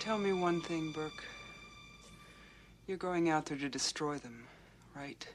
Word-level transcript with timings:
Tell 0.00 0.16
me 0.16 0.32
one 0.32 0.62
thing, 0.62 0.92
Burke. 0.92 1.22
You're 2.86 2.96
going 2.96 3.28
out 3.28 3.44
there 3.44 3.58
to 3.58 3.68
destroy 3.68 4.16
them, 4.16 4.46
right? 4.96 5.28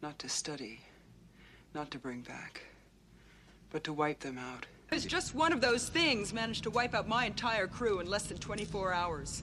Not 0.00 0.18
to 0.20 0.30
study, 0.30 0.80
not 1.74 1.90
to 1.90 1.98
bring 1.98 2.22
back, 2.22 2.62
but 3.70 3.84
to 3.84 3.92
wipe 3.92 4.20
them 4.20 4.38
out. 4.38 4.64
Because 4.88 5.04
just 5.04 5.34
one 5.34 5.52
of 5.52 5.60
those 5.60 5.90
things 5.90 6.32
managed 6.32 6.62
to 6.62 6.70
wipe 6.70 6.94
out 6.94 7.06
my 7.06 7.26
entire 7.26 7.66
crew 7.66 8.00
in 8.00 8.06
less 8.06 8.22
than 8.24 8.38
24 8.38 8.94
hours. 8.94 9.42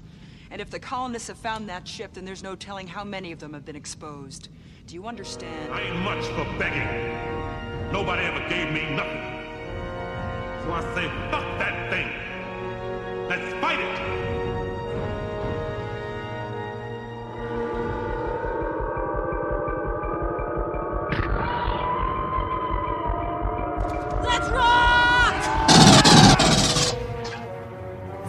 And 0.50 0.60
if 0.60 0.72
the 0.72 0.80
colonists 0.80 1.28
have 1.28 1.38
found 1.38 1.70
that 1.70 1.88
ship, 1.88 2.14
then 2.14 2.26
there's 2.26 2.42
no 2.42 2.56
telling 2.56 2.88
how 2.88 3.04
many 3.04 3.32
of 3.32 3.40
them 3.40 3.54
have 3.54 3.66
been 3.66 3.76
exposed. 3.76 4.50
Do 4.88 4.96
you 4.96 5.06
understand? 5.06 5.72
I 5.72 5.82
ain't 5.82 6.00
much 6.00 6.26
for 6.26 6.44
begging. 6.58 7.94
Nobody 7.94 8.24
ever 8.24 8.50
gave 8.50 8.72
me 8.74 8.90
nothing. 8.96 9.22
So 10.64 10.74
I 10.74 10.82
say, 10.96 11.08
fuck 11.30 11.46
that 11.60 11.92
thing. 11.92 12.19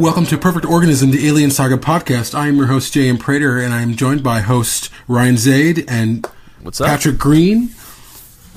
Welcome 0.01 0.25
to 0.29 0.39
Perfect 0.39 0.65
Organism, 0.65 1.11
the 1.11 1.29
Alien 1.29 1.51
Saga 1.51 1.77
podcast. 1.77 2.35
I 2.35 2.49
am 2.49 2.57
your 2.57 2.69
host, 2.69 2.95
J.M. 2.95 3.19
Prater, 3.19 3.59
and 3.59 3.75
I 3.75 3.83
am 3.83 3.97
joined 3.97 4.23
by 4.23 4.41
host 4.41 4.89
Ryan 5.07 5.37
Zaid 5.37 5.85
and 5.89 6.27
What's 6.63 6.81
up? 6.81 6.87
Patrick 6.87 7.19
Green. 7.19 7.69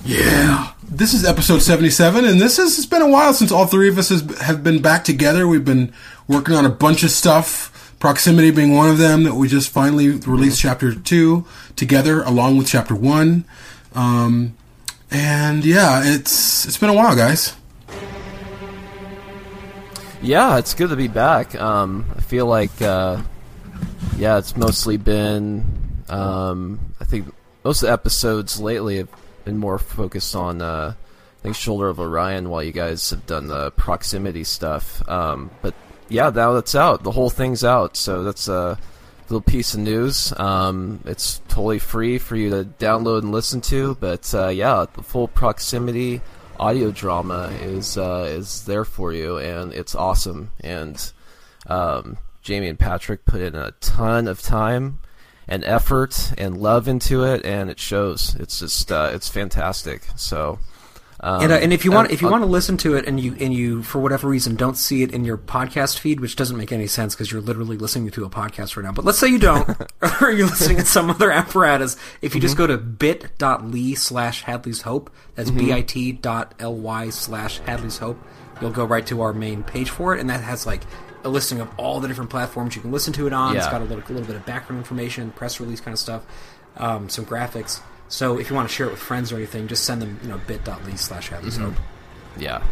Yeah. 0.05 0.71
This 0.83 1.13
is 1.13 1.25
episode 1.25 1.61
77, 1.61 2.23
and 2.23 2.39
this 2.39 2.59
is, 2.59 2.77
it's 2.77 2.87
been 2.87 3.01
a 3.01 3.09
while 3.09 3.33
since 3.33 3.51
all 3.51 3.67
three 3.67 3.89
of 3.89 3.97
us 3.97 4.07
has, 4.07 4.21
have 4.39 4.63
been 4.63 4.81
back 4.81 5.03
together. 5.03 5.45
We've 5.45 5.65
been 5.65 5.91
working 6.29 6.55
on 6.55 6.65
a 6.65 6.69
bunch 6.69 7.03
of 7.03 7.11
stuff, 7.11 7.93
proximity 7.99 8.49
being 8.49 8.73
one 8.73 8.89
of 8.89 8.97
them, 8.97 9.23
that 9.23 9.35
we 9.35 9.49
just 9.49 9.69
finally 9.69 10.11
released 10.11 10.61
chapter 10.61 10.95
two 10.95 11.45
together, 11.75 12.23
along 12.23 12.55
with 12.55 12.67
chapter 12.67 12.95
one. 12.95 13.43
Um, 13.93 14.55
and 15.11 15.65
yeah, 15.65 16.03
it's 16.05 16.65
it's 16.65 16.77
been 16.77 16.89
a 16.89 16.93
while, 16.93 17.17
guys. 17.17 17.53
Yeah, 20.23 20.57
it's 20.57 20.73
good 20.73 20.89
to 20.89 20.95
be 20.95 21.09
back. 21.09 21.53
Um, 21.53 22.05
I 22.15 22.21
feel 22.21 22.45
like, 22.45 22.81
uh, 22.81 23.21
yeah, 24.15 24.37
it's 24.37 24.55
mostly 24.55 24.95
been. 24.95 25.65
Um, 26.07 26.79
I 27.01 27.03
think 27.03 27.27
most 27.65 27.83
of 27.83 27.87
the 27.87 27.93
episodes 27.93 28.57
lately 28.57 28.97
have 28.99 29.09
been 29.43 29.57
more 29.57 29.77
focused 29.77 30.33
on, 30.33 30.61
uh, 30.61 30.93
I 30.95 31.41
think, 31.43 31.57
Shoulder 31.57 31.89
of 31.89 31.99
Orion, 31.99 32.49
while 32.49 32.63
you 32.63 32.71
guys 32.71 33.09
have 33.09 33.25
done 33.25 33.47
the 33.47 33.71
proximity 33.71 34.45
stuff. 34.45 35.07
Um, 35.09 35.51
but 35.61 35.73
yeah, 36.07 36.29
now 36.29 36.53
that's 36.53 36.73
out. 36.73 37.03
The 37.03 37.11
whole 37.11 37.29
thing's 37.29 37.65
out, 37.65 37.97
so 37.97 38.23
that's 38.23 38.47
a 38.47 38.79
little 39.27 39.41
piece 39.41 39.73
of 39.73 39.81
news. 39.81 40.31
Um, 40.39 41.01
it's 41.05 41.41
totally 41.49 41.79
free 41.79 42.17
for 42.17 42.37
you 42.37 42.49
to 42.49 42.63
download 42.79 43.23
and 43.23 43.33
listen 43.33 43.59
to. 43.59 43.95
But 43.95 44.33
uh, 44.33 44.47
yeah, 44.47 44.85
the 44.93 45.03
full 45.03 45.27
proximity 45.27 46.21
audio 46.63 46.91
drama 46.91 47.49
is 47.61 47.97
uh, 47.97 48.25
is 48.29 48.63
there 48.63 48.85
for 48.85 49.11
you, 49.11 49.37
and 49.37 49.73
it's 49.73 49.95
awesome. 49.95 50.49
And 50.61 51.11
um, 51.67 52.17
Jamie 52.41 52.69
and 52.69 52.79
Patrick 52.79 53.25
put 53.25 53.41
in 53.41 53.53
a 53.53 53.71
ton 53.81 54.29
of 54.29 54.41
time 54.41 54.99
and 55.45 55.65
effort 55.65 56.31
and 56.37 56.57
love 56.57 56.87
into 56.87 57.25
it, 57.25 57.45
and 57.45 57.69
it 57.69 57.79
shows. 57.79 58.35
It's 58.39 58.59
just 58.59 58.91
uh, 58.91 59.11
it's 59.13 59.27
fantastic. 59.27 60.03
So. 60.15 60.59
Um, 61.23 61.41
And, 61.43 61.51
uh, 61.53 61.55
and 61.55 61.71
if 61.71 61.85
you 61.85 61.91
want, 61.91 62.11
if 62.11 62.21
you 62.21 62.27
want 62.29 62.43
to 62.43 62.47
listen 62.49 62.75
to 62.77 62.95
it, 62.95 63.07
and 63.07 63.17
you 63.19 63.35
and 63.39 63.53
you 63.53 63.81
for 63.81 63.99
whatever 63.99 64.27
reason 64.27 64.55
don't 64.57 64.75
see 64.77 65.03
it 65.03 65.11
in 65.13 65.23
your 65.23 65.37
podcast 65.37 65.97
feed, 65.97 66.19
which 66.19 66.35
doesn't 66.35 66.57
make 66.57 66.71
any 66.73 66.85
sense 66.85 67.15
because 67.15 67.31
you're 67.31 67.39
literally 67.41 67.77
listening 67.77 68.11
to 68.11 68.25
a 68.25 68.29
podcast 68.29 68.75
right 68.75 68.83
now. 68.83 68.91
But 68.91 69.05
let's 69.05 69.19
say 69.19 69.29
you 69.29 69.39
don't, 69.39 69.69
or 70.21 70.31
you're 70.31 70.47
listening 70.47 70.79
at 70.79 70.85
some 70.87 71.09
other 71.09 71.31
apparatus. 71.31 71.95
If 72.21 72.35
you 72.35 72.41
just 72.41 72.55
Mm-hmm. 72.57 72.63
go 72.63 72.67
to 72.67 72.77
bit.ly 72.77 73.93
slash 73.93 74.43
Hadley's 74.43 74.81
Hope, 74.81 75.09
that's 75.35 75.49
Mm-hmm. 75.49 75.65
bit 76.11 76.21
dot 76.21 76.61
ly 76.61 77.09
slash 77.09 77.59
Hadley's 77.59 77.97
Hope, 77.99 78.19
you'll 78.61 78.71
go 78.71 78.83
right 78.85 79.05
to 79.07 79.21
our 79.21 79.31
main 79.33 79.63
page 79.63 79.89
for 79.89 80.13
it, 80.13 80.19
and 80.19 80.29
that 80.29 80.41
has 80.43 80.65
like 80.65 80.81
a 81.23 81.29
listing 81.29 81.61
of 81.61 81.69
all 81.77 82.01
the 82.01 82.07
different 82.09 82.29
platforms 82.29 82.75
you 82.75 82.81
can 82.81 82.91
listen 82.91 83.13
to 83.13 83.27
it 83.27 83.33
on. 83.33 83.55
It's 83.55 83.65
got 83.67 83.79
a 83.81 83.85
little, 83.85 84.03
a 84.03 84.11
little 84.11 84.27
bit 84.27 84.35
of 84.35 84.45
background 84.45 84.79
information, 84.81 85.31
press 85.31 85.59
release 85.61 85.79
kind 85.79 85.93
of 85.93 85.99
stuff, 85.99 86.23
um, 86.75 87.07
some 87.07 87.25
graphics. 87.25 87.79
So 88.13 88.37
if 88.37 88.51
you 88.51 88.55
want 88.55 88.69
to 88.69 88.75
share 88.75 88.85
it 88.85 88.91
with 88.91 88.99
friends 88.99 89.31
or 89.31 89.37
anything, 89.37 89.67
just 89.67 89.85
send 89.85 89.99
them, 89.99 90.19
you 90.21 90.29
know, 90.29 90.39
bit.ly 90.45 90.93
slash 90.97 91.29
Hadley's 91.29 91.57
Mm-hmm. 91.57 91.71
Hope. 91.71 91.81
Yeah. 92.37 92.63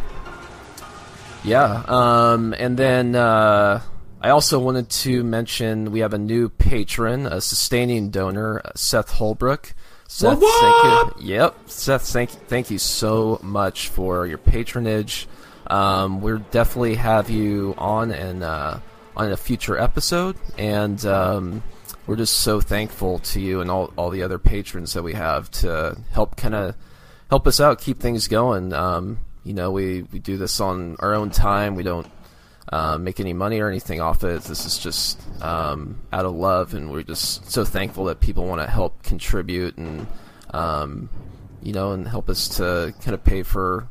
Yeah. 1.42 1.82
Um, 1.88 2.54
and 2.56 2.78
then 2.78 3.16
uh, 3.16 3.82
I 4.20 4.30
also 4.30 4.60
wanted 4.60 4.88
to 4.88 5.24
mention 5.24 5.90
we 5.90 5.98
have 5.98 6.14
a 6.14 6.18
new 6.18 6.48
patron, 6.48 7.26
a 7.26 7.40
sustaining 7.40 8.10
donor, 8.10 8.62
Seth 8.76 9.10
Holbrook. 9.10 9.74
Seth, 10.06 10.38
What, 10.38 10.60
thank 10.60 11.24
you. 11.24 11.34
Yep, 11.34 11.56
Seth, 11.66 12.02
thank 12.02 12.30
thank 12.30 12.70
you 12.70 12.78
so 12.78 13.40
much 13.42 13.88
for 13.88 14.28
your 14.28 14.38
patronage. 14.38 15.26
Um, 15.66 16.20
we'll 16.20 16.44
definitely 16.52 16.94
have 16.94 17.30
you 17.30 17.74
on 17.78 18.12
and 18.12 18.44
uh, 18.44 18.78
on 19.16 19.32
a 19.32 19.36
future 19.36 19.76
episode, 19.76 20.36
and 20.56 21.04
um, 21.04 21.64
we're 22.06 22.16
just 22.16 22.38
so 22.38 22.60
thankful 22.60 23.18
to 23.20 23.40
you 23.40 23.60
and 23.60 23.70
all 23.70 23.92
all 23.96 24.10
the 24.10 24.22
other 24.22 24.38
patrons 24.38 24.92
that 24.94 25.02
we 25.02 25.14
have 25.14 25.50
to 25.50 25.96
help 26.10 26.36
kind 26.36 26.54
of 26.54 26.74
help 27.30 27.46
us 27.46 27.60
out, 27.60 27.80
keep 27.80 27.98
things 27.98 28.28
going. 28.28 28.74
Um, 28.74 29.18
you 29.42 29.54
know, 29.54 29.70
we, 29.70 30.02
we 30.02 30.18
do 30.18 30.36
this 30.36 30.60
on 30.60 30.96
our 30.98 31.14
own 31.14 31.30
time. 31.30 31.74
We 31.74 31.82
don't 31.82 32.06
uh, 32.70 32.98
make 32.98 33.20
any 33.20 33.32
money 33.32 33.58
or 33.60 33.68
anything 33.68 34.02
off 34.02 34.22
it. 34.22 34.42
This 34.42 34.66
is 34.66 34.78
just 34.78 35.18
um, 35.40 35.98
out 36.12 36.26
of 36.26 36.34
love, 36.34 36.74
and 36.74 36.90
we're 36.90 37.02
just 37.02 37.50
so 37.50 37.64
thankful 37.64 38.04
that 38.04 38.20
people 38.20 38.46
want 38.46 38.60
to 38.60 38.66
help 38.66 39.02
contribute 39.02 39.78
and 39.78 40.06
um, 40.50 41.08
you 41.62 41.72
know 41.72 41.92
and 41.92 42.06
help 42.06 42.28
us 42.28 42.48
to 42.56 42.92
kind 43.00 43.14
of 43.14 43.24
pay 43.24 43.42
for 43.42 43.88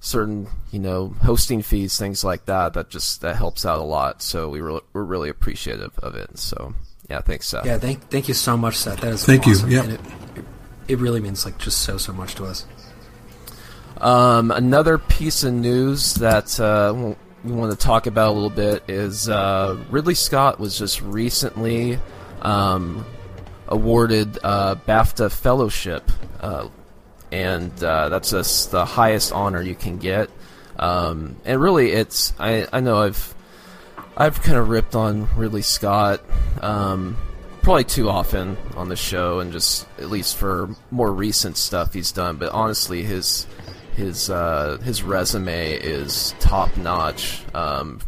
certain 0.00 0.46
you 0.70 0.78
know 0.78 1.08
hosting 1.22 1.62
fees, 1.62 1.98
things 1.98 2.22
like 2.22 2.46
that. 2.46 2.74
That 2.74 2.90
just 2.90 3.20
that 3.22 3.36
helps 3.36 3.66
out 3.66 3.78
a 3.80 3.84
lot. 3.84 4.22
So 4.22 4.48
we 4.48 4.60
re- 4.60 4.80
we're 4.92 5.02
really 5.02 5.28
appreciative 5.28 5.98
of 5.98 6.14
it. 6.14 6.38
So 6.38 6.74
yeah, 7.08 7.20
thanks, 7.20 7.48
Seth. 7.48 7.64
Yeah, 7.64 7.78
thank 7.78 8.08
thank 8.10 8.28
you 8.28 8.34
so 8.34 8.56
much, 8.56 8.76
Seth. 8.76 9.00
That 9.00 9.12
is 9.14 9.24
Thank 9.24 9.46
you, 9.46 9.52
awesome. 9.52 9.70
yep. 9.70 9.84
And 9.84 9.92
it, 9.94 10.00
it 10.88 10.98
really 10.98 11.20
means 11.20 11.44
like 11.44 11.58
just 11.58 11.80
so 11.80 11.96
so 11.96 12.12
much 12.12 12.34
to 12.36 12.44
us. 12.44 12.66
Um, 14.00 14.50
another 14.50 14.98
piece 14.98 15.42
of 15.42 15.54
news 15.54 16.14
that 16.16 16.58
uh, 16.60 17.14
we 17.44 17.52
want 17.52 17.72
to 17.72 17.78
talk 17.78 18.06
about 18.06 18.30
a 18.30 18.34
little 18.34 18.50
bit 18.50 18.84
is 18.88 19.28
uh, 19.28 19.76
Ridley 19.90 20.14
Scott 20.14 20.60
was 20.60 20.78
just 20.78 21.02
recently 21.02 21.98
um, 22.42 23.04
awarded 23.66 24.38
uh, 24.42 24.76
BAFTA 24.86 25.32
Fellowship, 25.32 26.10
uh, 26.40 26.68
and 27.32 27.72
uh, 27.82 28.08
that's 28.08 28.30
just 28.30 28.70
the 28.70 28.84
highest 28.84 29.32
honor 29.32 29.62
you 29.62 29.74
can 29.74 29.98
get. 29.98 30.30
Um, 30.78 31.36
and 31.44 31.60
really, 31.60 31.90
it's 31.90 32.32
I, 32.38 32.68
I 32.72 32.80
know 32.80 32.98
I've 32.98 33.34
I've 34.20 34.42
kind 34.42 34.58
of 34.58 34.68
ripped 34.68 34.96
on 34.96 35.28
Ridley 35.36 35.62
Scott 35.62 36.20
um, 36.60 37.16
probably 37.62 37.84
too 37.84 38.10
often 38.10 38.56
on 38.76 38.88
the 38.88 38.96
show, 38.96 39.38
and 39.38 39.52
just 39.52 39.86
at 39.96 40.10
least 40.10 40.36
for 40.36 40.74
more 40.90 41.12
recent 41.12 41.56
stuff 41.56 41.94
he's 41.94 42.10
done. 42.10 42.36
But 42.36 42.50
honestly, 42.50 43.04
his 43.04 43.46
his 43.94 44.28
uh, 44.28 44.78
his 44.82 45.04
resume 45.04 45.72
is 45.72 46.34
top 46.40 46.76
notch 46.76 47.42
um, 47.54 48.00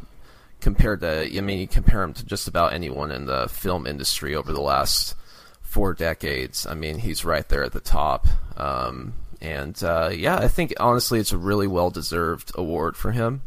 compared 0.61 1.01
to. 1.03 1.37
I 1.37 1.41
mean, 1.43 1.61
you 1.61 1.69
compare 1.69 2.03
him 2.03 2.13
to 2.15 2.27
just 2.27 2.49
about 2.49 2.73
anyone 2.73 3.13
in 3.13 3.27
the 3.27 3.49
film 3.49 3.87
industry 3.87 4.35
over 4.35 4.53
the 4.53 4.61
last 4.61 5.15
four 5.63 5.95
decades. 5.95 6.67
I 6.67 6.75
mean, 6.75 6.99
he's 6.99 7.25
right 7.25 7.49
there 7.49 7.63
at 7.63 7.71
the 7.73 7.79
top. 7.79 8.27
Um, 8.57 9.13
and 9.41 9.81
uh, 9.85 10.11
yeah, 10.13 10.39
I 10.39 10.49
think 10.49 10.75
honestly, 10.81 11.21
it's 11.21 11.31
a 11.31 11.39
really 11.39 11.69
well 11.69 11.91
deserved 11.91 12.51
award 12.57 12.97
for 12.97 13.13
him. 13.13 13.43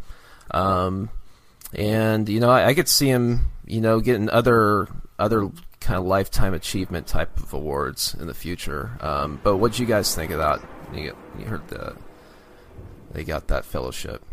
Um, 0.51 1.09
and 1.75 2.28
you 2.30 2.40
know, 2.40 2.50
I, 2.50 2.68
I 2.68 2.74
could 2.74 2.88
see 2.88 3.08
him, 3.08 3.52
you 3.66 3.81
know, 3.81 4.00
getting 4.00 4.30
other 4.30 4.88
other 5.20 5.50
kind 5.80 6.00
of 6.00 6.06
lifetime 6.06 6.54
achievement 6.54 7.08
type 7.08 7.38
of 7.38 7.54
awards 7.54 8.16
in 8.20 8.28
the 8.28 8.34
future. 8.34 8.98
Um, 9.02 9.40
but 9.44 9.58
what 9.58 9.74
do 9.74 9.84
you 9.84 9.88
guys 9.88 10.16
think 10.16 10.31
of 10.31 10.40
that? 10.40 10.62
You, 10.94 11.16
you 11.38 11.46
heard 11.46 11.68
the 11.68 11.96
they 13.12 13.24
got 13.24 13.48
that 13.48 13.66
fellowship. 13.66 14.24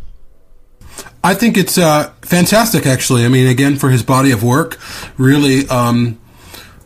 I 1.23 1.35
think 1.35 1.57
it's 1.57 1.79
uh, 1.79 2.13
fantastic, 2.23 2.87
actually. 2.87 3.25
I 3.25 3.29
mean, 3.29 3.47
again, 3.47 3.77
for 3.77 3.91
his 3.91 4.03
body 4.03 4.31
of 4.33 4.43
work, 4.43 4.79
really, 5.19 5.69
um, 5.69 6.19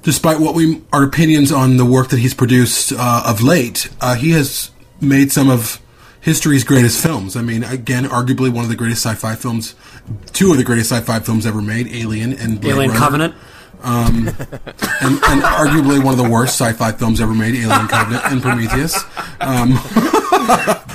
despite 0.02 0.40
what 0.40 0.54
we 0.54 0.82
our 0.92 1.04
opinions 1.04 1.52
on 1.52 1.76
the 1.76 1.84
work 1.84 2.08
that 2.08 2.18
he's 2.18 2.34
produced 2.34 2.92
uh, 2.92 3.22
of 3.26 3.42
late, 3.42 3.88
uh, 4.00 4.14
he 4.16 4.32
has 4.32 4.70
made 5.00 5.32
some 5.32 5.48
of 5.48 5.80
history's 6.20 6.64
greatest 6.64 7.02
films. 7.02 7.36
I 7.36 7.42
mean, 7.42 7.62
again, 7.62 8.04
arguably 8.04 8.52
one 8.52 8.64
of 8.64 8.70
the 8.70 8.76
greatest 8.76 9.04
sci-fi 9.04 9.34
films, 9.34 9.74
two 10.32 10.50
of 10.50 10.58
the 10.58 10.64
greatest 10.64 10.90
sci-fi 10.90 11.20
films 11.20 11.46
ever 11.46 11.62
made, 11.62 11.88
Alien 11.88 12.32
and 12.34 12.60
Blade 12.60 12.72
Alien 12.72 12.90
Runner. 12.90 13.00
Covenant. 13.00 13.34
and, 13.82 14.28
and 14.28 15.42
arguably 15.42 16.02
one 16.02 16.14
of 16.14 16.18
the 16.18 16.28
worst 16.28 16.58
sci-fi 16.60 16.92
films 16.92 17.20
ever 17.20 17.34
made, 17.34 17.54
Alien 17.54 17.88
Covenant 17.88 18.24
and 18.26 18.42
Prometheus. 18.42 19.02
Um, 19.40 19.72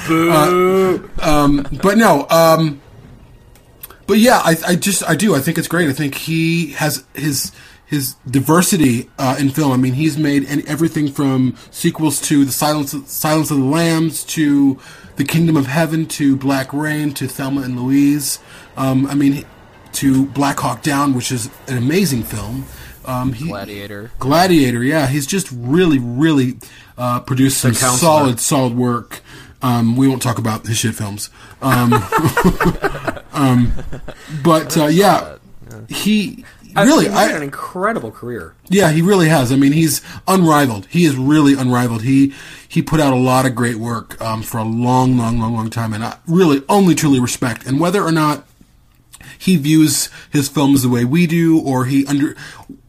uh, 0.10 0.98
um, 1.22 1.68
but 1.82 1.98
no, 1.98 2.28
um, 2.30 2.82
but 4.08 4.18
yeah, 4.18 4.42
I, 4.44 4.56
I 4.66 4.76
just 4.76 5.08
I 5.08 5.16
do. 5.16 5.36
I 5.36 5.40
think 5.40 5.60
it's 5.60 5.68
great. 5.68 5.88
I 5.88 5.94
think 5.94 6.16
he 6.16 6.72
has 6.74 7.06
his 7.14 7.52
his 7.86 8.16
diversity 8.28 9.10
uh, 9.18 9.36
in 9.40 9.50
film. 9.50 9.72
I 9.72 9.78
mean, 9.78 9.94
he's 9.94 10.18
made 10.18 10.46
any, 10.46 10.64
everything 10.68 11.10
from 11.12 11.56
sequels 11.72 12.20
to 12.22 12.44
the 12.44 12.52
Silence 12.52 12.96
Silence 13.06 13.52
of 13.52 13.58
the 13.58 13.64
Lambs 13.64 14.24
to 14.26 14.80
the 15.20 15.26
Kingdom 15.26 15.58
of 15.58 15.68
Heaven 15.68 16.06
to 16.06 16.38
Black 16.38 16.72
Rain 16.72 17.14
to 17.16 17.28
Thelma 17.28 17.64
and 17.64 17.78
Louise. 17.78 18.40
Um, 18.78 19.06
I 19.06 19.16
mean, 19.16 19.46
to 19.92 20.26
Black 20.28 20.58
Hawk 20.62 20.82
Down, 20.82 21.14
which 21.14 21.30
is 21.30 21.50
an 21.68 21.78
amazing 21.78 22.24
film. 22.24 22.66
Um, 23.04 23.34
he, 23.34 23.50
Gladiator. 23.50 24.12
Gladiator, 24.18 24.82
yeah, 24.82 25.08
he's 25.08 25.28
just 25.28 25.50
really, 25.52 26.00
really 26.00 26.58
uh, 26.98 27.20
produced 27.20 27.60
some 27.60 27.74
solid, 27.74 28.40
solid 28.40 28.78
work. 28.78 29.20
Um, 29.62 29.98
we 29.98 30.08
won't 30.08 30.22
talk 30.22 30.38
about 30.38 30.66
his 30.66 30.78
shit 30.78 30.96
films, 30.96 31.30
um, 31.62 31.92
um, 33.34 33.74
but 34.42 34.78
uh, 34.78 34.86
yeah, 34.86 35.36
he 35.90 36.46
I- 36.76 36.84
really, 36.84 37.06
he's 37.06 37.14
had 37.14 37.36
an 37.36 37.44
incredible 37.44 38.12
career. 38.12 38.54
yeah, 38.70 38.92
he 38.92 39.02
really 39.02 39.28
has. 39.30 39.52
I 39.52 39.56
mean, 39.56 39.72
he's 39.72 40.02
unrivaled. 40.28 40.86
He 40.88 41.06
is 41.06 41.16
really 41.16 41.54
unrivaled. 41.54 42.04
He 42.04 42.34
he 42.68 42.82
put 42.82 43.00
out 43.00 43.14
a 43.14 43.18
lot 43.18 43.46
of 43.46 43.56
great 43.56 43.78
work 43.78 44.20
um, 44.22 44.44
for 44.44 44.58
a 44.60 44.64
long, 44.64 45.18
long, 45.18 45.40
long, 45.40 45.54
long 45.56 45.70
time, 45.70 45.94
and 45.94 46.04
I 46.04 46.18
really 46.28 46.62
only 46.70 46.94
truly 46.96 47.20
respect. 47.20 47.66
And 47.66 47.80
whether 47.80 48.04
or 48.04 48.12
not 48.12 48.46
he 49.38 49.56
views 49.56 50.10
his 50.32 50.50
films 50.50 50.84
the 50.84 50.90
way 50.90 51.06
we 51.06 51.26
do, 51.28 51.60
or 51.60 51.86
he 51.86 52.06
under, 52.06 52.36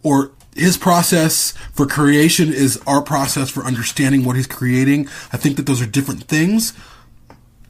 or 0.03 0.33
his 0.55 0.77
process 0.77 1.53
for 1.73 1.87
creation 1.87 2.53
is 2.53 2.79
our 2.87 3.01
process 3.01 3.49
for 3.51 3.63
understanding 3.65 4.25
what 4.25 4.37
he's 4.37 4.47
creating. 4.49 5.09
I 5.33 5.37
think 5.37 5.57
that 5.57 5.67
those 5.67 5.81
are 5.81 5.87
different 5.87 6.25
things. 6.25 6.73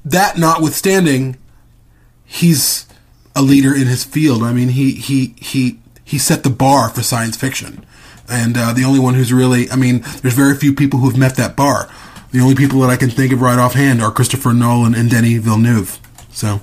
That 0.05 0.39
notwithstanding, 0.39 1.37
he's 2.25 2.87
a 3.37 3.43
leader 3.43 3.75
in 3.75 3.87
his 3.87 4.03
field. 4.05 4.43
I 4.43 4.53
mean, 4.53 4.71
he 4.71 4.93
he 4.93 5.35
he 5.39 5.79
he 6.11 6.19
set 6.19 6.43
the 6.43 6.51
bar 6.51 6.89
for 6.89 7.05
science 7.05 7.37
fiction, 7.37 7.87
and 8.29 8.57
uh, 8.57 8.73
the 8.73 8.83
only 8.83 8.99
one 8.99 9.15
who's 9.15 9.33
really, 9.33 9.71
I 9.71 9.77
mean, 9.77 10.01
there's 10.23 10.35
very 10.35 10.57
few 10.57 10.75
people 10.75 10.99
who've 10.99 11.17
met 11.17 11.37
that 11.37 11.55
bar. 11.55 11.89
The 12.33 12.41
only 12.41 12.57
people 12.57 12.81
that 12.81 12.91
I 12.91 12.97
can 12.97 13.11
think 13.11 13.33
of 13.33 13.41
right 13.41 13.61
offhand 13.61 14.03
are 14.03 14.11
Christopher 14.11 14.53
Nolan 14.53 14.97
and 14.97 15.09
Denis 15.09 15.41
Villeneuve. 15.41 16.01
So, 16.33 16.61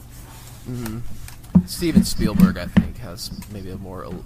Steven 1.65 2.03
Spielberg, 2.03 2.57
I 2.57 2.65
think, 2.65 2.97
has 2.97 3.31
maybe 3.49 3.69
a 3.71 3.77
more 3.77 4.03
il- 4.03 4.25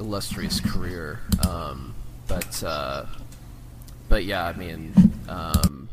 illustrious 0.00 0.58
career. 0.58 1.20
Um, 1.46 1.94
but 2.26 2.64
uh, 2.64 3.06
but 4.08 4.24
yeah, 4.24 4.44
I 4.44 4.54
mean, 4.54 4.92
um, 5.28 5.88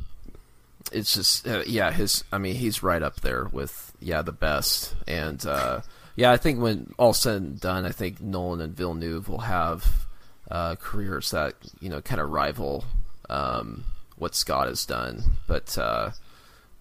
it's 0.91 1.13
just 1.13 1.47
uh, 1.47 1.63
yeah, 1.67 1.91
his. 1.91 2.23
I 2.31 2.39
mean, 2.39 2.55
he's 2.55 2.81
right 2.81 3.03
up 3.03 3.21
there 3.21 3.45
with 3.45 3.93
yeah 4.01 4.23
the 4.23 4.31
best. 4.31 4.95
And 5.07 5.45
uh, 5.45 5.81
yeah, 6.19 6.33
I 6.33 6.37
think 6.37 6.59
when 6.59 6.93
all 6.97 7.13
said 7.13 7.41
and 7.41 7.61
done, 7.61 7.85
I 7.85 7.91
think 7.91 8.19
Nolan 8.19 8.59
and 8.59 8.75
Villeneuve 8.75 9.29
will 9.29 9.39
have 9.39 10.05
uh, 10.51 10.75
careers 10.75 11.31
that 11.31 11.53
you 11.79 11.87
know 11.87 12.01
kind 12.01 12.19
of 12.19 12.29
rival 12.29 12.83
um, 13.29 13.85
what 14.17 14.35
Scott 14.35 14.67
has 14.67 14.85
done. 14.85 15.23
But 15.47 15.77
uh, 15.77 16.11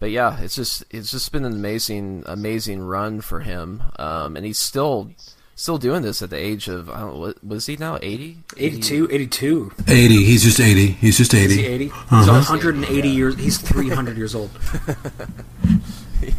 but 0.00 0.10
yeah, 0.10 0.40
it's 0.40 0.56
just 0.56 0.82
it's 0.90 1.12
just 1.12 1.30
been 1.30 1.44
an 1.44 1.52
amazing 1.52 2.24
amazing 2.26 2.80
run 2.80 3.20
for 3.20 3.38
him, 3.38 3.84
um, 3.96 4.36
and 4.36 4.44
he's 4.44 4.58
still 4.58 5.12
still 5.54 5.78
doing 5.78 6.02
this 6.02 6.20
at 6.20 6.30
the 6.30 6.36
age 6.36 6.66
of 6.66 6.90
I 6.90 6.98
don't 6.98 7.14
know, 7.14 7.20
what 7.20 7.44
was 7.44 7.66
he 7.66 7.76
now 7.76 7.96
80? 8.02 8.38
82, 8.56 9.08
82. 9.08 9.72
80. 9.86 10.24
He's 10.24 10.42
just 10.42 10.58
80. 10.58 10.86
He's 10.88 11.16
just 11.16 11.32
80. 11.32 11.44
Is 11.44 11.54
he 11.54 11.64
80? 11.64 11.90
Uh-huh. 11.90 12.18
He's 12.18 12.26
180 12.26 13.08
years. 13.08 13.36
He's 13.36 13.58
300 13.58 14.16
yeyears 14.16 14.34
old. 14.34 14.50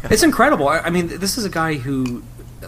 It's 0.03 0.23
incredible. 0.23 0.67
I, 0.67 0.79
I 0.79 0.89
mean, 0.89 1.07
this 1.07 1.37
is 1.37 1.45
a 1.45 1.49
guy 1.49 1.75
who, 1.75 2.23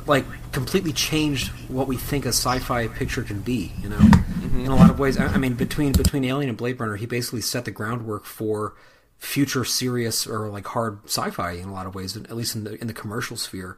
like, 0.08 0.26
completely 0.52 0.94
changed 0.94 1.50
what 1.70 1.88
we 1.88 1.98
think 1.98 2.26
a 2.26 2.30
sci-fi 2.30 2.88
picture 2.88 3.24
can 3.24 3.42
be. 3.42 3.72
You 3.82 3.90
know, 3.90 4.00
in 4.54 4.68
a 4.68 4.76
lot 4.76 4.90
of 4.90 5.00
ways. 5.00 5.18
I, 5.18 5.28
I 5.28 5.38
mean, 5.38 5.54
between 5.54 5.92
between 5.94 6.24
Alien 6.26 6.50
and 6.50 6.58
Blade 6.58 6.80
Runner, 6.80 6.96
he 6.96 7.06
basically 7.06 7.42
set 7.42 7.66
the 7.66 7.72
groundwork 7.72 8.26
for 8.26 8.74
future 9.18 9.64
serious 9.64 10.26
or 10.26 10.50
like 10.50 10.66
hard 10.66 11.00
sci-fi 11.06 11.52
in 11.52 11.70
a 11.70 11.74
lot 11.74 11.86
of 11.86 11.94
ways, 11.94 12.18
at 12.18 12.36
least 12.36 12.56
in 12.56 12.64
the 12.64 12.80
in 12.82 12.88
the 12.88 12.94
commercial 12.94 13.38
sphere. 13.38 13.78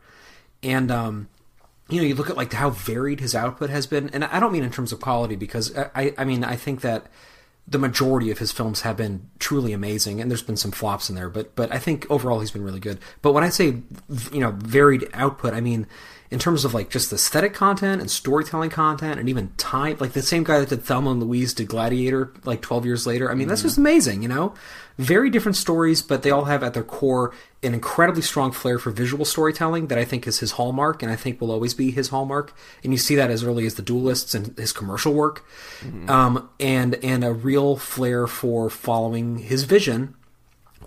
And 0.62 0.90
um, 0.92 1.30
you 1.90 2.02
know, 2.02 2.08
you 2.08 2.16
look 2.16 2.30
at 2.30 2.38
like 2.38 2.54
how 2.54 2.70
varied 2.70 3.20
his 3.20 3.36
output 3.36 3.70
has 3.70 3.88
been, 3.88 4.10
and 4.10 4.24
I 4.24 4.40
don't 4.40 4.52
mean 4.52 4.64
in 4.64 4.72
terms 4.72 4.92
of 4.92 5.02
quality 5.02 5.36
because 5.36 5.76
I, 5.78 6.14
I 6.18 6.26
mean 6.26 6.44
I 6.44 6.56
think 6.56 6.82
that 6.82 7.08
the 7.68 7.80
majority 7.80 8.30
of 8.30 8.40
his 8.40 8.52
films 8.52 8.82
have 8.82 8.98
been 8.98 9.30
truly 9.40 9.74
amazing, 9.74 10.20
and 10.20 10.30
there's 10.30 10.44
been 10.44 10.58
some 10.58 10.72
flops 10.72 11.10
in 11.10 11.16
there, 11.16 11.30
but 11.30 11.56
but 11.56 11.72
I 11.72 11.80
think 11.80 12.06
overall 12.10 12.40
he's 12.40 12.52
been 12.52 12.64
really 12.64 12.80
good. 12.80 13.00
But 13.22 13.32
when 13.34 13.44
I 13.44 13.50
say 13.50 13.78
you 14.32 14.40
know 14.40 14.52
varied 14.52 15.10
output, 15.14 15.54
I 15.54 15.62
mean 15.62 15.88
in 16.34 16.40
terms 16.40 16.66
of 16.66 16.74
like 16.74 16.90
just 16.90 17.14
aesthetic 17.14 17.54
content 17.54 18.02
and 18.02 18.10
storytelling 18.10 18.72
content, 18.72 19.20
and 19.20 19.30
even 19.30 19.50
time. 19.58 19.98
Like 20.00 20.14
the 20.14 20.24
same 20.24 20.44
guy 20.44 20.60
that 20.60 20.70
did 20.70 20.84
Thelma 20.84 21.12
and 21.12 21.22
Louise 21.22 21.54
did 21.54 21.68
Gladiator 21.68 22.34
like 22.44 22.62
12 22.62 22.86
years 22.86 23.06
later. 23.06 23.32
I 23.32 23.36
mean 23.36 23.48
that's 23.48 23.62
mm-hmm. 23.62 23.68
just 23.68 23.78
amazing, 23.78 24.24
you 24.24 24.30
know. 24.30 24.56
Very 24.98 25.30
different 25.30 25.56
stories, 25.56 26.02
but 26.02 26.22
they 26.22 26.30
all 26.30 26.46
have 26.46 26.64
at 26.64 26.74
their 26.74 26.84
core 26.84 27.34
an 27.64 27.74
incredibly 27.74 28.22
strong 28.22 28.52
flair 28.52 28.78
for 28.78 28.92
visual 28.92 29.26
storytelling 29.26 29.88
that 29.88 29.98
I 29.98 30.06
think 30.06 30.28
is 30.28 30.40
his 30.40 30.52
hallmark, 30.52 31.02
and 31.02 31.12
I 31.12 31.16
think 31.16 31.42
will 31.42 31.52
always 31.52 31.74
be 31.74 31.90
his 31.90 32.10
hallmark. 32.10 32.54
And 32.84 32.94
you 32.94 32.98
see 32.98 33.16
that 33.16 33.32
as 33.32 33.44
early 33.44 33.66
as 33.66 33.76
the 33.76 33.82
Duelists 33.82 34.36
and 34.36 34.56
his 34.58 34.72
commercial 34.72 35.14
work, 35.14 35.46
um, 36.08 36.50
and 36.60 36.96
and 37.04 37.24
a 37.24 37.34
real 37.34 37.76
flair 37.76 38.28
for 38.28 38.70
following 38.70 39.40
his 39.40 39.64
vision 39.64 40.16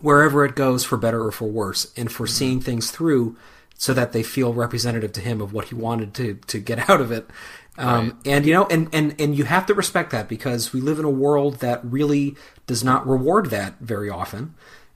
wherever 0.01 0.45
it 0.45 0.55
goes, 0.55 0.85
for 0.85 0.97
better 0.97 1.25
or 1.25 1.33
for 1.33 1.47
worse, 1.47 1.93
and 1.97 2.13
for 2.13 2.27
seeing 2.27 2.61
things 2.61 2.91
through 2.91 3.37
so 3.79 3.93
that 3.93 4.13
they 4.13 4.23
feel 4.23 4.55
representative 4.55 5.13
to 5.13 5.21
him 5.21 5.41
of 5.41 5.53
what 5.53 5.67
he 5.67 5.75
wanted 5.75 6.15
to 6.15 6.35
to 6.47 6.59
get 6.59 6.89
out 6.91 7.01
of 7.01 7.11
it. 7.11 7.29
Um, 7.79 8.19
And 8.25 8.47
you 8.47 8.53
know, 8.53 8.67
and, 8.67 8.89
and 8.93 9.21
and 9.21 9.37
you 9.37 9.45
have 9.45 9.67
to 9.67 9.75
respect 9.75 10.11
that 10.11 10.29
because 10.29 10.73
we 10.73 10.81
live 10.81 10.99
in 10.99 11.05
a 11.05 11.11
world 11.11 11.61
that 11.61 11.81
really 11.85 12.37
does 12.67 12.83
not 12.83 13.07
reward 13.07 13.51
that 13.51 13.79
very 13.81 14.11
often. 14.11 14.55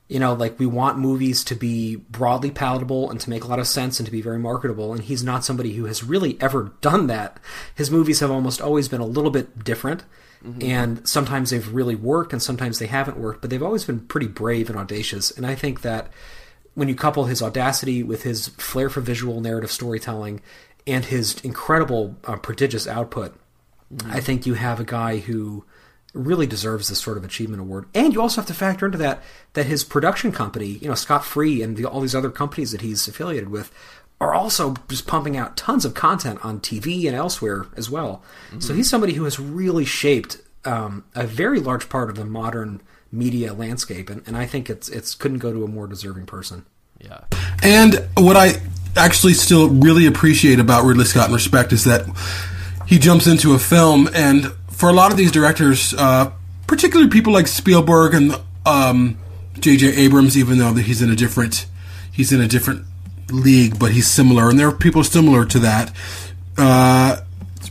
You 0.09 0.19
know, 0.19 0.35
like 0.35 0.59
we 0.59 0.67
want 0.67 0.99
movies 0.99 1.45
to 1.45 1.55
be 1.55 1.97
broadly 1.97 2.51
palatable 2.51 3.11
and 3.11 3.21
to 3.21 3.31
make 3.31 3.45
a 3.45 3.47
lot 3.47 3.61
of 3.61 3.69
sense 3.69 4.01
and 4.01 4.07
to 4.07 4.11
be 4.11 4.21
very 4.21 4.39
marketable. 4.39 4.93
And 4.93 5.03
he's 5.03 5.23
not 5.23 5.45
somebody 5.45 5.75
who 5.75 5.85
has 5.85 6.03
really 6.03 6.37
ever 6.41 6.73
done 6.81 7.07
that. 7.07 7.39
His 7.77 7.91
movies 7.93 8.19
have 8.21 8.31
almost 8.31 8.61
always 8.61 8.89
been 8.89 9.01
a 9.01 9.07
little 9.07 9.31
bit 9.31 9.63
different. 9.63 10.03
And 10.63 11.07
sometimes 11.07 11.51
they've 11.51 11.73
really 11.73 11.95
worked 11.95 12.33
and 12.33 12.43
sometimes 12.43 12.79
they 12.79 12.87
haven't 12.87 13.19
worked, 13.19 13.41
but 13.43 13.51
they've 13.51 13.63
always 13.63 13.85
been 13.85 14.01
pretty 14.01 14.27
brave 14.27 14.71
and 14.71 14.79
audacious. 14.79 15.31
And 15.31 15.47
I 15.47 15.55
think 15.55 15.83
that 15.83 16.11
when 16.75 16.89
you 16.89 16.95
couple 16.95 17.27
his 17.27 17.43
audacity 17.43 18.03
with 18.03 18.23
his 18.23 18.49
flair 18.49 18.89
for 18.89 19.01
visual 19.03 19.41
narrative 19.41 19.71
storytelling 19.71 20.41
and 20.87 21.05
his 21.05 21.41
incredible 21.41 22.17
uh, 22.25 22.37
prodigious 22.37 22.87
output, 22.87 23.35
I 24.07 24.21
think 24.21 24.47
you 24.47 24.55
have 24.55 24.79
a 24.79 24.85
guy 24.85 25.19
who 25.19 25.65
really 26.13 26.47
deserves 26.47 26.89
this 26.89 27.01
sort 27.01 27.17
of 27.17 27.25
achievement 27.25 27.61
award. 27.61 27.87
And 27.95 28.13
you 28.13 28.21
also 28.21 28.41
have 28.41 28.49
to 28.49 28.55
factor 28.55 28.87
into 28.87 28.99
that 28.99 29.23
that 29.53 29.67
his 29.67 29.85
production 29.85 30.33
company, 30.33 30.67
you 30.67 30.89
know, 30.89 30.95
Scott 30.95 31.25
Free 31.25 31.63
and 31.63 31.77
the, 31.77 31.85
all 31.85 32.01
these 32.01 32.15
other 32.15 32.31
companies 32.31 32.73
that 32.73 32.81
he's 32.81 33.07
affiliated 33.07 33.49
with, 33.49 33.73
are 34.21 34.35
also 34.35 34.75
just 34.89 35.07
pumping 35.07 35.37
out 35.37 35.57
tons 35.57 35.85
of 35.85 35.95
content 35.95 36.45
on 36.45 36.61
TV 36.61 37.07
and 37.07 37.17
elsewhere 37.17 37.67
as 37.77 37.89
well. 37.89 38.23
So 38.59 38.75
he's 38.75 38.91
somebody 38.91 39.15
who 39.15 39.25
has 39.25 39.41
really 39.41 39.87
shaped 39.87 40.39
um, 40.65 41.05
a 41.15 41.27
very 41.27 41.59
large 41.59 41.89
part 41.89 42.11
of 42.11 42.17
the 42.17 42.25
modern 42.25 42.83
media 43.11 43.55
landscape, 43.55 44.11
and, 44.11 44.23
and 44.27 44.37
I 44.37 44.47
think 44.47 44.69
it's 44.69 44.89
it's 44.89 45.15
couldn't 45.15 45.39
go 45.39 45.53
to 45.53 45.65
a 45.65 45.69
more 45.69 45.87
deserving 45.87 46.27
person. 46.27 46.67
Yeah. 47.01 47.21
And 47.63 48.07
what 48.17 48.37
I 48.37 48.61
actually 48.97 49.35
still 49.35 49.69
really 49.69 50.07
appreciate 50.07 50.59
about 50.59 50.85
Ridley 50.85 51.05
Scott 51.05 51.27
and 51.27 51.35
respect 51.35 51.73
is 51.73 51.85
that 51.85 52.07
he 52.87 52.99
jumps 52.99 53.27
into 53.27 53.55
a 53.55 53.59
film, 53.59 54.09
and 54.15 54.53
for 54.69 54.89
a 54.89 54.93
lot 54.93 55.11
of 55.11 55.17
these 55.17 55.31
directors, 55.31 55.95
uh, 55.95 56.33
particularly 56.67 57.11
people 57.11 57.33
like 57.33 57.47
Spielberg 57.47 58.15
and 58.15 58.35
um, 58.67 59.19
J.J. 59.59 59.95
Abrams, 59.97 60.37
even 60.37 60.59
though 60.59 60.73
that 60.73 60.83
he's 60.83 61.03
in 61.03 61.11
a 61.11 61.17
different 61.17 61.67
he's 62.11 62.33
in 62.33 62.41
a 62.41 62.49
different 62.49 62.85
league, 63.31 63.79
but 63.79 63.93
he's 63.93 64.09
similar, 64.09 64.51
and 64.51 64.59
there 64.59 64.69
are 64.69 64.73
people 64.73 65.05
similar 65.05 65.45
to 65.47 65.59
that. 65.61 65.93
Uh, 66.59 67.19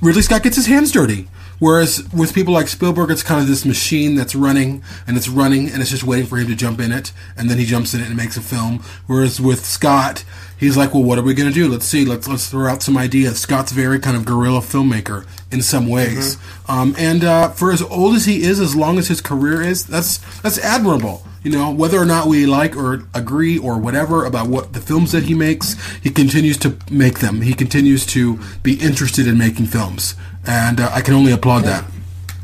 Ridley 0.02 0.22
Scott 0.22 0.44
gets 0.44 0.56
his 0.56 0.68
hands 0.68 0.92
dirty. 0.92 1.28
Whereas 1.60 2.08
with 2.14 2.34
people 2.34 2.54
like 2.54 2.68
Spielberg, 2.68 3.12
it's 3.12 3.24
kind 3.24 3.42
of 3.42 3.48
this 3.48 3.66
machine 3.66 4.16
that's 4.16 4.34
running 4.34 4.82
and 5.06 5.18
it's 5.18 5.28
running 5.28 5.70
and 5.70 5.82
it's 5.82 5.92
just 5.92 6.04
waiting 6.04 6.26
for 6.26 6.38
him 6.38 6.48
to 6.48 6.56
jump 6.56 6.80
in 6.80 6.92
it, 6.92 7.12
and 7.38 7.50
then 7.50 7.58
he 7.58 7.66
jumps 7.66 7.94
in 7.94 8.02
it 8.02 8.08
and 8.08 8.16
makes 8.16 8.38
a 8.38 8.42
film. 8.42 8.84
Whereas 9.08 9.42
with 9.42 9.66
Scott, 9.66 10.24
he's 10.58 10.78
like, 10.78 10.94
"Well, 10.94 11.04
what 11.04 11.20
are 11.20 11.24
we 11.24 11.34
going 11.34 11.50
to 11.50 11.54
do? 11.54 11.68
Let's 11.68 11.86
see. 11.86 12.06
Let's 12.06 12.28
let's 12.28 12.50
throw 12.50 12.68
out 12.68 12.82
some 12.82 12.98
ideas." 12.98 13.40
Scott's 13.40 13.72
very 13.72 14.00
kind 14.00 14.16
of 14.16 14.26
guerrilla 14.26 14.62
filmmaker 14.62 15.26
in 15.52 15.62
some 15.62 15.88
ways, 15.88 16.38
um, 16.68 16.96
and 16.98 17.24
uh, 17.24 17.50
for 17.50 17.72
as 17.72 17.82
old 17.82 18.16
as 18.16 18.26
he 18.26 18.44
is, 18.44 18.60
as 18.60 18.76
long 18.76 18.98
as 18.98 19.08
his 19.08 19.22
career 19.22 19.62
is, 19.62 19.86
that's 19.86 20.18
that's 20.42 20.58
admirable. 20.60 21.24
You 21.44 21.52
know, 21.52 21.72
whether 21.72 21.98
or 21.98 22.06
not 22.06 22.28
we 22.28 22.46
like 22.46 22.76
or 22.76 23.04
agree 23.14 23.58
or 23.58 23.78
whatever 23.78 24.26
about 24.26 24.48
what 24.48 24.74
the 24.74 24.82
films 24.82 25.14
that 25.14 25.24
he 25.24 25.34
makes, 25.34 25.76
he 26.00 26.10
continues 26.10 26.58
to 26.58 26.78
make 26.92 27.20
them. 27.20 27.42
He 27.42 27.54
continues 27.54 28.06
to 28.08 28.40
be 28.62 28.74
interested 28.76 29.26
in 29.26 29.38
making 29.38 29.68
films, 29.68 30.16
and 30.46 30.82
uh, 30.82 30.92
I 30.94 31.02
can 31.02 31.14
only 31.14 31.32
applaud 31.32 31.64
that. 31.64 31.86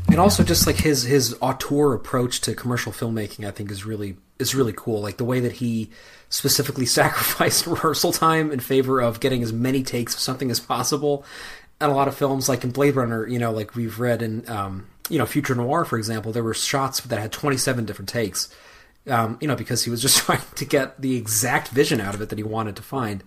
And 0.08 0.18
also, 0.18 0.42
just 0.42 0.66
like 0.66 0.76
his 0.76 1.02
his 1.02 1.36
auteur 1.40 1.92
approach 1.92 2.40
to 2.42 2.54
commercial 2.54 2.92
filmmaking, 2.92 3.46
I 3.46 3.50
think 3.50 3.70
is 3.70 3.84
really 3.84 4.16
is 4.38 4.54
really 4.54 4.72
cool. 4.74 5.00
Like 5.00 5.16
the 5.16 5.24
way 5.24 5.40
that 5.40 5.52
he 5.52 5.90
specifically 6.28 6.86
sacrificed 7.00 7.66
rehearsal 7.66 8.12
time 8.12 8.50
in 8.50 8.60
favor 8.60 9.00
of 9.00 9.20
getting 9.20 9.42
as 9.42 9.52
many 9.52 9.82
takes 9.82 10.14
of 10.14 10.20
something 10.20 10.50
as 10.50 10.60
possible. 10.60 11.24
And 11.80 11.92
a 11.92 11.94
lot 11.94 12.08
of 12.08 12.16
films, 12.16 12.48
like 12.48 12.64
in 12.64 12.70
Blade 12.70 12.96
Runner, 12.96 13.26
you 13.26 13.38
know, 13.38 13.52
like 13.52 13.74
we've 13.74 14.00
read 14.00 14.22
in, 14.22 14.48
um, 14.48 14.86
you 15.10 15.18
know, 15.18 15.26
Future 15.26 15.54
Noir, 15.54 15.84
for 15.84 15.98
example, 15.98 16.32
there 16.32 16.42
were 16.42 16.54
shots 16.54 17.00
that 17.00 17.18
had 17.18 17.32
27 17.32 17.84
different 17.84 18.08
takes. 18.08 18.48
Um, 19.08 19.38
you 19.40 19.46
know, 19.46 19.54
because 19.54 19.84
he 19.84 19.90
was 19.90 20.02
just 20.02 20.18
trying 20.24 20.42
to 20.56 20.64
get 20.64 21.00
the 21.00 21.16
exact 21.16 21.68
vision 21.68 22.00
out 22.00 22.14
of 22.14 22.20
it 22.20 22.28
that 22.28 22.38
he 22.38 22.44
wanted 22.44 22.76
to 22.76 22.82
find, 22.82 23.22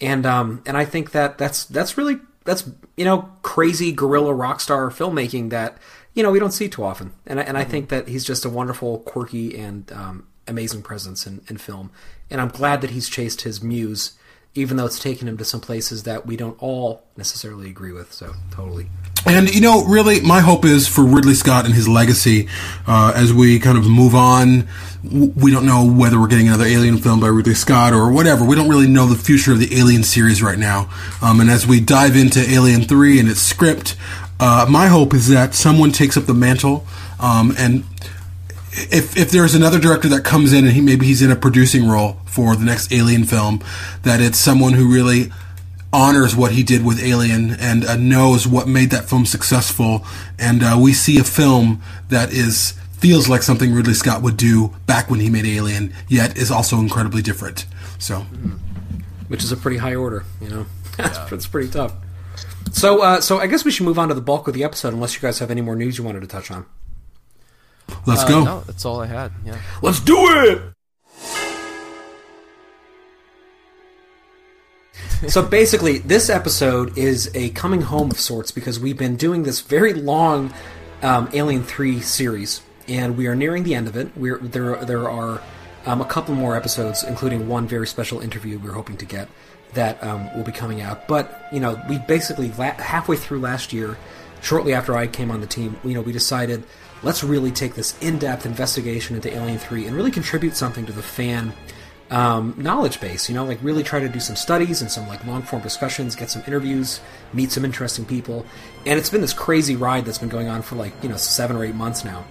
and 0.00 0.26
um, 0.26 0.62
and 0.66 0.76
I 0.76 0.84
think 0.84 1.12
that 1.12 1.38
that's 1.38 1.64
that's 1.64 1.96
really 1.96 2.18
that's 2.44 2.68
you 2.96 3.04
know 3.04 3.30
crazy 3.42 3.92
guerrilla 3.92 4.34
rock 4.34 4.60
star 4.60 4.90
filmmaking 4.90 5.50
that 5.50 5.78
you 6.14 6.22
know 6.22 6.30
we 6.30 6.38
don't 6.38 6.52
see 6.52 6.68
too 6.68 6.84
often, 6.84 7.12
and 7.26 7.38
and 7.38 7.56
I 7.56 7.64
think 7.64 7.88
that 7.88 8.08
he's 8.08 8.24
just 8.24 8.44
a 8.44 8.50
wonderful, 8.50 8.98
quirky, 9.00 9.56
and 9.56 9.90
um, 9.92 10.26
amazing 10.48 10.82
presence 10.82 11.26
in, 11.26 11.42
in 11.48 11.56
film, 11.56 11.90
and 12.30 12.40
I'm 12.40 12.48
glad 12.48 12.80
that 12.80 12.90
he's 12.90 13.08
chased 13.08 13.42
his 13.42 13.62
muse, 13.62 14.18
even 14.54 14.76
though 14.76 14.86
it's 14.86 14.98
taken 14.98 15.26
him 15.26 15.38
to 15.38 15.44
some 15.44 15.60
places 15.60 16.02
that 16.02 16.26
we 16.26 16.36
don't 16.36 16.60
all 16.62 17.02
necessarily 17.16 17.70
agree 17.70 17.92
with. 17.92 18.12
So 18.12 18.34
totally. 18.50 18.86
And 19.24 19.54
you 19.54 19.60
know, 19.60 19.84
really, 19.84 20.20
my 20.20 20.40
hope 20.40 20.64
is 20.64 20.88
for 20.88 21.04
Ridley 21.04 21.34
Scott 21.34 21.64
and 21.64 21.72
his 21.74 21.88
legacy 21.88 22.48
uh, 22.86 23.12
as 23.14 23.32
we 23.32 23.58
kind 23.60 23.78
of 23.78 23.88
move 23.88 24.14
on. 24.14 24.68
We 25.04 25.50
don't 25.50 25.64
know 25.64 25.90
whether 25.90 26.20
we're 26.20 26.26
getting 26.26 26.48
another 26.48 26.64
Alien 26.64 26.98
film 26.98 27.20
by 27.20 27.28
Ridley 27.28 27.54
Scott 27.54 27.92
or 27.92 28.12
whatever. 28.12 28.44
We 28.44 28.56
don't 28.56 28.68
really 28.68 28.88
know 28.88 29.06
the 29.06 29.16
future 29.16 29.52
of 29.52 29.58
the 29.58 29.78
Alien 29.78 30.02
series 30.02 30.42
right 30.42 30.58
now. 30.58 30.90
Um, 31.22 31.40
and 31.40 31.50
as 31.50 31.66
we 31.66 31.80
dive 31.80 32.16
into 32.16 32.40
Alien 32.40 32.82
Three 32.82 33.20
and 33.20 33.28
its 33.28 33.40
script, 33.40 33.96
uh, 34.40 34.66
my 34.68 34.88
hope 34.88 35.14
is 35.14 35.28
that 35.28 35.54
someone 35.54 35.92
takes 35.92 36.16
up 36.16 36.24
the 36.24 36.34
mantle 36.34 36.84
um, 37.20 37.54
and 37.56 37.84
if 38.72 39.16
if 39.16 39.30
there's 39.30 39.54
another 39.54 39.78
director 39.78 40.08
that 40.08 40.24
comes 40.24 40.52
in 40.52 40.64
and 40.64 40.72
he 40.72 40.80
maybe 40.80 41.06
he's 41.06 41.22
in 41.22 41.30
a 41.30 41.36
producing 41.36 41.88
role 41.88 42.16
for 42.24 42.56
the 42.56 42.64
next 42.64 42.92
Alien 42.92 43.24
film, 43.24 43.62
that 44.02 44.20
it's 44.20 44.38
someone 44.38 44.72
who 44.72 44.92
really 44.92 45.30
honors 45.92 46.34
what 46.34 46.52
he 46.52 46.62
did 46.62 46.84
with 46.84 47.02
Alien 47.02 47.50
and 47.60 47.84
uh, 47.84 47.96
knows 47.96 48.46
what 48.46 48.66
made 48.66 48.90
that 48.90 49.04
film 49.04 49.26
successful, 49.26 50.04
and 50.38 50.62
uh, 50.62 50.78
we 50.80 50.92
see 50.92 51.18
a 51.18 51.24
film 51.24 51.82
that 52.08 52.32
is 52.32 52.72
feels 52.92 53.28
like 53.28 53.42
something 53.42 53.74
Ridley 53.74 53.94
Scott 53.94 54.22
would 54.22 54.36
do 54.36 54.72
back 54.86 55.10
when 55.10 55.20
he 55.20 55.28
made 55.28 55.44
Alien, 55.44 55.92
yet 56.08 56.36
is 56.38 56.50
also 56.50 56.78
incredibly 56.78 57.20
different. 57.20 57.66
So, 57.98 58.20
which 59.28 59.42
is 59.42 59.52
a 59.52 59.56
pretty 59.56 59.78
high 59.78 59.96
order. 59.96 60.24
You 60.40 60.48
know, 60.48 60.66
that's, 60.96 61.18
that's 61.30 61.46
pretty 61.46 61.68
tough. 61.68 61.94
So, 62.72 63.02
uh, 63.02 63.20
so 63.20 63.38
I 63.38 63.48
guess 63.48 63.64
we 63.64 63.70
should 63.70 63.84
move 63.84 63.98
on 63.98 64.08
to 64.08 64.14
the 64.14 64.20
bulk 64.20 64.48
of 64.48 64.54
the 64.54 64.64
episode, 64.64 64.94
unless 64.94 65.14
you 65.14 65.20
guys 65.20 65.40
have 65.40 65.50
any 65.50 65.60
more 65.60 65.76
news 65.76 65.98
you 65.98 66.04
wanted 66.04 66.20
to 66.20 66.26
touch 66.26 66.50
on. 66.50 66.64
Let's 68.06 68.22
Uh, 68.22 68.28
go. 68.28 68.44
No, 68.44 68.60
that's 68.66 68.84
all 68.84 69.00
I 69.00 69.06
had. 69.06 69.32
Yeah. 69.44 69.58
Let's 69.82 70.00
do 70.00 70.16
it. 70.16 70.62
so 75.28 75.42
basically, 75.42 75.98
this 75.98 76.28
episode 76.28 76.96
is 76.98 77.30
a 77.34 77.50
coming 77.50 77.82
home 77.82 78.10
of 78.10 78.18
sorts 78.18 78.50
because 78.50 78.78
we've 78.80 78.98
been 78.98 79.16
doing 79.16 79.44
this 79.44 79.60
very 79.60 79.94
long 79.94 80.52
um, 81.02 81.28
Alien 81.32 81.62
Three 81.62 82.00
series, 82.00 82.60
and 82.88 83.16
we 83.16 83.26
are 83.26 83.34
nearing 83.34 83.62
the 83.62 83.74
end 83.74 83.86
of 83.88 83.96
it. 83.96 84.10
We're 84.16 84.38
there. 84.38 84.76
There 84.84 85.08
are 85.08 85.40
um, 85.86 86.00
a 86.00 86.04
couple 86.04 86.34
more 86.34 86.56
episodes, 86.56 87.02
including 87.04 87.48
one 87.48 87.66
very 87.66 87.86
special 87.86 88.20
interview 88.20 88.58
we're 88.58 88.72
hoping 88.72 88.96
to 88.98 89.04
get 89.04 89.28
that 89.74 90.02
um, 90.04 90.34
will 90.36 90.44
be 90.44 90.52
coming 90.52 90.80
out. 90.82 91.08
But 91.08 91.46
you 91.52 91.60
know, 91.60 91.80
we 91.88 91.98
basically 91.98 92.50
la- 92.58 92.72
halfway 92.72 93.16
through 93.16 93.40
last 93.40 93.72
year, 93.72 93.96
shortly 94.42 94.74
after 94.74 94.96
I 94.96 95.06
came 95.06 95.30
on 95.30 95.40
the 95.40 95.46
team, 95.46 95.76
you 95.84 95.94
know, 95.94 96.02
we 96.02 96.12
decided 96.12 96.64
let's 97.02 97.24
really 97.24 97.50
take 97.50 97.74
this 97.74 97.98
in-depth 98.00 98.46
investigation 98.46 99.16
into 99.16 99.34
Alien 99.34 99.58
Three 99.58 99.86
and 99.86 99.96
really 99.96 100.10
contribute 100.10 100.56
something 100.56 100.86
to 100.86 100.92
the 100.92 101.02
fan 101.02 101.52
um, 102.10 102.54
knowledge 102.56 103.00
base. 103.00 103.28
You 103.28 103.34
know, 103.34 103.44
like 103.44 103.58
really 103.62 103.82
try 103.82 103.98
to 104.00 104.08
do 104.08 104.20
some 104.20 104.36
studies 104.36 104.82
and 104.82 104.90
some 104.90 105.08
like 105.08 105.24
long 105.26 105.42
form 105.42 105.62
discussions, 105.62 106.14
get 106.14 106.30
some 106.30 106.42
interviews, 106.46 107.00
meet 107.32 107.50
some 107.50 107.64
interesting 107.64 108.04
people, 108.04 108.46
and 108.86 108.98
it's 108.98 109.10
been 109.10 109.22
this 109.22 109.32
crazy 109.32 109.76
ride 109.76 110.04
that's 110.04 110.18
been 110.18 110.28
going 110.28 110.48
on 110.48 110.62
for 110.62 110.76
like 110.76 110.92
you 111.02 111.08
know 111.08 111.16
seven 111.16 111.56
or 111.56 111.64
eight 111.64 111.74
months 111.74 112.04
now. 112.04 112.24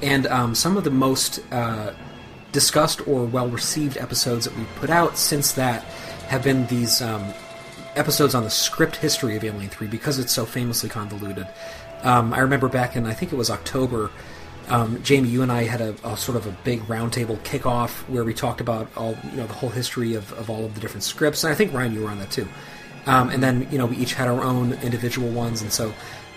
And 0.00 0.26
um, 0.28 0.54
some 0.54 0.76
of 0.76 0.84
the 0.84 0.90
most 0.90 1.40
uh, 1.52 1.92
discussed 2.52 3.06
or 3.06 3.24
well 3.24 3.48
received 3.48 3.98
episodes 3.98 4.46
that 4.46 4.56
we've 4.56 4.74
put 4.76 4.90
out 4.90 5.18
since 5.18 5.52
that 5.52 5.82
have 6.28 6.42
been 6.42 6.66
these 6.66 7.02
um, 7.02 7.32
episodes 7.96 8.34
on 8.34 8.44
the 8.44 8.50
script 8.50 8.96
history 8.96 9.36
of 9.36 9.44
Alien 9.44 9.68
3 9.68 9.88
because 9.88 10.18
it's 10.18 10.32
so 10.32 10.46
famously 10.46 10.88
convoluted. 10.88 11.46
Um, 12.02 12.32
I 12.32 12.40
remember 12.40 12.68
back 12.68 12.96
in, 12.96 13.06
I 13.06 13.12
think 13.12 13.32
it 13.32 13.36
was 13.36 13.50
October, 13.50 14.10
um, 14.68 15.02
Jamie, 15.02 15.28
you 15.28 15.42
and 15.42 15.50
I 15.50 15.64
had 15.64 15.80
a, 15.80 15.94
a 16.04 16.16
sort 16.16 16.36
of 16.36 16.46
a 16.46 16.50
big 16.64 16.80
roundtable 16.82 17.38
kickoff 17.38 18.08
where 18.08 18.24
we 18.24 18.34
talked 18.34 18.60
about 18.60 18.88
all, 18.96 19.16
you 19.30 19.38
know, 19.38 19.46
the 19.46 19.54
whole 19.54 19.70
history 19.70 20.14
of, 20.14 20.32
of 20.34 20.50
all 20.50 20.64
of 20.64 20.74
the 20.74 20.80
different 20.80 21.02
scripts. 21.02 21.42
And 21.44 21.52
I 21.52 21.56
think, 21.56 21.72
Ryan, 21.72 21.94
you 21.94 22.02
were 22.02 22.10
on 22.10 22.18
that 22.18 22.30
too. 22.30 22.46
Um, 23.06 23.30
and 23.30 23.42
then, 23.42 23.66
you 23.70 23.78
know, 23.78 23.86
we 23.86 23.96
each 23.96 24.14
had 24.14 24.28
our 24.28 24.42
own 24.42 24.74
individual 24.74 25.30
ones. 25.30 25.62
And 25.62 25.72
so 25.72 25.94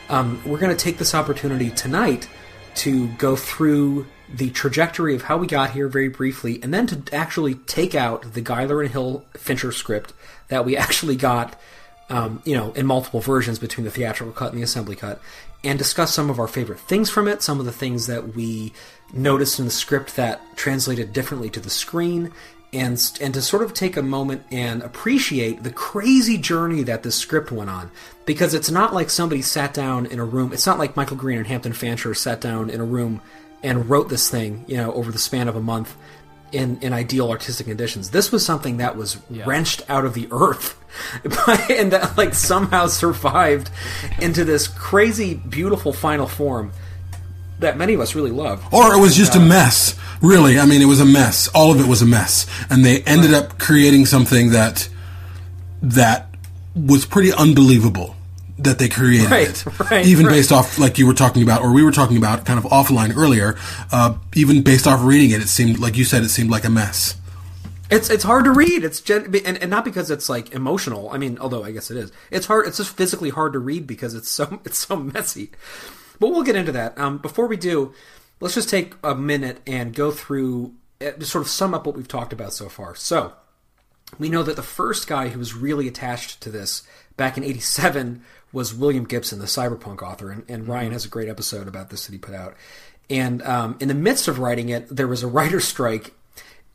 um, 0.10 0.41
we're 0.46 0.60
going 0.60 0.75
to 0.75 0.82
take 0.82 0.98
this 0.98 1.13
opportunity 1.13 1.70
tonight 1.70 2.27
to 2.75 3.08
go 3.13 3.36
through 3.36 4.08
the 4.34 4.50
trajectory 4.51 5.15
of 5.15 5.24
how 5.24 5.38
we 5.38 5.48
got 5.48 5.72
here 5.72 5.88
very 5.88 6.08
briefly, 6.08 6.62
and 6.63 6.74
then 6.74 6.88
to 6.88 7.15
actually 7.15 7.56
take 7.56 7.96
out 7.96 8.34
the 8.34 8.41
Giler 8.41 8.82
and 8.82 8.91
Hill 8.91 9.25
Fincher 9.34 9.72
script 9.72 10.13
that 10.48 10.63
we 10.63 10.77
actually 10.86 11.15
got, 11.15 11.60
um, 12.12 12.41
you 12.44 12.56
know, 12.56 12.72
in 12.74 12.86
multiple 12.86 13.22
versions 13.22 13.58
between 13.58 13.86
the 13.86 13.91
theatrical 13.91 14.34
cut 14.34 14.51
and 14.51 14.60
the 14.60 14.63
assembly 14.63 14.98
cut, 14.98 15.22
and 15.63 15.80
discuss 15.80 16.13
some 16.13 16.30
of 16.30 16.39
our 16.39 16.48
favorite 16.48 16.80
things 16.80 17.10
from 17.10 17.27
it, 17.27 17.41
some 17.41 17.60
of 17.60 17.65
the 17.65 17.72
things 17.72 18.08
that 18.08 18.36
we 18.36 18.74
noticed 19.13 19.60
in 19.60 19.65
the 19.65 19.72
script 19.72 20.18
that 20.18 20.41
translated 20.58 21.13
differently 21.13 21.50
to 21.50 21.62
the 21.62 21.70
screen, 21.70 22.34
and 22.74 23.18
and 23.22 23.34
to 23.34 23.41
sort 23.41 23.63
of 23.63 23.74
take 23.74 23.96
a 23.96 24.01
moment 24.01 24.44
and 24.51 24.82
appreciate 24.82 25.63
the 25.63 25.72
crazy 25.72 26.38
journey 26.38 26.84
that 26.84 27.03
this 27.03 27.15
script 27.15 27.50
went 27.50 27.70
on. 27.70 27.89
Because 28.25 28.53
it's 28.53 28.70
not 28.70 28.94
like 28.94 29.10
somebody 29.10 29.41
sat 29.41 29.74
down 29.74 30.06
in 30.06 30.20
a 30.20 30.25
room 30.25 30.51
it's 30.51 30.68
not 30.68 30.80
like 30.80 30.98
Michael 30.98 31.18
Green 31.18 31.38
and 31.38 31.48
Hampton 31.48 31.74
Fancher 31.74 32.13
sat 32.13 32.41
down 32.41 32.70
in 32.70 32.82
a 32.82 32.86
room 32.86 33.22
and 33.63 33.89
wrote 33.89 34.10
this 34.10 34.30
thing 34.30 34.65
you 34.68 34.77
know 34.77 34.91
over 34.94 35.12
the 35.12 35.18
span 35.18 35.48
of 35.48 35.56
a 35.56 35.62
month 35.62 35.96
in 36.51 36.79
in 36.81 36.93
ideal 36.93 37.29
artistic 37.29 37.67
conditions. 37.67 38.12
This 38.12 38.31
was 38.31 38.46
something 38.46 38.77
that 38.77 38.96
was 38.96 39.17
wrenched 39.29 39.84
out 39.89 40.05
of 40.05 40.13
the 40.13 40.27
earth 40.31 40.77
and 41.70 41.91
that 41.91 42.17
like 42.17 42.34
somehow 42.34 42.88
survived 42.88 43.70
into 44.20 44.43
this 44.43 44.67
crazy 44.67 45.36
beautiful 45.36 45.93
final 45.93 46.27
form 46.27 46.72
that 47.60 47.77
many 47.77 47.93
of 47.93 48.00
us 48.00 48.15
really 48.15 48.31
love 48.31 48.65
Or 48.74 48.93
it 48.93 49.00
was 49.00 49.15
just 49.15 49.36
a 49.36 49.39
uh, 49.39 49.46
mess. 49.46 49.96
Really, 50.22 50.60
I 50.60 50.65
mean, 50.65 50.81
it 50.81 50.86
was 50.86 51.00
a 51.00 51.05
mess. 51.05 51.48
All 51.50 51.72
of 51.72 51.79
it 51.79 51.88
was 51.88 52.03
a 52.03 52.05
mess, 52.05 52.46
and 52.70 52.86
they 52.86 53.01
ended 53.03 53.34
up 53.34 53.58
creating 53.58 54.05
something 54.05 54.51
that 54.51 54.88
that 55.81 56.27
was 56.75 57.05
pretty 57.05 57.34
unbelievable 57.34 58.15
that 58.63 58.80
they 58.80 58.89
created 58.89 59.30
Right, 59.32 59.80
right, 59.91 60.06
even 60.06 60.25
right. 60.25 60.34
based 60.34 60.51
off 60.51 60.77
like 60.77 60.98
you 60.98 61.08
were 61.08 61.13
talking 61.13 61.44
about, 61.44 61.62
or 61.62 61.72
we 61.72 61.84
were 61.84 61.91
talking 61.91 62.18
about, 62.18 62.46
kind 62.46 62.60
of 62.60 62.65
offline 62.65 63.15
earlier. 63.15 63.58
Uh, 63.91 64.15
even 64.36 64.62
based 64.62 64.88
off 64.88 65.03
reading 65.03 65.32
it, 65.32 65.41
it 65.41 65.48
seemed 65.48 65.80
like 65.80 65.98
you 65.98 66.03
said 66.03 66.24
it 66.24 66.30
seemed 66.30 66.50
like 66.50 66.63
a 66.63 66.70
mess. 66.70 67.15
It's 67.91 68.10
it's 68.10 68.24
hard 68.24 68.46
to 68.46 68.51
read. 68.51 68.86
It's 68.86 69.01
gen- 69.01 69.36
and, 69.46 69.58
and 69.58 69.70
not 69.70 69.84
because 69.84 70.10
it's 70.10 70.30
like 70.30 70.53
emotional. 70.53 71.10
I 71.10 71.18
mean, 71.18 71.38
although 71.39 71.63
I 71.63 71.72
guess 71.72 71.91
it 71.91 71.98
is. 71.98 72.12
It's 72.32 72.46
hard. 72.46 72.65
It's 72.65 72.77
just 72.77 72.96
physically 72.96 73.30
hard 73.30 73.51
to 73.53 73.60
read 73.60 73.86
because 73.86 74.15
it's 74.15 74.30
so 74.30 74.62
it's 74.65 74.77
so 74.77 74.96
messy. 74.96 75.51
But 76.18 76.30
we'll 76.30 76.44
get 76.44 76.56
into 76.56 76.72
that. 76.72 76.98
Um, 76.98 77.18
before 77.18 77.48
we 77.48 77.58
do, 77.58 77.94
let's 78.39 78.56
just 78.56 78.70
take 78.70 78.94
a 79.03 79.13
minute 79.13 79.60
and 79.68 79.94
go 79.94 80.12
through 80.12 80.74
uh, 81.01 81.12
to 81.12 81.25
sort 81.25 81.41
of 81.44 81.50
sum 81.50 81.74
up 81.74 81.86
what 81.86 81.96
we've 81.96 82.08
talked 82.08 82.32
about 82.32 82.53
so 82.53 82.70
far. 82.70 82.96
So 82.96 83.34
we 84.18 84.30
know 84.30 84.44
that 84.44 84.56
the 84.56 84.63
first 84.63 85.08
guy 85.08 85.27
who 85.30 85.39
was 85.39 85.53
really 85.53 85.88
attached 85.88 86.39
to 86.41 86.50
this 86.50 86.84
back 87.18 87.38
in 87.38 87.44
'87 87.44 88.24
was 88.53 88.74
William 88.74 89.05
Gibson, 89.05 89.39
the 89.39 89.46
cyberpunk 89.46 90.01
author, 90.01 90.29
and, 90.31 90.43
and 90.48 90.67
Ryan 90.67 90.91
has 90.91 91.05
a 91.05 91.10
great 91.10 91.29
episode 91.29 91.67
about 91.67 91.89
this 91.89 92.05
that 92.05 92.12
he 92.12 92.17
put 92.17 92.36
out. 92.36 92.55
And 93.10 93.41
um, 93.43 93.77
in 93.79 93.88
the 93.88 93.93
midst 93.93 94.27
of 94.27 94.39
writing 94.39 94.70
it, 94.70 94.88
there 94.89 95.08
was 95.08 95.24
a 95.24 95.27
writer's 95.27 95.65
strike, 95.65 96.13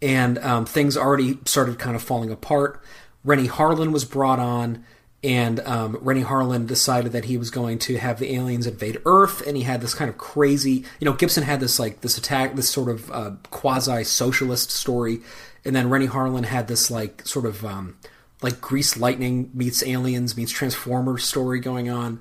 and 0.03 0.39
um, 0.39 0.67
things 0.67 0.97
already 0.97 1.39
started 1.45 1.79
kind 1.79 1.97
of 1.97 2.03
falling 2.03 2.31
apart. 2.31 2.83
Renny 3.25 3.49
Harlin 3.49 3.93
was 3.93 4.05
brought 4.05 4.39
on, 4.39 4.85
and 5.25 5.61
um, 5.61 5.99
Renny 6.01 6.23
Harlin 6.23 6.67
decided 6.67 7.13
that 7.13 7.25
he 7.25 7.37
was 7.37 7.51
going 7.51 7.79
to 7.81 7.97
have 7.97 8.19
the 8.19 8.35
aliens 8.35 8.67
invade 8.67 9.01
Earth, 9.05 9.45
and 9.47 9.57
he 9.57 9.63
had 9.63 9.81
this 9.81 9.95
kind 9.95 10.09
of 10.09 10.19
crazy, 10.19 10.85
you 11.01 11.05
know, 11.05 11.15
Gibson 11.15 11.43
had 11.43 11.61
this 11.61 11.79
like 11.79 12.03
this 12.03 12.19
attack, 12.19 12.55
this 12.55 12.69
sort 12.69 12.89
of 12.89 13.11
uh, 13.11 13.33
quasi 13.51 14.05
socialist 14.05 14.71
story, 14.71 15.21
and 15.65 15.75
then 15.75 15.91
Renny 15.91 16.07
Harlin 16.07 16.45
had 16.45 16.69
this 16.69 16.91
like 16.91 17.27
sort 17.27 17.47
of 17.47 17.65
um, 17.65 17.97
like 18.43 18.61
Grease 18.61 18.97
Lightning 18.97 19.51
meets 19.55 19.83
Aliens 19.83 20.37
meets 20.37 20.53
Transformers 20.53 21.25
story 21.25 21.61
going 21.61 21.89
on, 21.89 22.21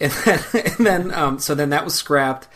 and 0.00 0.12
then 0.12 0.40
and 0.54 0.86
then 0.86 1.14
um, 1.14 1.38
so 1.38 1.54
then 1.54 1.70
that 1.70 1.84
was 1.84 1.94
scrapped, 1.94 2.48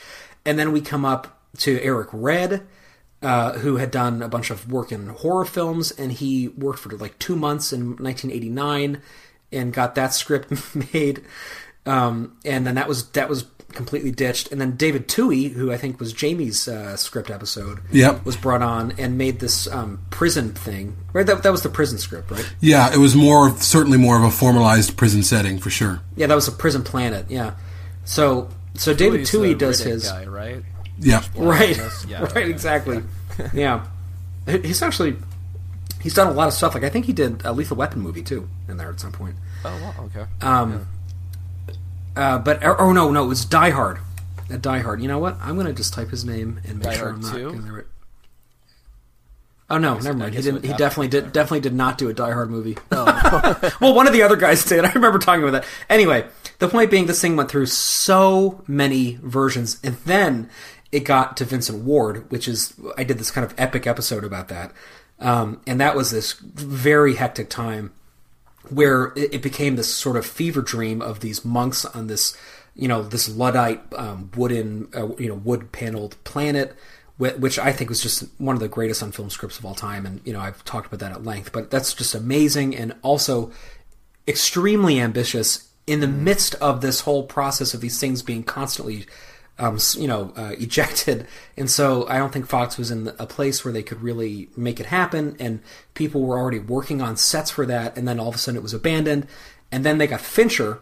and 0.45 0.59
then 0.59 0.73
we 0.73 0.81
come 0.81 1.05
up 1.05 1.41
to 1.59 1.81
Eric 1.83 2.09
Red 2.13 2.67
uh, 3.23 3.53
who 3.59 3.77
had 3.77 3.91
done 3.91 4.21
a 4.21 4.29
bunch 4.29 4.51
of 4.51 4.71
work 4.71 4.91
in 4.91 5.07
horror 5.07 5.45
films, 5.45 5.93
and 5.93 6.13
he 6.13 6.49
worked 6.49 6.81
for 6.81 6.91
like 6.97 7.19
two 7.19 7.37
months 7.37 7.73
in 7.73 7.91
1989 7.97 9.01
and 9.53 9.73
got 9.73 9.95
that 9.95 10.13
script 10.15 10.53
made. 10.93 11.23
Um, 11.87 12.37
and 12.45 12.67
then 12.67 12.77
that 12.77 12.89
was 12.89 13.09
that 13.11 13.29
was 13.29 13.45
completely 13.75 14.11
ditched. 14.11 14.50
And 14.52 14.61
then 14.61 14.76
David 14.76 15.09
Twohy, 15.09 15.52
who 15.52 15.73
I 15.73 15.76
think 15.76 15.99
was 16.00 16.12
Jamie's 16.12 16.69
uh, 16.69 16.97
script 16.97 17.31
episode, 17.31 17.81
Yep. 17.91 18.25
was 18.25 18.37
brought 18.37 18.62
on 18.62 18.93
and 18.99 19.17
made 19.19 19.41
this 19.41 19.67
um, 19.69 20.00
prison 20.11 20.52
thing. 20.55 20.97
Right, 21.12 21.26
that, 21.26 21.43
that 21.43 21.52
was 21.52 21.62
the 21.62 21.69
prison 21.69 21.99
script, 21.99 22.31
right? 22.31 22.55
Yeah, 22.61 22.93
it 22.93 22.99
was 22.99 23.14
more 23.14 23.50
certainly 23.59 23.99
more 23.99 24.17
of 24.17 24.23
a 24.25 24.31
formalized 24.31 24.97
prison 24.97 25.23
setting 25.23 25.59
for 25.59 25.71
sure. 25.71 26.00
Yeah, 26.17 26.26
that 26.26 26.35
was 26.35 26.49
a 26.49 26.52
prison 26.52 26.83
planet. 26.83 27.26
Yeah. 27.29 27.55
So 28.05 28.49
so 28.75 28.95
David 28.95 29.21
Who's 29.21 29.31
Twohy 29.31 29.49
the 29.52 29.55
does 29.57 29.81
his 29.81 30.09
guy, 30.11 30.26
right? 30.26 30.62
Yeah. 30.99 31.23
right, 31.37 31.76
Yeah, 32.09 32.23
right, 32.23 32.31
okay. 32.31 32.50
exactly. 32.50 33.02
yeah, 33.52 33.87
he's 34.47 34.83
actually 34.83 35.17
he's 36.00 36.14
done 36.14 36.29
a 36.29 36.33
lot 36.33 36.49
of 36.49 36.55
stuff. 36.55 36.75
Like 36.75 36.85
I 36.85 36.88
think 36.88 37.07
he 37.07 37.12
did 37.12 37.45
a 37.45 37.52
Lethal 37.52 37.76
Weapon 37.76 38.00
movie 38.00 38.23
too 38.23 38.49
in 38.69 38.76
there 38.76 38.91
at 38.91 39.00
some 39.00 39.12
point. 39.12 39.37
Oh, 39.64 39.71
wow, 39.83 40.05
okay. 40.07 40.26
Um, 40.41 40.87
uh, 42.16 42.38
but 42.38 42.62
oh, 42.64 42.76
oh 42.78 42.92
no, 42.92 43.11
no, 43.11 43.25
it 43.25 43.28
was 43.28 43.45
Die 43.45 43.71
Hard. 43.71 43.99
Uh, 44.50 44.57
Die 44.57 44.78
Hard. 44.81 45.00
You 45.02 45.09
know 45.09 45.19
what? 45.19 45.37
I'm 45.40 45.57
gonna 45.57 45.73
just 45.73 45.95
type 45.95 46.11
his 46.11 46.25
name 46.25 46.61
and 46.66 46.78
make 46.78 46.85
Die 46.85 46.95
sure 46.95 47.04
Hard 47.11 47.14
I'm 47.16 47.21
not. 47.23 47.35
2? 47.35 47.45
getting 47.50 47.66
the 47.66 47.73
right- 47.73 47.85
Oh 49.71 49.78
no, 49.78 49.95
never 49.99 50.12
mind. 50.19 50.35
He 50.35 50.42
didn't. 50.42 50.64
He 50.64 50.73
definitely 50.75 51.09
did. 51.09 51.25
there. 51.25 51.31
Definitely 51.31 51.61
did 51.61 51.73
not 51.73 51.97
do 51.97 52.11
a 52.11 52.12
Die 52.12 52.31
Hard 52.33 52.50
movie. 52.50 52.76
well, 52.90 53.95
one 53.95 54.07
of 54.07 54.12
the 54.12 54.23
other 54.23 54.37
guys 54.37 54.64
did. 54.66 54.85
I 54.85 54.92
remember 54.92 55.19
talking 55.19 55.42
about 55.42 55.62
that. 55.62 55.64
Anyway, 55.88 56.26
the 56.59 56.69
point 56.69 56.90
being, 56.90 57.07
this 57.07 57.23
thing 57.23 57.37
went 57.37 57.50
through 57.50 57.66
so 57.66 58.62
many 58.66 59.19
versions, 59.23 59.81
and 59.83 59.97
then 60.04 60.50
it 60.90 61.00
got 61.00 61.38
to 61.38 61.47
Vincent 61.47 61.85
Ward, 61.85 62.31
which 62.31 62.47
is 62.49 62.75
I 62.99 63.04
did 63.04 63.19
this 63.19 63.31
kind 63.31 63.47
of 63.47 63.54
epic 63.57 63.87
episode 63.87 64.25
about 64.25 64.49
that, 64.49 64.73
um, 65.21 65.62
and 65.66 65.81
that 65.81 65.97
was 65.97 66.11
this 66.11 66.33
very 66.35 67.14
hectic 67.14 67.49
time 67.49 67.92
where 68.73 69.12
it, 69.17 69.35
it 69.35 69.43
became 69.43 69.76
this 69.76 69.93
sort 69.93 70.17
of 70.17 70.26
fever 70.26 70.62
dream 70.62 71.02
of 71.02 71.21
these 71.21 71.45
monks 71.45 71.85
on 71.85 72.07
this, 72.07 72.37
you 72.75 72.88
know, 72.88 73.02
this 73.02 73.29
luddite 73.29 73.81
um, 73.95 74.31
wooden, 74.37 74.88
uh, 74.95 75.14
you 75.17 75.29
know, 75.29 75.35
wood 75.35 75.73
paneled 75.73 76.17
planet, 76.25 76.75
wh- 77.19 77.38
which 77.38 77.59
I 77.59 77.73
think 77.73 77.91
was 77.91 78.02
just 78.02 78.25
one 78.38 78.55
of 78.55 78.61
the 78.61 78.69
greatest 78.69 79.02
unfilmed 79.02 79.33
scripts 79.33 79.59
of 79.59 79.64
all 79.64 79.75
time. 79.75 80.07
And 80.07 80.21
you 80.25 80.33
know, 80.33 80.41
I've 80.41 80.64
talked 80.64 80.87
about 80.87 81.00
that 81.00 81.12
at 81.12 81.25
length, 81.25 81.52
but 81.52 81.71
that's 81.71 81.95
just 81.95 82.14
amazing 82.14 82.76
and 82.76 82.95
also 83.02 83.52
extremely 84.26 85.00
ambitious 85.00 85.69
in 85.87 86.00
the 86.00 86.09
midst 86.09 86.55
of 86.57 86.81
this 86.81 87.00
whole 87.00 87.25
process 87.25 87.75
of 87.75 87.81
these 87.81 87.99
things 87.99 88.23
being 88.23 88.45
constantly 88.45 89.07
um, 89.59 89.79
you 89.95 90.09
know, 90.09 90.33
uh, 90.37 90.55
ejected. 90.59 91.27
And 91.57 91.71
so 91.71 92.07
I 92.09 92.19
don't 92.19 92.33
think 92.33 92.47
Fox 92.47 92.79
was 92.79 92.91
in 92.91 93.09
a 93.19 93.27
place 93.27 93.65
where 93.65 93.73
they 93.73 93.83
could 93.83 94.03
really 94.03 94.49
make 94.57 94.81
it 94.81 94.87
happen. 94.87 95.37
And 95.39 95.61
people 95.95 96.23
were 96.23 96.39
already 96.39 96.59
working 96.59 97.01
on 97.01 97.17
sets 97.17 97.51
for 97.51 97.67
that. 97.67 97.97
And 97.97 98.07
then 98.07 98.19
all 98.19 98.29
of 98.29 98.35
a 98.35 98.39
sudden 98.39 98.59
it 98.59 98.63
was 98.63 98.75
abandoned. 98.75 99.27
And 99.71 99.85
then 99.85 99.99
they 99.99 100.07
got 100.07 100.21
Fincher. 100.21 100.81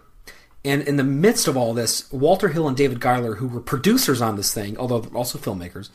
And 0.65 0.83
in 0.83 0.97
the 0.97 1.05
midst 1.05 1.49
of 1.49 1.57
all 1.57 1.73
this, 1.73 2.11
Walter 2.13 2.49
Hill 2.49 2.69
and 2.69 2.77
David 2.77 3.01
Giler, 3.01 3.37
who 3.37 3.49
were 3.49 3.61
producers 3.61 4.21
on 4.21 4.37
this 4.37 4.53
thing, 4.53 4.77
although 4.77 5.07
also 5.15 5.39
filmmakers, 5.39 5.89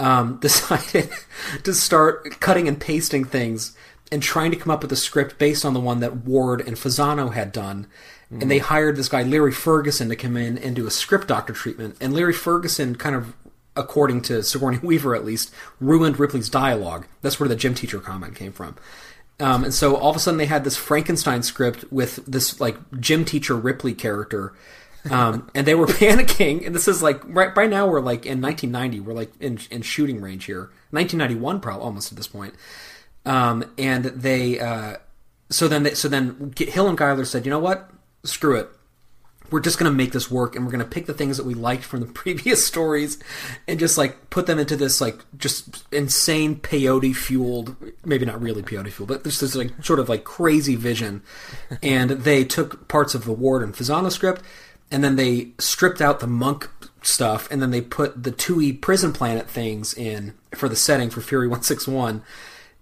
um, 0.00 0.36
decided 0.40 1.10
to 1.62 1.74
start 1.74 2.40
cutting 2.40 2.66
and 2.66 2.80
pasting 2.80 3.24
things 3.24 3.76
and 4.10 4.22
trying 4.22 4.50
to 4.50 4.56
come 4.56 4.70
up 4.70 4.82
with 4.82 4.90
a 4.90 4.96
script 4.96 5.38
based 5.38 5.64
on 5.64 5.74
the 5.74 5.80
one 5.80 6.00
that 6.00 6.24
Ward 6.24 6.60
and 6.66 6.76
Fasano 6.76 7.32
had 7.32 7.52
done. 7.52 7.86
And 8.30 8.50
they 8.50 8.58
hired 8.58 8.94
this 8.96 9.08
guy, 9.08 9.24
Larry 9.24 9.50
Ferguson, 9.50 10.08
to 10.08 10.14
come 10.14 10.36
in 10.36 10.56
and 10.56 10.76
do 10.76 10.86
a 10.86 10.90
script 10.90 11.26
doctor 11.26 11.52
treatment. 11.52 11.96
And 12.00 12.14
Larry 12.14 12.32
Ferguson 12.32 12.94
kind 12.94 13.16
of 13.16 13.34
according 13.76 14.22
to 14.22 14.42
Sigourney 14.42 14.78
Weaver 14.82 15.14
at 15.14 15.24
least, 15.24 15.52
ruined 15.80 16.18
Ripley's 16.18 16.48
dialogue. 16.48 17.06
That's 17.22 17.40
where 17.40 17.48
the 17.48 17.56
gym 17.56 17.74
teacher 17.74 18.00
comment 18.00 18.36
came 18.36 18.52
from. 18.52 18.76
Um, 19.38 19.64
and 19.64 19.72
so 19.72 19.96
all 19.96 20.10
of 20.10 20.16
a 20.16 20.18
sudden 20.18 20.38
they 20.38 20.46
had 20.46 20.64
this 20.64 20.76
Frankenstein 20.76 21.42
script 21.42 21.84
with 21.90 22.16
this 22.26 22.60
like 22.60 22.76
gym 23.00 23.24
teacher 23.24 23.56
Ripley 23.56 23.94
character. 23.94 24.52
Um, 25.10 25.50
and 25.54 25.66
they 25.66 25.74
were 25.74 25.86
panicking. 25.86 26.66
And 26.66 26.74
this 26.74 26.88
is 26.88 27.02
like 27.02 27.22
right 27.24 27.54
by 27.54 27.66
now 27.66 27.86
we're 27.86 28.00
like 28.00 28.26
in 28.26 28.40
1990. 28.42 29.00
We're 29.00 29.14
like 29.14 29.32
in, 29.40 29.58
in 29.70 29.82
shooting 29.82 30.20
range 30.20 30.44
here. 30.44 30.70
1991 30.90 31.60
probably 31.60 31.82
almost 31.82 32.12
at 32.12 32.18
this 32.18 32.28
point. 32.28 32.54
Um, 33.24 33.64
and 33.78 34.04
they 34.04 34.60
uh, 34.60 34.96
so 35.48 35.68
then 35.68 35.84
they, 35.84 35.94
so 35.94 36.08
then 36.08 36.52
Hill 36.56 36.88
and 36.88 36.98
Giler 36.98 37.24
said, 37.24 37.46
you 37.46 37.50
know 37.50 37.58
what, 37.58 37.90
screw 38.24 38.56
it. 38.56 38.68
We're 39.50 39.60
just 39.60 39.78
going 39.78 39.90
to 39.90 39.96
make 39.96 40.12
this 40.12 40.30
work 40.30 40.54
and 40.54 40.64
we're 40.64 40.70
going 40.70 40.84
to 40.84 40.90
pick 40.90 41.06
the 41.06 41.14
things 41.14 41.36
that 41.36 41.46
we 41.46 41.54
liked 41.54 41.82
from 41.82 42.00
the 42.00 42.06
previous 42.12 42.64
stories 42.64 43.18
and 43.66 43.80
just 43.80 43.98
like 43.98 44.30
put 44.30 44.46
them 44.46 44.58
into 44.58 44.76
this 44.76 45.00
like 45.00 45.24
just 45.36 45.84
insane 45.92 46.56
peyote 46.56 47.16
fueled 47.16 47.74
maybe 48.04 48.24
not 48.24 48.40
really 48.40 48.62
peyote 48.62 48.92
fueled 48.92 49.08
but 49.08 49.24
this 49.24 49.42
is 49.42 49.56
like 49.56 49.70
sort 49.82 49.98
of 49.98 50.08
like 50.08 50.24
crazy 50.24 50.76
vision. 50.76 51.22
And 51.82 52.10
they 52.10 52.44
took 52.44 52.88
parts 52.88 53.14
of 53.14 53.24
the 53.24 53.32
ward 53.32 53.62
and 53.62 53.74
Fasano 53.74 54.10
script 54.10 54.42
and 54.90 55.02
then 55.02 55.16
they 55.16 55.52
stripped 55.58 56.00
out 56.00 56.20
the 56.20 56.26
monk 56.26 56.68
stuff 57.02 57.50
and 57.50 57.62
then 57.62 57.70
they 57.70 57.80
put 57.80 58.22
the 58.22 58.32
Twohy 58.32 58.78
prison 58.78 59.12
planet 59.12 59.48
things 59.48 59.94
in 59.94 60.34
for 60.54 60.68
the 60.68 60.76
setting 60.76 61.10
for 61.10 61.20
Fury 61.20 61.46
161 61.46 62.22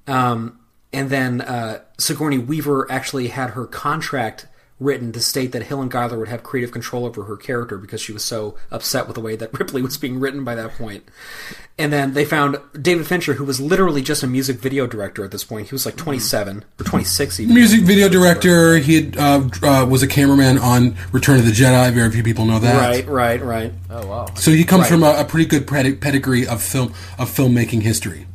um, 0.06 0.58
and 0.92 1.10
then 1.10 1.40
uh, 1.40 1.80
Sigourney 1.98 2.38
Weaver 2.38 2.90
actually 2.90 3.28
had 3.28 3.50
her 3.50 3.66
contract 3.66 4.46
written 4.80 5.10
to 5.12 5.20
state 5.20 5.50
that 5.52 5.64
Hill 5.64 5.82
and 5.82 5.90
Giler 5.90 6.18
would 6.18 6.28
have 6.28 6.44
creative 6.44 6.70
control 6.70 7.04
over 7.04 7.24
her 7.24 7.36
character 7.36 7.78
because 7.78 8.00
she 8.00 8.12
was 8.12 8.22
so 8.24 8.54
upset 8.70 9.06
with 9.06 9.16
the 9.16 9.20
way 9.20 9.34
that 9.34 9.52
Ripley 9.58 9.82
was 9.82 9.96
being 9.98 10.20
written 10.20 10.44
by 10.44 10.54
that 10.54 10.74
point. 10.74 11.04
And 11.76 11.92
then 11.92 12.14
they 12.14 12.24
found 12.24 12.58
David 12.80 13.06
Fincher, 13.06 13.34
who 13.34 13.44
was 13.44 13.60
literally 13.60 14.02
just 14.02 14.22
a 14.22 14.26
music 14.26 14.58
video 14.58 14.86
director 14.86 15.24
at 15.24 15.30
this 15.32 15.42
point. 15.44 15.68
He 15.68 15.74
was 15.74 15.84
like 15.86 15.96
27 15.96 16.64
or 16.80 16.84
26 16.84 17.40
even. 17.40 17.54
Music 17.54 17.82
video 17.82 18.08
director. 18.08 18.76
He 18.78 18.94
had, 19.02 19.16
uh, 19.16 19.48
uh, 19.62 19.86
was 19.88 20.02
a 20.02 20.08
cameraman 20.08 20.58
on 20.58 20.96
Return 21.12 21.38
of 21.38 21.44
the 21.44 21.52
Jedi. 21.52 21.92
Very 21.92 22.10
few 22.10 22.22
people 22.22 22.44
know 22.46 22.58
that. 22.60 22.76
Right, 22.80 23.06
right, 23.08 23.40
right. 23.42 23.72
Oh 23.90 24.06
wow. 24.06 24.26
So 24.34 24.50
he 24.52 24.64
comes 24.64 24.82
Right. 24.82 24.90
from 24.90 25.02
a, 25.02 25.14
a 25.20 25.24
pretty 25.24 25.46
good 25.46 25.66
pedigree 25.66 26.46
of 26.46 26.62
film 26.62 26.92
of 27.18 27.28
filmmaking 27.30 27.82
history. 27.82 28.26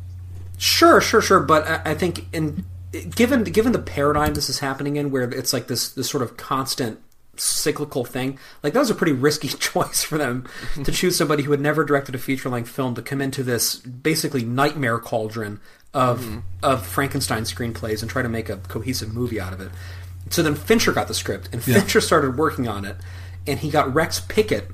Sure, 0.58 1.00
sure, 1.00 1.20
sure. 1.20 1.40
But 1.40 1.66
I, 1.66 1.80
I 1.92 1.94
think 1.94 2.26
in 2.32 2.64
given 3.02 3.44
given 3.44 3.72
the 3.72 3.78
paradigm 3.78 4.34
this 4.34 4.48
is 4.48 4.58
happening 4.60 4.96
in, 4.96 5.10
where 5.10 5.22
it's 5.24 5.52
like 5.52 5.66
this 5.66 5.88
this 5.90 6.08
sort 6.08 6.22
of 6.22 6.36
constant 6.36 7.00
cyclical 7.36 8.04
thing, 8.04 8.38
like 8.62 8.72
that 8.72 8.78
was 8.78 8.90
a 8.90 8.94
pretty 8.94 9.12
risky 9.12 9.48
choice 9.58 10.02
for 10.02 10.18
them 10.18 10.46
to 10.84 10.92
choose 10.92 11.16
somebody 11.16 11.42
who 11.42 11.50
had 11.50 11.60
never 11.60 11.84
directed 11.84 12.14
a 12.14 12.18
feature 12.18 12.48
length 12.48 12.70
film 12.70 12.94
to 12.94 13.02
come 13.02 13.20
into 13.20 13.42
this 13.42 13.76
basically 13.76 14.44
nightmare 14.44 14.98
cauldron 14.98 15.60
of 15.92 16.42
of 16.62 16.86
Frankenstein 16.86 17.42
screenplays 17.44 18.02
and 18.02 18.10
try 18.10 18.22
to 18.22 18.28
make 18.28 18.48
a 18.48 18.56
cohesive 18.56 19.12
movie 19.12 19.40
out 19.40 19.52
of 19.52 19.60
it. 19.60 19.70
So 20.30 20.42
then 20.42 20.54
Fincher 20.54 20.92
got 20.92 21.08
the 21.08 21.14
script, 21.14 21.48
and 21.52 21.66
Yeah. 21.66 21.80
Fincher 21.80 22.00
started 22.00 22.36
working 22.38 22.66
on 22.68 22.84
it, 22.84 22.96
and 23.46 23.58
he 23.58 23.70
got 23.70 23.92
Rex 23.94 24.20
Pickett, 24.20 24.68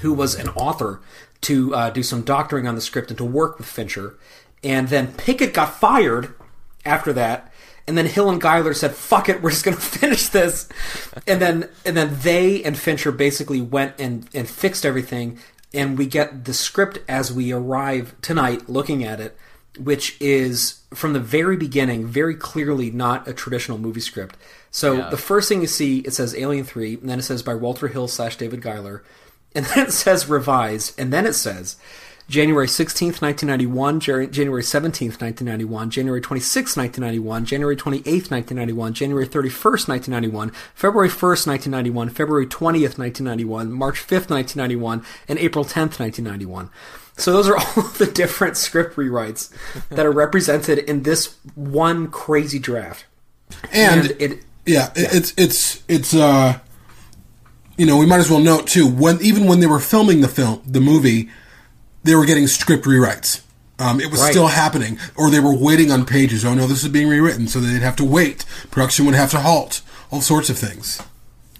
who 0.00 0.12
was 0.12 0.34
an 0.34 0.48
author, 0.50 1.00
to 1.42 1.74
uh, 1.74 1.90
do 1.90 2.02
some 2.02 2.22
doctoring 2.22 2.66
on 2.66 2.74
the 2.74 2.80
script 2.80 3.10
and 3.10 3.18
to 3.18 3.24
work 3.24 3.58
with 3.58 3.66
Fincher. 3.66 4.18
And 4.64 4.88
then 4.88 5.12
Pickett 5.12 5.54
got 5.54 5.74
fired 5.74 6.34
after 6.86 7.12
that. 7.14 7.52
And 7.88 7.96
then 7.96 8.06
Hill 8.06 8.30
and 8.30 8.40
Giler 8.40 8.74
said, 8.74 8.92
"Fuck 8.94 9.28
it, 9.28 9.42
we're 9.42 9.50
just 9.50 9.64
going 9.64 9.76
to 9.76 9.82
finish 9.82 10.28
this." 10.28 10.68
And 11.26 11.40
then 11.40 11.68
and 11.84 11.96
then 11.96 12.18
they 12.22 12.62
and 12.64 12.76
Fincher 12.78 13.12
basically 13.12 13.60
went 13.60 13.94
and 13.98 14.28
and 14.34 14.48
fixed 14.48 14.84
everything. 14.86 15.38
And 15.74 15.98
we 15.98 16.06
get 16.06 16.44
the 16.46 16.54
script 16.54 16.98
as 17.08 17.32
we 17.32 17.52
arrive 17.52 18.14
tonight, 18.22 18.68
looking 18.68 19.04
at 19.04 19.20
it, 19.20 19.36
which 19.78 20.16
is 20.20 20.80
from 20.94 21.12
the 21.12 21.20
very 21.20 21.56
beginning, 21.56 22.06
very 22.06 22.34
clearly 22.34 22.90
not 22.90 23.28
a 23.28 23.34
traditional 23.34 23.76
movie 23.76 24.00
script. 24.00 24.36
So 24.70 24.94
Yeah. 24.94 25.10
the 25.10 25.16
first 25.16 25.48
thing 25.48 25.60
you 25.60 25.66
see, 25.66 25.98
it 26.00 26.14
says 26.14 26.34
Alien 26.34 26.64
Three, 26.64 26.94
and 26.94 27.08
then 27.08 27.18
it 27.18 27.22
says 27.22 27.42
by 27.42 27.54
Walter 27.54 27.88
Hill 27.88 28.08
slash 28.08 28.36
David 28.36 28.62
Giler, 28.62 29.02
and 29.54 29.64
then 29.66 29.86
it 29.86 29.92
says 29.92 30.28
revised, 30.28 30.98
and 30.98 31.12
then 31.12 31.26
it 31.26 31.34
says 31.34 31.76
January 32.28 32.66
16th, 32.66 33.22
1991, 33.22 34.00
January 34.00 34.62
17th, 34.62 35.20
1991, 35.20 35.90
January 35.90 36.20
26th, 36.20 36.76
1991, 36.76 37.44
January 37.44 37.76
28th, 37.76 38.30
1991, 38.30 38.94
January 38.94 39.26
31st, 39.26 39.88
1991, 39.88 40.50
February 40.74 41.08
1st, 41.08 41.46
1991, 41.46 42.08
February 42.10 42.46
20th, 42.46 42.98
1991, 42.98 43.72
March 43.72 44.00
5th, 44.00 44.28
1991, 44.28 45.04
and 45.28 45.38
April 45.38 45.64
10th, 45.64 46.00
1991. 46.00 46.68
So 47.16 47.32
those 47.32 47.48
are 47.48 47.56
all 47.76 47.82
the 47.98 48.10
different 48.12 48.56
script 48.56 48.96
rewrites 48.96 49.52
that 49.88 50.04
are 50.04 50.12
represented 50.12 50.78
in 50.78 51.04
this 51.04 51.36
one 51.54 52.08
crazy 52.08 52.58
draft. 52.58 53.06
And, 53.72 54.10
And 54.10 54.20
it 54.20 54.44
yeah, 54.66 54.90
it 54.96 55.14
it's 55.14 55.34
it's 55.36 55.82
it's 55.86 56.14
uh, 56.14 56.58
you 57.76 57.86
know, 57.86 57.96
we 57.96 58.06
might 58.06 58.18
as 58.18 58.28
well 58.28 58.40
note 58.40 58.66
too 58.66 58.88
when 58.88 59.20
even 59.22 59.46
when 59.46 59.60
they 59.60 59.66
were 59.66 59.78
filming 59.78 60.20
the 60.20 60.28
film, 60.28 60.60
the 60.66 60.80
movie, 60.80 61.30
they 62.06 62.14
were 62.14 62.24
getting 62.24 62.46
script 62.46 62.84
rewrites. 62.86 63.40
Um, 63.78 64.00
it 64.00 64.10
was 64.10 64.20
Right. 64.22 64.30
still 64.30 64.46
happening, 64.46 64.98
or 65.16 65.30
they 65.30 65.40
were 65.40 65.54
waiting 65.54 65.92
on 65.92 66.06
pages. 66.06 66.44
Oh 66.44 66.54
no, 66.54 66.66
this 66.66 66.82
is 66.82 66.88
being 66.88 67.08
rewritten, 67.08 67.46
so 67.46 67.60
they'd 67.60 67.82
have 67.82 67.96
to 67.96 68.04
wait. 68.04 68.44
Production 68.70 69.04
would 69.06 69.14
have 69.14 69.30
to 69.32 69.40
halt. 69.40 69.82
All 70.10 70.22
sorts 70.22 70.48
of 70.48 70.56
things. 70.56 71.00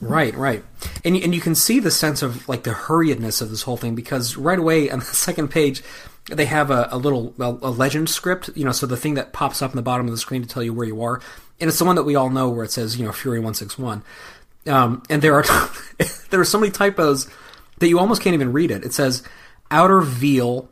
Right, 0.01 0.35
right, 0.37 0.63
and 1.05 1.17
and 1.17 1.35
you 1.35 1.41
can 1.41 1.55
see 1.55 1.81
the 1.81 1.91
sense 1.91 2.23
of 2.23 2.49
like 2.49 2.63
the 2.65 2.71
hurriedness 2.71 3.41
of 3.43 3.51
this 3.51 3.63
whole 3.63 3.77
thing 3.77 3.95
because 3.95 4.37
right 4.37 4.59
away 4.59 4.91
on 4.91 4.99
the 5.01 5.05
second 5.27 5.49
page 5.49 5.83
they 6.31 6.45
have 6.47 6.71
a, 6.71 6.89
a 6.91 6.99
little 6.99 7.33
a, 7.39 7.45
a 7.45 7.71
legend 7.71 8.09
script, 8.11 8.51
you 8.55 8.65
know, 8.65 8.73
so 8.73 8.85
the 8.87 8.97
thing 8.97 9.15
that 9.15 9.33
pops 9.33 9.63
up 9.63 9.71
in 9.71 9.77
the 9.77 9.83
bottom 9.83 10.07
of 10.07 10.13
the 10.13 10.19
screen 10.19 10.43
to 10.43 10.49
tell 10.49 10.63
you 10.63 10.73
where 10.75 10.87
you 10.87 11.03
are, 11.03 11.21
and 11.61 11.69
it's 11.69 11.79
the 11.79 11.85
one 11.85 11.97
that 11.97 12.03
we 12.05 12.15
all 12.15 12.31
know 12.31 12.49
where 12.51 12.65
it 12.65 12.71
says 12.71 12.99
you 12.99 13.05
know 13.07 13.13
Fury 13.13 13.41
one 13.41 13.55
six 13.55 13.79
one, 13.79 14.03
um, 14.67 15.03
and 15.09 15.23
there 15.23 15.35
are 15.35 15.45
there 16.31 16.41
are 16.41 16.45
so 16.45 16.59
many 16.61 16.71
typos 16.73 17.27
that 17.79 17.89
you 17.89 17.99
almost 17.99 18.23
can't 18.23 18.35
even 18.35 18.53
read 18.53 18.71
it. 18.71 18.85
It 18.85 18.93
says 18.93 19.23
outer 19.71 20.01
veal 20.01 20.69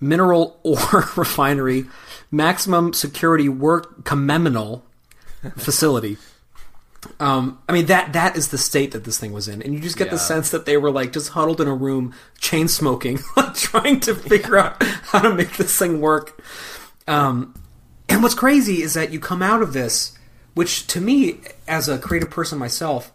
mineral 0.00 0.58
ore 0.62 1.08
refinery 1.16 1.84
maximum 2.30 2.92
security 2.92 3.48
work 3.48 4.04
commeminal 4.04 4.84
facility. 5.56 6.16
Um, 7.20 7.60
I 7.68 7.72
mean 7.72 7.86
that 7.86 8.12
that 8.12 8.36
is 8.36 8.48
the 8.48 8.58
state 8.58 8.90
that 8.90 9.04
this 9.04 9.18
thing 9.18 9.32
was 9.32 9.48
in, 9.48 9.62
and 9.62 9.72
you 9.72 9.80
just 9.80 9.96
get 9.96 10.10
the 10.10 10.18
sense 10.18 10.50
that 10.50 10.66
they 10.66 10.76
were 10.76 10.90
like 10.90 11.12
just 11.12 11.30
huddled 11.30 11.60
in 11.60 11.68
a 11.68 11.74
room, 11.74 12.12
chain 12.40 12.66
smoking, 12.68 13.20
trying 13.54 14.00
to 14.00 14.14
figure 14.14 14.58
out 14.58 14.82
how 14.82 15.20
to 15.20 15.32
make 15.32 15.56
this 15.56 15.78
thing 15.78 16.00
work. 16.00 16.42
Um, 17.06 17.54
and 18.08 18.22
what's 18.22 18.34
crazy 18.34 18.82
is 18.82 18.94
that 18.94 19.12
you 19.12 19.20
come 19.20 19.42
out 19.42 19.62
of 19.62 19.72
this, 19.72 20.18
which 20.54 20.86
to 20.88 21.00
me, 21.00 21.40
as 21.68 21.88
a 21.88 21.98
creative 21.98 22.30
person 22.30 22.58
myself, 22.58 23.12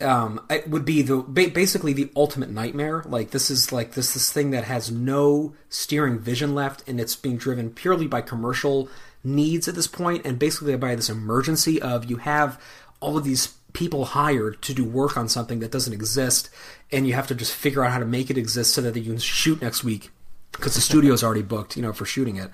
um, 0.00 0.44
it 0.50 0.68
would 0.68 0.84
be 0.84 1.02
the 1.02 1.18
basically 1.18 1.92
the 1.92 2.10
ultimate 2.14 2.50
nightmare. 2.50 3.02
Like 3.06 3.30
this 3.30 3.50
is 3.50 3.72
like 3.72 3.92
this 3.92 4.12
this 4.14 4.30
thing 4.30 4.50
that 4.50 4.64
has 4.64 4.90
no 4.90 5.54
steering 5.68 6.18
vision 6.18 6.54
left, 6.54 6.86
and 6.86 7.00
it's 7.00 7.16
being 7.16 7.36
driven 7.36 7.70
purely 7.70 8.06
by 8.06 8.20
commercial 8.20 8.88
needs 9.24 9.68
at 9.68 9.74
this 9.74 9.86
point, 9.86 10.26
and 10.26 10.38
basically 10.38 10.76
by 10.76 10.94
this 10.94 11.08
emergency 11.08 11.80
of 11.80 12.04
you 12.04 12.16
have 12.18 12.60
all 13.00 13.16
of 13.16 13.24
these 13.24 13.54
people 13.72 14.06
hired 14.06 14.60
to 14.62 14.72
do 14.72 14.84
work 14.84 15.16
on 15.16 15.28
something 15.28 15.60
that 15.60 15.70
doesn't 15.70 15.92
exist, 15.92 16.50
and 16.92 17.06
you 17.06 17.14
have 17.14 17.26
to 17.26 17.34
just 17.34 17.54
figure 17.54 17.84
out 17.84 17.92
how 17.92 17.98
to 17.98 18.06
make 18.06 18.30
it 18.30 18.38
exist 18.38 18.74
so 18.74 18.82
that 18.82 18.96
you 18.96 19.10
can 19.10 19.18
shoot 19.18 19.62
next 19.62 19.82
week 19.82 20.10
because 20.52 20.74
the 20.74 20.80
studio's 20.80 21.22
already 21.22 21.42
booked, 21.42 21.76
you 21.76 21.82
know, 21.82 21.92
for 21.92 22.04
shooting 22.04 22.36
it. 22.36 22.50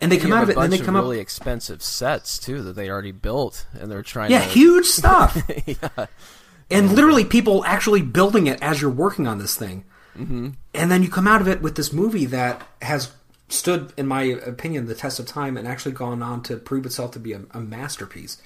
And 0.00 0.10
they 0.10 0.18
come 0.18 0.32
out 0.32 0.42
of 0.42 0.50
it, 0.50 0.56
and 0.56 0.62
then 0.64 0.70
they 0.70 0.84
come 0.84 0.96
of 0.96 1.00
up 1.00 1.04
really 1.04 1.20
expensive 1.20 1.82
sets 1.82 2.38
too 2.38 2.62
that 2.62 2.74
they 2.74 2.88
already 2.88 3.12
built, 3.12 3.66
and 3.72 3.90
they're 3.90 4.02
trying. 4.02 4.30
Yeah, 4.30 4.40
to, 4.40 4.48
huge 4.48 4.86
stuff. 4.86 5.40
And 6.70 6.92
literally, 6.92 7.24
people 7.24 7.64
actually 7.64 8.02
building 8.02 8.46
it 8.46 8.58
as 8.62 8.80
you're 8.80 8.90
working 8.90 9.26
on 9.26 9.38
this 9.38 9.54
thing. 9.56 9.84
Mm-hmm. 10.18 10.50
And 10.74 10.90
then 10.90 11.02
you 11.02 11.10
come 11.10 11.26
out 11.28 11.40
of 11.40 11.48
it 11.48 11.60
with 11.60 11.74
this 11.76 11.92
movie 11.92 12.26
that 12.26 12.66
has 12.82 13.12
stood, 13.48 13.92
in 13.96 14.06
my 14.06 14.22
opinion, 14.22 14.86
the 14.86 14.94
test 14.94 15.18
of 15.20 15.26
time 15.26 15.56
and 15.56 15.68
actually 15.68 15.92
gone 15.92 16.22
on 16.22 16.42
to 16.44 16.56
prove 16.56 16.86
itself 16.86 17.10
to 17.12 17.18
be 17.18 17.32
a, 17.32 17.42
a 17.52 17.60
masterpiece. 17.60 18.40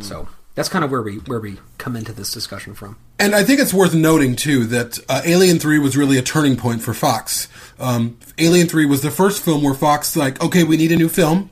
So 0.00 0.28
that's 0.54 0.68
kind 0.70 0.84
of 0.84 0.90
where 0.90 1.02
we 1.02 1.16
where 1.16 1.40
we 1.40 1.58
come 1.78 1.94
into 1.96 2.12
this 2.12 2.32
discussion 2.32 2.74
from. 2.74 2.96
And 3.18 3.34
I 3.34 3.42
think 3.44 3.60
it's 3.60 3.74
worth 3.74 3.94
noting 3.94 4.34
too 4.36 4.64
that 4.66 4.98
uh, 5.08 5.20
Alien 5.24 5.58
Three 5.58 5.78
was 5.78 5.94
really 5.96 6.16
a 6.16 6.22
turning 6.22 6.56
point 6.56 6.80
for 6.80 6.94
Fox. 6.94 7.48
Um, 7.78 8.16
Alien 8.38 8.66
Three 8.68 8.86
was 8.86 9.02
the 9.02 9.10
first 9.10 9.42
film 9.44 9.62
where 9.62 9.74
Fox 9.74 10.16
like, 10.16 10.42
okay, 10.42 10.64
we 10.64 10.76
need 10.78 10.90
a 10.92 10.96
new 10.96 11.08
film, 11.10 11.50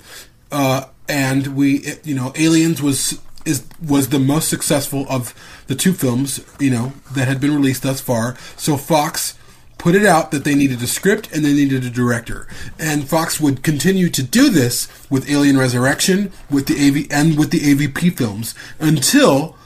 uh, 0.50 0.84
and 1.08 1.48
we, 1.48 1.78
it- 1.78 2.06
you 2.06 2.14
know, 2.14 2.32
Aliens 2.36 2.80
was 2.80 3.20
is 3.44 3.66
was 3.86 4.08
the 4.08 4.18
most 4.18 4.48
successful 4.48 5.06
of 5.08 5.34
the 5.66 5.74
two 5.74 5.92
films, 5.92 6.44
you 6.58 6.70
know, 6.70 6.92
that 7.12 7.28
had 7.28 7.40
been 7.40 7.54
released 7.54 7.82
thus 7.82 8.00
far. 8.00 8.36
So 8.56 8.76
Fox 8.76 9.38
put 9.78 9.94
it 9.96 10.06
out 10.06 10.30
that 10.30 10.44
they 10.44 10.54
needed 10.54 10.80
a 10.80 10.86
script 10.86 11.28
and 11.32 11.44
they 11.44 11.52
needed 11.52 11.84
a 11.84 11.90
director. 11.90 12.46
And 12.78 13.08
Fox 13.08 13.40
would 13.40 13.64
continue 13.64 14.08
to 14.10 14.22
do 14.22 14.48
this 14.48 14.88
with 15.10 15.28
Alien 15.28 15.58
Resurrection, 15.58 16.30
with 16.48 16.66
the 16.66 16.74
AV 16.74 17.06
and 17.10 17.36
with 17.36 17.50
the 17.50 17.58
AVP 17.58 18.16
films 18.16 18.54
until 18.78 19.56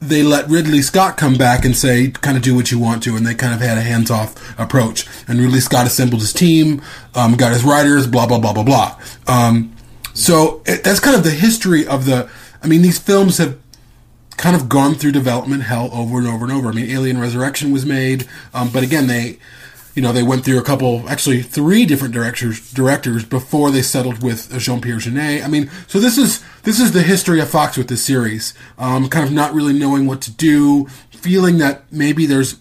they 0.00 0.22
let 0.22 0.48
Ridley 0.48 0.82
Scott 0.82 1.16
come 1.16 1.34
back 1.34 1.64
and 1.64 1.76
say, 1.76 2.10
kind 2.10 2.36
of 2.36 2.42
do 2.42 2.54
what 2.54 2.70
you 2.70 2.78
want 2.78 3.02
to, 3.04 3.16
and 3.16 3.26
they 3.26 3.34
kind 3.34 3.54
of 3.54 3.60
had 3.60 3.78
a 3.78 3.80
hands 3.80 4.10
off 4.10 4.58
approach. 4.58 5.06
And 5.26 5.40
Ridley 5.40 5.60
Scott 5.60 5.86
assembled 5.86 6.20
his 6.20 6.32
team, 6.32 6.82
um, 7.14 7.36
got 7.36 7.52
his 7.52 7.64
writers, 7.64 8.06
blah, 8.06 8.26
blah, 8.26 8.38
blah, 8.38 8.52
blah, 8.52 8.62
blah. 8.62 9.00
Um, 9.26 9.74
so 10.14 10.62
it, 10.66 10.84
that's 10.84 11.00
kind 11.00 11.16
of 11.16 11.24
the 11.24 11.30
history 11.30 11.86
of 11.86 12.06
the. 12.06 12.30
I 12.66 12.68
mean, 12.68 12.82
these 12.82 12.98
films 12.98 13.38
have 13.38 13.56
kind 14.30 14.56
of 14.56 14.68
gone 14.68 14.96
through 14.96 15.12
development 15.12 15.62
hell 15.62 15.88
over 15.92 16.18
and 16.18 16.26
over 16.26 16.44
and 16.44 16.52
over. 16.52 16.68
I 16.68 16.72
mean, 16.72 16.90
Alien 16.90 17.20
Resurrection 17.20 17.70
was 17.70 17.86
made, 17.86 18.26
um, 18.52 18.70
but 18.72 18.82
again, 18.82 19.06
they, 19.06 19.38
you 19.94 20.02
know, 20.02 20.12
they 20.12 20.24
went 20.24 20.44
through 20.44 20.58
a 20.58 20.64
couple, 20.64 21.08
actually 21.08 21.42
three 21.42 21.86
different 21.86 22.12
directors, 22.12 22.72
directors 22.72 23.24
before 23.24 23.70
they 23.70 23.82
settled 23.82 24.20
with 24.20 24.50
Jean 24.58 24.80
Pierre 24.80 24.96
Jeunet. 24.96 25.44
I 25.44 25.46
mean, 25.46 25.70
so 25.86 26.00
this 26.00 26.18
is 26.18 26.44
this 26.64 26.80
is 26.80 26.90
the 26.90 27.02
history 27.02 27.40
of 27.40 27.48
Fox 27.48 27.76
with 27.76 27.86
this 27.86 28.04
series. 28.04 28.52
Um, 28.78 29.08
kind 29.08 29.24
of 29.24 29.32
not 29.32 29.54
really 29.54 29.72
knowing 29.72 30.08
what 30.08 30.20
to 30.22 30.32
do, 30.32 30.86
feeling 31.12 31.58
that 31.58 31.84
maybe 31.92 32.26
there's 32.26 32.56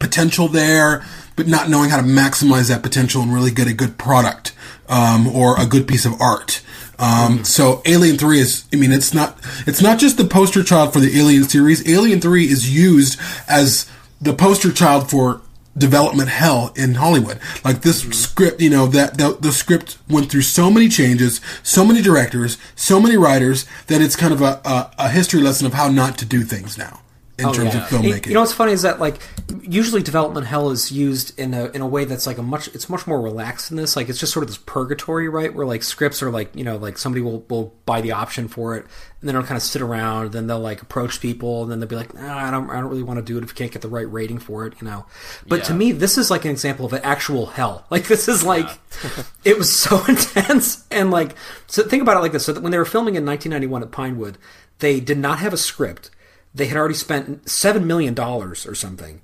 potential 0.00 0.48
there, 0.48 1.04
but 1.36 1.46
not 1.46 1.70
knowing 1.70 1.90
how 1.90 1.98
to 1.98 2.02
maximize 2.02 2.68
that 2.68 2.82
potential 2.82 3.22
and 3.22 3.32
really 3.32 3.52
get 3.52 3.68
a 3.68 3.74
good 3.74 3.96
product 3.96 4.54
um, 4.88 5.28
or 5.28 5.58
a 5.60 5.66
good 5.66 5.86
piece 5.86 6.04
of 6.04 6.20
art. 6.20 6.62
Um, 7.00 7.44
so 7.44 7.82
Alien 7.86 8.18
Three 8.18 8.40
is, 8.40 8.64
I 8.72 8.76
mean, 8.76 8.92
it's 8.92 9.14
not, 9.14 9.38
it's 9.66 9.80
not 9.80 9.98
just 9.98 10.18
the 10.18 10.24
poster 10.24 10.62
child 10.62 10.92
for 10.92 11.00
the 11.00 11.18
Alien 11.18 11.44
series. 11.44 11.88
Alien 11.88 12.20
Three 12.20 12.44
is 12.44 12.74
used 12.74 13.18
as 13.48 13.90
the 14.20 14.34
poster 14.34 14.70
child 14.70 15.10
for 15.10 15.40
development 15.78 16.28
hell 16.28 16.72
in 16.76 16.94
Hollywood. 16.94 17.40
Like 17.64 17.80
this 17.80 18.02
script, 18.10 18.60
you 18.60 18.68
know, 18.68 18.86
that 18.88 19.16
the, 19.16 19.36
the 19.40 19.52
script 19.52 19.96
went 20.08 20.30
through 20.30 20.42
so 20.42 20.70
many 20.70 20.88
changes, 20.88 21.40
so 21.62 21.84
many 21.84 22.02
directors, 22.02 22.58
so 22.76 23.00
many 23.00 23.16
writers 23.16 23.64
that 23.86 24.02
it's 24.02 24.16
kind 24.16 24.34
of 24.34 24.42
a, 24.42 24.60
a, 24.64 24.90
a 24.98 25.08
history 25.08 25.40
lesson 25.40 25.66
of 25.66 25.74
how 25.74 25.88
not 25.88 26.18
to 26.18 26.26
do 26.26 26.42
things 26.42 26.76
now 26.76 27.00
in 27.40 27.46
Oh, 27.46 27.52
terms 27.52 27.74
yeah. 27.74 27.82
of 27.84 27.88
filmmaking. 27.88 28.16
It- 28.18 28.26
you 28.28 28.34
know 28.34 28.40
what's 28.40 28.52
funny 28.52 28.72
is 28.72 28.82
that 28.82 29.00
like 29.00 29.16
usually 29.62 30.02
development 30.02 30.46
hell 30.46 30.70
is 30.70 30.92
used 30.92 31.38
in 31.38 31.54
a 31.54 31.66
in 31.70 31.80
a 31.80 31.86
way 31.86 32.04
that's 32.04 32.26
like 32.26 32.38
a 32.38 32.42
much 32.42 32.68
it's 32.68 32.88
much 32.88 33.06
more 33.06 33.20
relaxed 33.20 33.68
than 33.68 33.76
this. 33.76 33.96
Like 33.96 34.08
it's 34.08 34.18
just 34.18 34.32
sort 34.32 34.42
of 34.44 34.48
this 34.48 34.58
purgatory, 34.58 35.28
right? 35.28 35.52
Where 35.54 35.66
like 35.66 35.82
scripts 35.82 36.22
are 36.22 36.30
like 36.30 36.54
you 36.54 36.64
know 36.64 36.76
like 36.76 36.98
somebody 36.98 37.22
will 37.22 37.44
will 37.48 37.74
buy 37.86 38.00
the 38.00 38.12
option 38.12 38.46
for 38.48 38.76
it 38.76 38.84
and 39.20 39.28
then 39.28 39.34
they'll 39.34 39.44
kind 39.44 39.56
of 39.56 39.62
sit 39.62 39.82
around. 39.82 40.32
Then 40.32 40.46
they'll 40.46 40.60
like 40.60 40.82
approach 40.82 41.20
people 41.20 41.62
and 41.62 41.70
then 41.72 41.80
they'll 41.80 41.88
be 41.88 41.96
like, 41.96 42.14
nah, 42.14 42.36
I 42.46 42.50
don't 42.50 42.70
I 42.70 42.74
don't 42.80 42.88
really 42.90 43.02
want 43.02 43.18
to 43.18 43.24
do 43.24 43.38
it 43.38 43.42
if 43.44 43.50
you 43.50 43.54
can't 43.54 43.72
get 43.72 43.82
the 43.82 43.88
right 43.88 44.10
rating 44.10 44.38
for 44.38 44.66
it, 44.66 44.74
you 44.80 44.86
know. 44.86 45.06
But 45.48 45.64
to 45.64 45.74
me, 45.74 45.92
this 45.92 46.16
is 46.18 46.30
like 46.30 46.44
an 46.44 46.50
example 46.50 46.86
of 46.86 46.92
an 46.92 47.02
actual 47.02 47.46
hell. 47.46 47.86
Like 47.90 48.06
this 48.06 48.28
is 48.28 48.44
like 48.44 48.68
it 49.44 49.58
was 49.58 49.72
so 49.74 50.04
intense 50.08 50.84
and 50.90 51.10
like 51.10 51.34
so 51.66 51.82
think 51.82 52.02
about 52.02 52.16
it 52.16 52.20
like 52.20 52.32
this. 52.32 52.44
So 52.44 52.58
when 52.60 52.70
they 52.72 52.78
were 52.78 52.84
filming 52.84 53.14
in 53.16 53.24
1991 53.26 53.82
at 53.82 53.90
Pinewood, 53.90 54.38
they 54.78 55.00
did 55.00 55.18
not 55.18 55.38
have 55.40 55.52
a 55.52 55.56
script 55.56 56.10
they 56.54 56.66
had 56.66 56.76
already 56.76 56.94
spent 56.94 57.48
seven 57.48 57.86
million 57.86 58.14
dollars 58.14 58.66
or 58.66 58.74
something, 58.74 59.20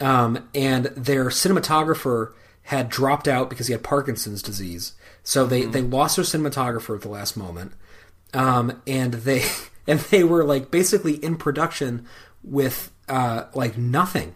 um, 0.00 0.48
and 0.54 0.86
their 0.86 1.26
cinematographer 1.26 2.32
had 2.64 2.88
dropped 2.88 3.28
out 3.28 3.48
because 3.48 3.68
he 3.68 3.72
had 3.72 3.82
Parkinson's 3.82 4.42
disease. 4.42 4.92
So 5.22 5.46
they, 5.46 5.64
they 5.64 5.82
lost 5.82 6.16
their 6.16 6.24
cinematographer 6.24 6.94
at 6.94 7.02
the 7.02 7.08
last 7.08 7.36
moment, 7.36 7.72
um, 8.34 8.82
and 8.86 9.14
they 9.14 9.44
and 9.86 10.00
they 10.00 10.24
were 10.24 10.44
like 10.44 10.70
basically 10.70 11.14
in 11.14 11.36
production 11.36 12.06
with 12.42 12.92
uh, 13.08 13.44
like 13.54 13.78
nothing. 13.78 14.34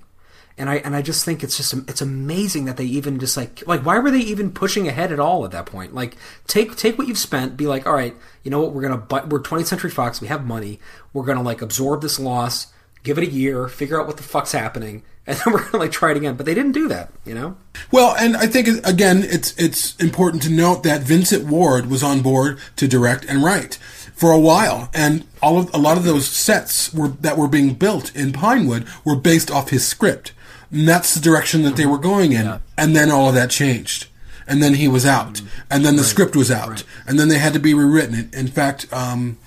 And 0.60 0.68
I 0.68 0.76
and 0.76 0.94
I 0.94 1.00
just 1.00 1.24
think 1.24 1.42
it's 1.42 1.56
just 1.56 1.72
it's 1.88 2.02
amazing 2.02 2.66
that 2.66 2.76
they 2.76 2.84
even 2.84 3.18
just 3.18 3.34
like 3.34 3.66
like 3.66 3.84
why 3.84 3.98
were 3.98 4.10
they 4.10 4.18
even 4.18 4.52
pushing 4.52 4.86
ahead 4.86 5.10
at 5.10 5.18
all 5.18 5.46
at 5.46 5.52
that 5.52 5.64
point? 5.64 5.94
Like 5.94 6.18
take 6.46 6.76
take 6.76 6.98
what 6.98 7.08
you've 7.08 7.16
spent, 7.16 7.56
be 7.56 7.66
like, 7.66 7.86
all 7.86 7.94
right, 7.94 8.14
you 8.42 8.50
know 8.50 8.60
what, 8.60 8.72
we're 8.72 8.82
gonna 8.82 8.98
buy, 8.98 9.24
we're 9.24 9.40
20th 9.40 9.66
Century 9.66 9.90
Fox, 9.90 10.20
we 10.20 10.28
have 10.28 10.46
money, 10.46 10.78
we're 11.14 11.24
gonna 11.24 11.42
like 11.42 11.62
absorb 11.62 12.02
this 12.02 12.20
loss, 12.20 12.74
give 13.04 13.16
it 13.16 13.26
a 13.26 13.30
year, 13.30 13.68
figure 13.68 13.98
out 13.98 14.06
what 14.06 14.18
the 14.18 14.22
fuck's 14.22 14.52
happening, 14.52 15.02
and 15.26 15.38
then 15.38 15.54
we're 15.54 15.64
gonna 15.64 15.78
like 15.78 15.92
try 15.92 16.10
it 16.10 16.18
again. 16.18 16.34
But 16.34 16.44
they 16.44 16.52
didn't 16.52 16.72
do 16.72 16.88
that, 16.88 17.10
you 17.24 17.34
know. 17.34 17.56
Well, 17.90 18.14
and 18.18 18.36
I 18.36 18.46
think 18.46 18.68
again, 18.86 19.24
it's 19.24 19.58
it's 19.58 19.96
important 19.96 20.42
to 20.42 20.50
note 20.50 20.82
that 20.82 21.00
Vincent 21.00 21.46
Ward 21.46 21.90
was 21.90 22.02
on 22.02 22.20
board 22.20 22.58
to 22.76 22.86
direct 22.86 23.24
and 23.24 23.42
write 23.42 23.76
for 24.14 24.30
a 24.30 24.38
while, 24.38 24.90
and 24.92 25.24
all 25.40 25.58
of 25.58 25.72
a 25.72 25.78
lot 25.78 25.96
of 25.96 26.04
those 26.04 26.28
sets 26.28 26.92
were 26.92 27.08
that 27.08 27.38
were 27.38 27.48
being 27.48 27.72
built 27.72 28.14
in 28.14 28.34
Pinewood 28.34 28.86
were 29.06 29.16
based 29.16 29.50
off 29.50 29.70
his 29.70 29.88
script, 29.88 30.32
and 30.70 30.88
that's 30.88 31.14
the 31.14 31.20
direction 31.20 31.62
that 31.62 31.76
they 31.76 31.86
were 31.86 31.98
going 31.98 32.32
in. 32.32 32.60
And 32.76 32.94
then 32.94 33.10
all 33.10 33.28
of 33.28 33.34
that 33.34 33.50
changed, 33.50 34.06
and 34.46 34.62
then 34.62 34.74
he 34.74 34.88
was 34.88 35.06
out, 35.06 35.42
and 35.70 35.84
then 35.84 35.96
the 35.96 36.04
script 36.04 36.36
was 36.36 36.50
out, 36.50 36.84
and 37.06 37.18
then 37.18 37.28
they 37.28 37.38
had 37.38 37.52
to 37.54 37.60
be 37.60 37.74
rewritten. 37.74 38.30
In 38.32 38.48
fact. 38.48 38.92
Um, 38.92 39.38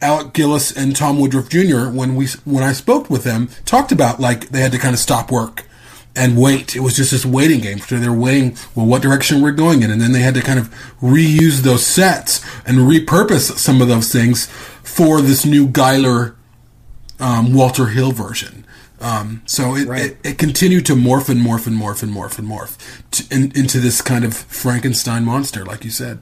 Alec 0.00 0.32
Gillis 0.32 0.74
and 0.74 0.96
Tom 0.96 1.20
Woodruff 1.20 1.50
Jr. 1.50 1.88
when 1.90 2.14
we 2.14 2.28
when 2.46 2.62
I 2.62 2.72
spoke 2.72 3.10
with 3.10 3.24
them 3.24 3.50
talked 3.66 3.92
about 3.92 4.18
like 4.18 4.48
they 4.48 4.60
had 4.60 4.72
to 4.72 4.78
kind 4.78 4.94
of 4.94 4.98
stop 4.98 5.30
work 5.30 5.66
and 6.16 6.36
wait. 6.38 6.74
It 6.74 6.80
was 6.80 6.96
just 6.96 7.10
this 7.10 7.26
waiting 7.26 7.60
game. 7.60 7.78
So 7.78 7.98
they're 7.98 8.12
waiting. 8.12 8.56
Well, 8.74 8.86
what 8.86 9.02
direction 9.02 9.42
we're 9.42 9.52
going 9.52 9.82
in, 9.82 9.90
and 9.90 10.00
then 10.00 10.12
they 10.12 10.20
had 10.20 10.34
to 10.34 10.40
kind 10.40 10.58
of 10.58 10.70
reuse 11.00 11.60
those 11.60 11.86
sets 11.86 12.42
and 12.66 12.78
repurpose 12.78 13.56
some 13.58 13.82
of 13.82 13.88
those 13.88 14.10
things 14.10 14.46
for 14.82 15.20
this 15.20 15.44
new 15.44 15.68
Giler 15.68 16.34
um, 17.20 17.54
Walter 17.54 17.86
Hill 17.86 18.12
version. 18.12 18.64
Um, 19.00 19.42
so 19.46 19.76
it, 19.76 19.86
Right. 19.88 20.02
it, 20.12 20.18
it 20.24 20.38
continued 20.38 20.86
to 20.86 20.94
morph 20.94 21.28
and 21.28 21.40
morph 21.40 21.66
and 21.66 21.76
morph 21.76 22.02
and 22.02 22.12
morph 22.12 22.38
and 22.38 22.48
morph 22.48 22.78
to, 23.10 23.34
in, 23.34 23.52
into 23.54 23.78
this 23.78 24.00
kind 24.00 24.24
of 24.24 24.34
Frankenstein 24.34 25.24
monster, 25.24 25.64
like 25.64 25.84
you 25.84 25.90
said. 25.90 26.20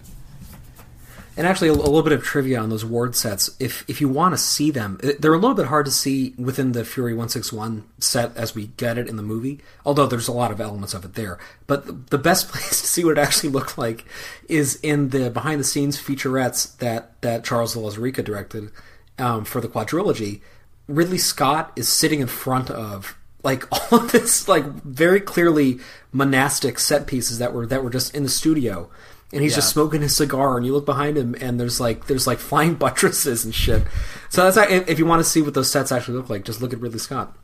And 1.36 1.48
actually, 1.48 1.68
a, 1.68 1.72
a 1.72 1.74
little 1.74 2.02
bit 2.02 2.12
of 2.12 2.22
trivia 2.22 2.60
on 2.60 2.70
those 2.70 2.84
Ward 2.84 3.16
sets. 3.16 3.50
If 3.58 3.84
if 3.88 4.00
you 4.00 4.08
want 4.08 4.34
to 4.34 4.38
see 4.38 4.70
them, 4.70 5.00
uh, 5.02 5.12
they're 5.18 5.34
a 5.34 5.38
little 5.38 5.56
bit 5.56 5.66
hard 5.66 5.84
to 5.86 5.90
see 5.90 6.32
within 6.38 6.72
the 6.72 6.84
Fury 6.84 7.12
One 7.12 7.28
Six 7.28 7.52
One 7.52 7.84
set 7.98 8.36
as 8.36 8.54
we 8.54 8.68
get 8.76 8.98
it 8.98 9.08
in 9.08 9.16
the 9.16 9.22
movie. 9.22 9.60
Although 9.84 10.06
there's 10.06 10.28
a 10.28 10.32
lot 10.32 10.52
of 10.52 10.60
elements 10.60 10.94
of 10.94 11.04
it 11.04 11.14
there. 11.14 11.38
But 11.66 11.86
the, 11.86 11.92
the 12.10 12.18
best 12.18 12.48
place 12.52 12.80
to 12.80 12.86
see 12.86 13.04
what 13.04 13.18
it 13.18 13.20
actually 13.20 13.48
looked 13.50 13.76
like 13.76 14.04
is 14.48 14.78
in 14.82 15.08
the 15.08 15.28
behind 15.28 15.58
the 15.58 15.64
scenes 15.64 16.00
featurettes 16.00 16.76
that 16.78 17.20
that 17.22 17.42
Charles 17.42 17.74
Lauzirika 17.74 18.22
directed 18.24 18.70
um, 19.18 19.44
for 19.44 19.60
the 19.60 19.68
quadrilogy. 19.68 20.40
Ridley 20.88 21.18
Scott 21.18 21.72
is 21.76 21.88
sitting 21.88 22.20
in 22.20 22.26
front 22.26 22.70
of 22.70 23.16
like 23.42 23.64
all 23.92 24.00
of 24.00 24.12
this 24.12 24.48
like 24.48 24.64
very 24.64 25.20
clearly 25.20 25.78
monastic 26.12 26.78
set 26.78 27.06
pieces 27.06 27.38
that 27.38 27.52
were 27.52 27.66
that 27.66 27.84
were 27.84 27.90
just 27.90 28.14
in 28.14 28.22
the 28.22 28.28
studio. 28.28 28.90
And 29.32 29.42
he's 29.42 29.56
just 29.56 29.70
smoking 29.70 30.00
his 30.00 30.14
cigar 30.14 30.56
and 30.56 30.64
you 30.64 30.72
look 30.72 30.86
behind 30.86 31.18
him 31.18 31.34
and 31.40 31.58
there's 31.58 31.80
like 31.80 32.06
there's 32.06 32.26
like 32.26 32.38
flying 32.50 32.74
buttresses 32.74 33.44
and 33.44 33.54
shit. 33.54 33.82
So 34.28 34.48
that's 34.48 34.70
if 34.70 34.88
if 34.88 34.98
you 34.98 35.06
want 35.06 35.20
to 35.20 35.28
see 35.28 35.42
what 35.42 35.54
those 35.54 35.70
sets 35.70 35.90
actually 35.90 36.16
look 36.16 36.30
like 36.30 36.44
just 36.44 36.60
look 36.62 36.72
at 36.72 36.80
ridley 36.80 36.98
scott. 36.98 37.36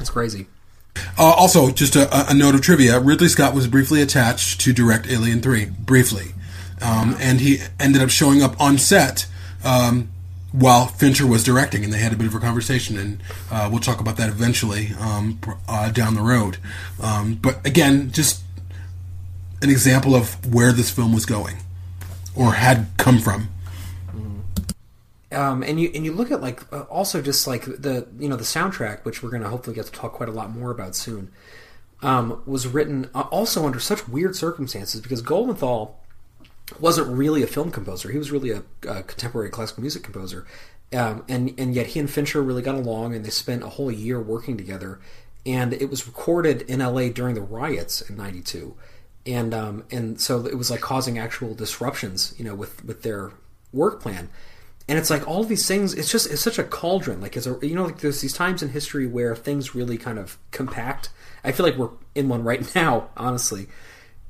It's 0.00 0.10
crazy. 0.10 0.46
Uh, 1.18 1.22
also, 1.22 1.70
just 1.70 1.96
a, 1.96 2.30
a 2.30 2.34
note 2.34 2.54
of 2.54 2.60
trivia: 2.62 2.98
Ridley 2.98 3.28
Scott 3.28 3.54
was 3.54 3.66
briefly 3.66 4.02
attached 4.02 4.60
to 4.62 4.72
direct 4.72 5.08
Alien 5.08 5.40
Three, 5.40 5.66
briefly, 5.66 6.34
um, 6.82 7.16
and 7.20 7.40
he 7.40 7.58
ended 7.78 8.02
up 8.02 8.10
showing 8.10 8.42
up 8.42 8.60
on 8.60 8.76
set 8.76 9.26
um, 9.64 10.10
while 10.52 10.86
Fincher 10.86 11.26
was 11.26 11.44
directing, 11.44 11.84
and 11.84 11.92
they 11.92 11.98
had 11.98 12.12
a 12.12 12.16
bit 12.16 12.26
of 12.26 12.34
a 12.34 12.40
conversation, 12.40 12.98
and 12.98 13.22
uh, 13.50 13.68
we'll 13.70 13.80
talk 13.80 14.00
about 14.00 14.16
that 14.16 14.28
eventually 14.28 14.92
um, 14.98 15.38
uh, 15.68 15.90
down 15.90 16.14
the 16.14 16.22
road. 16.22 16.58
Um, 17.00 17.34
but 17.34 17.64
again, 17.66 18.10
just 18.10 18.42
an 19.62 19.70
example 19.70 20.14
of 20.14 20.52
where 20.52 20.72
this 20.72 20.90
film 20.90 21.12
was 21.12 21.26
going, 21.26 21.58
or 22.34 22.54
had 22.54 22.88
come 22.96 23.18
from. 23.18 23.48
um, 25.32 25.62
and 25.62 25.80
you 25.80 25.90
and 25.94 26.04
you 26.04 26.12
look 26.12 26.30
at 26.32 26.40
like 26.40 26.60
uh, 26.72 26.80
also 26.82 27.22
just 27.22 27.46
like 27.46 27.64
the 27.64 28.08
you 28.18 28.28
know 28.28 28.36
the 28.36 28.44
soundtrack, 28.44 29.04
which 29.04 29.22
we're 29.22 29.30
going 29.30 29.42
to 29.42 29.48
hopefully 29.48 29.76
get 29.76 29.86
to 29.86 29.92
talk 29.92 30.12
quite 30.12 30.28
a 30.28 30.32
lot 30.32 30.50
more 30.50 30.72
about 30.72 30.96
soon, 30.96 31.30
um, 32.02 32.42
was 32.44 32.66
written 32.66 33.08
uh, 33.14 33.20
also 33.30 33.66
under 33.66 33.78
such 33.78 34.08
weird 34.08 34.34
circumstances 34.34 35.00
because 35.00 35.22
Goldenthal 35.22 35.92
wasn't 36.78 37.08
really 37.08 37.42
a 37.42 37.46
film 37.46 37.70
composer; 37.70 38.10
he 38.10 38.18
was 38.18 38.30
really 38.30 38.50
a, 38.50 38.62
a 38.88 39.02
contemporary 39.02 39.50
classical 39.50 39.80
music 39.80 40.02
composer, 40.02 40.46
um, 40.92 41.24
and 41.28 41.54
and 41.58 41.74
yet 41.74 41.88
he 41.88 42.00
and 42.00 42.10
Fincher 42.10 42.42
really 42.42 42.62
got 42.62 42.74
along, 42.74 43.14
and 43.14 43.24
they 43.24 43.30
spent 43.30 43.62
a 43.62 43.68
whole 43.68 43.90
year 43.90 44.20
working 44.20 44.56
together, 44.56 45.00
and 45.46 45.72
it 45.72 45.90
was 45.90 46.06
recorded 46.06 46.62
in 46.62 46.80
L.A. 46.80 47.10
during 47.10 47.34
the 47.34 47.40
riots 47.40 48.02
in 48.02 48.16
'92, 48.16 48.74
and 49.26 49.54
um, 49.54 49.84
and 49.90 50.20
so 50.20 50.46
it 50.46 50.56
was 50.56 50.70
like 50.70 50.80
causing 50.80 51.18
actual 51.18 51.54
disruptions, 51.54 52.34
you 52.38 52.44
know, 52.44 52.54
with 52.54 52.84
with 52.84 53.02
their 53.02 53.32
work 53.72 54.00
plan. 54.00 54.28
And 54.88 54.98
it's 54.98 55.10
like 55.10 55.28
all 55.28 55.44
these 55.44 55.68
things 55.68 55.94
it's 55.94 56.10
just 56.10 56.28
it's 56.28 56.42
such 56.42 56.58
a 56.58 56.64
cauldron. 56.64 57.20
Like 57.20 57.36
it's 57.36 57.46
a 57.46 57.56
you 57.62 57.74
know 57.76 57.84
like 57.84 57.98
there's 57.98 58.20
these 58.20 58.32
times 58.32 58.62
in 58.62 58.70
history 58.70 59.06
where 59.06 59.36
things 59.36 59.74
really 59.74 59.96
kind 59.96 60.18
of 60.18 60.36
compact. 60.50 61.10
I 61.44 61.52
feel 61.52 61.64
like 61.64 61.76
we're 61.76 61.90
in 62.14 62.28
one 62.28 62.42
right 62.42 62.74
now 62.74 63.10
honestly 63.16 63.68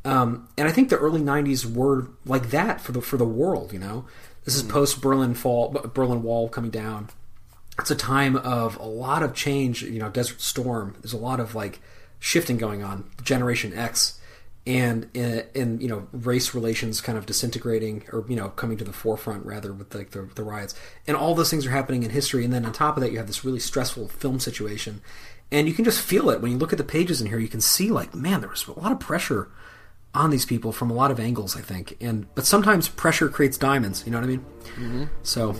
um, 0.05 0.49
and 0.57 0.69
i 0.69 0.73
think 0.73 0.89
the 0.89 0.97
early 0.97 1.21
90s 1.21 1.65
were 1.65 2.09
like 2.25 2.51
that 2.51 2.81
for 2.81 2.93
the 2.93 3.01
for 3.01 3.17
the 3.17 3.25
world 3.25 3.73
you 3.73 3.79
know? 3.79 4.05
This 4.45 4.57
is 4.57 4.63
post 4.63 5.01
berlin 5.01 5.35
fall 5.35 5.69
berlin 5.69 6.23
wall 6.23 6.49
coming 6.49 6.71
down. 6.71 7.11
It's 7.79 7.91
a 7.91 7.97
time 7.97 8.37
of 8.37 8.77
a 8.77 8.85
lot 8.85 9.23
of 9.23 9.35
change 9.35 9.83
you 9.83 9.99
know 9.99 10.11
desert 10.11 10.41
storm. 10.41 10.97
There's 11.01 11.13
a 11.13 11.19
lot 11.19 11.41
of 11.41 11.55
like 11.55 11.81
shifting 12.19 12.59
going 12.59 12.83
on 12.83 13.11
generation 13.23 13.73
x 13.73 14.19
and 14.67 15.09
in, 15.15 15.45
in 15.55 15.81
you 15.81 15.89
know 15.89 16.07
race 16.13 16.55
relations 16.55 17.01
kind 17.01 17.17
of 17.17 17.25
disintegrating 17.27 18.05
or 18.13 18.25
you 18.29 18.37
know 18.37 18.51
coming 18.51 18.77
to 18.77 18.85
the 18.85 18.93
forefront 18.93 19.45
rather 19.47 19.73
with 19.73 19.95
like 19.95 20.11
the, 20.11 20.23
the 20.35 20.43
riots. 20.43 20.75
And 21.07 21.17
all 21.17 21.35
those 21.35 21.51
things 21.51 21.67
are 21.67 21.71
happening 21.71 22.03
in 22.03 22.11
history. 22.11 22.45
And 22.45 22.53
then 22.53 22.67
on 22.67 22.73
top 22.73 22.97
of 22.97 23.03
that 23.03 23.13
you 23.13 23.19
have 23.19 23.27
this 23.27 23.45
really 23.45 23.61
stressful 23.61 24.09
film 24.09 24.41
situation. 24.41 25.01
And 25.53 25.67
you 25.67 25.75
can 25.75 25.85
just 25.85 26.01
feel 26.01 26.31
it. 26.31 26.41
When 26.41 26.53
you 26.53 26.59
look 26.59 26.73
at 26.73 26.79
the 26.79 26.85
pages 26.85 27.21
in 27.21 27.27
here 27.27 27.39
you 27.39 27.49
can 27.49 27.61
see 27.61 27.91
like 27.91 28.15
man 28.15 28.41
there 28.41 28.51
was 28.51 28.67
a 28.67 28.79
lot 28.79 28.93
of 28.93 29.01
pressure 29.01 29.49
on 30.15 30.31
these 30.31 30.45
people 30.45 30.73
from 30.73 30.91
a 30.91 30.95
lot 30.95 31.11
of 31.11 31.21
angles 31.21 31.57
i 31.57 31.61
think 31.61 31.97
and 32.01 32.33
but 32.35 32.45
sometimes 32.45 32.89
pressure 32.89 33.29
creates 33.29 33.57
diamonds 33.57 34.05
you 34.05 34.13
know 34.13 34.19
what 34.19 34.25
i 34.25 34.29
mean 34.29 34.45
mm-hmm. 34.77 35.05
so 35.23 35.53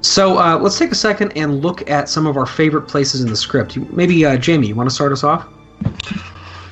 So 0.00 0.38
uh, 0.38 0.58
let's 0.58 0.78
take 0.78 0.90
a 0.90 0.96
second 0.96 1.32
and 1.36 1.62
look 1.62 1.88
at 1.88 2.08
some 2.08 2.26
of 2.26 2.36
our 2.36 2.46
favorite 2.46 2.88
places 2.88 3.20
in 3.20 3.28
the 3.28 3.36
script. 3.36 3.76
You, 3.76 3.86
maybe 3.92 4.24
uh, 4.24 4.36
Jamie, 4.36 4.66
you 4.66 4.74
want 4.74 4.88
to 4.88 4.94
start 4.94 5.12
us 5.12 5.22
off? 5.22 5.46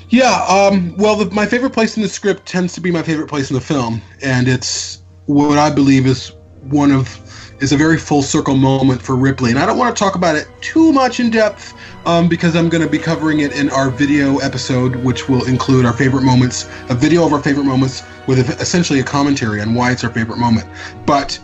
Yeah, 0.08 0.44
um, 0.48 0.96
well, 0.96 1.16
the, 1.16 1.32
my 1.34 1.46
favorite 1.46 1.72
place 1.72 1.96
in 1.96 2.02
the 2.02 2.08
script 2.08 2.46
tends 2.46 2.74
to 2.74 2.80
be 2.80 2.90
my 2.90 3.02
favorite 3.02 3.28
place 3.28 3.50
in 3.50 3.54
the 3.54 3.60
film, 3.60 4.00
and 4.22 4.46
it's 4.46 5.02
what 5.26 5.58
I 5.58 5.70
believe 5.70 6.06
is 6.06 6.32
one 6.62 6.92
of 6.92 7.22
is 7.60 7.72
a 7.72 7.76
very 7.76 7.96
full 7.96 8.22
circle 8.22 8.54
moment 8.54 9.00
for 9.00 9.16
Ripley. 9.16 9.50
And 9.50 9.58
I 9.58 9.64
don't 9.64 9.78
want 9.78 9.96
to 9.96 9.98
talk 9.98 10.14
about 10.14 10.36
it 10.36 10.46
too 10.60 10.92
much 10.92 11.20
in 11.20 11.30
depth 11.30 11.74
um, 12.04 12.28
because 12.28 12.54
I'm 12.54 12.68
going 12.68 12.82
to 12.82 12.88
be 12.88 12.98
covering 12.98 13.40
it 13.40 13.56
in 13.56 13.70
our 13.70 13.88
video 13.88 14.38
episode, 14.38 14.96
which 14.96 15.28
will 15.28 15.46
include 15.46 15.86
our 15.86 15.94
favorite 15.94 16.22
moments, 16.22 16.68
a 16.90 16.94
video 16.94 17.24
of 17.24 17.32
our 17.32 17.42
favorite 17.42 17.64
moments 17.64 18.02
with 18.26 18.60
essentially 18.60 19.00
a 19.00 19.04
commentary 19.04 19.62
on 19.62 19.74
why 19.74 19.90
it's 19.90 20.04
our 20.04 20.10
favorite 20.10 20.38
moment. 20.38 20.68
But 21.06 21.38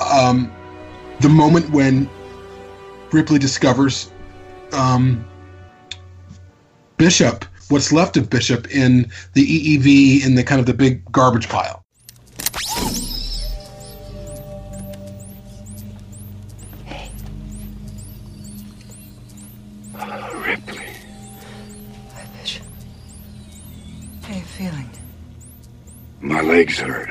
um, 0.00 0.50
the 1.20 1.28
moment 1.28 1.68
when 1.70 2.08
Ripley 3.12 3.38
discovers 3.38 4.10
um, 4.72 5.24
Bishop, 6.96 7.44
what's 7.68 7.92
left 7.92 8.16
of 8.16 8.30
Bishop 8.30 8.70
in 8.70 9.10
the 9.34 9.78
EEV 9.78 10.24
in 10.24 10.34
the 10.34 10.42
kind 10.42 10.60
of 10.60 10.66
the 10.66 10.74
big 10.74 11.10
garbage 11.12 11.48
pile. 11.48 11.84
Hey. 16.84 17.10
Ripley. 19.94 20.88
Hi, 22.14 22.24
Bishop. 22.40 22.62
How 24.22 24.34
you 24.34 24.42
feeling? 24.42 24.90
My 26.20 26.40
legs 26.40 26.78
hurt. 26.78 27.10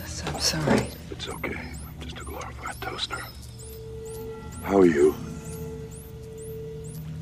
Listen, 0.00 0.28
I'm 0.28 0.40
sorry. 0.40 0.86
It's 1.10 1.28
okay. 1.28 1.54
I'm 1.56 2.00
just 2.00 2.18
a 2.20 2.24
glorified 2.24 2.80
toaster. 2.80 3.18
How 4.62 4.78
are 4.78 4.86
you? 4.86 5.14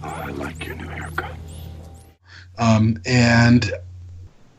I 0.03 0.31
like 0.31 0.67
your 0.67 0.77
new 0.77 0.89
haircut. 0.89 1.35
Um, 2.59 3.01
and 3.07 3.73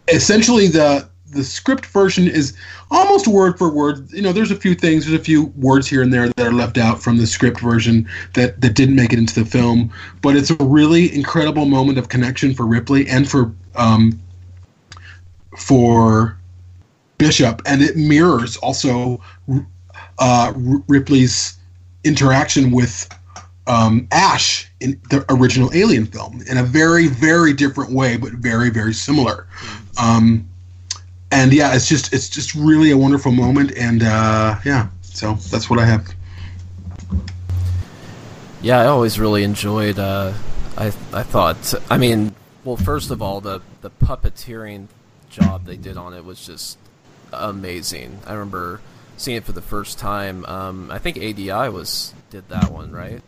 essentially 0.07 0.67
the 0.67 1.09
the 1.33 1.43
script 1.43 1.87
version 1.87 2.27
is 2.27 2.55
almost 2.91 3.27
word 3.27 3.57
for 3.57 3.69
word. 3.69 4.11
You 4.11 4.21
know, 4.21 4.31
there's 4.31 4.51
a 4.51 4.55
few 4.55 4.75
things, 4.75 5.05
there's 5.05 5.19
a 5.19 5.23
few 5.23 5.45
words 5.57 5.87
here 5.87 6.01
and 6.01 6.13
there 6.13 6.29
that 6.29 6.47
are 6.47 6.53
left 6.53 6.77
out 6.77 7.01
from 7.01 7.17
the 7.17 7.25
script 7.25 7.59
version 7.59 8.07
that 8.33 8.61
that 8.61 8.75
didn't 8.75 8.95
make 8.95 9.13
it 9.13 9.19
into 9.19 9.43
the 9.43 9.49
film. 9.49 9.91
But 10.21 10.35
it's 10.35 10.51
a 10.51 10.55
really 10.55 11.13
incredible 11.13 11.65
moment 11.65 11.97
of 11.97 12.09
connection 12.09 12.53
for 12.53 12.65
Ripley 12.65 13.07
and 13.07 13.29
for 13.29 13.51
um, 13.75 14.21
for 15.57 16.37
Bishop, 17.17 17.61
and 17.65 17.81
it 17.81 17.95
mirrors 17.95 18.57
also 18.57 19.21
uh, 20.19 20.53
Ripley's 20.87 21.57
interaction 22.03 22.71
with 22.71 23.09
um, 23.67 24.07
Ash 24.11 24.69
in 24.79 24.99
the 25.09 25.25
original 25.29 25.71
Alien 25.73 26.05
film 26.05 26.41
in 26.49 26.57
a 26.57 26.63
very, 26.63 27.07
very 27.07 27.53
different 27.53 27.91
way, 27.91 28.17
but 28.17 28.33
very, 28.33 28.69
very 28.69 28.93
similar. 28.93 29.47
Um, 30.01 30.47
and 31.31 31.53
yeah, 31.53 31.75
it's 31.75 31.87
just 31.87 32.13
it's 32.13 32.29
just 32.29 32.53
really 32.53 32.91
a 32.91 32.97
wonderful 32.97 33.31
moment, 33.31 33.71
and 33.75 34.03
uh, 34.03 34.55
yeah, 34.65 34.89
so 35.01 35.33
that's 35.49 35.69
what 35.69 35.79
I 35.79 35.85
have. 35.85 36.13
Yeah, 38.61 38.79
I 38.79 38.85
always 38.85 39.19
really 39.19 39.43
enjoyed. 39.43 39.97
Uh, 39.97 40.33
I 40.77 40.87
I 41.11 41.23
thought. 41.23 41.73
I 41.89 41.97
mean, 41.97 42.35
well, 42.63 42.77
first 42.77 43.09
of 43.09 43.21
all, 43.21 43.41
the 43.41 43.61
the 43.81 43.89
puppeteering 43.89 44.87
job 45.29 45.65
they 45.65 45.77
did 45.77 45.97
on 45.97 46.13
it 46.13 46.23
was 46.23 46.45
just 46.45 46.77
amazing. 47.31 48.19
I 48.27 48.33
remember 48.33 48.81
seeing 49.17 49.37
it 49.37 49.43
for 49.43 49.53
the 49.53 49.61
first 49.61 49.97
time. 49.97 50.45
Um, 50.45 50.91
I 50.91 50.99
think 50.99 51.17
ADI 51.17 51.69
was 51.69 52.13
did 52.29 52.47
that 52.49 52.71
one, 52.71 52.91
right? 52.91 53.21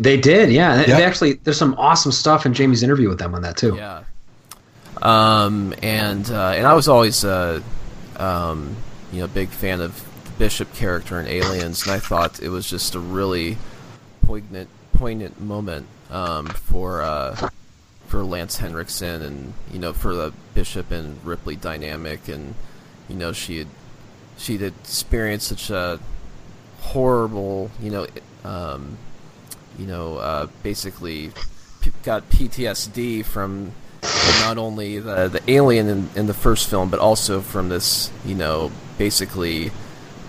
They 0.00 0.16
did, 0.16 0.50
yeah. 0.50 0.74
And 0.74 0.88
Yeah. 0.88 0.96
They 0.96 1.04
actually, 1.04 1.34
there's 1.34 1.58
some 1.58 1.74
awesome 1.78 2.12
stuff 2.12 2.46
in 2.46 2.54
Jamie's 2.54 2.82
interview 2.82 3.08
with 3.08 3.18
them 3.18 3.34
on 3.34 3.42
that 3.42 3.56
too. 3.56 3.76
Yeah. 3.76 4.04
Um, 5.02 5.74
and 5.82 6.30
uh, 6.30 6.52
and 6.56 6.66
I 6.66 6.74
was 6.74 6.88
always 6.88 7.24
uh, 7.24 7.60
um, 8.16 8.76
you 9.12 9.20
know, 9.20 9.26
big 9.26 9.48
fan 9.48 9.80
of 9.80 10.04
the 10.24 10.30
Bishop 10.32 10.72
character 10.74 11.18
in 11.20 11.26
Aliens, 11.26 11.84
and 11.84 11.92
I 11.92 11.98
thought 11.98 12.40
it 12.40 12.50
was 12.50 12.68
just 12.68 12.94
a 12.94 12.98
really 12.98 13.56
poignant 14.26 14.68
poignant 14.92 15.40
moment 15.40 15.86
um, 16.10 16.46
for 16.46 17.02
uh, 17.02 17.48
for 18.08 18.22
Lance 18.22 18.58
Henriksen 18.58 19.22
and 19.22 19.54
you 19.72 19.78
know 19.78 19.92
for 19.92 20.14
the 20.14 20.32
Bishop 20.54 20.90
and 20.90 21.24
Ripley 21.24 21.56
dynamic, 21.56 22.28
and 22.28 22.54
you 23.08 23.16
know 23.16 23.32
she 23.32 23.58
had 23.58 23.68
she 24.36 24.58
had 24.58 24.74
experienced 24.82 25.48
such 25.48 25.70
a 25.70 25.98
horrible 26.80 27.70
you 27.80 27.90
know 27.90 28.06
um, 28.44 28.98
you 29.78 29.86
know 29.86 30.18
uh, 30.18 30.46
basically 30.62 31.30
p- 31.80 31.92
got 32.02 32.28
PTSD 32.30 33.24
from 33.24 33.72
not 34.40 34.58
only 34.58 34.98
the 34.98 35.28
the 35.28 35.50
alien 35.50 35.88
in, 35.88 36.10
in 36.14 36.26
the 36.26 36.34
first 36.34 36.68
film, 36.68 36.90
but 36.90 37.00
also 37.00 37.40
from 37.40 37.68
this 37.68 38.10
you 38.24 38.34
know 38.34 38.70
basically 38.98 39.70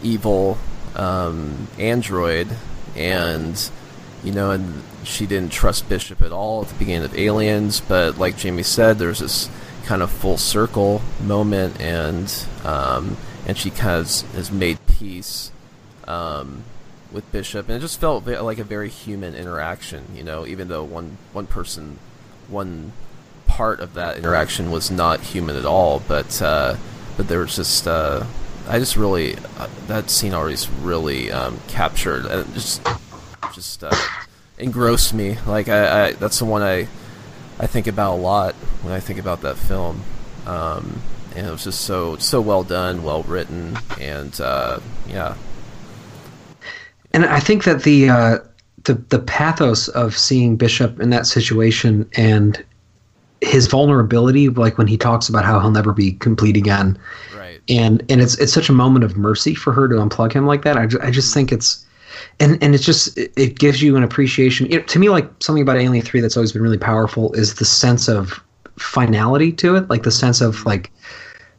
evil 0.03 0.57
um, 0.95 1.67
android, 1.77 2.47
and 2.95 3.69
you 4.23 4.31
know, 4.31 4.51
and 4.51 4.83
she 5.03 5.25
didn't 5.25 5.51
trust 5.51 5.89
Bishop 5.89 6.21
at 6.21 6.31
all 6.31 6.61
at 6.61 6.67
the 6.69 6.75
beginning 6.75 7.03
of 7.03 7.17
Aliens. 7.17 7.81
But 7.81 8.17
like 8.17 8.37
Jamie 8.37 8.63
said, 8.63 8.99
there's 8.99 9.19
this 9.19 9.49
kind 9.85 10.01
of 10.01 10.11
full 10.11 10.37
circle 10.37 11.01
moment, 11.21 11.79
and 11.81 12.33
um, 12.63 13.17
and 13.47 13.57
she 13.57 13.69
kind 13.69 13.99
of 14.01 14.05
has, 14.05 14.21
has 14.33 14.51
made 14.51 14.77
peace 14.85 15.51
um, 16.07 16.63
with 17.11 17.29
Bishop, 17.31 17.67
and 17.67 17.77
it 17.77 17.81
just 17.81 17.99
felt 17.99 18.25
like 18.25 18.59
a 18.59 18.63
very 18.63 18.89
human 18.89 19.35
interaction. 19.35 20.05
You 20.15 20.23
know, 20.23 20.45
even 20.45 20.67
though 20.67 20.83
one 20.83 21.17
one 21.33 21.47
person, 21.47 21.99
one 22.47 22.93
part 23.47 23.79
of 23.79 23.93
that 23.95 24.17
interaction 24.17 24.71
was 24.71 24.89
not 24.89 25.19
human 25.19 25.55
at 25.55 25.65
all, 25.65 26.01
but 26.07 26.41
uh, 26.41 26.75
but 27.17 27.27
there 27.27 27.39
was 27.39 27.55
just 27.55 27.87
uh, 27.87 28.25
I 28.67 28.79
just 28.79 28.95
really 28.95 29.35
uh, 29.57 29.67
that 29.87 30.09
scene 30.09 30.33
always 30.33 30.69
really 30.69 31.31
um, 31.31 31.59
captured 31.67 32.25
and 32.25 32.53
just 32.53 32.81
just 33.53 33.83
uh, 33.83 33.95
engrossed 34.57 35.13
me. 35.13 35.37
Like 35.45 35.67
I, 35.67 36.07
I 36.07 36.11
that's 36.13 36.39
the 36.39 36.45
one 36.45 36.61
I 36.61 36.87
I 37.59 37.67
think 37.67 37.87
about 37.87 38.15
a 38.15 38.21
lot 38.21 38.55
when 38.83 38.93
I 38.93 38.99
think 38.99 39.19
about 39.19 39.41
that 39.41 39.57
film. 39.57 40.03
Um, 40.45 41.01
and 41.35 41.47
it 41.47 41.51
was 41.51 41.63
just 41.63 41.81
so 41.81 42.17
so 42.17 42.41
well 42.41 42.63
done, 42.63 43.03
well 43.03 43.23
written, 43.23 43.77
and 43.99 44.39
uh, 44.41 44.79
yeah, 45.07 45.35
And 47.13 47.25
I 47.25 47.39
think 47.39 47.63
that 47.65 47.83
the 47.83 48.09
uh, 48.09 48.37
the 48.83 48.95
the 49.09 49.19
pathos 49.19 49.87
of 49.89 50.17
seeing 50.17 50.55
Bishop 50.55 50.99
in 50.99 51.09
that 51.09 51.27
situation 51.27 52.09
and 52.15 52.63
his 53.41 53.67
vulnerability, 53.67 54.49
like 54.49 54.77
when 54.77 54.87
he 54.87 54.97
talks 54.97 55.27
about 55.27 55.43
how 55.43 55.59
he'll 55.59 55.71
never 55.71 55.93
be 55.93 56.13
complete 56.13 56.55
again, 56.55 56.97
right. 57.35 57.59
and 57.67 58.03
and 58.09 58.21
it's 58.21 58.37
it's 58.37 58.53
such 58.53 58.69
a 58.69 58.73
moment 58.73 59.03
of 59.03 59.17
mercy 59.17 59.55
for 59.55 59.73
her 59.73 59.87
to 59.87 59.95
unplug 59.95 60.31
him 60.31 60.45
like 60.45 60.63
that. 60.63 60.77
I, 60.77 60.87
I 61.05 61.11
just 61.11 61.33
think 61.33 61.51
it's 61.51 61.85
and 62.39 62.61
and 62.63 62.75
it's 62.75 62.85
just 62.85 63.17
it, 63.17 63.33
it 63.35 63.59
gives 63.59 63.81
you 63.81 63.95
an 63.97 64.03
appreciation. 64.03 64.67
You 64.67 64.79
know, 64.79 64.83
to 64.85 64.99
me, 64.99 65.09
like 65.09 65.29
something 65.39 65.61
about 65.61 65.77
Alien 65.77 66.05
Three 66.05 66.21
that's 66.21 66.37
always 66.37 66.51
been 66.51 66.61
really 66.61 66.77
powerful 66.77 67.33
is 67.33 67.55
the 67.55 67.65
sense 67.65 68.07
of 68.07 68.39
finality 68.77 69.51
to 69.53 69.75
it, 69.75 69.89
like 69.89 70.03
the 70.03 70.11
sense 70.11 70.41
of 70.41 70.63
like 70.65 70.91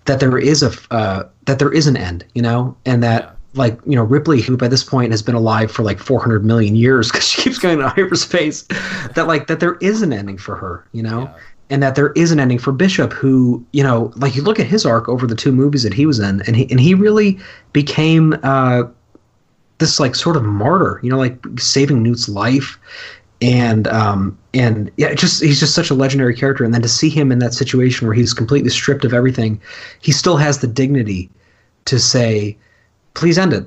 that 0.04 0.20
there 0.20 0.38
is 0.38 0.62
a 0.62 0.72
uh, 0.92 1.24
that 1.46 1.58
there 1.58 1.72
is 1.72 1.86
an 1.86 1.96
end, 1.96 2.24
you 2.34 2.42
know, 2.42 2.76
and 2.86 3.02
that. 3.02 3.36
Like 3.54 3.78
you 3.84 3.96
know 3.96 4.02
Ripley, 4.04 4.40
who 4.40 4.56
by 4.56 4.68
this 4.68 4.82
point 4.82 5.10
has 5.10 5.20
been 5.22 5.34
alive 5.34 5.70
for 5.70 5.82
like 5.82 5.98
400 5.98 6.44
million 6.44 6.74
years 6.74 7.08
because 7.12 7.26
she 7.26 7.42
keeps 7.42 7.58
going 7.58 7.78
to 7.78 7.88
hyperspace, 7.88 8.62
that 9.14 9.26
like 9.26 9.46
that 9.48 9.60
there 9.60 9.74
is 9.76 10.02
an 10.02 10.12
ending 10.12 10.38
for 10.38 10.56
her, 10.56 10.86
you 10.92 11.02
know, 11.02 11.22
Yeah. 11.22 11.34
and 11.70 11.82
that 11.82 11.94
there 11.94 12.12
is 12.12 12.32
an 12.32 12.40
ending 12.40 12.58
for 12.58 12.72
Bishop, 12.72 13.12
who 13.12 13.62
you 13.72 13.82
know, 13.82 14.10
like 14.16 14.34
you 14.34 14.42
look 14.42 14.58
at 14.58 14.66
his 14.66 14.86
arc 14.86 15.08
over 15.08 15.26
the 15.26 15.34
two 15.34 15.52
movies 15.52 15.82
that 15.82 15.92
he 15.92 16.06
was 16.06 16.18
in, 16.18 16.40
and 16.46 16.56
he 16.56 16.70
and 16.70 16.80
he 16.80 16.94
really 16.94 17.38
became 17.74 18.34
uh, 18.42 18.84
this 19.78 20.00
like 20.00 20.14
sort 20.14 20.36
of 20.36 20.44
martyr, 20.44 20.98
you 21.02 21.10
know, 21.10 21.18
like 21.18 21.38
saving 21.58 22.02
Newt's 22.02 22.28
life, 22.30 22.78
and 23.42 23.86
um, 23.88 24.38
and 24.54 24.90
yeah, 24.96 25.08
it 25.08 25.18
just 25.18 25.42
he's 25.42 25.60
just 25.60 25.74
such 25.74 25.90
a 25.90 25.94
legendary 25.94 26.34
character, 26.34 26.64
and 26.64 26.72
then 26.72 26.80
to 26.82 26.88
see 26.88 27.10
him 27.10 27.30
in 27.30 27.38
that 27.40 27.52
situation 27.52 28.06
where 28.06 28.14
he's 28.14 28.32
completely 28.32 28.70
stripped 28.70 29.04
of 29.04 29.12
everything, 29.12 29.60
he 30.00 30.10
still 30.12 30.38
has 30.38 30.60
the 30.60 30.66
dignity 30.66 31.28
to 31.84 31.98
say, 31.98 32.56
"Please 33.14 33.38
end 33.38 33.52
it. 33.52 33.66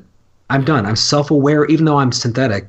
I'm 0.50 0.64
done. 0.64 0.86
I'm 0.86 0.96
self-aware, 0.96 1.66
even 1.66 1.86
though 1.86 1.98
I'm 1.98 2.12
synthetic." 2.12 2.68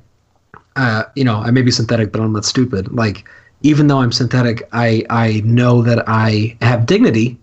uh, 0.77 1.05
you 1.15 1.25
know, 1.25 1.39
I 1.39 1.51
may 1.51 1.63
be 1.63 1.71
synthetic, 1.71 2.13
but 2.13 2.21
I'm 2.21 2.33
not 2.33 2.45
stupid. 2.45 2.93
Like, 2.93 3.25
even 3.63 3.87
though 3.87 4.01
I'm 4.01 4.13
synthetic, 4.13 4.69
I 4.73 5.05
I 5.11 5.41
know 5.45 5.83
that 5.83 6.05
I 6.07 6.57
have 6.61 6.87
dignity, 6.87 7.39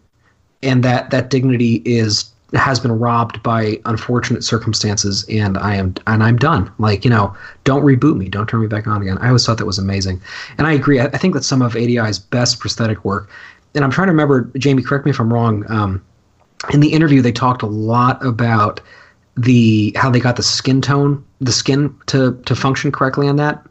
and 0.62 0.84
that 0.84 1.10
that 1.10 1.30
dignity 1.30 1.82
is 1.86 2.26
has 2.54 2.80
been 2.80 2.92
robbed 2.92 3.42
by 3.42 3.80
unfortunate 3.86 4.44
circumstances, 4.44 5.26
and 5.28 5.58
I 5.58 5.76
am 5.76 5.96
and 6.06 6.24
I'm 6.24 6.38
done. 6.38 6.72
Like, 6.78 7.04
you 7.04 7.10
know, 7.10 7.36
don't 7.64 7.84
reboot 7.84 8.16
me, 8.16 8.30
don't 8.30 8.48
turn 8.48 8.62
me 8.62 8.68
back 8.68 8.86
on 8.86 9.02
again. 9.02 9.18
I 9.18 9.28
always 9.28 9.46
thought 9.46 9.58
that 9.58 9.66
was 9.66 9.80
amazing, 9.80 10.22
and 10.60 10.68
I 10.68 10.74
agree. 10.74 11.00
I, 11.00 11.08
think 11.08 11.34
that 11.34 11.44
some 11.44 11.64
of 11.64 11.76
ADI's 11.76 12.20
best 12.20 12.60
prosthetic 12.60 13.04
work, 13.04 13.30
and 13.74 13.84
I'm 13.84 13.92
trying 13.92 14.08
to 14.08 14.12
remember. 14.12 14.52
Jamie, 14.58 14.84
correct 14.84 15.06
me 15.06 15.12
if 15.12 15.20
I'm 15.20 15.34
wrong. 15.34 15.66
Um, 15.70 16.04
in 16.72 16.80
the 16.80 16.94
interview, 16.94 17.22
they 17.22 17.32
talked 17.32 17.64
a 17.64 17.68
lot 17.68 18.24
about 18.24 18.80
the 19.38 19.94
how 19.96 20.10
they 20.10 20.20
got 20.20 20.36
the 20.36 20.44
skin 20.44 20.82
tone, 20.82 21.24
the 21.42 21.52
skin 21.52 21.96
to 22.08 22.40
to 22.46 22.56
function 22.56 22.92
correctly 22.92 23.28
on 23.28 23.36
that. 23.38 23.64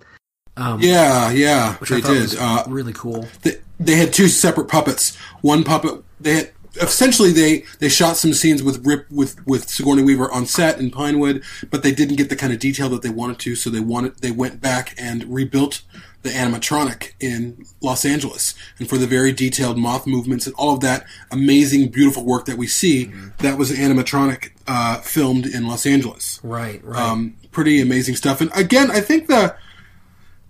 Um, 0.56 0.80
Yeah, 0.80 1.30
yeah, 1.30 1.74
which 1.76 1.90
they 1.90 1.96
I 1.96 2.00
thought 2.00 2.12
did. 2.12 2.22
was 2.22 2.36
Uh, 2.36 2.64
really 2.68 2.92
cool. 2.92 3.26
they, 3.42 3.56
they 3.80 3.96
had 3.96 4.12
two 4.12 4.28
separate 4.28 4.68
puppets. 4.68 5.16
One 5.40 5.64
puppet 5.64 6.02
they 6.20 6.34
had 6.34 6.50
essentially 6.80 7.32
they 7.32 7.64
they 7.80 7.88
shot 7.88 8.16
some 8.16 8.32
scenes 8.32 8.62
with 8.62 8.84
Rip 8.86 9.10
with 9.10 9.44
with 9.46 9.68
Sigourney 9.68 10.02
Weaver 10.02 10.30
on 10.32 10.46
set 10.46 10.78
in 10.78 10.90
Pinewood, 10.90 11.42
but 11.70 11.82
they 11.82 11.92
didn't 11.92 12.16
get 12.16 12.28
the 12.28 12.36
kind 12.36 12.52
of 12.52 12.58
detail 12.58 12.88
that 12.90 13.02
they 13.02 13.10
wanted 13.10 13.38
to, 13.40 13.54
so 13.56 13.70
they 13.70 13.80
wanted 13.80 14.18
they 14.18 14.30
went 14.30 14.60
back 14.60 14.94
and 14.98 15.24
rebuilt 15.24 15.82
the 16.22 16.30
animatronic 16.30 17.12
in 17.20 17.64
Los 17.80 18.04
Angeles, 18.04 18.54
and 18.78 18.88
for 18.88 18.96
the 18.96 19.06
very 19.06 19.32
detailed 19.32 19.76
moth 19.76 20.06
movements 20.06 20.46
and 20.46 20.54
all 20.56 20.74
of 20.74 20.80
that 20.80 21.04
amazing, 21.30 21.88
beautiful 21.88 22.24
work 22.24 22.46
that 22.46 22.56
we 22.56 22.66
see, 22.66 23.12
that 23.38 23.58
was 23.58 23.72
animatronic 23.72 24.50
uh, 24.66 25.00
filmed 25.00 25.46
in 25.46 25.66
Los 25.66 25.84
Angeles. 25.84 26.40
Right, 26.42 26.82
right. 26.84 27.00
Um, 27.00 27.36
pretty 27.50 27.80
amazing 27.80 28.16
stuff. 28.16 28.40
And 28.40 28.50
again, 28.54 28.90
I 28.90 29.00
think 29.00 29.26
the 29.26 29.56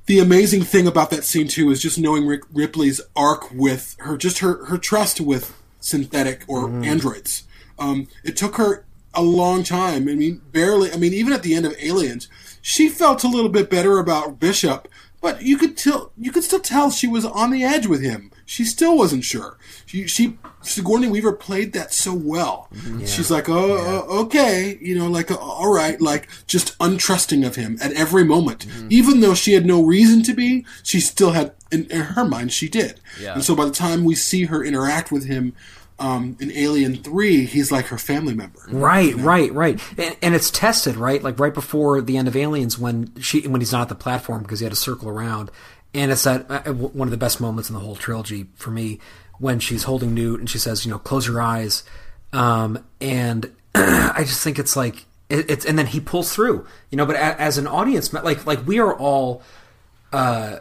the 0.06 0.18
amazing 0.18 0.62
thing 0.62 0.86
about 0.86 1.10
that 1.10 1.24
scene 1.24 1.48
too 1.48 1.70
is 1.70 1.80
just 1.80 1.98
knowing 1.98 2.26
Rick 2.26 2.42
Ripley's 2.52 3.00
arc 3.14 3.50
with 3.52 3.96
her, 4.00 4.16
just 4.16 4.38
her 4.40 4.66
her 4.66 4.78
trust 4.78 5.20
with 5.20 5.56
synthetic 5.80 6.44
or 6.48 6.68
androids. 6.84 7.44
Um, 7.78 8.08
it 8.24 8.36
took 8.36 8.56
her 8.56 8.84
a 9.14 9.22
long 9.22 9.62
time. 9.62 10.08
I 10.08 10.14
mean, 10.14 10.40
barely. 10.52 10.92
I 10.92 10.96
mean, 10.96 11.12
even 11.12 11.32
at 11.32 11.42
the 11.42 11.54
end 11.54 11.66
of 11.66 11.74
Aliens, 11.80 12.28
she 12.60 12.88
felt 12.88 13.24
a 13.24 13.28
little 13.28 13.50
bit 13.50 13.70
better 13.70 13.98
about 13.98 14.40
Bishop, 14.40 14.88
but 15.22 15.42
you 15.42 15.56
could 15.56 15.76
tell 15.76 16.12
you 16.18 16.30
could 16.32 16.44
still 16.44 16.60
tell 16.60 16.90
she 16.90 17.06
was 17.06 17.24
on 17.24 17.50
the 17.50 17.64
edge 17.64 17.86
with 17.86 18.02
him. 18.02 18.30
She 18.44 18.64
still 18.64 18.98
wasn't 18.98 19.24
sure. 19.24 19.56
She, 19.86 20.06
she 20.06 20.36
Sigourney 20.60 21.08
Weaver 21.08 21.32
played 21.32 21.72
that 21.72 21.94
so 21.94 22.12
well. 22.12 22.68
She's 23.06 23.30
like, 23.30 23.48
oh, 23.48 23.76
uh, 24.08 24.20
okay, 24.24 24.78
you 24.80 24.98
know, 24.98 25.06
like, 25.08 25.30
uh, 25.30 25.36
all 25.36 25.72
right, 25.72 25.98
like 26.00 26.28
just 26.46 26.76
untrusting 26.78 27.46
of 27.46 27.56
him 27.56 27.78
at 27.80 27.92
every 27.92 28.24
moment, 28.24 28.66
even 28.90 29.20
though 29.20 29.34
she 29.34 29.54
had 29.54 29.64
no 29.64 29.82
reason 29.82 30.22
to 30.24 30.34
be. 30.34 30.66
She 30.82 31.00
still 31.00 31.30
had, 31.30 31.54
in, 31.70 31.86
in 31.90 32.00
her 32.00 32.24
mind, 32.24 32.52
she 32.52 32.68
did. 32.68 33.00
Yeah. 33.20 33.34
And 33.34 33.44
so 33.44 33.54
by 33.54 33.64
the 33.64 33.70
time 33.70 34.04
we 34.04 34.14
see 34.14 34.44
her 34.46 34.62
interact 34.64 35.10
with 35.10 35.26
him 35.26 35.54
um, 36.02 36.36
in 36.40 36.50
Alien 36.50 36.96
Three, 36.96 37.46
he's 37.46 37.70
like 37.70 37.86
her 37.86 37.96
family 37.96 38.34
member. 38.34 38.58
Right, 38.68 39.14
right, 39.14 39.52
right, 39.52 39.80
and, 39.96 40.16
and 40.20 40.34
it's 40.34 40.50
tested, 40.50 40.96
right? 40.96 41.22
Like 41.22 41.38
right 41.38 41.54
before 41.54 42.00
the 42.00 42.16
end 42.16 42.26
of 42.26 42.34
Aliens, 42.34 42.76
when 42.76 43.14
she 43.20 43.46
when 43.46 43.60
he's 43.60 43.72
not 43.72 43.82
at 43.82 43.88
the 43.88 43.94
platform 43.94 44.42
because 44.42 44.58
he 44.58 44.64
had 44.64 44.72
to 44.72 44.76
circle 44.76 45.08
around, 45.08 45.52
and 45.94 46.10
it's 46.10 46.24
that 46.24 46.50
uh, 46.50 46.72
one 46.72 47.06
of 47.06 47.12
the 47.12 47.16
best 47.16 47.40
moments 47.40 47.70
in 47.70 47.74
the 47.74 47.80
whole 47.80 47.94
trilogy 47.94 48.48
for 48.56 48.72
me 48.72 48.98
when 49.38 49.60
she's 49.60 49.84
holding 49.84 50.12
Newt 50.12 50.40
and 50.40 50.50
she 50.50 50.58
says, 50.58 50.84
you 50.84 50.90
know, 50.90 50.98
close 50.98 51.26
your 51.28 51.40
eyes, 51.40 51.84
um, 52.32 52.84
and 53.00 53.52
I 53.74 54.24
just 54.24 54.42
think 54.42 54.58
it's 54.58 54.74
like 54.74 55.06
it, 55.28 55.48
it's, 55.48 55.64
and 55.64 55.78
then 55.78 55.86
he 55.86 56.00
pulls 56.00 56.34
through, 56.34 56.66
you 56.90 56.96
know. 56.96 57.06
But 57.06 57.14
a, 57.14 57.40
as 57.40 57.58
an 57.58 57.68
audience, 57.68 58.12
like 58.12 58.44
like 58.44 58.66
we 58.66 58.80
are 58.80 58.92
all 58.92 59.42
uh, 60.12 60.58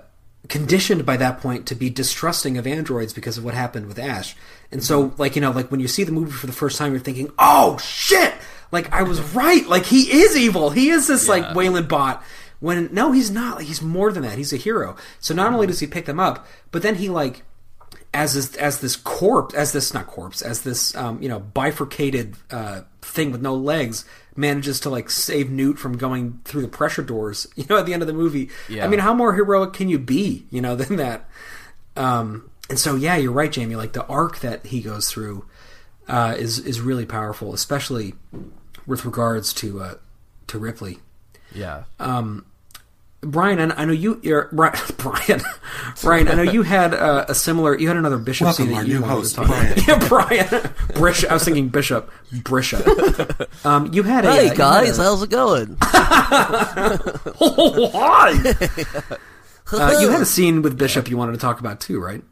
conditioned 0.49 1.06
by 1.06 1.17
that 1.17 1.39
point 1.39 1.65
to 1.67 1.75
be 1.75 1.89
distrusting 1.89 2.58
of 2.58 2.65
androids 2.65 3.13
because 3.13 3.38
of 3.38 3.43
what 3.43 3.54
happened 3.54 3.88
with 3.88 3.99
Ash. 3.99 4.36
And 4.71 4.84
so, 4.84 5.08
mm-hmm. 5.08 5.21
like, 5.21 5.36
you 5.36 5.41
know, 5.41 5.51
like 5.51 5.69
when 5.69 5.80
you 5.80 5.88
see 5.88 6.04
the 6.04 6.12
movie 6.12 6.32
for 6.32 6.47
the 6.47 6.54
first 6.54 6.77
time, 6.77 6.91
you're 6.91 7.01
thinking, 7.01 7.32
oh, 7.38 7.77
shit! 7.77 8.34
Like, 8.71 8.91
I 8.93 9.04
was 9.04 9.21
right. 9.36 9.67
Like, 9.67 9.86
he 9.86 10.21
is 10.21 10.36
evil. 10.36 10.69
He 10.69 10.89
is 10.89 11.08
this, 11.08 11.27
like, 11.27 11.56
Weyland 11.56 11.88
bot. 11.88 12.23
When, 12.60 12.89
no, 12.93 13.12
he's 13.12 13.32
not. 13.32 13.58
Like, 13.58 13.65
he's 13.65 13.82
more 13.82 14.12
than 14.12 14.23
that. 14.23 14.38
He's 14.38 14.54
a 14.54 14.58
hero. 14.58 14.95
So 15.19 15.34
not 15.34 15.47
only 15.47 15.65
mm-hmm. 15.65 15.71
does 15.71 15.80
he 15.80 15.88
pick 15.88 16.06
them 16.06 16.19
up, 16.19 16.47
but 16.71 16.82
then 16.82 16.95
he, 16.95 17.10
like, 17.10 17.43
as 18.13 18.34
this 18.34 18.56
as 18.58 18.80
this 18.82 18.95
corpse 18.95 19.56
as 19.56 19.71
this 19.71 19.93
not 19.93 20.06
corpse 20.08 20.41
as 20.41 20.62
this 20.63 20.93
um, 20.95 21.21
you 21.21 21.30
know 21.30 21.39
bifurcated 21.39 22.36
uh, 22.52 22.82
thing 23.02 23.32
with 23.32 23.41
no 23.41 23.56
legs 23.56 24.04
manages 24.36 24.80
to 24.82 24.89
like 24.89 25.10
save 25.10 25.50
Newt 25.50 25.78
from 25.80 25.97
going 25.97 26.39
through 26.45 26.62
the 26.62 26.67
pressure 26.67 27.02
doors 27.04 27.47
you 27.56 27.65
know 27.69 27.78
at 27.78 27.86
the 27.86 27.93
end 27.93 28.02
of 28.02 28.08
the 28.08 28.13
movie 28.13 28.50
Yeah. 28.67 28.86
I 28.86 28.88
mean 28.88 29.00
how 29.00 29.13
more 29.13 29.34
heroic 29.34 29.74
can 29.74 29.88
you 29.88 29.97
be 30.00 30.45
you 30.50 30.62
know 30.62 30.76
than 30.82 30.97
that 30.97 31.30
um, 31.95 32.49
and 32.70 32.78
so 32.80 32.95
yeah 32.95 33.16
you're 33.16 33.32
right 33.32 33.51
Jamie 33.51 33.76
like 33.76 33.93
the 33.93 34.05
arc 34.07 34.39
that 34.39 34.66
he 34.66 34.82
goes 34.82 35.09
through 35.09 35.45
uh, 36.07 36.36
is 36.38 36.59
is 36.59 36.82
really 36.82 37.05
powerful 37.05 37.53
especially 37.53 38.14
with 38.86 39.05
regards 39.05 39.53
to 39.53 39.82
uh, 39.82 39.93
to 40.47 40.59
Ripley 40.59 40.99
Yeah. 41.53 41.84
Brian, 43.24 43.72
I 43.72 43.82
I 43.82 43.86
know 43.86 43.93
you. 43.93 44.19
You're, 44.24 44.49
Brian, 44.51 44.74
Brian, 44.97 45.41
Brian. 46.01 46.28
I 46.28 46.34
know 46.34 46.41
you 46.41 46.63
had 46.63 46.93
uh, 46.95 47.26
a 47.30 47.36
similar. 47.36 47.78
You 47.78 47.88
had 47.88 47.97
another 47.97 48.17
bishop 48.17 48.45
Welcome, 48.45 48.65
scene 48.67 48.76
that 48.76 48.88
you 48.88 48.95
new 48.95 49.01
wanted 49.01 49.13
host, 49.15 49.36
to 49.36 49.41
talk 49.41 49.47
Brian. 49.47 49.72
about. 49.74 49.88
yeah, 49.88 50.07
Brian. 50.09 50.47
Brish. 50.95 51.24
I 51.28 51.34
was 51.36 51.43
thinking 51.43 51.69
bishop. 51.69 52.09
Brisha. 52.34 52.84
Um, 53.65 53.93
you 53.93 54.01
had 54.03 54.26
a. 54.26 54.30
uh, 54.30 54.34
Hey 54.34 54.47
you 54.47 54.55
guys, 54.55 54.97
a- 54.97 55.03
how's 55.03 55.22
it 55.22 55.30
going? 55.30 55.78
oh, 57.39 57.89
hi. 57.93 58.32
uh, 59.74 59.99
you 60.01 60.09
had 60.09 60.22
a 60.22 60.26
scene 60.26 60.61
with 60.63 60.78
Bishop 60.78 61.09
you 61.09 61.17
wanted 61.17 61.34
to 61.34 61.38
talk 61.38 61.59
about 61.59 61.80
too, 61.80 61.99
right? 61.99 62.24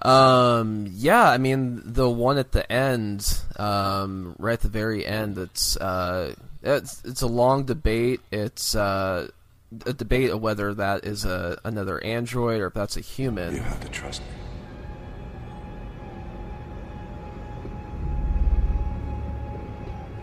Um, 0.00 0.86
yeah, 0.92 1.28
I 1.28 1.38
mean 1.38 1.82
the 1.84 2.08
one 2.08 2.38
at 2.38 2.52
the 2.52 2.70
end, 2.70 3.40
um, 3.58 4.36
right 4.38 4.52
at 4.52 4.60
the 4.60 4.68
very 4.68 5.04
end. 5.04 5.38
It's 5.38 5.76
uh, 5.76 6.34
it's 6.62 7.02
it's 7.04 7.22
a 7.22 7.26
long 7.26 7.64
debate. 7.64 8.20
It's 8.30 8.74
uh, 8.76 9.28
a 9.84 9.92
debate 9.92 10.30
of 10.30 10.40
whether 10.40 10.72
that 10.74 11.04
is 11.04 11.24
a 11.24 11.58
another 11.64 12.02
android 12.02 12.60
or 12.60 12.66
if 12.68 12.74
that's 12.74 12.96
a 12.96 13.00
human. 13.00 13.54
You 13.54 13.62
have 13.62 13.80
to 13.80 13.88
trust 13.88 14.20
me. 14.22 14.26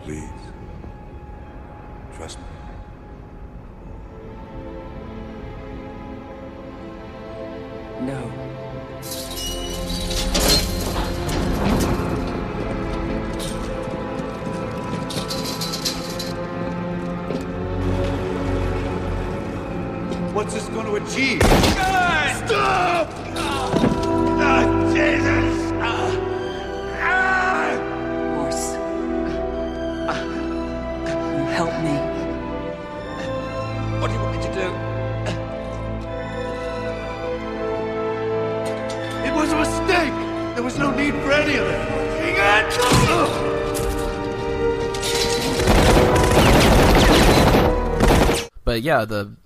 Please. 0.02 0.28
Trust 2.16 2.38
me. 2.38 2.44
No. 8.02 8.53
What's 20.34 20.52
this 20.52 20.66
going 20.70 20.86
to 20.86 20.96
achieve? 20.96 21.40
Stop! 21.42 23.08
Ah, 23.36 24.64
Jesus! 24.92 25.72
Ah! 25.80 26.10
Ah! 26.98 27.78
Morse. 28.34 28.74
You 31.38 31.44
help 31.54 31.74
me. 31.86 31.96
What 34.00 34.08
do 34.08 34.14
you 34.14 34.20
want 34.20 34.34
me 34.36 34.40
to 34.42 34.50
do? 34.58 34.66
It 39.24 39.32
was 39.32 39.52
a 39.52 39.56
mistake! 39.56 40.16
There 40.56 40.64
was 40.64 40.76
no 40.80 40.90
need 40.90 41.14
for 41.14 41.30
any 41.30 41.58
of 41.58 41.66
it! 41.68 41.78
Hang 42.18 42.40
on! 42.40 42.64
But 48.64 48.82
yeah, 48.82 49.04
the 49.04 49.36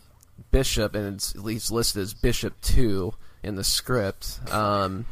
bishop, 0.51 0.95
and 0.95 1.15
it's 1.15 1.35
at 1.35 1.43
least 1.43 1.71
listed 1.71 2.03
as 2.03 2.15
Bishop 2.15 2.61
Two 2.61 3.15
in 3.43 3.57
the 3.57 3.65
script. 3.65 4.41
Um, 4.51 5.07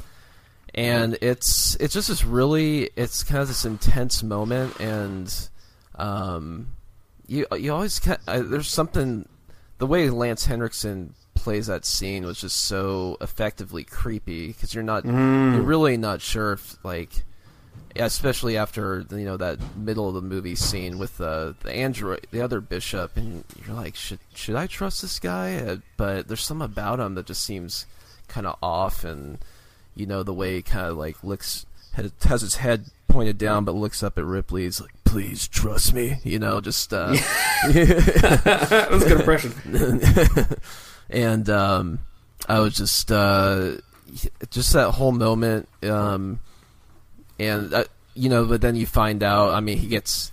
and 0.75 1.17
it's 1.23 1.75
it's 1.77 1.95
just 1.95 2.09
this 2.09 2.25
really 2.25 2.91
it's 2.97 3.23
kind 3.23 3.41
of 3.41 3.49
this 3.49 3.65
intense 3.65 4.23
moment, 4.23 4.79
and 4.81 5.49
um, 5.95 6.69
you 7.27 7.47
you 7.57 7.73
always 7.73 7.99
kind 7.99 8.19
uh, 8.29 8.43
there's 8.43 8.69
something 8.69 9.29
the 9.79 9.87
way 9.87 10.11
Lance 10.11 10.47
Henriksen 10.47 11.15
plays 11.35 11.67
that 11.67 11.85
scene 11.85 12.25
was 12.25 12.41
just 12.41 12.57
so 12.57 13.17
effectively 13.21 13.85
creepy 13.85 14.49
because 14.49 14.75
you're 14.75 14.85
not 14.85 15.05
you're 15.05 15.63
really 15.63 15.97
not 15.97 16.21
sure 16.21 16.53
if 16.53 16.77
like 16.85 17.25
especially 17.99 18.57
after 18.57 19.05
you 19.11 19.25
know 19.25 19.37
that 19.37 19.59
middle 19.77 20.09
of 20.09 20.15
the 20.15 20.23
movie 20.23 20.55
scene 20.55 20.99
with 20.99 21.17
the 21.19 21.55
the 21.63 21.73
android, 21.73 22.27
the 22.31 22.41
other 22.41 22.61
bishop, 22.61 23.17
and 23.17 23.45
you're 23.67 23.77
like, 23.77 23.97
should 23.97 24.19
should 24.35 24.57
I 24.57 24.67
trust 24.67 25.03
this 25.03 25.19
guy? 25.19 25.57
Uh, 25.57 25.77
but 25.97 26.29
there's 26.29 26.45
something 26.45 26.65
about 26.65 27.01
him 27.01 27.15
that 27.15 27.27
just 27.27 27.43
seems 27.43 27.87
kind 28.29 28.47
of 28.47 28.57
off, 28.63 29.05
and 29.05 29.39
you 29.95 30.07
know 30.07 30.23
the 30.23 30.35
way 30.35 30.57
he 30.57 30.63
kind 30.63 30.87
of 30.87 30.97
like 30.97 31.23
looks 31.23 31.67
has, 32.23 32.41
his 32.43 32.57
head 32.57 32.87
pointed 33.09 33.39
down, 33.39 33.65
but 33.65 33.75
looks 33.75 34.03
up 34.03 34.19
at 34.19 34.25
Ripley. 34.25 34.65
He's 34.65 34.81
like, 34.81 34.93
please 35.05 35.49
trust 35.49 35.95
me, 35.95 36.19
you 36.25 36.39
know, 36.39 36.61
just 36.61 36.93
uh, 36.93 37.13
that 37.67 38.89
was 38.91 39.03
a 39.05 39.09
good 39.09 39.21
impression. 39.21 40.51
and 41.11 41.49
um, 41.49 42.01
I 42.49 42.61
was 42.61 42.77
just 42.77 43.11
uh, 43.11 43.73
just 44.51 44.73
that 44.75 44.93
whole 44.93 45.13
moment, 45.13 45.69
um, 45.85 46.41
and 47.39 47.73
uh, 47.75 47.85
you 48.15 48.29
know, 48.29 48.45
but 48.47 48.61
then 48.61 48.77
you 48.77 48.87
find 48.87 49.23
out. 49.23 49.51
I 49.55 49.61
mean, 49.61 49.79
he 49.79 49.87
gets 49.89 50.33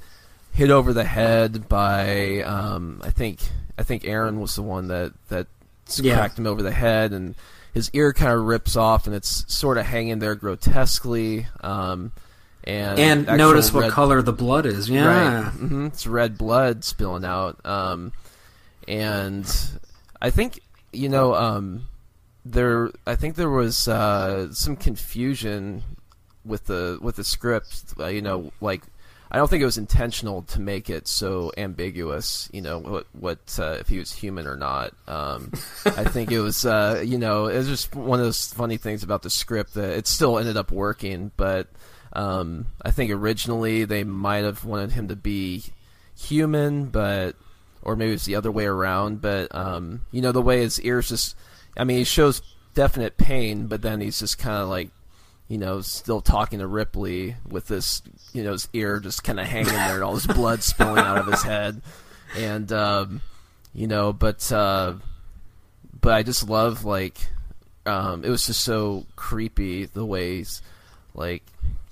hit 0.53 0.69
over 0.69 0.93
the 0.93 1.03
head 1.03 1.67
by 1.67 2.41
um, 2.41 3.01
I 3.03 3.09
think 3.09 3.39
I 3.77 3.83
think 3.83 4.05
Aaron 4.05 4.39
was 4.39 4.55
the 4.55 4.61
one 4.61 4.87
that 4.89 5.13
that 5.29 5.47
Yeah. 5.97 6.15
cracked 6.15 6.37
him 6.39 6.47
over 6.47 6.61
the 6.63 6.71
head, 6.71 7.11
and 7.11 7.35
his 7.73 7.89
ear 7.93 8.13
kind 8.13 8.31
of 8.31 8.43
rips 8.43 8.75
off, 8.75 9.07
and 9.07 9.15
it's 9.15 9.51
sort 9.53 9.77
of 9.77 9.85
hanging 9.85 10.19
there 10.19 10.35
grotesquely. 10.35 11.47
Um, 11.61 12.11
and 12.65 12.97
And 13.27 13.37
notice 13.37 13.73
what 13.73 13.81
red- 13.81 13.91
color 13.91 14.21
the 14.21 14.31
blood 14.31 14.65
is. 14.65 14.89
Yeah. 14.89 15.41
Right. 15.43 15.51
hmm 15.51 15.85
It's 15.87 16.07
red 16.07 16.37
blood 16.37 16.83
spilling 16.85 17.25
out. 17.25 17.59
Um, 17.65 18.13
and 18.87 19.45
I 20.21 20.29
think 20.29 20.59
you 20.93 21.09
know 21.09 21.33
um, 21.35 21.87
there. 22.45 22.91
I 23.07 23.15
think 23.15 23.35
there 23.35 23.49
was 23.49 23.87
uh, 23.87 24.53
some 24.53 24.75
confusion 24.75 25.83
with 26.45 26.65
the 26.65 26.97
with 27.01 27.15
the 27.15 27.23
script. 27.23 27.93
Uh, 27.99 28.07
you 28.07 28.21
know, 28.21 28.51
like 28.61 28.83
I 29.31 29.37
don't 29.37 29.49
think 29.49 29.61
it 29.61 29.65
was 29.65 29.77
intentional 29.77 30.43
to 30.43 30.61
make 30.61 30.89
it 30.89 31.07
so 31.07 31.51
ambiguous. 31.57 32.49
You 32.53 32.61
know, 32.61 32.79
what 32.79 33.07
what 33.13 33.59
uh, 33.59 33.77
if 33.79 33.87
he 33.87 33.99
was 33.99 34.11
human 34.11 34.47
or 34.47 34.55
not? 34.55 34.93
Um, 35.07 35.51
I 35.85 36.03
think 36.03 36.31
it 36.31 36.39
was. 36.39 36.65
Uh, 36.65 37.03
you 37.05 37.17
know, 37.17 37.47
it 37.47 37.57
was 37.57 37.67
just 37.67 37.95
one 37.95 38.19
of 38.19 38.25
those 38.25 38.53
funny 38.53 38.77
things 38.77 39.03
about 39.03 39.23
the 39.23 39.29
script 39.29 39.73
that 39.73 39.91
it 39.91 40.07
still 40.07 40.37
ended 40.37 40.57
up 40.57 40.71
working, 40.71 41.31
but. 41.37 41.67
Um, 42.15 42.67
I 42.79 42.91
think 42.91 43.09
originally 43.09 43.85
they 43.85 44.03
might 44.03 44.43
have 44.43 44.63
wanted 44.63 44.91
him 44.91 45.07
to 45.07 45.15
be 45.15 45.63
human, 46.15 46.85
but 46.85 47.35
or 47.81 47.95
maybe 47.95 48.13
it's 48.13 48.25
the 48.25 48.35
other 48.35 48.51
way 48.51 48.65
around. 48.65 49.21
But 49.21 49.53
um, 49.53 50.05
you 50.11 50.21
know, 50.21 50.31
the 50.31 50.41
way 50.41 50.61
his 50.61 50.79
ears 50.81 51.09
just, 51.09 51.35
I 51.77 51.83
mean, 51.83 51.97
he 51.97 52.03
shows 52.03 52.41
definite 52.73 53.17
pain, 53.17 53.67
but 53.67 53.81
then 53.81 54.01
he's 54.01 54.19
just 54.19 54.37
kind 54.37 54.57
of 54.57 54.69
like, 54.69 54.89
you 55.53 55.59
know, 55.59 55.81
still 55.81 56.19
talking 56.19 56.57
to 56.57 56.65
Ripley 56.65 57.35
with 57.47 57.67
this, 57.67 58.01
you 58.33 58.43
know, 58.43 58.53
his 58.53 58.67
ear 58.73 58.99
just 58.99 59.23
kind 59.23 59.39
of 59.39 59.45
hanging 59.45 59.71
there 59.71 59.93
and 59.93 60.03
all 60.03 60.15
this 60.15 60.25
blood 60.25 60.63
spilling 60.63 60.97
out 60.97 61.19
of 61.19 61.27
his 61.27 61.43
head, 61.43 61.79
and 62.35 62.71
um, 62.71 63.21
you 63.71 63.85
know, 63.85 64.11
but 64.11 64.51
uh, 64.51 64.93
but 66.01 66.11
I 66.11 66.23
just 66.23 66.49
love 66.49 66.85
like, 66.85 67.19
um, 67.85 68.25
it 68.25 68.31
was 68.31 68.47
just 68.47 68.63
so 68.63 69.05
creepy 69.15 69.85
the 69.85 70.03
ways, 70.03 70.63
like, 71.13 71.43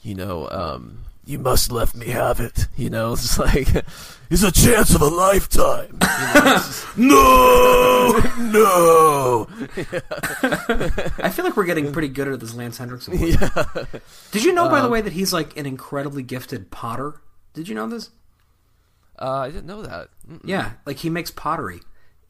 you 0.01 0.15
know, 0.15 0.49
um, 0.49 1.03
you 1.25 1.39
must 1.39 1.71
let 1.71 1.93
me 1.95 2.07
have 2.07 2.39
it. 2.39 2.67
You 2.75 2.89
know, 2.89 3.13
it's 3.13 3.37
like 3.39 3.67
it's 4.29 4.43
a 4.43 4.51
chance 4.51 4.93
of 4.95 5.01
a 5.01 5.07
lifetime. 5.07 5.97
You 6.01 6.41
know, 6.41 6.43
just- 6.55 6.87
no, 6.97 8.21
no. 8.39 9.47
I 11.23 11.29
feel 11.29 11.45
like 11.45 11.55
we're 11.57 11.65
getting 11.65 11.91
pretty 11.91 12.07
good 12.09 12.27
at 12.27 12.39
this 12.39 12.53
Lance 12.53 12.77
Henriksen. 12.77 13.19
work. 13.19 14.01
Did 14.31 14.43
you 14.43 14.53
know, 14.53 14.69
by 14.69 14.79
the 14.79 14.85
Um, 14.85 14.91
way, 14.91 15.01
that 15.01 15.13
he's 15.13 15.33
like 15.33 15.57
an 15.57 15.65
incredibly 15.65 16.23
gifted 16.23 16.71
potter? 16.71 17.21
Did 17.53 17.67
you 17.67 17.75
know 17.75 17.87
this? 17.87 18.09
Uh, 19.19 19.29
I 19.31 19.47
didn't 19.49 19.67
know 19.67 19.83
that. 19.83 20.09
Mm. 20.29 20.41
Yeah, 20.43 20.71
like 20.85 20.97
he 20.97 21.09
makes 21.09 21.29
pottery, 21.31 21.81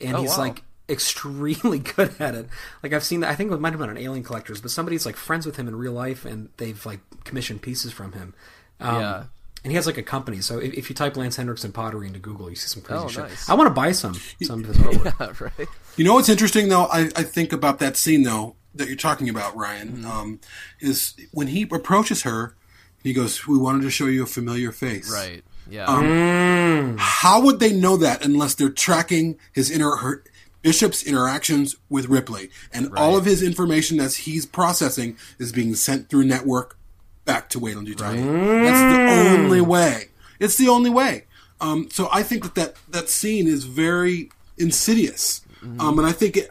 and 0.01 0.15
Oh, 0.17 0.21
he's 0.21 0.31
wow. 0.31 0.37
like 0.39 0.63
extremely 0.89 1.79
good 1.79 2.13
at 2.19 2.35
it. 2.35 2.47
Like 2.83 2.91
I've 2.93 3.03
seen 3.03 3.21
that. 3.21 3.29
I 3.29 3.35
think 3.35 3.51
it 3.51 3.59
might 3.61 3.71
have 3.71 3.79
been 3.79 3.89
on 3.89 3.97
Alien 3.97 4.23
Collectors, 4.23 4.59
but 4.61 4.71
somebody's 4.71 5.05
like 5.05 5.15
friends 5.15 5.45
with 5.45 5.55
him 5.55 5.67
in 5.67 5.75
real 5.75 5.93
life, 5.93 6.25
and 6.25 6.49
they've 6.57 6.83
like 6.85 6.99
commissioned 7.23 7.61
pieces 7.61 7.93
from 7.93 8.11
him. 8.13 8.33
Um, 8.81 8.95
Yeah. 9.01 9.23
And 9.63 9.69
he 9.71 9.75
has 9.75 9.85
like 9.85 9.97
a 9.99 10.03
company. 10.03 10.41
So 10.41 10.57
if, 10.57 10.73
if 10.73 10.89
you 10.89 10.95
type 10.95 11.15
Lance 11.15 11.35
Henriksen 11.35 11.71
pottery 11.71 12.07
into 12.07 12.17
Google, 12.17 12.49
you 12.49 12.55
see 12.55 12.67
some 12.67 12.81
crazy 12.81 13.03
Oh, 13.03 13.07
shit. 13.07 13.23
nice. 13.25 13.47
I 13.47 13.53
want 13.53 13.67
to 13.67 13.73
buy 13.73 13.91
some 13.91 14.15
some 14.41 14.61
of 14.63 14.65
his 14.65 14.77
artwork. 14.77 15.19
Yeah, 15.39 15.49
right. 15.59 15.67
You 15.97 16.03
know 16.03 16.15
what's 16.15 16.29
interesting 16.29 16.69
though? 16.69 16.85
I, 16.85 17.09
I 17.15 17.21
think 17.23 17.53
about 17.53 17.77
that 17.79 17.95
scene 17.95 18.23
though 18.23 18.55
that 18.73 18.87
you're 18.87 18.97
talking 18.97 19.29
about, 19.29 19.55
Ryan. 19.55 19.89
Mm-hmm. 19.97 20.05
Um, 20.11 20.39
is 20.79 21.13
when 21.31 21.47
he 21.47 21.63
approaches 21.71 22.23
her, 22.23 22.55
he 23.03 23.13
goes, 23.13 23.45
"We 23.47 23.57
wanted 23.57 23.83
to 23.83 23.91
show 23.91 24.07
you 24.07 24.23
a 24.23 24.25
familiar 24.25 24.71
face." 24.71 25.13
Right. 25.13 25.43
Yeah. 25.69 25.85
Um, 25.85 26.97
How 26.97 27.39
would 27.41 27.59
they 27.59 27.71
know 27.71 27.97
that 27.97 28.25
unless 28.25 28.55
they're 28.55 28.69
tracking 28.69 29.37
his 29.53 29.69
inner 29.69 29.95
her, 29.97 30.23
Bishop's 30.63 31.03
interactions 31.03 31.75
with 31.87 32.07
Ripley 32.07 32.49
and 32.73 32.91
all 32.97 33.15
of 33.15 33.25
his 33.25 33.43
information 33.43 33.97
that 33.97 34.13
he's 34.13 34.45
processing 34.47 35.17
is 35.37 35.51
being 35.51 35.75
sent 35.75 36.09
through 36.09 36.23
network 36.25 36.77
back 37.25 37.49
to 37.49 37.59
Weyland-Yutani. 37.59 38.63
That's 38.63 39.35
the 39.35 39.39
only 39.39 39.61
way. 39.61 40.09
It's 40.39 40.57
the 40.57 40.69
only 40.69 40.89
way. 40.89 41.25
Um, 41.59 41.89
so 41.91 42.09
I 42.11 42.23
think 42.23 42.43
that 42.43 42.55
that, 42.55 42.75
that 42.89 43.09
scene 43.09 43.47
is 43.47 43.65
very 43.65 44.31
insidious. 44.57 45.41
Um, 45.79 45.99
and 45.99 46.07
I 46.07 46.11
think 46.11 46.37
it, 46.37 46.49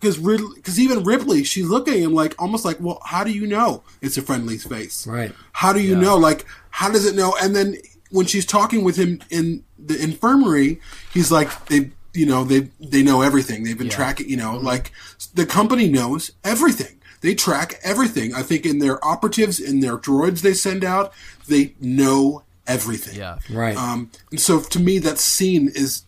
because 0.00 0.18
because 0.18 0.80
even 0.80 1.04
Ripley, 1.04 1.44
she's 1.44 1.68
looking 1.68 1.94
at 1.94 2.00
him 2.00 2.12
like 2.12 2.34
almost 2.40 2.64
like, 2.64 2.78
well, 2.80 3.00
how 3.04 3.22
do 3.22 3.30
you 3.30 3.46
know 3.46 3.84
it's 4.02 4.16
a 4.16 4.22
friendly's 4.22 4.64
face? 4.66 5.06
Right. 5.06 5.32
How 5.52 5.72
do 5.72 5.80
you 5.80 5.94
know? 5.94 6.16
Like, 6.16 6.44
how 6.70 6.90
does 6.90 7.06
it 7.06 7.14
know? 7.14 7.36
And 7.40 7.54
then 7.54 7.76
when 8.10 8.26
she's 8.26 8.44
talking 8.44 8.82
with 8.82 8.96
him 8.96 9.20
in 9.30 9.62
the 9.78 10.02
infirmary, 10.02 10.80
he's 11.14 11.30
like, 11.30 11.66
they, 11.66 11.92
you 12.14 12.26
know, 12.26 12.42
they 12.42 12.68
they 12.80 13.04
know 13.04 13.22
everything. 13.22 13.62
They've 13.62 13.78
been 13.78 13.90
tracking, 13.90 14.28
you 14.28 14.36
know, 14.36 14.56
like 14.56 14.90
the 15.34 15.46
company 15.46 15.88
knows 15.88 16.32
everything. 16.42 16.97
They 17.20 17.34
track 17.34 17.80
everything. 17.82 18.34
I 18.34 18.42
think 18.42 18.64
in 18.66 18.78
their 18.78 19.04
operatives, 19.04 19.58
in 19.60 19.80
their 19.80 19.96
droids 19.98 20.42
they 20.42 20.54
send 20.54 20.84
out, 20.84 21.12
they 21.48 21.74
know 21.80 22.42
everything. 22.66 23.16
Yeah. 23.16 23.38
Right. 23.50 23.76
Um, 23.76 24.10
and 24.30 24.40
so 24.40 24.60
to 24.60 24.78
me, 24.80 24.98
that 25.00 25.18
scene 25.18 25.68
is 25.74 26.02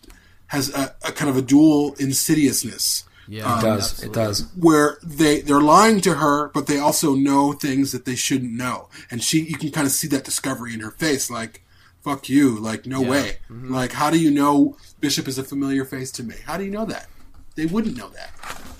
has 0.49 0.75
a, 0.75 0.95
a 1.05 1.13
kind 1.13 1.31
of 1.31 1.37
a 1.37 1.43
dual 1.43 1.95
insidiousness. 1.99 3.05
Yeah, 3.29 3.59
It 3.59 3.63
does. 3.63 3.93
absolutely. 3.93 4.23
It 4.23 4.25
does. 4.27 4.41
where 4.57 4.99
they 5.05 5.41
they're 5.41 5.61
lying 5.61 6.01
to 6.03 6.15
her, 6.15 6.49
but 6.49 6.67
they 6.67 6.79
also 6.79 7.15
know 7.15 7.53
things 7.53 7.93
that 7.93 8.05
they 8.05 8.17
shouldn't 8.17 8.53
know, 8.53 8.89
and 9.11 9.23
she 9.23 9.41
you 9.43 9.57
can 9.57 9.71
kind 9.71 9.87
of 9.87 9.93
see 9.93 10.09
that 10.09 10.25
discovery 10.25 10.75
in 10.75 10.81
her 10.81 10.91
face, 10.91 11.31
like 11.31 11.63
"fuck 12.03 12.29
you," 12.29 12.59
like 12.59 12.87
no 12.87 13.01
way, 13.01 13.37
like 13.49 13.93
how 13.93 14.11
do 14.11 14.19
you 14.21 14.33
know 14.33 14.77
Bishop 15.01 15.29
is 15.29 15.39
a 15.39 15.45
familiar 15.45 15.85
face 15.85 16.11
to 16.13 16.25
me? 16.25 16.35
How 16.45 16.57
do 16.57 16.65
you 16.65 16.71
know 16.73 16.85
that? 16.87 17.07
They 17.55 17.67
wouldn't 17.67 17.97
know 17.97 18.09
that. 18.09 18.33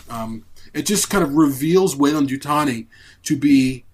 Um, 0.09 0.45
it 0.73 0.87
just 0.87 1.11
kind 1.11 1.25
of 1.25 1.35
reveals 1.35 1.97
Weyland-Yutani 1.97 2.87
to 3.25 3.37
be 3.37 3.85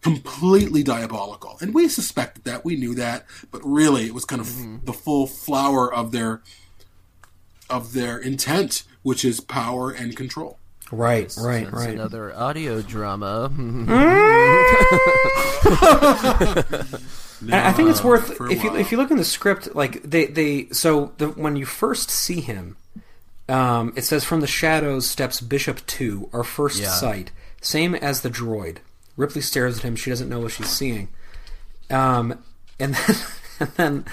completely 0.00 0.82
diabolical, 0.82 1.58
and 1.60 1.74
we 1.74 1.88
suspected 1.88 2.44
that, 2.44 2.64
we 2.64 2.76
knew 2.76 2.94
that, 2.94 3.24
but 3.50 3.60
really 3.64 4.06
it 4.06 4.14
was 4.14 4.24
kind 4.24 4.40
of 4.40 4.48
mm-hmm. 4.48 4.84
the 4.84 4.92
full 4.92 5.26
flower 5.26 5.92
of 5.92 6.12
their 6.12 6.42
of 7.70 7.92
their 7.92 8.18
intent, 8.18 8.82
which 9.02 9.24
is 9.24 9.40
power 9.40 9.90
and 9.90 10.16
control. 10.16 10.58
Right, 10.92 11.34
right, 11.38 11.62
It's 11.62 11.72
right. 11.72 11.94
Another 11.94 12.36
audio 12.36 12.82
drama. 12.82 13.50
Mm-hmm. 13.50 13.90
I 17.50 17.68
I 17.68 17.72
think 17.72 17.88
it's 17.88 18.04
worth 18.04 18.38
if 18.50 18.62
you 18.62 18.76
if 18.76 18.92
you 18.92 18.98
look 18.98 19.10
in 19.10 19.16
the 19.16 19.24
script, 19.24 19.74
like 19.74 20.02
they 20.02 20.26
they 20.26 20.68
so 20.70 21.14
the, 21.16 21.28
when 21.28 21.56
you 21.56 21.64
first 21.64 22.10
see 22.10 22.42
him, 22.42 22.76
um, 23.52 23.92
it 23.96 24.04
says 24.04 24.24
from 24.24 24.40
the 24.40 24.46
shadows 24.46 25.06
steps 25.08 25.40
Bishop 25.40 25.84
Two, 25.86 26.28
our 26.32 26.44
first 26.44 26.80
Yeah. 26.80 26.88
sight, 26.88 27.30
same 27.60 27.94
as 27.94 28.20
the 28.22 28.30
droid. 28.30 28.78
Ripley 29.16 29.42
stares 29.42 29.78
at 29.78 29.84
him. 29.84 29.94
She 29.96 30.10
doesn't 30.10 30.28
know 30.28 30.40
what 30.40 30.52
she's 30.52 30.70
seeing, 30.70 31.08
um, 31.90 32.38
and 32.80 32.94
then 33.06 33.16
and 33.60 33.68
then. 33.76 34.04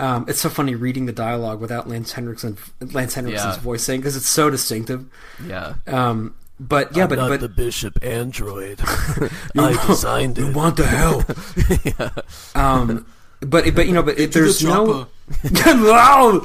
Um, 0.00 0.26
it's 0.28 0.38
so 0.40 0.48
funny 0.48 0.76
reading 0.76 1.06
the 1.06 1.12
dialogue 1.12 1.60
without 1.60 1.88
Lance 1.88 2.12
Henriksen, 2.12 2.56
Lance 2.80 3.16
Henriksen's 3.16 3.56
Yeah. 3.56 3.58
voice 3.58 3.82
saying 3.82 3.98
because 4.00 4.14
it's 4.14 4.28
so 4.28 4.48
distinctive. 4.48 5.06
yeah. 5.44 5.74
Um, 5.88 6.36
but 6.60 6.96
yeah, 6.96 7.08
but 7.08 7.16
but 7.18 7.40
the 7.40 7.48
bishop 7.48 7.98
android. 8.00 8.80
I 9.58 9.84
designed 9.88 10.38
we 10.38 10.50
want 10.52 10.76
the 10.76 10.86
help. 10.86 11.24
Um, 12.54 13.06
but 13.40 13.74
but 13.74 13.86
you 13.88 13.92
know, 13.92 14.04
but 14.04 14.18
it, 14.20 14.30
to 14.32 14.38
the 14.38 14.44
there's 14.44 14.62
no 14.64 15.08
Wow! 15.52 16.42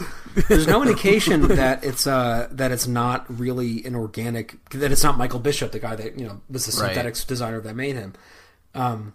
There's 0.48 0.68
no 0.68 0.82
indication 0.82 1.48
that 1.50 1.84
it's 1.84 2.08
uh 2.08 2.48
that 2.52 2.72
it's 2.72 2.88
not 2.88 3.26
really 3.40 3.84
an 3.86 3.96
organic 3.96 4.64
that 4.72 4.92
it's 4.92 5.04
not 5.04 5.18
Michael 5.18 5.40
Bishop, 5.40 5.72
the 5.72 5.80
guy 5.80 5.96
that 5.96 6.18
you 6.20 6.26
know 6.28 6.42
was 6.50 6.66
the 6.66 6.82
Right. 6.82 6.88
synthetics 6.90 7.24
designer 7.26 7.60
that 7.62 7.76
made 7.76 7.96
him. 7.96 8.14
Um, 8.76 9.14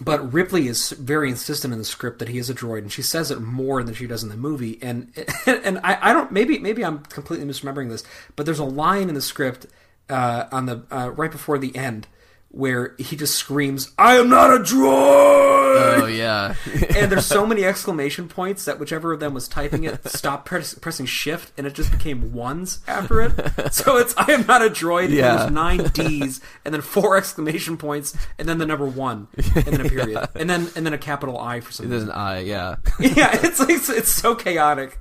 but 0.00 0.32
Ripley 0.32 0.68
is 0.68 0.90
very 0.90 1.28
insistent 1.28 1.72
in 1.72 1.78
the 1.78 1.84
script 1.84 2.20
that 2.20 2.28
he 2.28 2.38
is 2.38 2.48
a 2.48 2.54
droid, 2.54 2.78
and 2.78 2.92
she 2.92 3.02
says 3.02 3.30
it 3.30 3.40
more 3.40 3.82
than 3.82 3.94
she 3.94 4.06
does 4.06 4.22
in 4.22 4.28
the 4.28 4.36
movie. 4.36 4.78
And 4.80 5.12
and 5.46 5.78
I, 5.82 6.10
I 6.10 6.12
don't 6.12 6.30
maybe 6.30 6.58
maybe 6.58 6.84
I'm 6.84 7.00
completely 7.00 7.46
misremembering 7.46 7.88
this, 7.90 8.04
but 8.36 8.46
there's 8.46 8.58
a 8.60 8.64
line 8.64 9.08
in 9.08 9.14
the 9.14 9.20
script 9.22 9.66
uh, 10.08 10.44
on 10.52 10.66
the 10.66 10.82
uh, 10.90 11.10
right 11.10 11.30
before 11.32 11.58
the 11.58 11.74
end 11.76 12.06
where 12.50 12.94
he 12.98 13.14
just 13.16 13.34
screams, 13.34 13.92
"I 13.98 14.16
am 14.16 14.28
not 14.28 14.50
a 14.52 14.58
droid!" 14.58 15.58
Oh 16.02 16.06
yeah. 16.06 16.54
and 16.96 17.12
there's 17.12 17.26
so 17.26 17.46
many 17.46 17.64
exclamation 17.64 18.26
points 18.28 18.64
that 18.64 18.78
whichever 18.80 19.12
of 19.12 19.20
them 19.20 19.32
was 19.34 19.46
typing 19.46 19.84
it 19.84 20.06
stopped 20.08 20.44
press, 20.46 20.74
pressing 20.74 21.06
shift 21.06 21.52
and 21.56 21.66
it 21.66 21.74
just 21.74 21.90
became 21.92 22.32
ones 22.32 22.80
after 22.88 23.20
it. 23.20 23.32
So 23.72 23.96
it's 23.98 24.14
I 24.16 24.32
am 24.32 24.46
not 24.46 24.62
a 24.62 24.70
droid. 24.70 25.06
And 25.06 25.14
Yeah. 25.14 25.36
there's 25.36 25.50
nine 25.52 25.84
D's 25.92 26.40
and 26.64 26.72
then 26.74 26.80
four 26.80 27.16
exclamation 27.16 27.76
points 27.76 28.16
and 28.38 28.48
then 28.48 28.58
the 28.58 28.66
number 28.66 28.86
one 28.86 29.28
and 29.54 29.64
then 29.66 29.80
a 29.86 29.88
period 29.88 30.28
and 30.34 30.48
then 30.50 30.68
and 30.74 30.84
then 30.86 30.94
a 30.94 30.98
capital 30.98 31.38
I 31.38 31.60
for 31.60 31.70
some 31.70 31.88
There's 31.88 32.02
reason. 32.04 32.14
an 32.16 32.20
I, 32.20 32.38
Yeah. 32.40 32.76
yeah, 33.00 33.38
it's 33.42 33.60
like 33.60 33.68
it's, 33.70 33.88
it's 33.90 34.10
so 34.10 34.34
chaotic. 34.34 34.98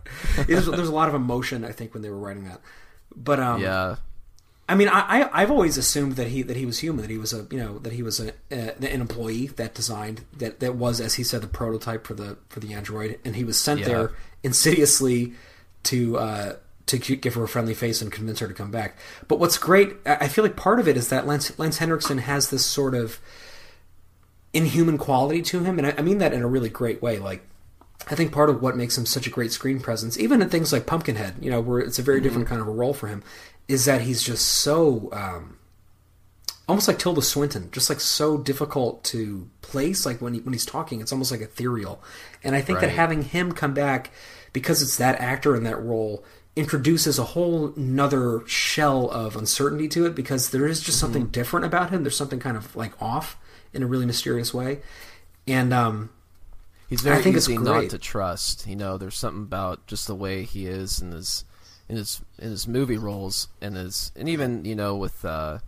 There's, 0.47 0.65
there's 0.67 0.89
a 0.89 0.93
lot 0.93 1.07
of 1.09 1.15
emotion 1.15 1.63
I 1.65 1.71
think 1.71 1.93
when 1.93 2.03
they 2.03 2.09
were 2.09 2.19
writing 2.19 2.43
that. 2.45 2.61
But 3.15 3.39
um, 3.39 3.61
Yeah. 3.61 3.95
I 4.69 4.75
mean, 4.75 4.89
I, 4.89 4.99
I 5.23 5.41
I've 5.41 5.51
always 5.51 5.77
assumed 5.77 6.17
that 6.17 6.27
he 6.27 6.41
that 6.43 6.57
he 6.57 6.65
was 6.65 6.79
human, 6.79 7.01
that 7.03 7.09
he 7.11 7.17
was 7.17 7.31
a 7.33 7.47
you 7.49 7.57
know 7.57 7.79
that 7.79 7.93
he 7.93 8.03
was 8.03 8.19
a, 8.19 8.33
a, 8.51 8.75
an 8.75 9.01
employee 9.01 9.47
that 9.47 9.73
designed 9.73 10.25
that 10.37 10.59
that 10.59 10.75
was 10.75 10.99
as 10.99 11.15
he 11.15 11.23
said 11.23 11.41
the 11.41 11.47
prototype 11.47 12.05
for 12.05 12.13
the 12.13 12.37
for 12.49 12.59
the 12.59 12.73
android, 12.73 13.19
and 13.23 13.35
he 13.35 13.43
was 13.45 13.57
sent 13.59 13.79
Yeah. 13.81 13.87
there 13.87 14.11
insidiously 14.43 15.33
to 15.83 16.17
uh, 16.17 16.55
to 16.87 16.97
give 16.97 17.33
her 17.35 17.43
a 17.43 17.47
friendly 17.47 17.73
face 17.73 18.01
and 18.01 18.11
convince 18.11 18.39
her 18.39 18.47
to 18.47 18.53
come 18.53 18.71
back. 18.71 18.97
But 19.27 19.39
what's 19.39 19.57
great, 19.57 19.95
I 20.05 20.27
feel 20.27 20.43
like 20.43 20.55
part 20.55 20.79
of 20.79 20.87
it 20.87 20.97
is 20.97 21.09
that 21.09 21.25
Lance 21.25 21.57
Lance 21.57 21.77
Henriksen 21.77 22.17
has 22.19 22.49
this 22.49 22.65
sort 22.65 22.93
of 22.93 23.19
inhuman 24.53 24.97
quality 24.97 25.41
to 25.43 25.63
him, 25.63 25.77
and 25.77 25.87
I, 25.87 25.93
I 25.97 26.01
mean 26.01 26.17
that 26.19 26.33
in 26.33 26.41
a 26.41 26.47
really 26.47 26.69
great 26.69 27.01
way. 27.01 27.19
Like 27.19 27.45
I 28.09 28.15
think 28.15 28.31
part 28.31 28.49
of 28.49 28.61
what 28.61 28.75
makes 28.75 28.97
him 28.97 29.05
such 29.05 29.27
a 29.27 29.29
great 29.29 29.51
screen 29.51 29.79
presence, 29.79 30.17
even 30.17 30.41
in 30.41 30.49
things 30.49 30.71
like 30.71 30.85
Pumpkinhead, 30.85 31.35
you 31.41 31.49
know, 31.51 31.59
where 31.61 31.79
it's 31.79 31.99
a 31.99 32.03
very 32.03 32.21
different 32.21 32.47
kind 32.47 32.61
of 32.61 32.67
a 32.67 32.71
role 32.71 32.93
for 32.93 33.07
him, 33.07 33.23
is 33.67 33.85
that 33.85 34.01
he's 34.01 34.23
just 34.23 34.45
so 34.47 35.09
um, 35.11 35.57
almost 36.67 36.87
like 36.87 36.99
Tilda 36.99 37.21
Swinton, 37.21 37.69
just 37.71 37.89
like 37.89 37.99
so 37.99 38.37
difficult 38.37 39.03
to 39.05 39.49
place. 39.61 40.05
Like 40.05 40.21
when 40.21 40.33
he, 40.33 40.39
when 40.41 40.53
he's 40.53 40.65
talking, 40.65 41.01
it's 41.01 41.11
almost 41.11 41.31
like 41.31 41.41
ethereal. 41.41 42.01
And 42.43 42.55
I 42.55 42.61
think 42.61 42.79
that 42.79 42.89
having 42.89 43.23
him 43.23 43.51
come 43.51 43.73
back 43.73 44.11
because 44.53 44.81
it's 44.81 44.97
that 44.97 45.19
actor 45.19 45.55
in 45.55 45.63
that 45.63 45.81
role 45.81 46.23
introduces 46.55 47.19
a 47.19 47.23
whole 47.23 47.73
nother 47.75 48.41
shell 48.47 49.09
of 49.11 49.35
uncertainty 49.35 49.87
to 49.87 50.05
it 50.05 50.15
because 50.15 50.49
there 50.49 50.65
is 50.65 50.81
just 50.81 50.99
something 50.99 51.27
different 51.27 51.65
about 51.65 51.91
him. 51.91 52.03
There's 52.03 52.17
something 52.17 52.39
kind 52.39 52.57
of 52.57 52.75
like 52.75 52.99
off 53.01 53.37
in 53.73 53.83
a 53.83 53.87
really 53.87 54.05
mysterious 54.05 54.53
way. 54.53 54.79
And 55.45 55.71
um, 55.73 56.09
He's 56.87 57.01
very 57.01 57.17
I 57.17 57.21
think 57.21 57.35
it's 57.35 57.49
easy 57.49 57.57
not 57.57 57.89
to 57.89 57.97
trust. 57.97 58.65
You 58.65 58.77
know, 58.77 58.97
there's 58.97 59.15
something 59.15 59.43
about 59.43 59.87
just 59.87 60.07
the 60.07 60.15
way 60.15 60.43
he 60.43 60.67
is 60.67 60.99
and 60.99 61.13
his 61.13 61.43
in 61.89 61.95
his 61.97 62.21
in 62.39 62.49
his 62.49 62.67
movie 62.67 62.97
roles 62.97 63.47
and 63.61 63.75
his 63.75 64.11
and 64.15 64.27
even 64.29 64.65
you 64.65 64.75
know 64.75 64.95
with 64.95 65.23
uh, 65.25 65.59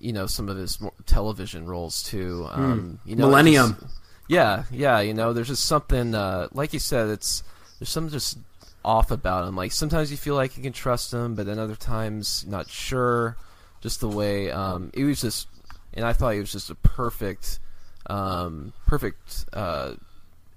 you 0.00 0.12
know 0.12 0.26
some 0.26 0.48
of 0.48 0.56
his 0.56 0.78
television 1.06 1.66
roles 1.66 2.02
too. 2.02 2.46
Um, 2.50 2.98
you 3.04 3.16
know, 3.16 3.24
Hmm. 3.26 3.30
Millennium. 3.30 3.76
just- 3.80 3.94
yeah, 4.28 4.64
yeah. 4.70 5.00
You 5.00 5.12
know, 5.14 5.32
there's 5.32 5.48
just 5.48 5.64
something 5.66 6.14
uh, 6.14 6.48
like 6.52 6.72
you 6.72 6.78
said. 6.78 7.08
It's 7.08 7.42
there's 7.78 7.90
something 7.90 8.10
just 8.12 8.38
off 8.84 9.10
about 9.10 9.46
him. 9.46 9.54
Like 9.56 9.72
sometimes 9.72 10.10
you 10.10 10.16
feel 10.16 10.34
like 10.34 10.56
you 10.56 10.62
can 10.62 10.72
trust 10.72 11.12
him, 11.12 11.34
but 11.34 11.46
then 11.46 11.58
other 11.58 11.76
times 11.76 12.44
not 12.46 12.68
sure. 12.68 13.36
Just 13.80 14.00
the 14.00 14.08
way 14.08 14.50
um, 14.50 14.90
he 14.94 15.04
was 15.04 15.20
just, 15.20 15.46
and 15.92 16.06
I 16.06 16.14
thought 16.14 16.30
he 16.30 16.40
was 16.40 16.50
just 16.52 16.70
a 16.70 16.74
perfect, 16.74 17.58
um, 18.06 18.72
perfect 18.86 19.44
uh, 19.52 19.92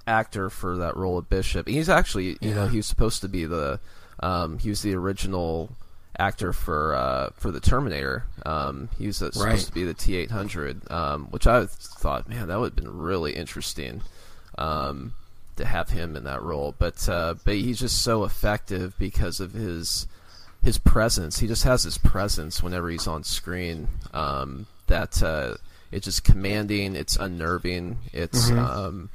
actor 0.07 0.49
for 0.49 0.77
that 0.77 0.95
role 0.95 1.17
of 1.17 1.29
Bishop. 1.29 1.67
He's 1.67 1.89
actually, 1.89 2.37
you 2.39 2.53
know, 2.55 2.67
he 2.67 2.77
was 2.77 2.85
supposed 2.85 3.19
to 3.21 3.27
be 3.27 3.43
the, 3.43 3.81
um, 4.21 4.59
he 4.59 4.69
was 4.69 4.81
the 4.81 4.95
original 4.95 5.69
actor 6.19 6.51
for 6.53 6.95
uh, 6.95 7.29
for 7.35 7.51
the 7.51 7.59
Terminator. 7.59 8.23
Um, 8.45 8.89
he 8.97 9.07
was 9.07 9.21
uh, 9.21 9.31
supposed 9.31 9.45
Right. 9.45 9.59
to 9.59 9.71
be 9.71 9.83
the 9.83 9.93
T 9.93 10.15
eight 10.15 10.31
hundred, 10.31 10.89
um, 10.91 11.25
which 11.31 11.45
I 11.47 11.65
thought, 11.67 12.27
man, 12.27 12.47
that 12.47 12.59
would 12.59 12.73
have 12.73 12.75
been 12.75 12.97
really 12.97 13.35
interesting. 13.35 14.01
Um, 14.57 15.13
to 15.57 15.65
have 15.65 15.89
him 15.89 16.15
in 16.15 16.23
that 16.25 16.41
role, 16.43 16.75
but 16.77 17.09
uh, 17.09 17.33
but 17.43 17.55
he's 17.55 17.79
just 17.79 18.03
so 18.03 18.23
effective 18.23 18.93
because 18.99 19.39
of 19.39 19.53
his 19.53 20.05
his 20.61 20.77
presence. 20.77 21.39
He 21.39 21.47
just 21.47 21.63
has 21.63 21.81
his 21.83 21.97
presence 21.97 22.61
whenever 22.61 22.89
he's 22.91 23.07
on 23.07 23.23
screen. 23.23 23.87
Um, 24.13 24.67
that 24.85 25.21
uh, 25.23 25.55
it's 25.91 26.05
just 26.05 26.23
commanding. 26.23 26.95
It's 26.95 27.15
unnerving. 27.15 27.97
It's 28.13 28.51
um, 28.51 29.09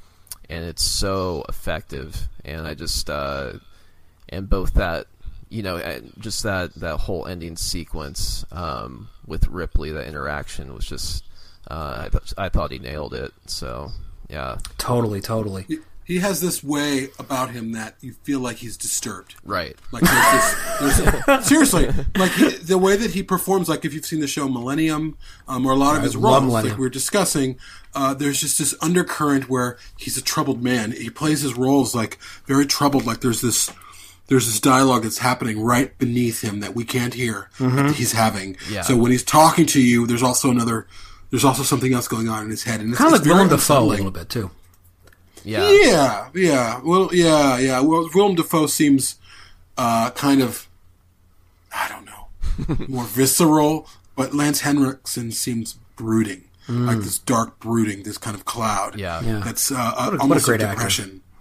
and 0.51 0.65
it's 0.65 0.83
so 0.83 1.45
effective. 1.49 2.29
And 2.45 2.67
I 2.67 2.75
just 2.75 3.09
uh, 3.09 3.53
and 4.33 4.49
both 4.51 4.75
that 4.75 5.07
you 5.49 5.63
know 5.63 5.77
and 5.77 6.13
just 6.19 6.43
that 6.43 6.75
that 6.77 6.99
whole 6.99 7.27
ending 7.27 7.57
sequence 7.57 8.45
um, 8.51 9.09
with 9.27 9.47
Ripley, 9.49 9.91
that 9.93 10.09
interaction 10.09 10.75
was 10.75 10.87
just 10.87 11.25
uh, 11.71 12.05
I, 12.07 12.09
th- 12.09 12.35
I 12.37 12.49
thought 12.49 12.73
he 12.73 12.79
nailed 12.79 13.15
it. 13.15 13.33
So 13.47 13.91
yeah, 14.29 14.59
totally, 14.79 15.21
totally. 15.21 15.67
He 16.05 16.19
has 16.19 16.41
this 16.41 16.65
way 16.65 17.11
about 17.19 17.51
him 17.51 17.73
that 17.73 17.95
you 18.01 18.13
feel 18.25 18.41
like 18.41 18.57
he's 18.57 18.77
disturbed. 18.77 19.37
right. 19.45 19.77
Like 19.93 20.03
there's 20.03 20.33
this, 20.33 20.99
there's 20.99 21.29
a, 21.29 21.43
seriously, 21.49 21.91
like 22.17 22.33
he, 22.33 22.49
the 22.57 22.77
way 22.77 22.97
that 22.97 23.13
he 23.13 23.23
performs, 23.23 23.69
like 23.69 23.85
if 23.85 23.95
you've 23.95 24.05
seen 24.05 24.19
the 24.19 24.27
show 24.27 24.49
Millennium, 24.49 25.17
um, 25.47 25.65
or 25.65 25.73
a 25.73 25.77
lot 25.77 25.97
of 25.97 26.03
his 26.03 26.17
love 26.17 26.43
roles, 26.43 26.45
Millennium. 26.45 26.73
like 26.73 26.79
we 26.79 26.85
were 26.85 26.91
discussing, 26.91 27.57
uh, 27.95 28.15
there's 28.15 28.41
just 28.41 28.59
this 28.59 28.75
undercurrent 28.83 29.49
where 29.49 29.79
he's 29.97 30.17
a 30.17 30.23
troubled 30.23 30.61
man. 30.61 30.91
He 30.91 31.09
plays 31.09 31.43
his 31.43 31.57
roles 31.57 31.95
like 31.95 32.19
very 32.47 32.67
troubled. 32.67 33.07
Like 33.07 33.21
there's 33.21 33.41
this, 33.41 33.71
there's 34.29 34.47
this 34.47 34.61
dialogue 34.61 35.03
that's 35.03 35.19
happening 35.19 35.63
right 35.63 35.97
beneath 35.99 36.43
him 36.43 36.61
that 36.61 36.75
we 36.75 36.85
can't 36.85 37.15
hear 37.15 37.51
that 37.59 37.95
he's 37.97 38.13
having. 38.13 38.57
Yeah. 38.71 38.83
So 38.83 38.97
when 38.97 39.11
he's 39.11 39.25
talking 39.25 39.67
to 39.67 39.83
you, 39.83 40.07
there's 40.07 40.23
also 40.23 40.51
another, 40.51 40.87
there's 41.31 41.45
also 41.45 41.63
something 41.63 41.93
else 41.93 42.09
going 42.09 42.29
on 42.29 42.45
in 42.45 42.51
his 42.51 42.63
head, 42.63 42.81
and 42.81 42.91
it's, 42.91 42.99
Kind 42.99 43.09
of 43.13 43.21
like 43.21 43.23
very 43.25 43.35
Willem 43.35 43.49
Dafoe 43.51 43.81
a 43.83 43.85
little 43.85 44.11
bit 44.11 44.29
too. 44.29 44.51
Yeah. 45.45 45.69
Yeah, 45.83 46.29
yeah. 46.35 46.81
Well, 46.85 47.11
yeah, 47.13 47.59
yeah. 47.59 47.81
Well, 47.81 48.09
Willem 48.15 48.37
Dafoe 48.37 48.67
seems 48.69 49.17
uh, 49.77 50.11
kind 50.11 50.41
of, 50.41 50.69
I 51.75 51.89
don't 51.89 52.05
know, 52.07 52.87
more 52.89 53.05
visceral, 53.05 53.89
but 54.15 54.33
Lance 54.35 54.61
Henriksen 54.61 55.33
seems 55.33 55.75
brooding, 55.97 56.45
like 56.69 56.99
this 57.01 57.19
dark 57.19 57.59
brooding, 57.59 58.05
this 58.05 58.19
kind 58.19 58.37
of 58.37 58.45
cloud. 58.45 58.99
Yeah. 58.99 59.21
Yeah. 59.23 59.41
That's 59.45 59.71
uh, 59.73 59.75
uh, 59.77 60.11
What 60.13 60.23
a- 60.25 60.27
what 60.29 60.39
a 60.39 60.45
great 60.45 60.61
a 60.63 60.69
actor. 60.69 60.83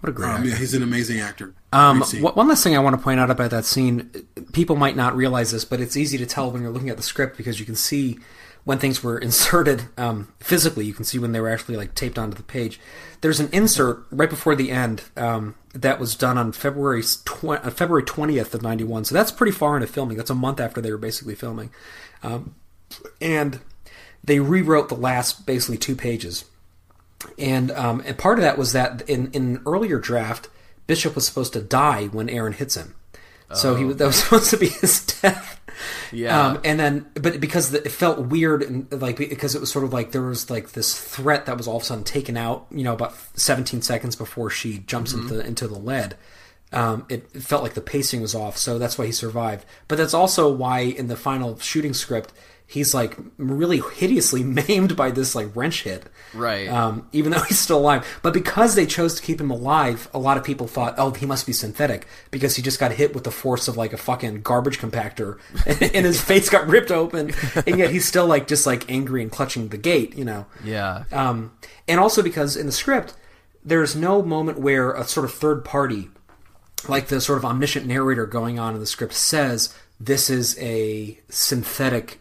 What 0.02 0.10
a 0.10 0.12
great 0.14 0.30
Um, 0.30 0.44
yeah, 0.44 0.56
he's 0.56 0.74
an 0.74 0.82
amazing 0.82 1.20
actor. 1.20 1.54
Um, 1.72 2.02
one 2.02 2.48
last 2.48 2.64
thing 2.64 2.74
I 2.74 2.80
want 2.80 2.96
to 2.96 3.02
point 3.02 3.20
out 3.20 3.30
about 3.30 3.52
that 3.52 3.64
scene, 3.64 4.10
people 4.52 4.74
might 4.74 4.96
not 4.96 5.14
realize 5.14 5.52
this, 5.52 5.64
but 5.64 5.80
it's 5.80 5.96
easy 5.96 6.18
to 6.18 6.26
tell 6.26 6.50
when 6.50 6.60
you're 6.60 6.72
looking 6.72 6.90
at 6.90 6.96
the 6.96 7.04
script 7.04 7.36
because 7.36 7.60
you 7.60 7.64
can 7.64 7.76
see 7.76 8.18
when 8.64 8.80
things 8.80 9.04
were 9.04 9.16
inserted 9.16 9.84
um, 9.96 10.32
physically. 10.40 10.84
You 10.84 10.92
can 10.92 11.04
see 11.04 11.20
when 11.20 11.30
they 11.30 11.38
were 11.38 11.48
actually 11.48 11.76
like 11.76 11.94
taped 11.94 12.18
onto 12.18 12.36
the 12.36 12.42
page. 12.42 12.80
There's 13.20 13.38
an 13.38 13.48
insert 13.52 14.04
right 14.10 14.28
before 14.28 14.56
the 14.56 14.72
end 14.72 15.04
um, 15.16 15.54
that 15.72 16.00
was 16.00 16.16
done 16.16 16.36
on 16.36 16.50
February 16.50 17.04
tw- 17.04 17.44
uh, 17.44 17.70
February 17.70 18.02
20th 18.02 18.54
of 18.54 18.62
'91. 18.62 19.04
So 19.04 19.14
that's 19.14 19.30
pretty 19.30 19.52
far 19.52 19.76
into 19.76 19.86
filming. 19.86 20.16
That's 20.16 20.30
a 20.30 20.34
month 20.34 20.58
after 20.58 20.80
they 20.80 20.90
were 20.90 20.98
basically 20.98 21.36
filming, 21.36 21.70
um, 22.24 22.56
and 23.20 23.60
they 24.24 24.40
rewrote 24.40 24.88
the 24.88 24.96
last 24.96 25.46
basically 25.46 25.78
two 25.78 25.94
pages 25.94 26.44
and 27.38 27.70
um, 27.72 28.02
and 28.04 28.16
part 28.18 28.38
of 28.38 28.42
that 28.42 28.58
was 28.58 28.72
that 28.72 29.08
in 29.08 29.30
in 29.32 29.56
an 29.56 29.62
earlier 29.66 29.98
draft, 29.98 30.48
Bishop 30.86 31.14
was 31.14 31.26
supposed 31.26 31.52
to 31.54 31.60
die 31.60 32.06
when 32.06 32.28
Aaron 32.28 32.52
hits 32.52 32.76
him, 32.76 32.94
so 33.52 33.74
he 33.74 33.84
was 33.84 33.96
that 33.96 34.06
was 34.06 34.16
supposed 34.22 34.50
to 34.50 34.56
be 34.56 34.68
his 34.68 35.04
death. 35.06 35.60
Yeah. 36.12 36.48
Um, 36.48 36.60
and 36.64 36.78
then, 36.78 37.06
but 37.14 37.40
because 37.40 37.70
the, 37.70 37.84
it 37.84 37.90
felt 37.90 38.18
weird 38.18 38.62
and 38.62 39.00
like 39.00 39.16
because 39.16 39.54
it 39.54 39.60
was 39.60 39.72
sort 39.72 39.84
of 39.84 39.92
like 39.92 40.12
there 40.12 40.22
was 40.22 40.50
like 40.50 40.72
this 40.72 40.98
threat 40.98 41.46
that 41.46 41.56
was 41.56 41.66
all 41.66 41.76
of 41.76 41.82
a 41.82 41.86
sudden 41.86 42.04
taken 42.04 42.36
out, 42.36 42.66
you 42.70 42.84
know, 42.84 42.92
about 42.92 43.14
17 43.34 43.82
seconds 43.82 44.16
before 44.16 44.50
she 44.50 44.78
jumps 44.78 45.12
into 45.12 45.40
into 45.40 45.66
the 45.66 45.78
lead. 45.78 46.16
Um, 46.72 47.04
it, 47.08 47.28
it 47.34 47.42
felt 47.42 47.62
like 47.62 47.74
the 47.74 47.82
pacing 47.82 48.22
was 48.22 48.34
off, 48.34 48.56
so 48.56 48.78
that's 48.78 48.96
why 48.96 49.06
he 49.06 49.12
survived. 49.12 49.66
But 49.88 49.98
that's 49.98 50.14
also 50.14 50.50
why 50.50 50.80
in 50.80 51.08
the 51.08 51.16
final 51.16 51.58
shooting 51.58 51.92
script, 51.92 52.32
he's 52.72 52.94
like 52.94 53.16
really 53.36 53.80
hideously 53.94 54.42
maimed 54.68 54.96
by 54.96 55.10
this 55.10 55.34
like 55.34 55.54
wrench 55.54 55.82
hit 55.82 56.04
Right. 56.34 56.66
um, 56.68 57.06
even 57.12 57.30
though 57.32 57.40
he's 57.48 57.58
still 57.58 57.78
alive. 57.78 58.06
But 58.22 58.32
because 58.32 58.74
they 58.74 58.86
chose 58.86 59.14
to 59.16 59.22
keep 59.22 59.40
him 59.40 59.50
alive, 59.50 60.08
a 60.14 60.18
lot 60.18 60.36
of 60.38 60.44
people 60.44 60.66
thought, 60.66 60.94
oh, 60.96 61.10
he 61.12 61.26
must 61.26 61.46
be 61.46 61.52
synthetic 61.52 62.06
because 62.30 62.56
he 62.56 62.62
just 62.62 62.80
got 62.80 62.92
hit 62.92 63.14
with 63.14 63.24
the 63.24 63.30
force 63.30 63.68
of 63.68 63.76
like 63.76 63.92
a 63.92 63.98
fucking 63.98 64.40
garbage 64.42 64.78
compactor, 64.78 65.38
and 65.94 66.06
his 66.06 66.20
face 66.20 66.48
got 66.48 66.66
ripped 66.66 66.90
open, 66.90 67.32
and 67.66 67.78
yet 67.78 67.90
he's 67.90 68.06
still 68.08 68.26
like 68.26 68.48
just 68.48 68.66
like 68.66 68.90
angry 68.90 69.20
and 69.22 69.30
clutching 69.30 69.68
the 69.68 69.76
gate, 69.76 70.16
you 70.16 70.24
know. 70.24 70.46
yeah. 70.64 71.04
Um, 71.12 71.52
and 71.86 72.00
also 72.00 72.22
because 72.22 72.56
in 72.56 72.64
the 72.66 72.72
script, 72.72 73.14
there's 73.62 73.94
no 73.94 74.22
moment 74.22 74.58
where 74.58 74.92
a 74.92 75.04
sort 75.04 75.24
of 75.26 75.34
third 75.34 75.64
party, 75.64 76.08
like 76.88 77.08
the 77.08 77.20
sort 77.20 77.36
of 77.38 77.44
omniscient 77.44 77.86
narrator 77.86 78.24
going 78.26 78.58
on 78.58 78.72
in 78.74 78.80
the 78.80 78.86
script, 78.86 79.12
says 79.12 79.76
this 80.00 80.30
is 80.30 80.56
a 80.58 81.18
synthetic 81.28 82.20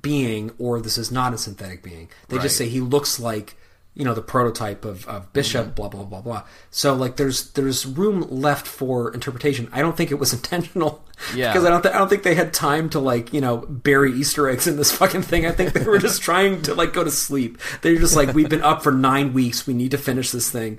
being 0.00 0.52
or 0.58 0.80
this 0.80 0.98
is 0.98 1.10
not 1.10 1.34
a 1.34 1.38
synthetic 1.38 1.82
being. 1.82 2.08
They 2.28 2.38
just 2.38 2.56
say 2.56 2.68
he 2.68 2.80
looks 2.80 3.18
like 3.18 3.56
you 3.94 4.06
know 4.06 4.14
the 4.14 4.22
prototype 4.22 4.84
of, 4.84 5.06
of 5.06 5.32
Bishop. 5.32 5.74
Blah 5.74 5.88
blah 5.88 6.04
blah 6.04 6.22
blah. 6.22 6.44
So 6.70 6.94
like 6.94 7.16
there's 7.16 7.50
there's 7.52 7.84
room 7.84 8.22
left 8.30 8.66
for 8.66 9.12
interpretation. 9.12 9.68
I 9.72 9.82
don't 9.82 9.96
think 9.96 10.10
it 10.10 10.14
was 10.14 10.32
intentional. 10.38 11.04
Yeah. 11.34 11.52
Because 11.52 11.64
I 11.64 11.70
don't 11.70 11.82
th- 11.82 11.94
I 11.94 11.98
don't 11.98 12.08
think 12.08 12.22
they 12.22 12.34
had 12.34 12.54
time 12.54 12.88
to 12.90 13.00
like 13.00 13.32
you 13.32 13.40
know 13.40 13.58
bury 13.58 14.12
Easter 14.12 14.48
eggs 14.48 14.66
in 14.66 14.76
this 14.76 14.92
fucking 14.92 15.22
thing. 15.22 15.44
I 15.46 15.52
think 15.52 15.72
they 15.72 15.84
were 15.84 15.98
just 15.98 16.22
trying 16.28 16.62
to 16.62 16.74
like 16.74 16.92
go 16.92 17.04
to 17.04 17.10
sleep. 17.10 17.58
They're 17.82 17.96
just 17.96 18.16
like 18.16 18.34
we've 18.34 18.48
been 18.48 18.62
up 18.62 18.82
for 18.82 18.92
nine 18.92 19.32
weeks. 19.34 19.66
We 19.66 19.74
need 19.74 19.90
to 19.90 19.98
finish 19.98 20.30
this 20.30 20.50
thing. 20.50 20.78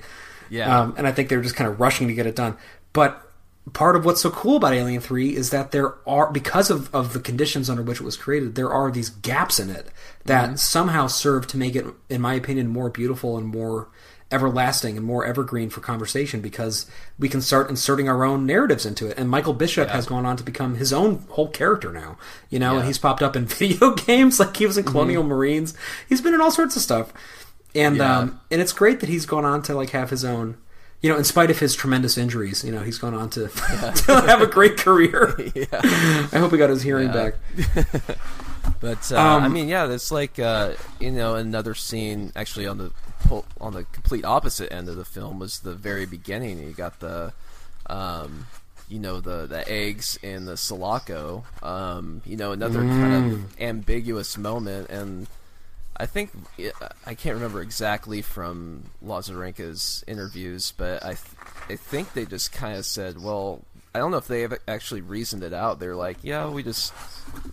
Yeah. 0.49 0.81
Um, 0.81 0.95
and 0.97 1.07
I 1.07 1.11
think 1.11 1.29
they 1.29 1.37
were 1.37 1.43
just 1.43 1.55
kind 1.55 1.69
of 1.69 1.79
rushing 1.79 2.07
to 2.07 2.13
get 2.13 2.25
it 2.25 2.35
done. 2.35 2.57
But 2.93 3.27
part 3.71 3.95
of 3.95 4.03
what's 4.03 4.21
so 4.21 4.29
cool 4.29 4.57
about 4.57 4.73
Alien 4.73 4.99
3 5.01 5.35
is 5.35 5.49
that 5.51 5.71
there 5.71 5.95
are, 6.07 6.29
because 6.31 6.69
of, 6.69 6.93
of 6.93 7.13
the 7.13 7.19
conditions 7.19 7.69
under 7.69 7.81
which 7.81 8.01
it 8.01 8.03
was 8.03 8.17
created, 8.17 8.55
there 8.55 8.69
are 8.71 8.91
these 8.91 9.09
gaps 9.09 9.57
in 9.59 9.69
it 9.69 9.87
that 10.25 10.59
somehow 10.59 11.07
serve 11.07 11.47
to 11.47 11.57
make 11.57 11.75
it, 11.75 11.85
in 12.09 12.19
my 12.21 12.33
opinion, 12.33 12.67
more 12.67 12.89
beautiful 12.89 13.37
and 13.37 13.47
more 13.47 13.87
everlasting 14.31 14.97
and 14.97 15.05
more 15.05 15.23
evergreen 15.25 15.69
for 15.69 15.79
conversation 15.79 16.41
because 16.41 16.87
we 17.19 17.29
can 17.29 17.39
start 17.39 17.69
inserting 17.69 18.09
our 18.09 18.23
own 18.25 18.45
narratives 18.47 18.85
into 18.85 19.07
it. 19.07 19.17
And 19.17 19.29
Michael 19.29 19.53
Bishop 19.53 19.89
has 19.89 20.07
gone 20.07 20.25
on 20.25 20.37
to 20.37 20.43
become 20.43 20.75
his 20.75 20.91
own 20.91 21.23
whole 21.29 21.49
character 21.49 21.91
now, 21.93 22.17
you 22.49 22.57
know, 22.57 22.77
and 22.77 22.85
he's 22.87 22.97
popped 22.97 23.21
up 23.21 23.35
in 23.35 23.45
video 23.47 23.93
games 23.93 24.39
like 24.39 24.57
he 24.57 24.65
was 24.65 24.77
in 24.77 24.85
Colonial 24.85 25.23
Marines. 25.23 25.75
He's 26.09 26.19
been 26.21 26.33
in 26.33 26.41
all 26.41 26.51
sorts 26.51 26.75
of 26.75 26.81
stuff. 26.81 27.13
And 27.75 27.97
Yeah. 27.97 28.19
um, 28.19 28.41
and 28.51 28.59
it's 28.61 28.73
great 28.73 28.99
that 29.01 29.09
he's 29.09 29.25
gone 29.27 29.45
on 29.45 29.61
to 29.63 29.75
like 29.75 29.91
have 29.91 30.09
his 30.09 30.23
own 30.25 30.57
you 31.03 31.09
know, 31.11 31.17
in 31.17 31.23
spite 31.25 31.51
of 31.51 31.59
his 31.59 31.75
tremendous 31.75 32.17
injuries, 32.17 32.63
you 32.63 32.71
know, 32.71 32.81
he's 32.81 32.97
gone 32.97 33.13
on 33.13 33.29
to, 33.31 33.47
to 34.05 34.21
have 34.25 34.41
a 34.41 34.47
great 34.47 34.77
career. 34.77 35.35
I 35.73 36.37
hope 36.39 36.51
he 36.51 36.57
got 36.57 36.71
his 36.71 36.81
hearing 36.81 37.09
Yeah. 37.13 37.31
back. 37.31 38.17
But 38.79 39.11
uh, 39.11 39.17
Um, 39.19 39.43
I 39.43 39.47
mean, 39.49 39.67
yeah, 39.67 39.91
it's 39.91 40.11
like 40.11 40.39
uh, 40.39 40.73
you 40.99 41.11
know 41.11 41.35
another 41.35 41.75
scene 41.75 42.31
actually 42.35 42.65
on 42.67 42.77
the 42.77 42.91
on 43.59 43.73
the 43.73 43.83
complete 43.91 44.23
opposite 44.25 44.71
end 44.73 44.87
of 44.89 44.95
the 44.95 45.05
film 45.05 45.39
was 45.39 45.59
the 45.59 45.73
very 45.73 46.05
beginning. 46.05 46.59
You 46.59 46.71
got 46.71 46.99
the 46.99 47.33
um, 47.87 48.47
you 48.89 48.99
know 48.99 49.19
the 49.19 49.45
the 49.47 49.67
eggs 49.69 50.17
in 50.23 50.45
the 50.45 50.55
Sulaco. 50.57 51.43
Um, 51.61 52.21
you 52.25 52.37
know 52.37 52.51
another 52.53 52.85
kind 52.85 53.13
Mm. 53.13 53.17
of 53.43 53.61
ambiguous 53.61 54.37
moment, 54.37 54.89
and 54.89 55.27
I 55.97 56.05
think 56.05 56.31
I 57.05 57.13
can't 57.15 57.35
remember 57.35 57.61
exactly 57.61 58.21
from 58.21 58.83
Lauzirika's 59.05 60.03
interviews, 60.07 60.73
but 60.75 61.03
I 61.03 61.09
th- 61.13 61.19
I 61.69 61.75
think 61.75 62.13
they 62.13 62.25
just 62.25 62.51
kind 62.51 62.77
of 62.77 62.85
said, 62.85 63.21
well. 63.21 63.61
I 63.95 63.99
don't 63.99 64.09
know 64.09 64.17
if 64.17 64.27
they 64.27 64.41
have 64.41 64.57
actually 64.67 65.01
reasoned 65.01 65.43
it 65.43 65.53
out. 65.53 65.79
They're 65.79 65.95
like, 65.95 66.17
yeah, 66.23 66.49
we 66.49 66.63
just, 66.63 66.91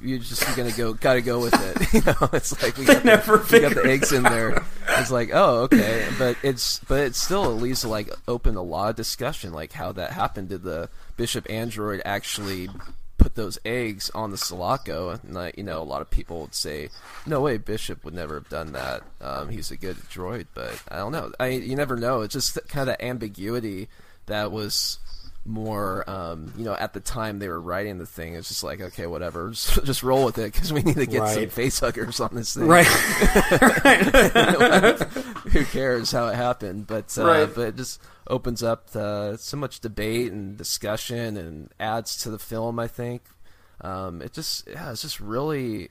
you 0.03 0.18
just 0.18 0.57
gonna 0.57 0.72
go, 0.72 0.95
gotta 0.95 1.20
go 1.20 1.38
with 1.38 1.53
it. 1.53 1.93
You 1.93 2.01
know, 2.01 2.30
it's 2.32 2.62
like 2.62 2.78
we 2.78 2.86
got, 2.86 3.05
never 3.05 3.36
the, 3.36 3.57
we 3.57 3.61
got 3.61 3.74
the 3.74 3.84
eggs 3.84 4.11
in 4.11 4.22
there. 4.22 4.64
It's 4.88 5.11
like, 5.11 5.28
oh, 5.34 5.64
okay, 5.64 6.09
but 6.18 6.38
it's, 6.43 6.80
but 6.88 7.01
it 7.01 7.14
still 7.14 7.45
at 7.45 7.61
least 7.61 7.84
like 7.84 8.09
opened 8.26 8.57
a 8.57 8.62
lot 8.62 8.88
of 8.88 8.97
discussion, 8.97 9.53
like 9.53 9.72
how 9.72 9.93
that 9.93 10.12
happened. 10.12 10.49
Did 10.49 10.62
the 10.62 10.88
Bishop 11.18 11.45
android 11.51 12.01
actually 12.07 12.70
put 13.21 13.35
those 13.35 13.59
eggs 13.64 14.11
on 14.11 14.31
the 14.31 14.39
Sulaco? 14.39 15.11
And 15.11 15.53
you 15.57 15.62
know, 15.62 15.81
a 15.81 15.85
lot 15.85 16.03
of 16.03 16.11
people 16.11 16.41
would 16.43 16.55
say, 16.55 16.89
no 17.27 17.41
way, 17.41 17.59
Bishop 17.59 18.05
would 18.05 18.14
never 18.14 18.35
have 18.35 18.49
done 18.49 18.73
that. 18.73 19.03
Um, 19.21 19.49
he's 19.51 19.71
a 19.71 19.77
good 19.77 19.97
droid, 19.97 20.47
but 20.55 20.83
I 20.89 20.97
don't 20.97 21.12
know. 21.12 21.33
I 21.39 21.49
you 21.49 21.77
never 21.77 21.97
know. 21.97 22.23
It's 22.23 22.35
just 22.35 22.59
kind 22.68 22.89
of 22.89 22.97
ambiguity 23.01 23.89
that 24.27 24.51
was 24.51 24.99
more 25.51 26.09
um, 26.09 26.53
you 26.57 26.64
know 26.64 26.74
at 26.74 26.92
the 26.92 27.01
time 27.01 27.38
they 27.38 27.48
were 27.48 27.61
writing 27.61 27.98
the 27.98 28.07
thing 28.07 28.34
it's 28.34 28.48
just 28.48 28.64
like 28.64 28.80
okay 28.80 29.07
whatever 29.07 29.51
just, 29.55 29.84
just 29.84 30.03
roll 30.03 30.24
with 30.24 30.38
it 30.38 30.53
because 30.53 30.72
we 30.72 30.82
need 30.82 30.96
to 30.96 31.07
get 31.07 31.28
some 31.28 31.48
face 31.48 31.80
huggers 31.80 32.20
on 32.20 32.30
this 32.34 32.55
thing 32.55 32.66
Right. 32.66 32.86
who 35.53 35.64
cares 35.66 36.12
how 36.12 36.28
it 36.28 36.36
happened 36.36 36.86
but 36.86 37.16
uh, 37.18 37.24
Right. 37.24 37.55
but 37.55 37.61
it 37.68 37.76
just 37.76 38.01
opens 38.28 38.62
up 38.62 38.94
uh, 38.94 39.36
so 39.36 39.57
much 39.57 39.80
debate 39.80 40.32
and 40.32 40.57
discussion 40.57 41.36
and 41.36 41.70
adds 41.80 42.16
to 42.22 42.30
the 42.30 42.38
film 42.38 42.78
i 42.78 42.86
think 42.86 43.22
um, 43.82 44.22
it 44.22 44.32
just 44.32 44.68
yeah 44.68 44.90
it's 44.92 45.03
just 45.03 45.20
really 45.20 45.90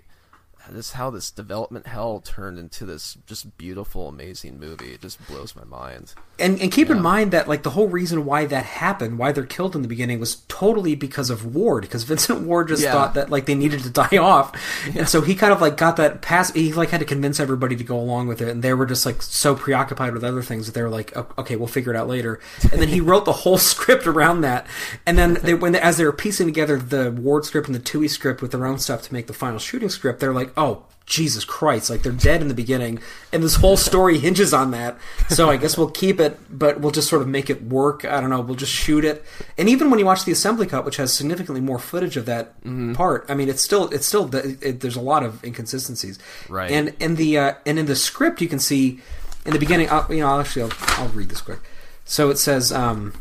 this 0.72 0.92
how 0.94 1.10
this 1.10 1.32
development 1.32 1.88
hell 1.88 2.20
turned 2.20 2.58
into 2.60 2.86
this 2.86 3.18
just 3.26 3.58
beautiful 3.58 4.08
amazing 4.08 4.60
movie 4.60 4.94
it 4.94 5.02
just 5.02 5.26
blows 5.28 5.56
my 5.56 5.64
mind 5.64 6.14
and 6.40 6.60
and 6.62 6.72
keep 6.72 6.90
in 6.90 7.02
mind 7.02 7.32
that 7.32 7.48
like 7.50 7.64
the 7.64 7.72
whole 7.72 7.88
reason 7.90 8.24
why 8.26 8.46
that 8.46 8.64
happened, 8.64 9.20
why 9.20 9.34
they're 9.34 9.46
killed 9.46 9.76
in 9.76 9.82
the 9.82 9.88
beginning, 9.90 10.20
was 10.22 10.38
totally 10.48 10.96
because 10.96 11.30
of 11.30 11.54
Ward. 11.54 11.82
Because 11.82 12.04
Vincent 12.04 12.42
Ward 12.44 12.70
just 12.70 12.82
Yeah. 12.82 12.94
thought 12.94 13.14
that 13.16 13.30
like 13.30 13.46
they 13.46 13.56
needed 13.56 13.82
to 13.84 13.90
die 13.90 14.18
off, 14.22 14.54
and 14.96 15.08
so 15.10 15.20
he 15.20 15.36
kind 15.36 15.52
of 15.52 15.60
like 15.60 15.76
got 15.76 15.98
that 15.98 16.22
pass. 16.22 16.54
He 16.54 16.72
like 16.72 16.92
had 16.92 17.02
to 17.02 17.06
convince 17.06 17.42
everybody 17.42 17.76
to 17.76 17.84
go 17.84 18.00
along 18.00 18.28
with 18.28 18.42
it, 18.42 18.48
and 18.48 18.64
they 18.64 18.74
were 18.74 18.86
just 18.86 19.06
like 19.06 19.22
so 19.22 19.54
preoccupied 19.54 20.14
with 20.14 20.24
other 20.24 20.42
things 20.42 20.66
that 20.66 20.72
they 20.76 20.82
were 20.82 20.90
like, 20.90 21.14
okay, 21.38 21.58
we'll 21.58 21.68
figure 21.68 21.94
it 21.94 21.98
out 21.98 22.08
later. 22.08 22.40
And 22.72 22.82
then 22.82 22.88
he 22.88 23.02
wrote 23.02 23.26
the 23.26 23.34
whole 23.34 23.58
script 23.72 24.08
around 24.08 24.40
that. 24.42 24.66
And 25.06 25.18
then 25.18 25.34
they, 25.44 25.54
when 25.56 25.76
as 25.76 25.98
they 25.98 26.06
were 26.06 26.14
piecing 26.14 26.48
together 26.48 26.78
the 26.78 27.12
Ward 27.12 27.44
script 27.44 27.68
and 27.68 27.76
the 27.76 27.82
Twohy 27.82 28.10
script 28.10 28.42
with 28.42 28.52
their 28.52 28.66
own 28.66 28.80
stuff 28.80 29.02
to 29.02 29.14
make 29.14 29.28
the 29.28 29.34
final 29.34 29.60
shooting 29.60 29.90
script, 29.90 30.22
they're 30.22 30.34
like, 30.34 30.58
oh. 30.60 30.86
Jesus 31.10 31.44
Christ, 31.44 31.90
like 31.90 32.04
they're 32.04 32.12
dead 32.12 32.40
in 32.40 32.50
the 32.50 32.54
beginning, 32.54 33.00
and 33.34 33.42
this 33.42 33.56
whole 33.56 33.78
story 33.78 34.20
hinges 34.28 34.54
on 34.54 34.70
that. 34.72 34.96
So 35.28 35.50
I 35.50 35.58
guess 35.58 35.76
we'll 35.76 35.90
keep 35.90 36.20
it, 36.20 36.40
but 36.52 36.80
we'll 36.80 36.92
just 36.92 37.10
sort 37.10 37.24
of 37.24 37.28
make 37.28 37.50
it 37.50 37.64
work. 37.64 38.06
I 38.06 38.22
don't 38.22 38.30
know, 38.30 38.42
we'll 38.42 38.56
just 38.56 38.72
shoot 38.72 39.04
it. 39.04 39.26
And 39.58 39.68
even 39.68 39.90
when 39.90 39.98
you 39.98 40.06
watch 40.06 40.24
the 40.24 40.32
assembly 40.32 40.68
cut, 40.68 40.86
which 40.86 40.98
has 40.98 41.12
significantly 41.12 41.62
more 41.62 41.80
footage 41.80 42.16
of 42.16 42.28
that 42.28 42.54
part, 42.94 43.26
I 43.28 43.34
mean, 43.34 43.50
it's 43.50 43.64
still, 43.64 43.90
it's 43.90 44.06
still, 44.06 44.30
it, 44.36 44.82
there's 44.82 44.96
a 44.96 45.02
lot 45.02 45.24
of 45.24 45.44
inconsistencies. 45.44 46.20
Right. 46.48 46.70
And 46.70 46.94
in 47.00 47.16
the, 47.16 47.40
uh, 47.40 47.54
and 47.66 47.80
in 47.80 47.88
the 47.88 47.96
script, 47.96 48.40
you 48.40 48.48
can 48.48 48.60
see 48.60 49.00
in 49.46 49.54
the 49.54 49.60
beginning, 49.60 49.90
I'll, 49.90 50.06
you 50.14 50.20
know, 50.20 50.40
actually, 50.40 50.62
I'll, 50.62 51.04
I'll 51.04 51.10
read 51.10 51.30
this 51.30 51.42
quick. 51.42 51.60
So 52.06 52.30
it 52.30 52.38
says, 52.38 52.72
um, 52.72 53.16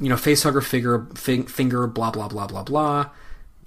you 0.00 0.08
know, 0.08 0.16
facehugger 0.16 0.64
figure, 0.64 1.06
fing, 1.14 1.44
finger, 1.44 1.86
blah, 1.86 2.10
blah, 2.10 2.26
blah, 2.26 2.48
blah, 2.48 2.64
blah. 2.64 3.10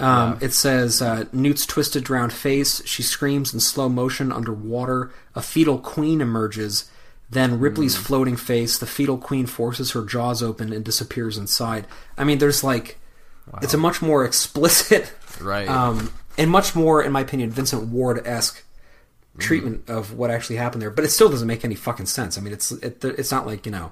Um, 0.01 0.37
It 0.41 0.53
says 0.53 1.01
uh, 1.01 1.25
Newt's 1.31 1.65
twisted, 1.65 2.03
drowned 2.03 2.33
face. 2.33 2.81
She 2.85 3.03
screams 3.03 3.53
in 3.53 3.59
slow 3.59 3.89
motion 3.89 4.31
underwater. 4.31 5.11
A 5.35 5.41
fetal 5.41 5.77
queen 5.79 6.21
emerges. 6.21 6.89
Then 7.29 7.59
Ripley's 7.59 7.95
floating 7.95 8.35
face. 8.35 8.77
The 8.77 8.85
fetal 8.85 9.17
queen 9.17 9.45
forces 9.45 9.91
her 9.91 10.03
jaws 10.03 10.43
open 10.43 10.73
and 10.73 10.83
disappears 10.83 11.37
inside. 11.37 11.87
I 12.17 12.23
mean, 12.25 12.39
there's 12.39 12.63
like, 12.63 12.99
it's 13.61 13.73
a 13.73 13.77
much 13.77 14.01
more 14.01 14.25
explicit, 14.25 15.13
Right. 15.39 15.67
Um, 15.67 16.11
and 16.37 16.49
much 16.51 16.75
more, 16.75 17.01
in 17.01 17.11
my 17.11 17.21
opinion, 17.21 17.51
Vincent 17.51 17.87
Ward 17.87 18.25
esque 18.25 18.63
treatment 19.37 19.89
of 19.89 20.13
what 20.13 20.29
actually 20.29 20.57
happened 20.57 20.81
there. 20.81 20.89
But 20.89 21.05
it 21.05 21.09
still 21.09 21.29
doesn't 21.29 21.47
make 21.47 21.63
any 21.63 21.75
fucking 21.75 22.05
sense. 22.07 22.37
I 22.37 22.41
mean, 22.41 22.53
it's 22.53 22.71
it, 22.71 23.03
it's 23.03 23.31
not 23.31 23.45
like 23.47 23.65
you 23.65 23.71
know 23.71 23.91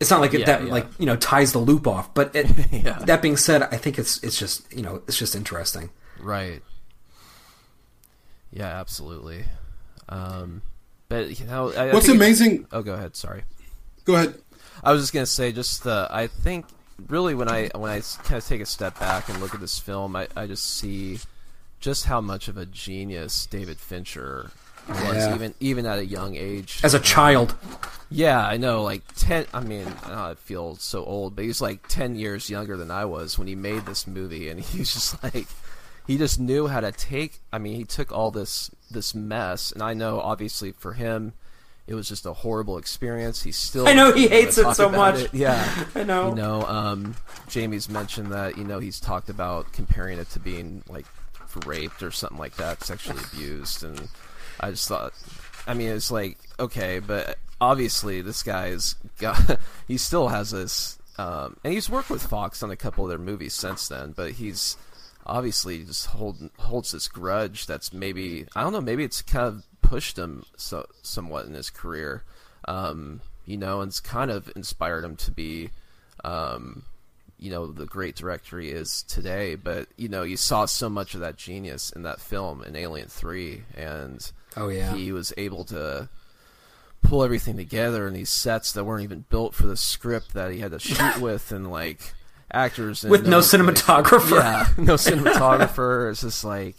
It's 0.00 0.10
not 0.10 0.20
like 0.20 0.32
it, 0.34 0.40
Yeah, 0.40 0.46
that 0.46 0.62
yeah. 0.64 0.70
like 0.72 0.86
you 0.98 1.06
know 1.06 1.16
ties 1.16 1.52
the 1.52 1.58
loop 1.58 1.86
off. 1.86 2.12
But 2.14 2.34
it, 2.36 2.46
Yeah. 2.72 2.98
that 3.00 3.20
being 3.22 3.36
said, 3.36 3.62
I 3.62 3.76
think 3.76 3.98
it's 3.98 4.22
it's 4.22 4.38
just 4.38 4.72
you 4.72 4.82
know 4.82 5.02
it's 5.08 5.18
just 5.18 5.34
interesting. 5.34 5.90
Right. 6.20 6.62
Yeah, 8.52 8.66
absolutely. 8.80 9.44
Um, 10.08 10.62
but 11.08 11.38
you 11.38 11.46
know, 11.46 11.72
I, 11.72 11.88
I 11.88 11.92
What's 11.92 12.06
think 12.06 12.16
it- 12.16 12.22
amazing? 12.24 12.66
oh, 12.72 12.82
go 12.82 12.94
ahead. 12.94 13.16
Sorry. 13.16 13.42
Go 14.04 14.14
ahead. 14.14 14.34
I 14.82 14.92
was 14.92 15.02
just 15.02 15.12
gonna 15.12 15.26
say, 15.26 15.52
just 15.52 15.84
the 15.84 16.06
I 16.10 16.28
think 16.28 16.66
really 17.08 17.34
when 17.34 17.48
I 17.48 17.68
when 17.74 17.90
I 17.90 18.00
kind 18.22 18.36
of 18.38 18.46
take 18.46 18.60
a 18.60 18.66
step 18.66 18.98
back 18.98 19.28
and 19.28 19.40
look 19.40 19.54
at 19.54 19.60
this 19.60 19.78
film, 19.78 20.14
I, 20.16 20.28
I 20.36 20.46
just 20.46 20.64
see 20.76 21.18
just 21.80 22.04
how 22.06 22.20
much 22.20 22.48
of 22.48 22.56
a 22.56 22.64
genius 22.66 23.46
David 23.46 23.78
Fincher 23.78 24.50
was, 24.88 25.16
Yeah. 25.16 25.34
even 25.34 25.54
even 25.60 25.86
at 25.86 25.98
a 25.98 26.04
young 26.06 26.36
age. 26.36 26.80
As 26.82 26.94
a 26.94 27.00
child, 27.00 27.54
Yeah, 28.10 28.40
I 28.44 28.56
know. 28.56 28.82
Like 28.82 29.02
ten. 29.16 29.46
I 29.52 29.60
mean, 29.60 29.86
I 30.04 30.34
feel 30.34 30.76
so 30.76 31.04
old, 31.04 31.36
but 31.36 31.44
he's 31.44 31.60
like 31.60 31.86
ten 31.88 32.14
years 32.16 32.48
younger 32.48 32.76
than 32.76 32.90
I 32.90 33.04
was 33.04 33.38
when 33.38 33.46
he 33.48 33.54
made 33.54 33.84
this 33.86 34.06
movie, 34.06 34.48
and 34.48 34.58
he 34.68 34.78
was 34.80 34.92
just 34.92 35.22
like, 35.22 35.46
he 36.06 36.16
just 36.16 36.40
knew 36.40 36.66
how 36.68 36.80
to 36.80 36.90
take. 36.92 37.40
I 37.52 37.58
mean, 37.58 37.76
he 37.76 37.84
took 37.84 38.10
all 38.12 38.30
this 38.30 38.70
this 38.90 39.14
mess, 39.14 39.72
and 39.72 39.82
I 39.82 39.92
know 39.94 40.20
obviously 40.20 40.72
for 40.72 40.94
him, 40.94 41.34
it 41.86 41.94
was 41.94 42.08
just 42.08 42.24
a 42.24 42.32
horrible 42.32 42.78
experience. 42.78 43.42
He 43.42 43.52
still. 43.52 43.86
I 43.86 43.92
know 43.92 44.12
he 44.12 44.26
hates 44.28 44.56
it 44.56 44.72
so 44.74 44.88
much. 44.88 45.20
it. 45.24 45.34
Yeah, 45.34 45.84
I 45.94 46.02
know. 46.04 46.30
You 46.30 46.34
know, 46.34 46.62
um, 46.62 47.14
Jamie's 47.48 47.90
mentioned 47.90 48.32
that 48.32 48.56
you 48.56 48.64
know 48.64 48.78
he's 48.78 49.00
talked 49.00 49.28
about 49.28 49.70
comparing 49.74 50.18
it 50.18 50.30
to 50.30 50.38
being 50.40 50.82
like 50.88 51.04
raped 51.66 52.02
or 52.02 52.10
something 52.10 52.38
like 52.38 52.56
that, 52.56 52.82
sexually 52.84 53.20
abused, 53.32 53.84
and 53.84 54.08
I 54.60 54.70
just 54.70 54.88
thought, 54.88 55.12
I 55.66 55.74
mean, 55.74 55.88
it's 55.88 56.10
like 56.10 56.38
okay, 56.60 56.98
but 56.98 57.38
obviously 57.60 58.20
this 58.20 58.42
guy's 58.42 58.94
got, 59.18 59.58
he 59.88 59.96
still 59.96 60.28
has 60.28 60.50
this, 60.50 60.98
um, 61.18 61.56
and 61.64 61.72
he's 61.72 61.90
worked 61.90 62.10
with 62.10 62.22
Fox 62.22 62.62
on 62.62 62.70
a 62.70 62.76
couple 62.76 63.04
of 63.04 63.10
their 63.10 63.18
movies 63.18 63.54
since 63.54 63.88
then, 63.88 64.12
but 64.12 64.32
he's 64.32 64.76
obviously 65.26 65.84
just 65.84 66.06
hold, 66.06 66.50
holds 66.58 66.92
this 66.92 67.08
grudge 67.08 67.66
that's 67.66 67.92
maybe 67.92 68.46
I 68.56 68.62
don't 68.62 68.72
know, 68.72 68.80
maybe 68.80 69.04
it's 69.04 69.22
kind 69.22 69.46
of 69.46 69.64
pushed 69.82 70.18
him 70.18 70.44
so 70.56 70.86
somewhat 71.02 71.46
in 71.46 71.54
his 71.54 71.70
career, 71.70 72.24
um, 72.66 73.20
you 73.46 73.56
know, 73.56 73.80
and 73.80 73.90
it's 73.90 74.00
kind 74.00 74.30
of 74.30 74.50
inspired 74.56 75.04
him 75.04 75.16
to 75.16 75.30
be. 75.30 75.70
Um, 76.24 76.84
you 77.40 77.52
know 77.52 77.70
the 77.70 77.86
great 77.86 78.16
director 78.16 78.58
he 78.58 78.68
is 78.70 79.04
today 79.04 79.54
but 79.54 79.86
you 79.96 80.08
know 80.08 80.24
you 80.24 80.36
saw 80.36 80.64
so 80.64 80.88
much 80.88 81.14
of 81.14 81.20
that 81.20 81.36
genius 81.36 81.90
in 81.90 82.02
that 82.02 82.20
film 82.20 82.64
in 82.64 82.74
alien 82.74 83.06
3 83.06 83.62
and 83.76 84.32
Oh, 84.60 84.68
yeah. 84.68 84.94
he 84.94 85.12
was 85.12 85.32
able 85.36 85.64
to 85.66 86.08
pull 87.02 87.22
everything 87.22 87.56
together 87.56 88.06
in 88.08 88.14
these 88.14 88.30
sets 88.30 88.72
that 88.72 88.84
weren't 88.84 89.04
even 89.04 89.24
built 89.30 89.54
for 89.54 89.66
the 89.66 89.76
script 89.76 90.34
that 90.34 90.50
he 90.50 90.58
had 90.60 90.72
to 90.72 90.78
shoot 90.78 91.18
with 91.20 91.52
and 91.52 91.70
like 91.70 92.12
actors 92.50 93.04
and 93.04 93.10
with 93.10 93.26
no 93.26 93.38
cinematographer. 93.40 94.40
yeah 94.40 94.66
no 94.76 94.94
cinematographer 94.96 96.10
it's 96.10 96.22
just 96.22 96.44
like 96.44 96.74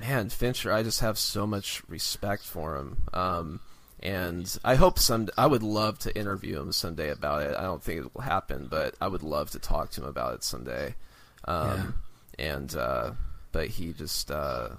man 0.00 0.28
fincher 0.30 0.72
i 0.72 0.82
just 0.82 1.00
have 1.00 1.16
so 1.18 1.46
much 1.46 1.82
respect 1.88 2.42
for 2.42 2.76
him 2.76 2.96
um 3.12 3.60
and 4.04 4.58
I 4.64 4.74
hope 4.74 4.98
some. 4.98 5.28
I 5.38 5.46
would 5.46 5.62
love 5.62 6.00
to 6.00 6.18
interview 6.18 6.58
him 6.60 6.72
someday 6.72 7.10
about 7.10 7.42
it. 7.44 7.54
I 7.56 7.62
don't 7.62 7.80
think 7.80 8.00
it 8.00 8.12
will 8.12 8.22
happen, 8.22 8.66
but 8.68 8.96
I 9.00 9.06
would 9.06 9.22
love 9.22 9.52
to 9.52 9.60
talk 9.60 9.92
to 9.92 10.00
him 10.02 10.08
about 10.08 10.34
it 10.34 10.42
someday. 10.42 10.96
Um, 11.44 11.94
And 12.36 12.74
uh, 12.74 13.12
but 13.52 13.68
he 13.68 13.92
just 13.92 14.28
uh, 14.32 14.70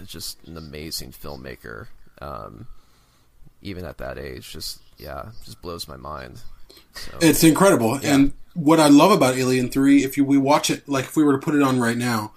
is 0.00 0.08
just 0.08 0.38
an 0.46 0.56
amazing 0.56 1.12
filmmaker. 1.12 1.86
Um, 2.20 2.66
even 3.62 3.84
at 3.84 3.98
that 3.98 4.18
age, 4.18 4.50
just 4.52 4.80
yeah, 4.98 5.30
just 5.44 5.60
blows 5.62 5.88
my 5.88 5.96
mind. 5.96 6.40
So, 6.94 7.18
It's 7.20 7.42
incredible. 7.42 7.98
And 8.02 8.32
what 8.54 8.78
I 8.78 8.88
love 8.88 9.10
about 9.10 9.36
Alien 9.36 9.68
3, 9.70 10.04
if 10.04 10.16
you, 10.16 10.24
we 10.24 10.38
watch 10.38 10.70
it, 10.70 10.88
like 10.88 11.04
if 11.06 11.16
we 11.16 11.24
were 11.24 11.32
to 11.32 11.38
put 11.38 11.54
it 11.54 11.62
on 11.62 11.80
right 11.80 11.96
now, 11.96 12.32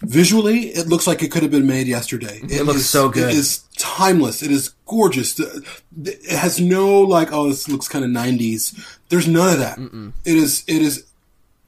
visually, 0.00 0.68
it 0.68 0.86
looks 0.86 1.06
like 1.06 1.22
it 1.22 1.30
could 1.30 1.42
have 1.42 1.50
been 1.50 1.66
made 1.66 1.86
yesterday. 1.86 2.40
It, 2.42 2.64
looks 2.64 2.80
is- 2.80 2.88
so 2.90 3.08
good. 3.08 3.30
It 3.30 3.36
is 3.36 3.64
timeless. 3.76 4.42
It 4.42 4.50
is 4.50 4.70
gorgeous. 4.86 5.38
It 5.38 6.30
has 6.30 6.60
no, 6.60 7.00
like, 7.00 7.32
oh, 7.32 7.48
this 7.48 7.68
looks 7.68 7.88
kind 7.88 8.04
of 8.04 8.10
90s. 8.10 8.98
There's 9.08 9.28
none 9.28 9.52
of 9.52 9.58
that. 9.58 9.78
It 10.24 10.36
is, 10.36 10.64
it 10.66 10.82
is 10.82 11.06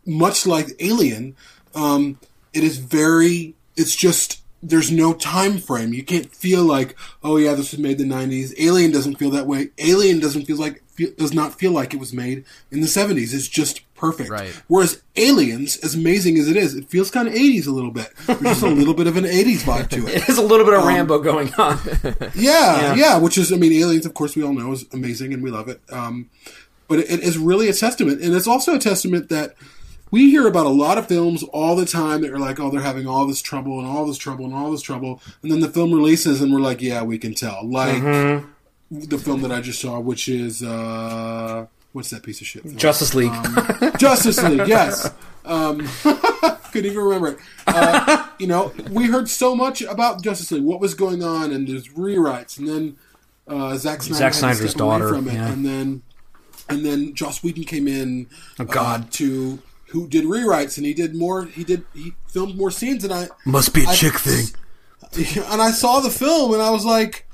much 0.06 0.46
like 0.46 0.68
Alien. 0.80 1.36
Um, 1.74 2.18
it 2.52 2.64
is 2.64 2.78
very, 2.78 3.54
it's 3.76 3.94
just, 3.94 4.40
there's 4.62 4.90
no 4.90 5.12
time 5.12 5.58
frame. 5.58 5.92
You 5.92 6.02
can't 6.02 6.34
feel 6.34 6.64
like, 6.64 6.96
oh 7.22 7.36
yeah, 7.36 7.54
this 7.54 7.70
was 7.72 7.80
made 7.80 8.00
in 8.00 8.08
the 8.08 8.14
90s. 8.14 8.52
Alien 8.58 8.90
doesn't 8.90 9.16
feel 9.16 9.30
that 9.30 9.46
way. 9.46 9.68
Alien 9.78 10.18
doesn't 10.18 10.44
feel 10.46 10.56
like, 10.56 10.82
feel, 10.88 11.10
does 11.16 11.32
not 11.34 11.58
feel 11.58 11.72
like 11.72 11.92
it 11.94 12.00
was 12.00 12.12
made 12.12 12.44
in 12.70 12.80
the 12.80 12.86
70s. 12.86 13.32
It's 13.34 13.48
just 13.48 13.82
perfect. 13.94 14.30
Right. 14.30 14.50
Whereas 14.66 15.02
Aliens, 15.16 15.76
as 15.78 15.94
amazing 15.94 16.36
as 16.38 16.48
it 16.48 16.56
is, 16.56 16.74
it 16.74 16.88
feels 16.88 17.10
kind 17.10 17.28
of 17.28 17.34
80s 17.34 17.66
a 17.66 17.70
little 17.70 17.90
bit. 17.90 18.12
There's 18.26 18.40
just 18.40 18.62
a 18.62 18.68
little 18.68 18.94
bit 18.94 19.06
of 19.06 19.16
an 19.16 19.24
80s 19.24 19.58
vibe 19.60 19.88
to 19.90 20.06
it. 20.08 20.26
There's 20.26 20.38
a 20.38 20.42
little 20.42 20.64
bit 20.66 20.74
Um, 20.74 20.80
of 20.82 20.86
Rambo 20.88 21.18
going 21.20 21.52
on. 21.54 21.78
Yeah, 22.34 22.94
yeah, 22.94 23.18
which 23.18 23.38
is, 23.38 23.52
I 23.52 23.56
mean, 23.56 23.72
Aliens, 23.74 24.06
of 24.06 24.14
course, 24.14 24.34
we 24.36 24.42
all 24.42 24.52
know 24.52 24.72
is 24.72 24.84
amazing 24.92 25.32
and 25.32 25.42
we 25.42 25.50
love 25.50 25.68
it. 25.68 25.80
Um, 25.90 26.28
but 26.88 26.98
it, 27.00 27.10
it 27.10 27.20
is 27.20 27.36
really 27.38 27.68
a 27.68 27.72
testament. 27.72 28.20
And 28.22 28.34
it's 28.34 28.46
also 28.48 28.74
a 28.74 28.78
testament 28.78 29.28
that 29.28 29.54
we 30.10 30.30
hear 30.30 30.46
about 30.46 30.66
a 30.66 30.70
lot 30.70 30.98
of 30.98 31.08
films 31.08 31.42
all 31.42 31.76
the 31.76 31.86
time 31.86 32.20
that 32.22 32.30
are 32.30 32.38
like, 32.38 32.60
oh, 32.60 32.70
they're 32.70 32.80
having 32.80 33.06
all 33.06 33.26
this 33.26 33.42
trouble 33.42 33.78
and 33.78 33.88
all 33.88 34.06
this 34.06 34.18
trouble 34.18 34.44
and 34.44 34.54
all 34.54 34.70
this 34.70 34.82
trouble. 34.82 35.20
And 35.42 35.50
then 35.50 35.60
the 35.60 35.68
film 35.68 35.92
releases 35.92 36.40
and 36.40 36.52
we're 36.52 36.60
like, 36.60 36.80
yeah, 36.80 37.02
we 37.02 37.18
can 37.18 37.34
tell. 37.34 37.68
Like 37.68 38.02
the 38.90 39.18
film 39.18 39.42
that 39.42 39.52
I 39.52 39.60
just 39.60 39.80
saw, 39.80 39.98
which 39.98 40.28
is, 40.28 40.62
uh, 40.62 41.66
what's 41.92 42.10
that 42.10 42.22
piece 42.22 42.40
of 42.40 42.46
shit? 42.46 42.62
film? 42.62 42.76
Justice 42.76 43.14
League. 43.14 43.32
Justice 43.98 44.42
League, 44.42 44.68
yes. 44.68 45.12
Um, 45.44 45.86
couldn't 46.72 46.90
even 46.90 47.02
remember 47.02 47.28
it. 47.28 47.38
Uh, 47.66 48.28
you 48.38 48.46
know, 48.46 48.72
we 48.90 49.06
heard 49.06 49.28
so 49.28 49.56
much 49.56 49.82
about 49.82 50.22
Justice 50.22 50.52
League, 50.52 50.64
what 50.64 50.80
was 50.80 50.94
going 50.94 51.22
on, 51.22 51.52
and 51.52 51.66
there's 51.66 51.88
rewrites, 51.88 52.58
and 52.58 52.68
then 52.68 52.96
uh, 53.48 53.76
Zack 53.76 54.02
Snyder 54.02 54.18
Zack 54.18 54.34
Snyder's 54.34 54.74
daughter, 54.74 55.08
from 55.08 55.28
it, 55.28 55.34
yeah. 55.34 55.48
and 55.48 55.64
then 55.64 56.02
and 56.68 56.84
then 56.84 57.14
Joss 57.14 57.42
Whedon 57.42 57.64
came 57.64 57.88
in. 57.88 58.26
Oh, 58.58 58.64
God. 58.64 59.04
uh, 59.04 59.06
to 59.12 59.58
who 59.88 60.06
did 60.08 60.24
rewrites, 60.24 60.76
and 60.76 60.86
he 60.86 60.94
did 60.94 61.14
more. 61.14 61.44
He 61.46 61.64
did 61.64 61.84
he 61.94 62.14
filmed 62.28 62.56
more 62.56 62.70
scenes, 62.70 63.04
and 63.04 63.12
I 63.12 63.28
Must 63.44 63.72
be 63.74 63.84
a 63.84 63.88
I- 63.88 63.94
chick 63.94 64.14
thing. 64.14 64.46
and 65.50 65.62
I 65.62 65.70
saw 65.70 66.00
the 66.00 66.10
film 66.10 66.52
and 66.52 66.60
I 66.60 66.70
was 66.70 66.84
like, 66.84 67.26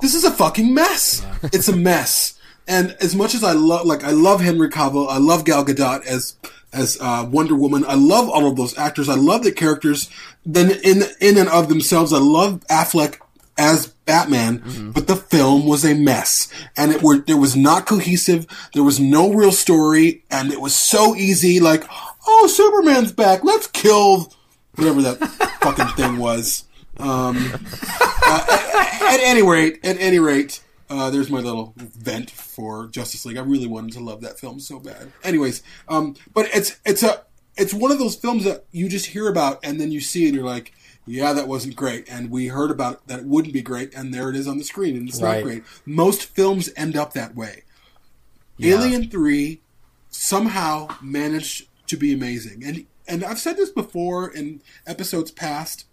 this 0.00 0.14
is 0.14 0.24
a 0.24 0.30
fucking 0.30 0.74
mess. 0.74 1.24
It's 1.44 1.68
a 1.68 1.76
mess. 1.76 2.38
And 2.66 2.96
as 3.00 3.14
much 3.14 3.34
as 3.34 3.44
I 3.44 3.52
love, 3.52 3.86
like, 3.86 4.02
I 4.04 4.10
love 4.10 4.40
Henry 4.40 4.68
Cavill, 4.68 5.08
I 5.08 5.18
love 5.18 5.44
Gal 5.44 5.64
Gadot 5.64 6.04
as, 6.06 6.36
as, 6.72 6.98
uh, 7.00 7.26
Wonder 7.30 7.54
Woman. 7.54 7.84
I 7.86 7.94
love 7.94 8.28
all 8.28 8.46
of 8.48 8.56
those 8.56 8.76
actors. 8.76 9.08
I 9.08 9.14
love 9.14 9.42
the 9.44 9.52
characters. 9.52 10.10
Then 10.44 10.70
in, 10.82 11.02
in 11.20 11.38
and 11.38 11.48
of 11.48 11.68
themselves, 11.68 12.12
I 12.12 12.18
love 12.18 12.60
Affleck 12.68 13.18
as 13.56 13.86
Batman, 13.86 14.92
but 14.92 15.06
the 15.06 15.16
film 15.16 15.66
was 15.66 15.84
a 15.84 15.94
mess. 15.94 16.48
And 16.76 16.92
it 16.92 17.02
were, 17.02 17.18
there 17.18 17.36
was 17.36 17.56
not 17.56 17.86
cohesive. 17.86 18.46
There 18.74 18.82
was 18.82 19.00
no 19.00 19.32
real 19.32 19.52
story. 19.52 20.24
And 20.30 20.52
it 20.52 20.60
was 20.60 20.74
so 20.74 21.14
easy, 21.14 21.60
like, 21.60 21.84
oh, 22.26 22.46
Superman's 22.46 23.12
back. 23.12 23.44
Let's 23.44 23.66
kill 23.66 24.32
whatever 24.74 25.02
that 25.02 25.18
fucking 25.60 25.88
thing 25.96 26.18
was. 26.18 26.64
Um, 26.98 27.36
uh, 28.00 28.46
at, 28.48 29.14
at 29.14 29.20
any 29.20 29.42
rate, 29.42 29.80
at 29.84 29.98
any 29.98 30.18
rate, 30.18 30.62
uh, 30.90 31.10
there's 31.10 31.30
my 31.30 31.40
little 31.40 31.74
vent 31.76 32.30
for 32.30 32.88
Justice 32.88 33.24
League. 33.24 33.36
I 33.36 33.42
really 33.42 33.66
wanted 33.66 33.92
to 33.94 34.00
love 34.00 34.20
that 34.20 34.38
film 34.38 34.60
so 34.60 34.78
bad. 34.78 35.10
Anyways, 35.22 35.62
um, 35.88 36.14
but 36.32 36.48
it's 36.54 36.78
it's 36.84 37.02
a 37.02 37.24
it's 37.56 37.74
one 37.74 37.90
of 37.90 37.98
those 37.98 38.16
films 38.16 38.44
that 38.44 38.64
you 38.70 38.88
just 38.88 39.06
hear 39.06 39.28
about 39.28 39.60
and 39.62 39.80
then 39.80 39.90
you 39.90 40.00
see 40.00 40.24
it 40.24 40.28
and 40.28 40.36
you're 40.36 40.44
like, 40.44 40.72
yeah, 41.06 41.32
that 41.32 41.48
wasn't 41.48 41.76
great. 41.76 42.08
And 42.08 42.30
we 42.30 42.46
heard 42.48 42.70
about 42.70 42.94
it, 42.94 43.00
that 43.06 43.18
it 43.20 43.26
wouldn't 43.26 43.54
be 43.54 43.62
great, 43.62 43.94
and 43.94 44.12
there 44.12 44.30
it 44.30 44.36
is 44.36 44.48
on 44.48 44.58
the 44.58 44.64
screen, 44.64 44.96
and 44.96 45.08
it's 45.08 45.20
Right. 45.20 45.36
not 45.38 45.44
great. 45.44 45.62
Most 45.84 46.24
films 46.24 46.70
end 46.76 46.96
up 46.96 47.12
that 47.12 47.34
way. 47.34 47.62
Alien 48.62 49.10
Three 49.10 49.60
somehow 50.10 50.88
managed 51.02 51.66
to 51.88 51.96
be 51.96 52.12
amazing, 52.12 52.62
and 52.64 52.86
and 53.06 53.22
I've 53.24 53.38
said 53.38 53.56
this 53.56 53.70
before 53.70 54.30
in 54.30 54.62
episodes 54.86 55.30
past 55.30 55.84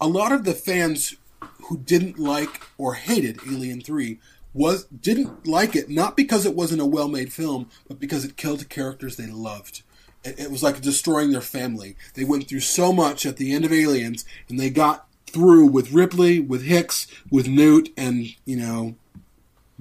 a 0.00 0.06
lot 0.06 0.32
of 0.32 0.44
the 0.44 0.54
fans 0.54 1.16
who 1.64 1.76
didn't 1.78 2.18
like 2.18 2.62
or 2.78 2.94
hated 2.94 3.40
Alien 3.46 3.80
3 3.80 4.18
was 4.54 4.84
didn't 4.84 5.46
like 5.46 5.76
it 5.76 5.90
not 5.90 6.16
because 6.16 6.46
it 6.46 6.54
wasn't 6.54 6.80
a 6.80 6.86
well-made 6.86 7.32
film, 7.32 7.68
but 7.86 8.00
because 8.00 8.24
it 8.24 8.36
killed 8.36 8.68
characters 8.68 9.16
they 9.16 9.26
loved. 9.26 9.82
It, 10.24 10.38
it 10.40 10.50
was 10.50 10.62
like 10.62 10.80
destroying 10.80 11.30
their 11.30 11.40
family. 11.40 11.96
They 12.14 12.24
went 12.24 12.48
through 12.48 12.60
so 12.60 12.92
much 12.92 13.24
at 13.26 13.36
the 13.36 13.52
end 13.52 13.64
of 13.64 13.72
Aliens, 13.72 14.24
and 14.48 14.58
they 14.58 14.70
got 14.70 15.06
through 15.26 15.66
with 15.66 15.92
Ripley, 15.92 16.40
with 16.40 16.62
Hicks, 16.64 17.06
with 17.30 17.48
Newt, 17.48 17.90
and 17.96 18.26
you 18.44 18.56
know 18.56 18.94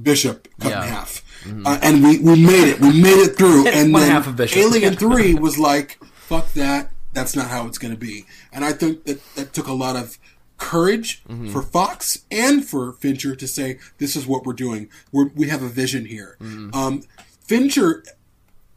Bishop 0.01 0.47
cut 0.59 0.71
Yeah. 0.71 0.83
in 0.83 0.89
half. 0.89 1.23
Uh, 1.65 1.79
and 1.81 2.03
we, 2.03 2.17
we 2.19 2.35
made 2.45 2.67
it. 2.67 2.79
We 2.81 3.01
made 3.01 3.17
it 3.19 3.37
through. 3.37 3.67
And 3.71 3.93
One 3.93 4.01
then 4.03 4.11
half 4.11 4.27
of 4.27 4.35
Bishop. 4.35 4.57
Alien 4.57 4.95
3 4.97 5.35
was 5.35 5.57
like, 5.57 5.97
fuck 6.15 6.51
that. 6.53 6.91
That's 7.13 7.35
not 7.35 7.47
how 7.47 7.65
it's 7.67 7.77
going 7.77 7.93
to 7.93 7.99
be. 7.99 8.25
And 8.51 8.65
I 8.65 8.73
think 8.73 9.05
that 9.05 9.21
that 9.35 9.53
took 9.53 9.67
a 9.67 9.73
lot 9.73 9.95
of 9.95 10.19
courage 10.57 11.23
for 11.51 11.61
Fox 11.61 12.25
and 12.29 12.65
for 12.67 12.91
Fincher 12.93 13.35
to 13.35 13.47
say, 13.47 13.79
this 13.97 14.15
is 14.15 14.27
what 14.27 14.45
we're 14.45 14.53
doing. 14.53 14.89
We're, 15.11 15.29
we 15.35 15.47
have 15.49 15.63
a 15.63 15.67
vision 15.69 16.05
here. 16.05 16.35
Um, 16.73 17.03
Fincher, 17.41 18.03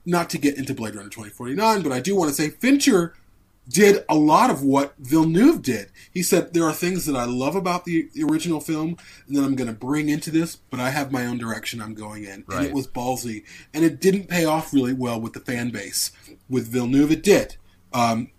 not 0.05 0.31
to 0.31 0.39
get 0.39 0.57
into 0.57 0.75
Blade 0.75 0.95
Runner 0.95 1.09
2049, 1.09 1.83
but 1.83 1.93
I 1.93 2.01
do 2.01 2.17
want 2.17 2.29
to 2.31 2.35
say 2.35 2.49
Fincher 2.51 3.15
did 3.69 4.05
a 4.09 4.15
lot 4.17 4.51
of 4.51 4.63
what 4.65 4.95
Villeneuve 4.99 5.63
did. 5.63 5.91
He 6.13 6.23
said, 6.23 6.53
There 6.55 6.65
are 6.65 6.73
things 6.73 7.07
that 7.07 7.15
I 7.15 7.25
love 7.25 7.55
about 7.55 7.85
the, 7.85 8.09
the 8.15 8.25
original 8.25 8.61
film 8.61 8.97
and 9.29 9.37
that 9.37 9.45
I'm 9.45 9.55
going 9.55 9.69
to 9.73 9.79
bring 9.79 10.09
into 10.09 10.31
this, 10.33 10.57
but 10.57 10.81
I 10.81 10.91
have 10.91 11.13
my 11.13 11.25
own 11.27 11.39
direction 11.39 11.81
I'm 11.81 11.95
going 11.95 12.25
in. 12.25 12.45
And 12.49 12.67
it 12.67 12.73
was 12.75 12.89
ballsy. 12.89 13.45
And 13.73 13.85
it 13.85 14.01
didn't 14.01 14.29
pay 14.29 14.45
off 14.45 14.73
really 14.75 14.93
well 14.95 15.21
with 15.21 15.35
the 15.35 15.41
fan 15.41 15.71
base. 15.71 16.11
With 16.49 16.67
Villeneuve, 16.67 17.13
it 17.13 17.23
did. 17.23 17.57
Um, 17.93 18.31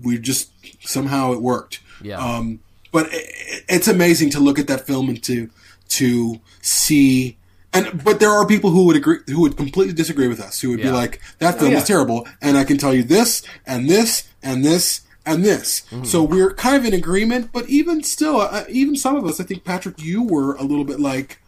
we 0.00 0.18
just, 0.18 0.52
somehow 0.86 1.32
it 1.32 1.42
worked. 1.42 1.80
Yeah. 2.02 2.18
Um, 2.18 2.60
but 2.92 3.06
i- 3.06 3.16
i- 3.16 3.62
it's 3.68 3.88
amazing 3.88 4.30
to 4.30 4.40
look 4.40 4.58
at 4.58 4.66
that 4.68 4.86
film 4.86 5.08
and 5.08 5.20
to 5.24 5.50
to 5.88 6.40
see. 6.62 7.36
And 7.72 8.02
but 8.02 8.18
there 8.20 8.30
are 8.30 8.46
people 8.46 8.70
who 8.70 8.84
would 8.86 8.96
agree, 8.96 9.18
who 9.28 9.40
would 9.42 9.56
completely 9.56 9.94
disagree 9.94 10.26
with 10.28 10.40
us, 10.40 10.60
who 10.60 10.70
would 10.70 10.78
be 10.78 10.84
Yeah. 10.84 10.92
like, 10.94 11.20
"That 11.38 11.58
film 11.58 11.72
yeah. 11.72 11.78
is 11.78 11.84
terrible," 11.84 12.26
and 12.42 12.56
I 12.58 12.64
can 12.64 12.78
tell 12.78 12.92
you 12.92 13.02
this 13.04 13.42
and 13.66 13.88
this 13.88 14.24
and 14.42 14.64
this 14.64 15.02
and 15.24 15.44
this. 15.44 15.82
So 16.02 16.22
we're 16.24 16.52
kind 16.54 16.74
of 16.76 16.84
in 16.84 16.94
agreement. 16.94 17.50
But 17.52 17.68
even 17.68 18.02
still, 18.02 18.40
uh, 18.40 18.64
even 18.68 18.96
some 18.96 19.14
of 19.16 19.24
us, 19.24 19.38
I 19.38 19.44
think 19.44 19.64
Patrick, 19.64 20.02
you 20.02 20.22
were 20.22 20.54
a 20.56 20.62
little 20.62 20.84
bit 20.84 20.98
like, 20.98 21.38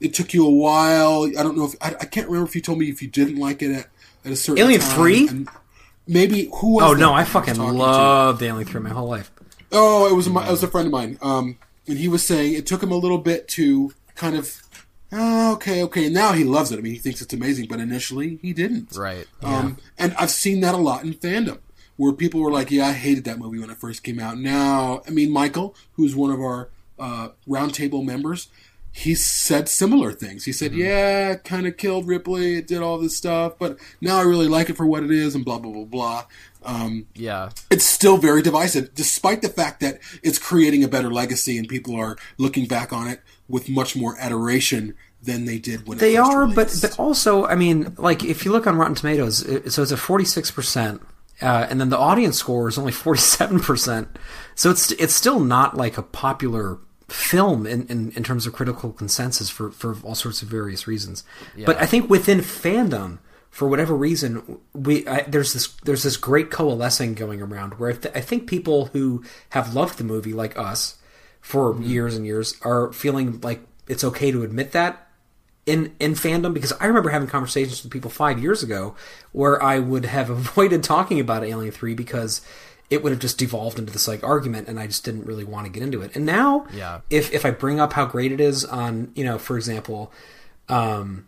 it 0.00 0.14
took 0.14 0.32
you 0.32 0.46
a 0.46 0.50
while. 0.50 1.24
I 1.36 1.42
don't 1.42 1.56
know 1.56 1.64
if 1.64 1.74
I, 1.80 1.88
I 2.00 2.04
can't 2.04 2.28
remember 2.28 2.48
if 2.48 2.54
you 2.54 2.60
told 2.60 2.78
me 2.78 2.88
if 2.88 3.02
you 3.02 3.08
didn't 3.08 3.36
like 3.38 3.60
it 3.62 3.72
at, 3.72 3.86
at 4.24 4.32
a 4.32 4.36
certain 4.36 4.62
Alien 4.62 4.80
time, 4.80 4.94
3? 4.96 5.28
and 5.28 5.48
Maybe 6.06 6.50
who? 6.56 6.74
Was 6.74 6.84
Oh 6.84 6.92
no, 6.92 7.08
that 7.08 7.14
I 7.14 7.20
was 7.22 7.28
fucking 7.30 7.54
talking 7.54 7.72
to? 7.72 7.78
loved 7.78 8.42
Alien 8.42 8.66
Three 8.68 8.80
my 8.80 8.90
whole 8.90 9.08
life. 9.08 9.32
Oh, 9.72 10.06
it 10.06 10.14
was 10.14 10.28
my, 10.28 10.46
it 10.46 10.50
was 10.50 10.62
a 10.62 10.68
friend 10.68 10.86
of 10.86 10.92
mine, 10.92 11.18
um, 11.22 11.56
and 11.88 11.98
he 11.98 12.06
was 12.08 12.22
saying 12.22 12.52
it 12.52 12.66
took 12.66 12.82
him 12.82 12.92
a 12.92 12.96
little 12.96 13.18
bit 13.18 13.48
to 13.48 13.92
kind 14.14 14.36
of. 14.36 14.62
Oh, 15.16 15.52
okay, 15.54 15.82
okay. 15.84 16.08
Now 16.08 16.32
he 16.32 16.42
loves 16.44 16.72
it. 16.72 16.78
I 16.78 16.82
mean, 16.82 16.92
he 16.92 16.98
thinks 16.98 17.22
it's 17.22 17.32
amazing, 17.32 17.66
but 17.68 17.78
initially 17.78 18.38
he 18.42 18.52
didn't. 18.52 18.96
Right. 18.96 19.26
Um, 19.42 19.78
and 19.96 20.12
I've 20.18 20.30
seen 20.30 20.60
that 20.60 20.74
a 20.74 20.78
lot 20.78 21.04
in 21.04 21.14
fandom, 21.14 21.58
where 21.96 22.12
people 22.12 22.40
were 22.40 22.50
like, 22.50 22.70
"Yeah, 22.72 22.88
I 22.88 22.92
hated 22.92 23.24
that 23.24 23.38
movie 23.38 23.58
when 23.60 23.70
it 23.70 23.76
first 23.78 24.02
came 24.02 24.18
out." 24.18 24.38
Now, 24.38 25.02
I 25.06 25.10
mean, 25.10 25.30
Michael, 25.30 25.76
who's 25.92 26.16
one 26.16 26.32
of 26.32 26.40
our 26.40 26.68
uh, 26.98 27.28
roundtable 27.48 28.04
members, 28.04 28.48
he 28.90 29.14
said 29.14 29.68
similar 29.68 30.12
things. 30.12 30.44
He 30.46 30.52
said, 30.52 30.74
"Yeah, 30.74 31.34
kind 31.36 31.66
of 31.68 31.76
killed 31.76 32.08
Ripley. 32.08 32.56
It 32.58 32.66
did 32.66 32.82
all 32.82 32.98
this 32.98 33.16
stuff, 33.16 33.54
but 33.58 33.78
now 34.00 34.18
I 34.18 34.22
really 34.22 34.48
like 34.48 34.68
it 34.68 34.76
for 34.76 34.86
what 34.86 35.04
it 35.04 35.10
is." 35.12 35.36
And 35.36 35.44
blah 35.44 35.58
blah 35.58 35.72
blah 35.72 35.84
blah. 35.84 36.24
Um, 36.66 37.06
Yeah. 37.14 37.50
it's 37.70 37.84
still 37.84 38.16
very 38.16 38.40
divisive, 38.40 38.94
despite 38.94 39.42
the 39.42 39.50
fact 39.50 39.80
that 39.80 40.00
it's 40.22 40.38
creating 40.38 40.82
a 40.82 40.88
better 40.88 41.12
legacy 41.12 41.58
and 41.58 41.68
people 41.68 41.94
are 41.94 42.16
looking 42.38 42.66
back 42.66 42.90
on 42.90 43.06
it 43.06 43.20
with 43.48 43.68
much 43.68 43.94
more 43.96 44.16
adoration 44.18 44.94
than 45.22 45.44
they 45.46 45.58
did 45.58 45.86
when 45.86 45.98
They 45.98 46.14
it 46.16 46.18
first 46.18 46.30
are, 46.32 46.46
but 46.46 46.56
released. 46.56 46.82
but 46.82 46.98
also, 46.98 47.46
I 47.46 47.54
mean, 47.54 47.94
like 47.98 48.24
if 48.24 48.44
you 48.44 48.52
look 48.52 48.66
on 48.66 48.76
Rotten 48.76 48.94
Tomatoes, 48.94 49.42
it, 49.42 49.70
so 49.72 49.82
it's 49.82 49.92
a 49.92 49.96
forty 49.96 50.24
six 50.24 50.50
percent, 50.50 51.02
uh, 51.42 51.66
and 51.68 51.80
then 51.80 51.88
the 51.88 51.98
audience 51.98 52.36
score 52.38 52.68
is 52.68 52.76
only 52.78 52.92
forty 53.06 53.20
seven 53.20 53.60
percent. 53.60 54.08
So 54.54 54.70
it's 54.70 54.92
it's 54.92 55.14
still 55.14 55.40
not 55.40 55.76
like 55.76 55.96
a 55.98 56.02
popular 56.02 56.78
film 57.08 57.66
in, 57.66 57.86
in, 57.88 58.10
in 58.12 58.22
terms 58.24 58.46
of 58.46 58.52
critical 58.54 58.90
consensus 58.90 59.50
for, 59.50 59.70
for 59.70 59.94
all 60.02 60.14
sorts 60.14 60.40
of 60.42 60.48
various 60.48 60.86
reasons. 60.86 61.22
But 61.66 61.76
I 61.80 61.84
think 61.84 62.08
within 62.08 62.38
fandom, 62.38 63.18
for 63.50 63.68
whatever 63.68 63.94
reason, 63.94 64.58
we 64.72 65.06
I, 65.06 65.22
there's 65.28 65.52
this 65.52 65.68
there's 65.84 66.02
this 66.02 66.16
great 66.16 66.50
coalescing 66.50 67.14
going 67.14 67.40
around 67.42 67.74
where 67.74 67.90
I, 67.90 67.92
th- 67.94 68.14
I 68.16 68.20
think 68.20 68.46
people 68.48 68.86
who 68.86 69.22
have 69.50 69.74
loved 69.74 69.98
the 69.98 70.04
movie 70.04 70.32
like 70.32 70.58
us 70.58 70.96
for 71.44 71.78
years 71.82 72.16
and 72.16 72.24
years 72.24 72.56
are 72.62 72.90
feeling 72.94 73.38
like 73.42 73.60
it's 73.86 74.02
okay 74.02 74.32
to 74.32 74.42
admit 74.42 74.72
that 74.72 75.06
in 75.66 75.94
in 76.00 76.14
fandom 76.14 76.54
because 76.54 76.72
I 76.80 76.86
remember 76.86 77.10
having 77.10 77.28
conversations 77.28 77.82
with 77.82 77.92
people 77.92 78.10
five 78.10 78.38
years 78.38 78.62
ago 78.62 78.96
where 79.32 79.62
I 79.62 79.78
would 79.78 80.06
have 80.06 80.30
avoided 80.40 80.82
talking 80.82 81.20
about 81.20 81.44
Alien 81.44 81.70
Three 81.70 81.94
because 81.94 82.40
it 82.88 83.02
would 83.02 83.12
have 83.12 83.20
just 83.20 83.36
devolved 83.36 83.78
into 83.78 83.92
this 83.92 84.08
like 84.08 84.24
argument 84.24 84.68
and 84.68 84.80
I 84.80 84.86
just 84.86 85.04
didn't 85.04 85.26
really 85.26 85.44
want 85.44 85.66
to 85.66 85.70
get 85.72 85.82
into 85.82 86.00
it. 86.00 86.16
And 86.16 86.24
now, 86.24 86.66
Yeah. 86.72 87.00
if 87.10 87.30
if 87.34 87.44
I 87.44 87.50
bring 87.50 87.78
up 87.78 87.92
how 87.92 88.06
great 88.06 88.32
it 88.32 88.40
is 88.40 88.64
on 88.64 89.10
you 89.14 89.22
know 89.24 89.36
for 89.36 89.56
example, 89.58 90.10
um, 90.70 91.26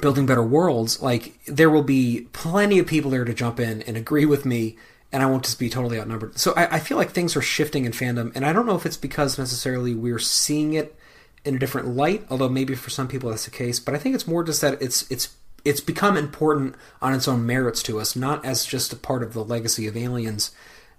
building 0.00 0.24
better 0.24 0.42
worlds, 0.42 1.02
like 1.02 1.38
there 1.46 1.68
will 1.68 1.82
be 1.82 2.28
plenty 2.32 2.78
of 2.78 2.86
people 2.86 3.10
there 3.10 3.26
to 3.26 3.34
jump 3.34 3.60
in 3.60 3.82
and 3.82 3.96
agree 3.98 4.24
with 4.24 4.46
me. 4.46 4.78
And 5.14 5.22
I 5.22 5.26
won't 5.26 5.44
just 5.44 5.60
be 5.60 5.70
totally 5.70 6.00
outnumbered. 6.00 6.36
So 6.40 6.52
I, 6.56 6.74
I 6.74 6.78
feel 6.80 6.96
like 6.96 7.12
things 7.12 7.36
are 7.36 7.40
shifting 7.40 7.84
in 7.84 7.92
fandom, 7.92 8.32
and 8.34 8.44
I 8.44 8.52
don't 8.52 8.66
know 8.66 8.74
if 8.74 8.84
it's 8.84 8.96
because 8.96 9.38
necessarily 9.38 9.94
we're 9.94 10.18
seeing 10.18 10.72
it 10.74 10.98
in 11.44 11.54
a 11.54 11.58
different 11.58 11.86
light, 11.88 12.26
although 12.30 12.48
maybe 12.48 12.74
for 12.74 12.90
some 12.90 13.06
people 13.06 13.30
that's 13.30 13.44
the 13.44 13.52
case. 13.52 13.78
But 13.78 13.94
I 13.94 13.98
think 13.98 14.16
it's 14.16 14.26
more 14.26 14.42
just 14.42 14.60
that 14.62 14.82
it's 14.82 15.08
it's 15.12 15.36
it's 15.64 15.80
become 15.80 16.16
important 16.16 16.74
on 17.00 17.14
its 17.14 17.28
own 17.28 17.46
merits 17.46 17.80
to 17.84 18.00
us, 18.00 18.16
not 18.16 18.44
as 18.44 18.66
just 18.66 18.92
a 18.92 18.96
part 18.96 19.22
of 19.22 19.34
the 19.34 19.44
legacy 19.44 19.86
of 19.86 19.96
aliens, 19.96 20.50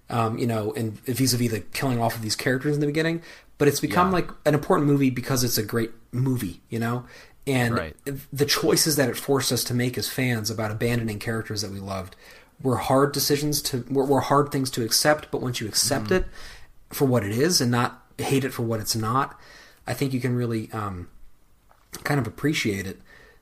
um, 0.08 0.38
you 0.38 0.46
know, 0.46 0.72
and 0.72 0.98
vis-a-vis 1.04 1.50
the 1.50 1.60
killing 1.60 2.00
off 2.00 2.16
of 2.16 2.22
these 2.22 2.36
characters 2.36 2.74
in 2.74 2.80
the 2.80 2.86
beginning. 2.86 3.20
But 3.58 3.68
it's 3.68 3.80
become 3.80 4.12
like 4.12 4.30
an 4.46 4.54
important 4.54 4.88
movie 4.88 5.10
because 5.10 5.44
it's 5.44 5.58
a 5.58 5.62
great 5.62 5.90
movie, 6.10 6.62
you 6.70 6.78
know, 6.78 7.04
and 7.46 7.74
Right. 7.74 7.96
the 8.32 8.46
choices 8.46 8.96
that 8.96 9.08
it 9.10 9.16
forced 9.16 9.52
us 9.52 9.62
to 9.64 9.74
make 9.74 9.98
as 9.98 10.08
fans 10.08 10.50
about 10.50 10.70
abandoning 10.70 11.18
characters 11.18 11.60
that 11.62 11.70
we 11.70 11.80
loved 11.80 12.16
were 12.62 12.76
hard 12.76 13.12
decisions 13.12 13.60
to 13.62 13.84
were, 13.90 14.04
were 14.04 14.20
hard 14.20 14.50
things 14.50 14.70
to 14.72 14.84
accept. 14.84 15.30
But 15.30 15.40
once 15.40 15.60
you 15.60 15.68
accept 15.68 16.10
it 16.10 16.26
for 16.90 17.04
what 17.04 17.24
it 17.24 17.32
is 17.32 17.60
and 17.60 17.70
not 17.70 18.02
hate 18.18 18.44
it 18.44 18.52
for 18.52 18.62
what 18.62 18.80
it's 18.80 18.96
not, 18.96 19.38
I 19.86 19.94
think 19.94 20.12
you 20.12 20.20
can 20.20 20.34
really 20.34 20.70
um, 20.72 21.08
kind 22.04 22.18
of 22.20 22.26
appreciate 22.26 22.86
it. 22.86 23.00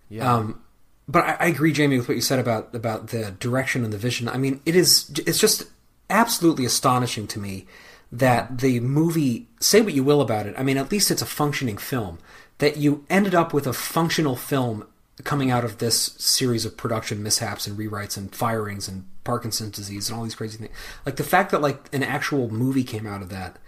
Yeah. 0.08 0.32
Um, 0.32 0.60
but 1.08 1.24
I, 1.24 1.36
I 1.40 1.46
agree, 1.46 1.72
Jamie, 1.72 1.98
with 1.98 2.08
what 2.08 2.14
you 2.14 2.20
said 2.20 2.38
about 2.38 2.74
about 2.74 3.08
the 3.08 3.32
direction 3.32 3.84
and 3.84 3.92
the 3.92 3.98
vision. 3.98 4.28
I 4.28 4.36
mean, 4.36 4.60
it 4.64 4.74
is 4.76 5.10
it's 5.26 5.38
just 5.38 5.64
absolutely 6.10 6.64
astonishing 6.64 7.26
to 7.28 7.38
me 7.38 7.66
that 8.12 8.58
the 8.58 8.80
movie 8.80 9.48
say 9.60 9.80
what 9.80 9.94
you 9.94 10.04
will 10.04 10.20
about 10.20 10.46
it. 10.46 10.54
I 10.56 10.62
mean, 10.62 10.76
at 10.76 10.90
least 10.92 11.10
it's 11.10 11.22
a 11.22 11.26
functioning 11.26 11.78
film. 11.78 12.18
That 12.58 12.76
you 12.76 13.04
ended 13.10 13.34
up 13.34 13.52
with 13.52 13.66
a 13.66 13.72
functional 13.72 14.36
film 14.36 14.86
coming 15.22 15.50
out 15.50 15.64
of 15.64 15.78
this 15.78 16.14
series 16.18 16.64
of 16.64 16.76
production 16.76 17.22
mishaps 17.22 17.66
and 17.66 17.78
rewrites 17.78 18.16
and 18.16 18.34
firings 18.34 18.88
and 18.88 19.04
Parkinson's 19.22 19.76
disease 19.76 20.08
and 20.08 20.18
all 20.18 20.24
these 20.24 20.34
crazy 20.34 20.58
things. 20.58 20.74
Like 21.06 21.16
the 21.16 21.24
fact 21.24 21.52
that 21.52 21.62
like 21.62 21.88
an 21.92 22.02
actual 22.02 22.50
movie 22.50 22.84
came 22.84 23.06
out 23.06 23.22
of 23.22 23.28
that 23.28 23.58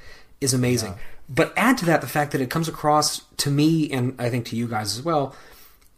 is 0.40 0.53
amazing. 0.53 0.94
But 1.28 1.53
add 1.57 1.78
to 1.78 1.84
that 1.86 2.01
the 2.01 2.07
fact 2.07 2.32
that 2.32 2.40
it 2.40 2.51
comes 2.51 2.68
across 2.68 3.20
to 3.38 3.51
me 3.51 3.90
and 3.90 4.14
I 4.18 4.28
think 4.28 4.47
to 4.47 4.57
you 4.57 4.66
guys 4.66 4.97
as 4.99 5.05
well 5.05 5.34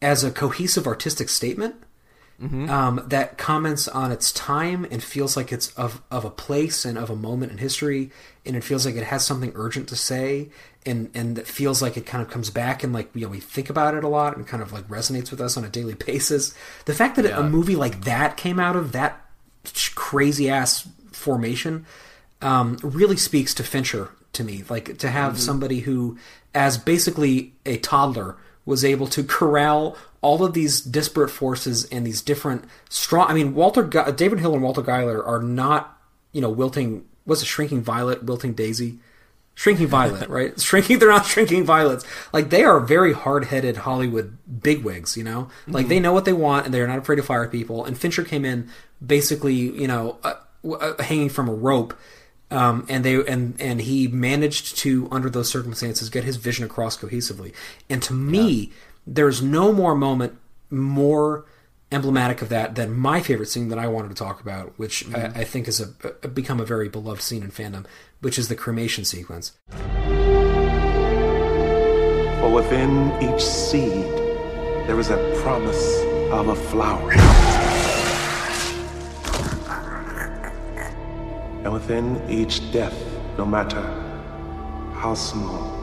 as 0.01 0.23
a 0.23 0.31
cohesive 0.31 0.87
artistic 0.87 1.29
statement 1.29 1.77
um, 2.71 3.05
that 3.09 3.37
comments 3.37 3.89
on 3.89 4.13
its 4.13 4.31
time 4.31 4.87
and 4.93 5.03
feels 5.03 5.37
like 5.37 5.51
it's 5.51 5.73
of, 5.73 6.01
of 6.09 6.25
a 6.25 6.31
place 6.31 6.85
and 6.85 6.97
of 6.97 7.11
a 7.11 7.17
moment 7.17 7.51
in 7.51 7.59
history 7.59 8.13
and 8.47 8.55
it 8.55 8.63
feels 8.63 8.87
like 8.87 8.95
it 8.95 9.03
has 9.03 9.27
something 9.27 9.51
urgent 9.57 9.89
to 9.89 9.97
say 9.97 10.49
and 10.89 11.11
and 11.15 11.37
that 11.37 11.47
feels 11.47 11.81
like 11.81 11.97
it 11.97 12.07
kind 12.07 12.23
of 12.23 12.31
comes 12.31 12.51
back 12.51 12.83
and 12.83 12.93
like 12.93 13.11
you 13.15 13.23
know 13.23 13.29
we 13.29 13.41
think 13.41 13.71
about 13.71 13.95
it 13.95 14.03
a 14.03 14.09
lot 14.09 14.37
and 14.37 14.47
kind 14.47 14.63
of 14.63 14.73
like 14.73 14.89
resonates 14.89 15.31
with 15.31 15.41
us 15.41 15.57
on 15.57 15.65
a 15.65 15.69
daily 15.69 15.95
basis 16.07 16.55
the 16.87 16.95
fact 16.95 17.17
that 17.17 17.27
a 17.27 17.43
movie 17.43 17.77
like 17.77 18.03
that 18.03 18.37
came 18.37 18.59
out 18.59 18.75
of 18.75 18.93
that 18.93 19.25
crazy 19.95 20.49
ass 20.49 20.89
formation 21.13 21.85
um, 22.41 22.79
really 22.83 23.17
speaks 23.17 23.55
to 23.55 23.63
Fincher 23.63 24.11
to 24.33 24.45
me. 24.45 24.65
Like 24.69 24.99
to 24.99 25.11
have 25.11 25.39
somebody 25.39 25.81
who, 25.81 26.17
as 26.55 26.79
basically 26.79 27.55
a 27.67 27.79
toddler, 27.79 28.37
was 28.65 28.85
able 28.85 29.07
to 29.09 29.25
corral 29.25 29.97
all 30.21 30.45
of 30.45 30.53
these 30.53 30.81
disparate 30.81 31.31
forces 31.31 31.85
and 31.87 32.07
these 32.07 32.23
different 32.23 32.65
strong. 32.89 33.29
I 33.29 33.35
mean, 33.35 33.55
Walter, 33.55 33.85
David 33.85 34.41
Hill 34.41 34.55
and 34.55 34.63
Walter 34.63 34.83
Giler 34.83 35.25
are 35.25 35.43
not, 35.43 35.99
you 36.33 36.41
know, 36.41 36.51
wilting. 36.51 37.05
Was 37.27 37.43
it 37.43 37.47
shrinking 37.47 37.83
violet, 37.83 38.25
wilting 38.25 38.55
daisy? 38.55 38.99
Shrinking 39.59 39.89
Violet, 39.89 40.29
right? 40.29 40.59
Shrinking, 40.61 41.01
they're 41.01 41.09
not 41.09 41.27
shrinking 41.27 41.65
violets. 41.65 42.05
Like 42.33 42.51
they 42.51 42.63
are 42.63 42.79
very 42.79 43.13
hard-headed 43.13 43.79
Hollywood 43.79 44.39
bigwigs, 44.63 45.17
you 45.17 45.25
know. 45.25 45.49
Like 45.67 45.89
they 45.89 45.99
know 45.99 46.13
what 46.13 46.27
they 46.27 46.33
want 46.33 46.67
and 46.67 46.73
they're 46.73 46.87
not 46.87 46.99
afraid 46.99 47.17
to 47.17 47.25
fire 47.25 47.49
people. 47.49 47.85
And 47.85 47.99
Fincher 47.99 48.23
came 48.23 48.45
in 48.45 48.71
basically, 49.05 49.55
you 49.55 49.89
know, 49.89 50.19
uh, 50.23 50.35
uh, 50.65 51.03
hanging 51.03 51.29
from 51.29 51.49
a 51.49 51.53
rope, 51.53 51.93
um, 52.53 52.87
and 52.89 53.05
they 53.05 53.17
and 53.27 53.61
and 53.61 53.81
he 53.81 54.07
managed 54.07 54.79
to, 54.79 55.09
under 55.11 55.29
those 55.29 55.51
circumstances, 55.51 56.09
get 56.09 56.23
his 56.23 56.37
vision 56.37 56.65
across 56.65 56.97
cohesively. 56.97 57.53
And 57.91 58.01
to 58.05 58.15
me, 58.15 58.71
there's 59.09 59.43
no 59.43 59.73
more 59.73 59.97
moment 59.97 60.39
more 60.71 61.47
emblematic 61.91 62.43
of 62.43 62.51
that 62.51 62.75
than 62.75 62.97
my 62.97 63.21
favorite 63.21 63.49
scene 63.49 63.69
that 63.69 63.79
I 63.79 63.87
wanted 63.87 64.09
to 64.09 64.15
talk 64.15 64.41
about, 64.41 64.79
which 64.79 65.07
I, 65.07 65.11
mm-hmm. 65.11 65.39
I 65.39 65.45
think 65.45 65.67
has 65.67 65.81
a, 65.81 65.89
a, 66.23 66.29
become 66.29 66.61
a 66.61 66.65
very 66.65 66.89
beloved 66.89 67.23
scene 67.23 67.43
in 67.43 67.51
fandom, 67.51 67.87
which 68.21 68.39
is 68.39 68.49
the 68.49 68.57
cremation 68.57 69.05
sequence. 69.05 69.53
For 72.41 72.51
within 72.53 73.13
each 73.23 73.43
seed, 73.43 74.05
there 74.87 74.99
is 75.01 75.11
a 75.11 75.17
promise 75.43 75.99
of 76.31 76.49
a 76.49 76.55
flower. 76.55 77.13
And 81.65 81.73
within 81.73 82.23
each 82.31 82.71
death, 82.71 82.95
no 83.37 83.45
matter 83.45 83.83
how 84.95 85.15
small, 85.15 85.77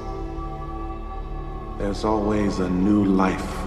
there's 1.78 2.06
always 2.06 2.60
a 2.60 2.70
new 2.70 3.06
life. 3.06 3.65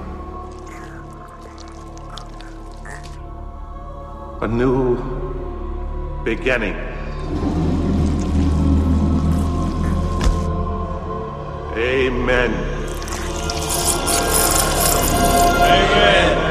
A 4.40 4.46
new 4.46 4.96
beginning. 6.24 6.74
Amen. 11.76 12.52
Amen. 15.60 16.48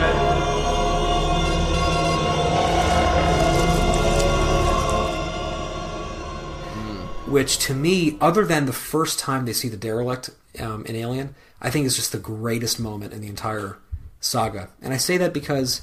which 7.27 7.57
to 7.59 7.73
me, 7.73 8.17
other 8.21 8.45
than 8.45 8.65
the 8.65 8.73
first 8.73 9.19
time 9.19 9.45
they 9.45 9.53
see 9.53 9.67
the 9.67 9.77
derelict 9.77 10.29
um, 10.59 10.85
in 10.85 10.95
Alien, 10.95 11.35
I 11.61 11.69
think 11.69 11.85
is 11.85 11.95
just 11.95 12.13
the 12.13 12.17
greatest 12.17 12.79
moment 12.79 13.13
in 13.13 13.21
the 13.21 13.27
entire 13.27 13.77
saga. 14.21 14.69
And 14.81 14.93
I 14.93 14.97
say 14.97 15.17
that 15.17 15.33
because 15.33 15.81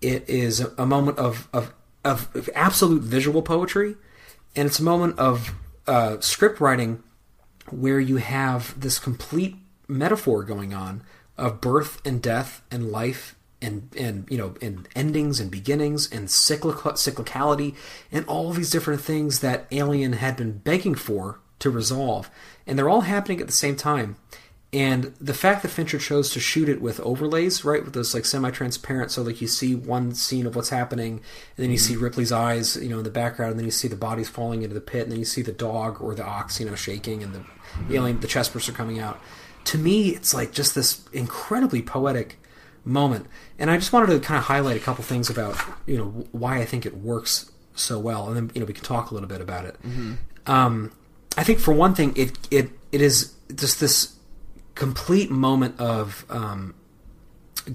it 0.00 0.28
is 0.28 0.60
a, 0.60 0.86
moment 0.86 1.18
of, 1.18 1.48
of 1.52 1.74
of 2.04 2.48
absolute 2.54 3.02
visual 3.02 3.42
poetry, 3.42 3.96
and 4.56 4.66
it's 4.66 4.78
a 4.78 4.84
moment 4.84 5.18
of 5.18 5.54
uh, 5.86 6.18
script 6.20 6.60
writing 6.60 7.02
where 7.70 8.00
you 8.00 8.16
have 8.16 8.78
this 8.80 8.98
complete 8.98 9.56
metaphor 9.86 10.42
going 10.42 10.72
on 10.72 11.02
of 11.36 11.60
birth 11.60 12.00
and 12.04 12.22
death 12.22 12.62
and 12.70 12.90
life 12.90 13.34
and 13.62 13.90
and 13.98 14.26
you 14.30 14.38
know 14.38 14.54
and 14.62 14.88
endings 14.96 15.40
and 15.40 15.50
beginnings 15.50 16.10
and 16.10 16.30
cyclic 16.30 16.76
cyclicality 16.76 17.74
and 18.10 18.24
all 18.26 18.52
these 18.52 18.70
different 18.70 19.00
things 19.00 19.40
that 19.40 19.66
Alien 19.70 20.14
had 20.14 20.36
been 20.36 20.52
begging 20.58 20.94
for 20.94 21.40
to 21.58 21.70
resolve, 21.70 22.30
and 22.66 22.78
they're 22.78 22.88
all 22.88 23.02
happening 23.02 23.40
at 23.40 23.46
the 23.46 23.52
same 23.52 23.76
time. 23.76 24.16
And 24.72 25.14
the 25.20 25.34
fact 25.34 25.62
that 25.62 25.70
Fincher 25.70 25.98
chose 25.98 26.30
to 26.30 26.40
shoot 26.40 26.68
it 26.68 26.80
with 26.80 27.00
overlays, 27.00 27.64
right, 27.64 27.84
with 27.84 27.92
those 27.92 28.14
like 28.14 28.24
semi-transparent, 28.24 29.10
so 29.10 29.22
like 29.22 29.40
you 29.40 29.48
see 29.48 29.74
one 29.74 30.14
scene 30.14 30.46
of 30.46 30.54
what's 30.54 30.68
happening, 30.68 31.14
and 31.56 31.64
then 31.64 31.72
you 31.72 31.78
see 31.78 31.94
mm-hmm. 31.94 32.04
Ripley's 32.04 32.30
eyes, 32.30 32.76
you 32.76 32.88
know, 32.88 32.98
in 32.98 33.04
the 33.04 33.10
background, 33.10 33.52
and 33.52 33.58
then 33.58 33.66
you 33.66 33.72
see 33.72 33.88
the 33.88 33.96
bodies 33.96 34.28
falling 34.28 34.62
into 34.62 34.74
the 34.74 34.80
pit, 34.80 35.02
and 35.02 35.12
then 35.12 35.18
you 35.18 35.24
see 35.24 35.42
the 35.42 35.50
dog 35.50 36.00
or 36.00 36.14
the 36.14 36.24
ox, 36.24 36.60
you 36.60 36.66
know, 36.66 36.76
shaking, 36.76 37.20
and 37.20 37.34
the 37.34 37.40
mm-hmm. 37.40 37.94
alien, 37.94 38.20
the 38.20 38.28
chestburster's 38.28 38.76
coming 38.76 39.00
out. 39.00 39.20
To 39.64 39.78
me, 39.78 40.10
it's 40.10 40.32
like 40.32 40.52
just 40.52 40.76
this 40.76 41.04
incredibly 41.12 41.82
poetic 41.82 42.38
moment, 42.84 43.26
and 43.58 43.72
I 43.72 43.76
just 43.76 43.92
wanted 43.92 44.06
to 44.08 44.20
kind 44.20 44.38
of 44.38 44.44
highlight 44.44 44.76
a 44.76 44.80
couple 44.80 45.02
things 45.02 45.28
about 45.28 45.56
you 45.84 45.98
know 45.98 46.26
why 46.30 46.58
I 46.58 46.64
think 46.64 46.86
it 46.86 46.96
works 46.96 47.50
so 47.74 47.98
well, 47.98 48.28
and 48.28 48.36
then 48.36 48.50
you 48.54 48.60
know 48.60 48.66
we 48.66 48.72
can 48.72 48.84
talk 48.84 49.10
a 49.10 49.14
little 49.14 49.28
bit 49.28 49.40
about 49.40 49.64
it. 49.64 49.82
Mm-hmm. 49.82 50.14
Um, 50.46 50.92
I 51.36 51.42
think 51.42 51.58
for 51.58 51.74
one 51.74 51.92
thing, 51.94 52.12
it 52.14 52.38
it 52.52 52.70
it 52.92 53.00
is 53.00 53.34
just 53.52 53.80
this 53.80 54.16
complete 54.80 55.30
moment 55.30 55.78
of 55.78 56.24
um, 56.30 56.74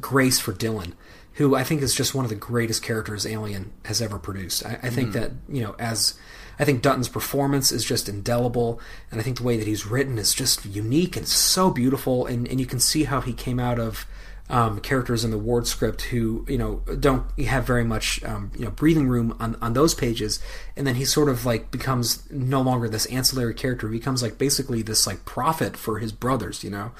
grace 0.01 0.39
for 0.39 0.53
Dillon, 0.53 0.95
who 1.34 1.56
I 1.56 1.64
think 1.64 1.84
is 1.84 1.93
just 1.93 2.16
one 2.16 2.26
of 2.26 2.30
the 2.30 2.36
greatest 2.36 2.82
characters 2.82 3.28
Alien 3.28 3.72
has 3.86 4.01
ever 4.01 4.18
produced. 4.18 4.66
I, 4.66 4.80
I 4.82 4.89
think 4.89 5.14
that 5.14 5.34
you 5.47 5.62
know 5.62 5.76
as 5.78 6.16
I 6.58 6.66
think 6.66 6.82
Dutton's 6.82 7.08
performance 7.08 7.72
is 7.72 7.86
just 7.86 8.10
indelible, 8.10 8.82
and 9.12 9.22
I 9.22 9.24
think 9.24 9.38
the 9.38 9.43
way 9.43 9.56
that 9.56 9.68
he's 9.68 9.86
written 9.86 10.18
is 10.18 10.34
just 10.34 10.66
unique 10.66 11.16
and 11.16 11.28
so 11.28 11.70
beautiful, 11.70 12.26
and, 12.26 12.47
and 12.47 12.60
you 12.60 12.66
can 12.66 12.80
see 12.80 13.03
how 13.03 13.22
he 13.22 13.34
came 13.34 13.60
out 13.60 13.78
of 13.78 14.08
um, 14.47 14.79
characters 14.79 15.25
in 15.25 15.31
the 15.31 15.39
Ward 15.39 15.65
script 15.65 16.03
who 16.03 16.45
you 16.47 16.57
know 16.57 16.75
don't 16.99 17.25
have 17.41 17.65
very 17.65 17.83
much 17.83 18.23
um, 18.23 18.51
you 18.55 18.65
know 18.65 18.71
breathing 18.71 19.07
room 19.07 19.35
on, 19.39 19.55
on 19.59 19.73
those 19.73 19.95
pages, 19.95 20.39
and 20.75 20.85
then 20.85 20.95
he 20.95 21.05
sort 21.05 21.29
of 21.29 21.45
like 21.45 21.71
becomes 21.71 22.29
no 22.29 22.61
longer 22.61 22.87
this 22.87 23.07
ancillary 23.07 23.55
character. 23.55 23.89
He 23.89 23.97
becomes 23.97 24.21
like 24.21 24.37
basically 24.37 24.83
this 24.83 25.07
like 25.07 25.25
prophet 25.25 25.75
for 25.75 25.97
his 25.97 26.11
brothers, 26.11 26.63
you 26.63 26.69
know. 26.69 26.91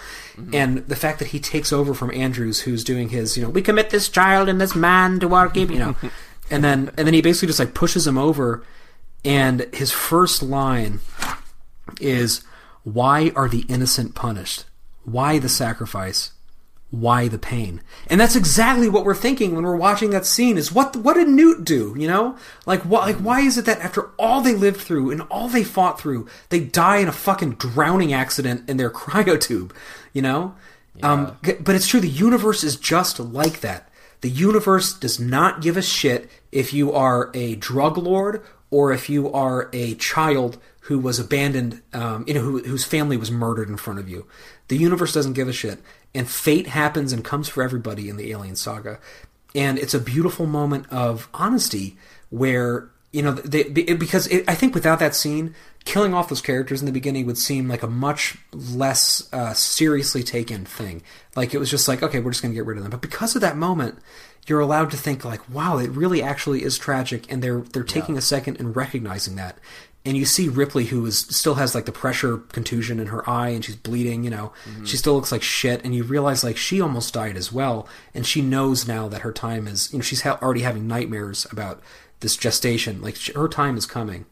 And 0.53 0.87
the 0.87 0.95
fact 0.95 1.19
that 1.19 1.29
he 1.29 1.39
takes 1.39 1.71
over 1.71 1.93
from 1.93 2.11
Andrews, 2.11 2.61
who's 2.61 2.83
doing 2.83 3.09
his 3.09 3.37
you 3.37 3.43
know 3.43 3.49
we 3.49 3.61
commit 3.61 3.91
this 3.91 4.09
child 4.09 4.49
and 4.49 4.59
this 4.59 4.75
man 4.75 5.19
to 5.19 5.35
our 5.35 5.47
keep, 5.47 5.69
you 5.69 5.79
know, 5.79 5.95
and 6.49 6.63
then 6.63 6.91
and 6.97 7.05
then 7.05 7.13
he 7.13 7.21
basically 7.21 7.47
just 7.47 7.59
like 7.59 7.75
pushes 7.75 8.07
him 8.07 8.17
over, 8.17 8.63
and 9.23 9.67
his 9.71 9.91
first 9.91 10.41
line 10.41 10.99
is 12.01 12.43
why 12.83 13.31
are 13.35 13.47
the 13.47 13.65
innocent 13.69 14.15
punished? 14.15 14.65
Why 15.03 15.37
the 15.37 15.49
sacrifice? 15.49 16.31
Why 17.01 17.27
the 17.27 17.37
pain? 17.37 17.81
And 18.07 18.21
that's 18.21 18.37
exactly 18.37 18.87
what 18.87 19.03
we're 19.03 19.15
thinking 19.15 19.53
when 19.53 19.65
we're 19.65 19.75
watching 19.75 20.11
that 20.11 20.25
scene 20.25 20.57
is 20.57 20.71
what 20.71 20.95
what 20.95 21.15
did 21.15 21.27
Newt 21.27 21.65
do, 21.65 21.93
you 21.97 22.07
know? 22.07 22.37
Like 22.65 22.83
what 22.83 23.01
like 23.01 23.17
why 23.17 23.41
is 23.41 23.57
it 23.57 23.65
that 23.65 23.79
after 23.79 24.11
all 24.17 24.41
they 24.41 24.55
lived 24.55 24.79
through 24.79 25.11
and 25.11 25.21
all 25.23 25.49
they 25.49 25.63
fought 25.65 25.99
through, 25.99 26.27
they 26.49 26.61
die 26.61 26.97
in 26.97 27.09
a 27.09 27.11
fucking 27.11 27.55
drowning 27.55 28.13
accident 28.13 28.69
in 28.69 28.77
their 28.77 28.89
cryotube, 29.01 29.71
you 30.13 30.21
know? 30.21 30.55
Um 31.03 31.37
but 31.41 31.75
it's 31.75 31.87
true 31.87 31.99
the 31.99 32.07
universe 32.07 32.63
is 32.63 32.77
just 32.77 33.19
like 33.19 33.59
that. 33.59 33.89
The 34.21 34.29
universe 34.29 34.93
does 34.93 35.19
not 35.19 35.61
give 35.61 35.75
a 35.75 35.81
shit 35.81 36.29
if 36.51 36.73
you 36.73 36.93
are 36.93 37.29
a 37.33 37.55
drug 37.55 37.97
lord 37.97 38.41
or 38.71 38.93
if 38.93 39.09
you 39.09 39.31
are 39.31 39.69
a 39.73 39.95
child 39.95 40.57
who 40.86 40.99
was 40.99 41.19
abandoned, 41.19 41.81
um, 41.93 42.23
you 42.27 42.33
know, 42.33 42.41
who, 42.41 42.61
whose 42.61 42.83
family 42.83 43.17
was 43.17 43.31
murdered 43.31 43.69
in 43.69 43.77
front 43.77 43.97
of 43.99 44.07
you. 44.07 44.27
The 44.67 44.77
universe 44.77 45.11
doesn't 45.11 45.33
give 45.33 45.47
a 45.47 45.53
shit, 45.53 45.79
and 46.13 46.29
fate 46.29 46.67
happens 46.67 47.11
and 47.11 47.25
comes 47.25 47.49
for 47.49 47.63
everybody 47.63 48.07
in 48.07 48.17
the 48.17 48.31
Alien 48.31 48.55
Saga, 48.55 48.99
and 49.55 49.79
it's 49.79 49.95
a 49.95 49.99
beautiful 49.99 50.45
moment 50.45 50.86
of 50.91 51.27
honesty 51.33 51.97
where 52.29 52.89
you 53.11 53.23
know 53.23 53.31
they 53.31 53.63
be- 53.63 53.93
because 53.93 54.27
it, 54.27 54.47
I 54.47 54.53
think 54.53 54.75
without 54.75 54.99
that 54.99 55.15
scene, 55.15 55.55
killing 55.86 56.13
off 56.13 56.29
those 56.29 56.41
characters 56.41 56.81
in 56.81 56.86
the 56.86 56.91
beginning 56.91 57.25
would 57.25 57.39
seem 57.39 57.67
like 57.67 57.81
a 57.81 57.88
much 57.88 58.38
less 58.53 59.27
uh, 59.33 59.53
seriously 59.53 60.21
taken 60.21 60.65
thing. 60.65 61.01
Like 61.36 61.55
it 61.55 61.57
was 61.57 61.71
just 61.71 61.88
like, 61.88 62.03
okay, 62.03 62.19
we're 62.19 62.31
just 62.31 62.43
going 62.43 62.53
to 62.53 62.55
get 62.55 62.65
rid 62.65 62.77
of 62.77 62.83
them. 62.83 62.91
But 62.91 63.01
because 63.01 63.33
of 63.33 63.41
that 63.41 63.57
moment, 63.57 63.97
you're 64.45 64.59
allowed 64.59 64.91
to 64.91 64.97
think 64.97 65.25
like, 65.25 65.49
wow, 65.49 65.79
it 65.79 65.89
really 65.89 66.21
actually 66.21 66.61
is 66.61 66.77
tragic, 66.77 67.31
and 67.31 67.41
they're 67.41 67.61
they're 67.61 67.83
taking 67.83 68.19
a 68.19 68.21
second 68.21 68.59
and 68.59 68.75
recognizing 68.75 69.36
that. 69.38 69.57
And 70.06 70.16
you 70.16 70.26
see 70.26 70.47
Ripley, 70.47 70.86
who 70.86 71.03
is 71.06 71.18
still 71.18 71.56
has 71.56 71.74
like 71.74 71.86
the 71.86 71.91
pressure 71.91 72.38
contusion 72.38 72.99
in 72.99 73.08
her 73.08 73.28
eye, 73.28 73.49
and 73.49 73.66
she's 73.66 73.76
bleeding. 73.76 74.24
You 74.24 74.30
know, 74.30 74.53
mm-hmm. 74.66 74.86
she 74.86 74.97
still 74.97 75.16
looks 75.16 75.32
like 75.32 75.41
shit. 75.41 75.84
And 75.84 75.95
you 75.95 76.03
realize 76.03 76.43
like 76.43 76.58
she 76.58 76.80
almost 76.80 77.14
died 77.14 77.36
as 77.36 77.51
well, 77.51 77.88
and 78.14 78.26
she 78.26 78.41
knows 78.41 78.88
now 78.88 79.08
that 79.08 79.22
her 79.22 79.32
time 79.32 79.68
is. 79.68 79.91
You 79.91 79.99
know, 79.99 80.03
she's 80.03 80.22
ha- 80.22 80.39
already 80.41 80.62
having 80.62 80.88
nightmares 80.88 81.47
about 81.51 81.82
this 82.20 82.38
gestation. 82.38 83.01
Like 83.01 83.16
sh- 83.16 83.32
her 83.36 83.47
time 83.47 83.78
is 83.78 83.86
coming. 83.86 84.26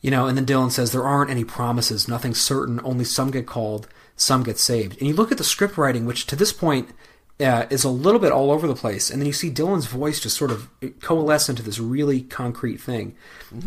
You 0.00 0.10
know, 0.10 0.26
and 0.26 0.36
then 0.36 0.44
Dillon 0.44 0.70
says 0.70 0.92
there 0.92 1.02
aren't 1.02 1.30
any 1.30 1.44
promises, 1.44 2.06
nothing 2.06 2.34
certain, 2.34 2.80
only 2.84 3.04
some 3.04 3.30
get 3.30 3.46
called, 3.46 3.88
some 4.14 4.42
get 4.42 4.58
saved. 4.58 4.98
And 4.98 5.08
you 5.08 5.14
look 5.14 5.32
at 5.32 5.38
the 5.38 5.44
script 5.44 5.76
writing, 5.78 6.04
which 6.04 6.26
to 6.26 6.36
this 6.36 6.52
point 6.52 6.90
uh, 7.38 7.66
is 7.68 7.84
a 7.84 7.90
little 7.90 8.20
bit 8.20 8.32
all 8.32 8.50
over 8.50 8.66
the 8.66 8.74
place, 8.74 9.10
and 9.10 9.20
then 9.20 9.26
you 9.26 9.32
see 9.32 9.50
Dillon's 9.50 9.86
voice 9.86 10.20
just 10.20 10.36
sort 10.36 10.50
of 10.50 10.68
coalesce 11.00 11.48
into 11.48 11.62
this 11.62 11.78
really 11.78 12.22
concrete 12.22 12.78
thing. 12.78 13.14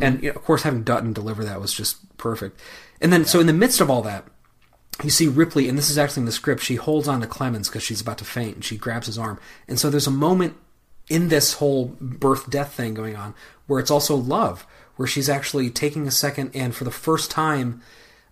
And 0.02 0.24
you 0.24 0.30
know, 0.30 0.36
of 0.36 0.44
course, 0.44 0.64
having 0.64 0.84
Dutton 0.84 1.14
deliver 1.14 1.44
that 1.44 1.62
was 1.62 1.74
just 1.74 2.18
perfect. 2.18 2.60
And 3.00 3.14
then, 3.14 3.26
so 3.26 3.40
in 3.40 3.48
the 3.48 3.54
midst 3.54 3.80
of 3.80 3.90
all 3.90 4.02
that, 4.02 4.26
you 5.04 5.10
see 5.10 5.28
Ripley, 5.28 5.70
and 5.70 5.78
this 5.78 5.90
is 5.90 5.98
actually 5.98 6.22
in 6.22 6.26
the 6.26 6.32
script. 6.32 6.64
She 6.64 6.76
holds 6.76 7.08
on 7.08 7.22
to 7.22 7.28
Clemens 7.28 7.70
because 7.70 7.84
she's 7.84 8.02
about 8.02 8.18
to 8.18 8.26
faint, 8.26 8.56
and 8.56 8.66
she 8.66 8.76
grabs 8.78 9.06
his 9.06 9.18
arm. 9.18 9.40
And 9.68 9.80
so 9.80 9.90
there's 9.90 10.08
a 10.08 10.12
moment 10.12 10.56
in 11.08 11.30
this 11.30 11.54
whole 11.54 11.96
birth 12.00 12.50
death 12.50 12.74
thing 12.74 12.94
going 12.94 13.16
on 13.16 13.34
where 13.68 13.80
it's 13.80 13.92
also 13.92 14.16
love, 14.16 14.66
where 14.96 15.08
she's 15.08 15.30
actually 15.30 15.70
taking 15.70 16.08
a 16.08 16.12
second 16.12 16.52
and 16.54 16.76
for 16.76 16.84
the 16.84 16.92
first 16.92 17.32
time 17.32 17.82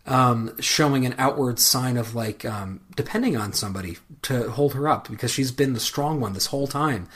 um, 0.07 0.59
showing 0.59 1.05
an 1.05 1.13
outward 1.17 1.59
sign 1.59 1.97
of 1.97 2.15
like 2.15 2.45
um, 2.45 2.81
depending 2.95 3.35
on 3.35 3.53
somebody 3.53 3.97
to 4.23 4.49
hold 4.51 4.73
her 4.73 4.87
up 4.87 5.09
because 5.09 5.31
she's 5.31 5.51
been 5.51 5.73
the 5.73 5.79
strong 5.79 6.19
one 6.19 6.33
this 6.33 6.47
whole 6.47 6.67
time. 6.67 7.07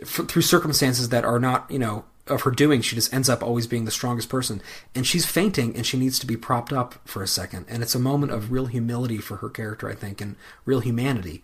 F- 0.00 0.28
through 0.28 0.42
circumstances 0.42 1.08
that 1.08 1.24
are 1.24 1.38
not 1.38 1.70
you 1.70 1.78
know 1.78 2.04
of 2.26 2.42
her 2.42 2.50
doing 2.50 2.80
she 2.80 2.96
just 2.96 3.12
ends 3.12 3.28
up 3.28 3.42
always 3.42 3.66
being 3.66 3.86
the 3.86 3.90
strongest 3.90 4.28
person. 4.28 4.60
And 4.94 5.06
she's 5.06 5.26
fainting 5.26 5.74
and 5.74 5.86
she 5.86 5.98
needs 5.98 6.18
to 6.18 6.26
be 6.26 6.36
propped 6.36 6.72
up 6.72 6.94
for 7.06 7.22
a 7.22 7.28
second. 7.28 7.66
And 7.68 7.82
it's 7.82 7.94
a 7.94 7.98
moment 7.98 8.32
of 8.32 8.52
real 8.52 8.66
humility 8.66 9.18
for 9.18 9.36
her 9.36 9.50
character 9.50 9.90
i 9.90 9.94
think 9.94 10.20
and 10.20 10.36
real 10.64 10.80
humanity. 10.80 11.42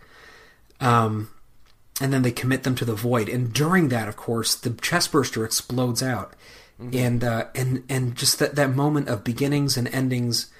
Um, 0.79 1.29
and 1.99 2.11
then 2.11 2.23
they 2.23 2.31
commit 2.31 2.63
them 2.63 2.75
to 2.75 2.85
the 2.85 2.95
void. 2.95 3.29
And 3.29 3.53
during 3.53 3.89
that, 3.89 4.07
of 4.07 4.15
course, 4.15 4.55
the 4.55 4.71
chestburster 4.71 5.45
explodes 5.45 6.01
out, 6.01 6.33
and 6.91 7.23
uh, 7.23 7.45
and 7.53 7.83
and 7.87 8.15
just 8.15 8.39
that 8.39 8.55
that 8.55 8.75
moment 8.75 9.07
of 9.07 9.23
beginnings 9.23 9.77
and 9.77 9.87
endings 9.89 10.51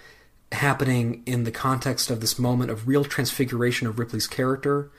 happening 0.52 1.24
in 1.26 1.44
the 1.44 1.52
context 1.52 2.10
of 2.10 2.22
this 2.22 2.38
moment 2.38 2.72
of 2.72 2.88
real 2.88 3.06
transfiguration 3.06 3.88
of 3.88 4.00
Ripley's 4.00 4.28
character, 4.28 4.92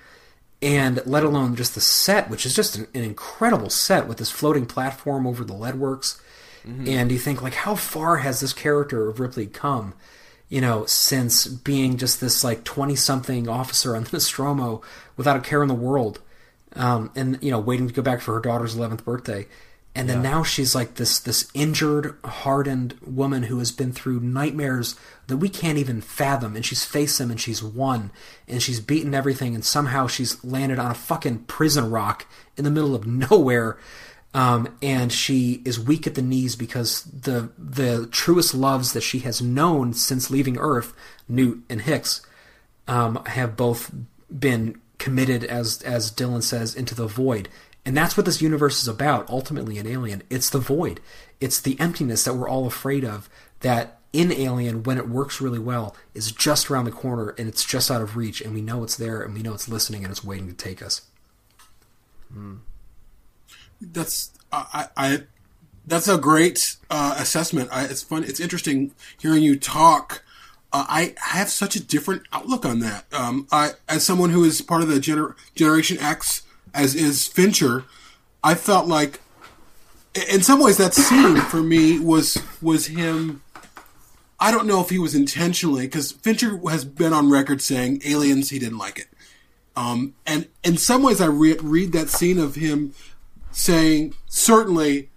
and 0.60 1.04
let 1.06 1.24
alone 1.24 1.56
just 1.56 1.74
the 1.74 1.80
set, 1.80 2.30
which 2.30 2.46
is 2.46 2.54
just 2.54 2.76
an, 2.76 2.86
an 2.94 3.02
incredible 3.02 3.70
set 3.70 4.06
with 4.06 4.18
this 4.18 4.30
floating 4.30 4.66
platform 4.66 5.26
over 5.26 5.44
the 5.44 5.54
leadworks. 5.54 6.20
And 6.86 7.10
you 7.10 7.18
think 7.18 7.42
like, 7.42 7.54
how 7.54 7.74
far 7.74 8.18
has 8.18 8.38
this 8.38 8.52
character 8.52 9.08
of 9.08 9.18
Ripley 9.18 9.46
come? 9.46 9.94
you 10.52 10.60
know, 10.60 10.84
since 10.84 11.46
being 11.46 11.96
just 11.96 12.20
this 12.20 12.44
like 12.44 12.62
twenty 12.62 12.94
something 12.94 13.48
officer 13.48 13.96
on 13.96 14.04
the 14.04 14.10
Nostromo 14.12 14.82
without 15.16 15.38
a 15.38 15.40
care 15.40 15.62
in 15.62 15.68
the 15.68 15.74
world, 15.74 16.20
um, 16.76 17.10
and 17.16 17.38
you 17.40 17.50
know, 17.50 17.58
waiting 17.58 17.88
to 17.88 17.94
go 17.94 18.02
back 18.02 18.20
for 18.20 18.34
her 18.34 18.40
daughter's 18.40 18.76
eleventh 18.76 19.02
birthday, 19.02 19.46
and 19.94 20.08
then 20.08 20.22
now 20.22 20.42
she's 20.42 20.74
like 20.74 20.94
this 20.94 21.18
this 21.18 21.50
injured, 21.52 22.16
hardened 22.24 22.94
woman 23.04 23.44
who 23.44 23.58
has 23.58 23.70
been 23.70 23.92
through 23.92 24.20
nightmares 24.20 24.96
that 25.26 25.36
we 25.36 25.50
can't 25.50 25.76
even 25.76 26.00
fathom, 26.00 26.56
and 26.56 26.64
she's 26.64 26.84
faced 26.84 27.18
them 27.18 27.30
and 27.30 27.40
she's 27.40 27.62
won, 27.62 28.10
and 28.48 28.62
she's 28.62 28.80
beaten 28.80 29.14
everything, 29.14 29.54
and 29.54 29.64
somehow 29.64 30.06
she's 30.06 30.42
landed 30.42 30.78
on 30.78 30.90
a 30.90 30.94
fucking 30.94 31.40
prison 31.40 31.90
rock 31.90 32.26
in 32.56 32.64
the 32.64 32.70
middle 32.70 32.94
of 32.94 33.06
nowhere. 33.30 33.78
Um, 34.34 34.78
and 34.80 35.12
she 35.12 35.60
is 35.66 35.78
weak 35.78 36.06
at 36.06 36.14
the 36.14 36.22
knees 36.22 36.56
because 36.56 37.02
the 37.02 37.50
the 37.58 38.06
truest 38.06 38.54
loves 38.54 38.94
that 38.94 39.02
she 39.02 39.18
has 39.20 39.42
known 39.42 39.92
since 39.92 40.30
leaving 40.30 40.56
Earth, 40.56 40.94
Newt 41.28 41.62
and 41.68 41.82
Hicks, 41.82 42.22
um, 42.88 43.22
have 43.26 43.58
both 43.58 43.92
been 44.30 44.80
committed, 44.96 45.44
as 45.44 45.82
as 45.82 46.10
Dillon 46.10 46.40
says, 46.40 46.74
into 46.74 46.94
the 46.94 47.06
void. 47.06 47.50
And 47.84 47.96
that's 47.96 48.16
what 48.16 48.26
this 48.26 48.40
universe 48.40 48.80
is 48.80 48.88
about. 48.88 49.28
Ultimately, 49.28 49.78
in 49.78 49.86
Alien, 49.86 50.22
it's 50.30 50.50
the 50.50 50.60
void. 50.60 51.00
It's 51.40 51.60
the 51.60 51.78
emptiness 51.80 52.24
that 52.24 52.34
we're 52.34 52.48
all 52.48 52.66
afraid 52.66 53.04
of. 53.04 53.28
That 53.60 53.98
in 54.12 54.30
Alien, 54.32 54.82
when 54.82 54.98
it 54.98 55.08
works 55.08 55.40
really 55.40 55.58
well, 55.58 55.96
is 56.14 56.30
just 56.30 56.70
around 56.70 56.84
the 56.84 56.92
corner 56.92 57.34
and 57.38 57.48
it's 57.48 57.64
just 57.64 57.90
out 57.90 58.02
of 58.02 58.16
reach, 58.16 58.40
and 58.40 58.54
we 58.54 58.60
know 58.60 58.84
it's 58.84 58.96
there, 58.96 59.22
and 59.22 59.34
we 59.34 59.42
know 59.42 59.54
it's 59.54 59.68
listening, 59.68 60.04
and 60.04 60.10
it's 60.10 60.22
waiting 60.22 60.48
to 60.48 60.54
take 60.54 60.82
us. 60.82 61.02
that's 63.80 64.30
I, 64.52 64.88
I 64.96 65.22
that's 65.86 66.08
a 66.08 66.18
great 66.18 66.76
uh, 66.90 67.16
assessment. 67.18 67.70
I, 67.72 67.84
it's 67.84 68.02
fun. 68.02 68.24
It's 68.24 68.40
interesting 68.40 68.92
hearing 69.18 69.42
you 69.42 69.58
talk. 69.58 70.22
Uh, 70.72 70.86
I 70.88 71.14
have 71.18 71.50
such 71.50 71.74
a 71.76 71.82
different 71.82 72.22
outlook 72.32 72.64
on 72.64 72.78
that. 72.80 73.04
Um, 73.12 73.46
I, 73.50 73.72
as 73.88 74.04
someone 74.04 74.30
who 74.30 74.44
is 74.44 74.62
part 74.62 74.82
of 74.82 74.88
the 74.88 75.00
gener- 75.00 75.34
Generation 75.54 75.98
X, 75.98 76.42
as 76.74 76.94
is 76.94 77.26
Fincher, 77.26 77.84
I 78.42 78.54
felt 78.54 78.86
like, 78.86 79.20
in 80.30 80.42
some 80.42 80.60
ways, 80.60 80.76
that 80.76 80.94
scene 80.94 81.36
for 81.36 81.62
me 81.62 81.98
was 81.98 82.42
was 82.60 82.86
him. 82.86 83.42
I 84.38 84.50
don't 84.50 84.66
know 84.66 84.80
if 84.80 84.90
he 84.90 84.98
was 84.98 85.14
intentionally 85.14 85.86
because 85.86 86.12
Fincher 86.12 86.58
has 86.68 86.84
been 86.84 87.12
on 87.12 87.30
record 87.30 87.62
saying 87.62 88.02
Aliens 88.04 88.50
he 88.50 88.58
didn't 88.58 88.78
like 88.78 88.98
it. 88.98 89.06
Um, 89.76 90.14
and 90.26 90.48
in 90.64 90.76
some 90.76 91.02
ways, 91.02 91.20
I 91.20 91.26
re- 91.26 91.56
read 91.62 91.92
that 91.92 92.08
scene 92.08 92.38
of 92.38 92.56
him 92.56 92.92
saying, 93.52 94.14
certainly 94.26 95.10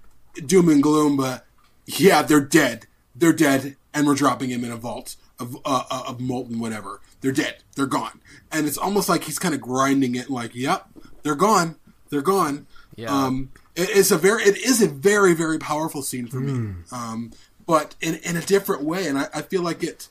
doom 0.46 0.70
and 0.70 0.82
gloom, 0.82 1.18
but 1.18 1.46
yeah, 1.86 2.22
they're 2.22 2.40
dead. 2.40 2.88
They're 3.16 3.34
dead, 3.34 3.78
and 3.94 4.06
we're 4.06 4.16
dropping 4.16 4.50
him 4.50 4.64
in 4.64 4.72
a 4.72 4.78
vault 4.78 5.16
of, 5.40 5.58
uh, 5.66 6.04
of 6.08 6.20
molten 6.20 6.60
whatever. 6.60 7.02
They're 7.22 7.32
dead. 7.32 7.64
They're 7.76 7.86
gone. 7.86 8.22
And 8.52 8.68
it's 8.68 8.78
almost 8.78 9.10
like 9.10 9.24
he's 9.24 9.40
kind 9.40 9.56
of 9.56 9.62
grinding 9.62 10.16
it 10.16 10.30
like, 10.30 10.54
yep, 10.54 10.88
they're 11.26 11.36
gone. 11.36 11.76
They're 12.10 12.22
gone. 12.22 12.68
Yeah. 12.96 13.10
Um, 13.12 13.50
it, 13.76 13.90
it's 13.92 14.12
a 14.12 14.18
very, 14.18 14.44
it 14.44 14.58
is 14.58 14.82
a 14.82 14.88
very, 14.88 15.34
very 15.34 15.58
powerful 15.58 16.04
scene 16.04 16.28
for 16.28 16.40
me. 16.40 16.76
Um, 16.92 17.32
but 17.66 17.96
in, 18.00 18.16
in 18.24 18.38
a 18.38 18.42
different 18.42 18.84
way. 18.84 19.08
And 19.08 19.18
I, 19.18 19.28
I 19.34 19.42
feel 19.42 19.64
like 19.64 19.84
it, 19.84 20.08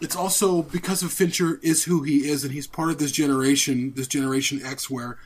it's 0.00 0.16
also 0.16 0.62
because 0.62 1.02
of 1.02 1.12
Fincher 1.12 1.60
is 1.62 1.84
who 1.84 2.02
he 2.02 2.28
is, 2.28 2.44
and 2.44 2.52
he's 2.52 2.66
part 2.66 2.88
of 2.90 2.98
this 2.98 3.12
generation, 3.12 3.92
this 3.94 4.08
generation 4.08 4.60
X, 4.64 4.88
where 4.88 5.18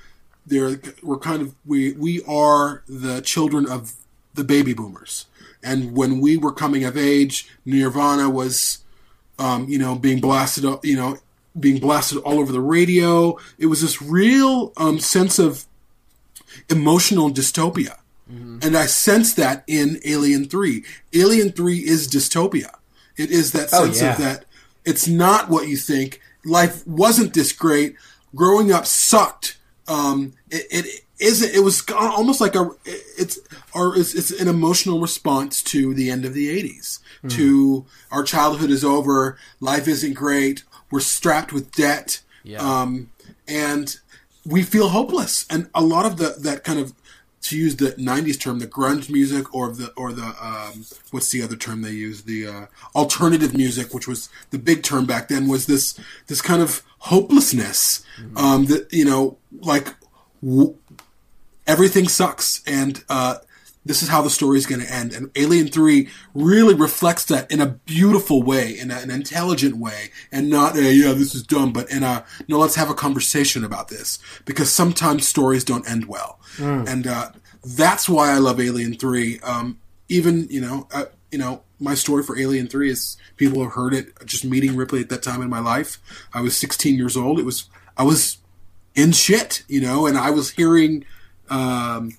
they're 0.44 0.80
we're 1.02 1.18
kind 1.18 1.40
of 1.40 1.54
we 1.64 1.92
we 1.92 2.22
are 2.26 2.82
the 2.88 3.20
children 3.20 3.68
of 3.68 3.92
the 4.34 4.44
baby 4.44 4.74
boomers, 4.74 5.26
and 5.62 5.94
when 5.96 6.20
we 6.20 6.36
were 6.36 6.52
coming 6.52 6.84
of 6.84 6.96
age, 6.96 7.48
Nirvana 7.64 8.28
was, 8.30 8.78
um, 9.38 9.68
you 9.68 9.78
know, 9.78 9.94
being 9.94 10.20
blasted, 10.20 10.64
up- 10.64 10.84
you 10.84 10.96
know, 10.96 11.18
being 11.60 11.78
blasted 11.78 12.18
all 12.18 12.38
over 12.38 12.52
the 12.52 12.60
radio. 12.60 13.38
It 13.58 13.66
was 13.66 13.82
this 13.82 14.00
real 14.02 14.72
um, 14.76 14.98
sense 14.98 15.38
of 15.38 15.64
emotional 16.68 17.30
dystopia. 17.30 17.96
And 18.30 18.76
I 18.76 18.84
sense 18.84 19.32
that 19.34 19.64
in 19.66 20.00
Alien 20.04 20.44
3. 20.50 20.84
Alien 21.14 21.50
3 21.50 21.78
is 21.78 22.06
dystopia. 22.06 22.74
It 23.16 23.30
is 23.30 23.52
that 23.52 23.70
Oh, 23.72 23.84
sense 23.86 24.02
yeah. 24.02 24.12
of 24.12 24.18
that 24.18 24.44
it's 24.84 25.08
not 25.08 25.48
what 25.50 25.68
you 25.68 25.76
think. 25.76 26.20
Life 26.44 26.86
wasn't 26.86 27.34
this 27.34 27.52
great. 27.52 27.96
Growing 28.34 28.70
up 28.72 28.86
sucked. 28.86 29.56
Um, 29.86 30.32
it, 30.50 30.66
it 30.70 31.00
isn't. 31.18 31.54
It 31.54 31.60
was 31.60 31.82
almost 31.90 32.40
like 32.40 32.54
a. 32.54 32.70
It's 32.84 33.38
or 33.74 33.96
it's, 33.96 34.14
it's 34.14 34.30
an 34.30 34.48
emotional 34.48 35.00
response 35.00 35.62
to 35.64 35.92
the 35.94 36.10
end 36.10 36.24
of 36.24 36.32
the 36.34 36.48
'80s. 36.62 37.00
To 37.30 37.84
our 38.10 38.22
childhood 38.22 38.70
is 38.70 38.84
over. 38.84 39.36
Life 39.60 39.88
isn't 39.88 40.14
great. 40.14 40.62
We're 40.90 41.00
strapped 41.00 41.52
with 41.52 41.72
debt. 41.72 42.20
Yeah. 42.42 42.58
Um, 42.60 43.10
and 43.46 43.96
we 44.46 44.62
feel 44.62 44.88
hopeless. 44.88 45.46
And 45.50 45.68
a 45.74 45.82
lot 45.82 46.06
of 46.06 46.16
the 46.16 46.36
that 46.40 46.64
kind 46.64 46.78
of 46.78 46.92
to 47.42 47.56
use 47.56 47.76
the 47.76 47.92
'90s 47.92 48.40
term, 48.40 48.58
the 48.58 48.66
grunge 48.66 49.10
music, 49.10 49.54
or 49.54 49.72
the 49.72 49.92
or 49.96 50.12
the 50.12 50.34
um, 50.40 50.84
what's 51.10 51.30
the 51.30 51.42
other 51.42 51.56
term 51.56 51.82
they 51.82 51.92
use? 51.92 52.22
The 52.22 52.46
uh, 52.46 52.66
alternative 52.94 53.54
music, 53.54 53.94
which 53.94 54.08
was 54.08 54.28
the 54.50 54.58
big 54.58 54.82
term 54.82 55.06
back 55.06 55.28
then, 55.28 55.48
was 55.48 55.66
this 55.66 55.98
this 56.26 56.40
kind 56.40 56.62
of 56.62 56.82
hopelessness. 56.98 58.04
Um, 58.36 58.66
that 58.66 58.92
you 58.92 59.04
know, 59.04 59.38
like 59.60 59.94
w- 60.42 60.74
everything 61.66 62.08
sucks, 62.08 62.62
and 62.66 63.04
uh, 63.08 63.36
this 63.88 64.02
is 64.02 64.08
how 64.08 64.20
the 64.20 64.30
story 64.30 64.58
is 64.58 64.66
going 64.66 64.82
to 64.82 64.92
end. 64.92 65.14
And 65.14 65.30
Alien 65.34 65.68
Three 65.68 66.08
really 66.34 66.74
reflects 66.74 67.24
that 67.24 67.50
in 67.50 67.60
a 67.60 67.66
beautiful 67.66 68.42
way, 68.42 68.78
in 68.78 68.90
a, 68.90 68.98
an 68.98 69.10
intelligent 69.10 69.78
way, 69.78 70.10
and 70.30 70.50
not 70.50 70.76
a 70.76 70.92
yeah, 70.92 71.14
this 71.14 71.34
is 71.34 71.42
dumb, 71.42 71.72
but 71.72 71.90
in 71.90 72.02
a 72.02 72.24
no, 72.46 72.58
let's 72.58 72.74
have 72.74 72.90
a 72.90 72.94
conversation 72.94 73.64
about 73.64 73.88
this 73.88 74.18
because 74.44 74.70
sometimes 74.70 75.26
stories 75.26 75.64
don't 75.64 75.88
end 75.90 76.04
well, 76.04 76.38
and 76.86 77.06
uh, 77.06 77.30
that's 77.64 78.08
why 78.08 78.30
I 78.30 78.38
love 78.38 78.60
Alien 78.60 78.94
Three. 78.94 79.40
Um, 79.40 79.78
even 80.10 80.46
you 80.50 80.60
know, 80.60 80.86
uh, 80.92 81.06
you 81.32 81.38
know, 81.38 81.62
my 81.80 81.94
story 81.94 82.22
for 82.22 82.38
Alien 82.38 82.68
Three 82.68 82.90
is 82.90 83.16
people 83.36 83.62
have 83.62 83.72
heard 83.72 83.94
it. 83.94 84.12
Just 84.26 84.44
meeting 84.44 84.76
Ripley 84.76 85.00
at 85.00 85.08
that 85.08 85.22
time 85.22 85.40
in 85.40 85.48
my 85.48 85.60
life, 85.60 85.98
I 86.34 86.42
was 86.42 86.56
16 86.56 86.94
years 86.94 87.16
old. 87.16 87.40
It 87.40 87.46
was 87.46 87.70
I 87.96 88.02
was 88.02 88.36
in 88.94 89.12
shit, 89.12 89.62
you 89.66 89.80
know, 89.80 90.06
and 90.06 90.18
I 90.18 90.30
was 90.30 90.50
hearing 90.50 91.04
um, 91.48 92.12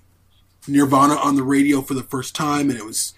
Nirvana 0.67 1.15
on 1.15 1.35
the 1.35 1.43
radio 1.43 1.81
for 1.81 1.93
the 1.93 2.03
first 2.03 2.35
time, 2.35 2.69
and 2.69 2.77
it 2.77 2.85
was 2.85 3.13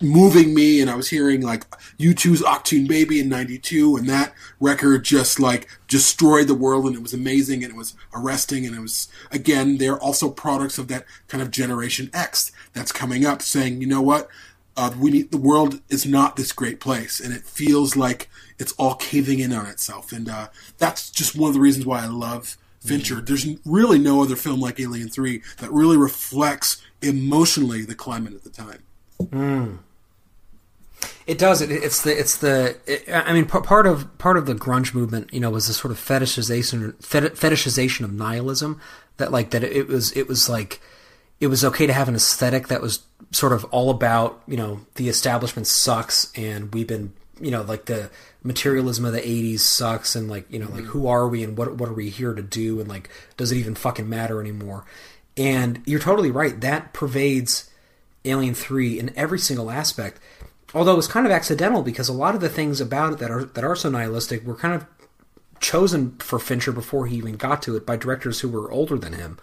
moving 0.00 0.54
me. 0.54 0.80
And 0.80 0.90
I 0.90 0.96
was 0.96 1.10
hearing 1.10 1.42
like 1.42 1.68
U2's 1.98 2.42
Achtung 2.42 2.88
Baby 2.88 3.20
in 3.20 3.28
'92, 3.28 3.96
and 3.96 4.08
that 4.08 4.32
record 4.58 5.04
just 5.04 5.38
like 5.38 5.68
destroyed 5.88 6.48
the 6.48 6.54
world, 6.54 6.86
and 6.86 6.96
it 6.96 7.02
was 7.02 7.14
amazing, 7.14 7.62
and 7.62 7.72
it 7.72 7.76
was 7.76 7.94
arresting, 8.14 8.66
and 8.66 8.74
it 8.74 8.80
was 8.80 9.08
again 9.30 9.78
they're 9.78 9.98
also 9.98 10.30
products 10.30 10.78
of 10.78 10.88
that 10.88 11.04
kind 11.28 11.42
of 11.42 11.50
Generation 11.50 12.10
X 12.12 12.52
that's 12.72 12.92
coming 12.92 13.24
up, 13.24 13.42
saying, 13.42 13.80
you 13.80 13.86
know 13.86 14.02
what, 14.02 14.28
uh, 14.76 14.92
we 14.98 15.10
need 15.10 15.30
the 15.30 15.36
world 15.36 15.80
is 15.88 16.06
not 16.06 16.36
this 16.36 16.52
great 16.52 16.80
place, 16.80 17.20
and 17.20 17.34
it 17.34 17.44
feels 17.44 17.96
like 17.96 18.30
it's 18.58 18.72
all 18.72 18.94
caving 18.94 19.38
in 19.38 19.52
on 19.52 19.66
itself, 19.66 20.12
and 20.12 20.28
uh, 20.28 20.48
that's 20.78 21.10
just 21.10 21.36
one 21.36 21.48
of 21.48 21.54
the 21.54 21.60
reasons 21.60 21.86
why 21.86 22.02
I 22.02 22.06
love 22.06 22.56
Fincher. 22.80 23.20
There's 23.20 23.46
really 23.64 23.98
no 23.98 24.22
other 24.22 24.36
film 24.36 24.60
like 24.60 24.80
Alien 24.80 25.08
Three 25.08 25.42
that 25.58 25.70
really 25.70 25.96
reflects 25.96 26.82
emotionally 27.02 27.84
the 27.84 27.94
climate 27.94 28.34
at 28.34 28.42
the 28.42 28.50
time. 28.50 28.82
Hmm. 29.30 29.76
It 31.26 31.38
does. 31.38 31.60
It, 31.60 31.70
it's 31.70 32.02
the. 32.02 32.18
It's 32.18 32.38
the. 32.38 32.76
It, 32.86 33.04
I 33.12 33.32
mean, 33.32 33.44
p- 33.44 33.60
part 33.60 33.86
of 33.86 34.16
part 34.18 34.36
of 34.36 34.46
the 34.46 34.54
grunge 34.54 34.94
movement, 34.94 35.32
you 35.32 35.40
know, 35.40 35.50
was 35.50 35.66
this 35.66 35.76
sort 35.76 35.92
of 35.92 35.98
fetishization 35.98 37.02
fet- 37.02 37.34
fetishization 37.34 38.04
of 38.04 38.12
nihilism. 38.12 38.80
That 39.18 39.30
like 39.30 39.50
that 39.50 39.62
it 39.62 39.86
was. 39.88 40.16
It 40.16 40.26
was 40.28 40.48
like 40.48 40.80
it 41.38 41.46
was 41.46 41.64
okay 41.64 41.86
to 41.86 41.92
have 41.92 42.08
an 42.08 42.14
aesthetic 42.14 42.68
that 42.68 42.80
was 42.80 43.00
sort 43.32 43.52
of 43.52 43.64
all 43.66 43.90
about 43.90 44.42
you 44.46 44.56
know 44.56 44.80
the 44.96 45.08
establishment 45.08 45.66
sucks 45.66 46.32
and 46.34 46.72
we've 46.74 46.86
been 46.86 47.12
you 47.40 47.50
know 47.50 47.62
like 47.62 47.86
the 47.86 48.10
materialism 48.42 49.04
of 49.04 49.12
the 49.12 49.20
80s 49.20 49.60
sucks 49.60 50.16
and 50.16 50.30
like 50.30 50.50
you 50.50 50.58
know 50.58 50.66
like 50.66 50.84
mm-hmm. 50.84 50.92
who 50.92 51.06
are 51.06 51.28
we 51.28 51.44
and 51.44 51.58
what 51.58 51.76
what 51.76 51.90
are 51.90 51.94
we 51.94 52.08
here 52.08 52.32
to 52.32 52.42
do 52.42 52.80
and 52.80 52.88
like 52.88 53.10
does 53.36 53.52
it 53.52 53.56
even 53.56 53.74
fucking 53.74 54.08
matter 54.08 54.40
anymore 54.40 54.86
and 55.36 55.82
you're 55.84 56.00
totally 56.00 56.30
right 56.30 56.58
that 56.62 56.94
pervades 56.94 57.70
Alien 58.24 58.54
3 58.54 58.98
in 58.98 59.12
every 59.16 59.38
single 59.38 59.70
aspect. 59.70 60.20
Although 60.74 60.92
it 60.92 60.96
was 60.96 61.08
kind 61.08 61.26
of 61.26 61.32
accidental 61.32 61.82
because 61.82 62.08
a 62.08 62.12
lot 62.12 62.34
of 62.34 62.40
the 62.40 62.48
things 62.48 62.80
about 62.80 63.14
it 63.14 63.18
that 63.18 63.30
are 63.30 63.44
that 63.44 63.64
are 63.64 63.74
so 63.74 63.90
nihilistic 63.90 64.46
were 64.46 64.54
kind 64.54 64.74
of 64.74 64.86
chosen 65.58 66.16
for 66.18 66.38
Fincher 66.38 66.72
before 66.72 67.06
he 67.06 67.16
even 67.16 67.36
got 67.36 67.60
to 67.62 67.76
it 67.76 67.84
by 67.84 67.96
directors 67.96 68.40
who 68.40 68.48
were 68.48 68.70
older 68.70 68.96
than 68.96 69.14
him. 69.14 69.38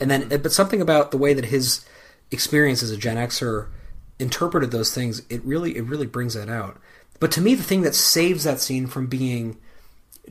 And 0.00 0.10
then 0.10 0.28
mm-hmm. 0.28 0.42
but 0.42 0.52
something 0.52 0.82
about 0.82 1.10
the 1.12 1.18
way 1.18 1.32
that 1.32 1.46
his 1.46 1.84
experience 2.30 2.82
as 2.82 2.90
a 2.90 2.96
Gen 2.96 3.16
Xer 3.16 3.68
interpreted 4.18 4.70
those 4.70 4.94
things, 4.94 5.22
it 5.30 5.42
really 5.44 5.76
it 5.76 5.84
really 5.84 6.06
brings 6.06 6.34
that 6.34 6.50
out. 6.50 6.78
But 7.20 7.32
to 7.32 7.40
me 7.40 7.54
the 7.54 7.62
thing 7.62 7.82
that 7.82 7.94
saves 7.94 8.44
that 8.44 8.60
scene 8.60 8.86
from 8.86 9.06
being 9.06 9.58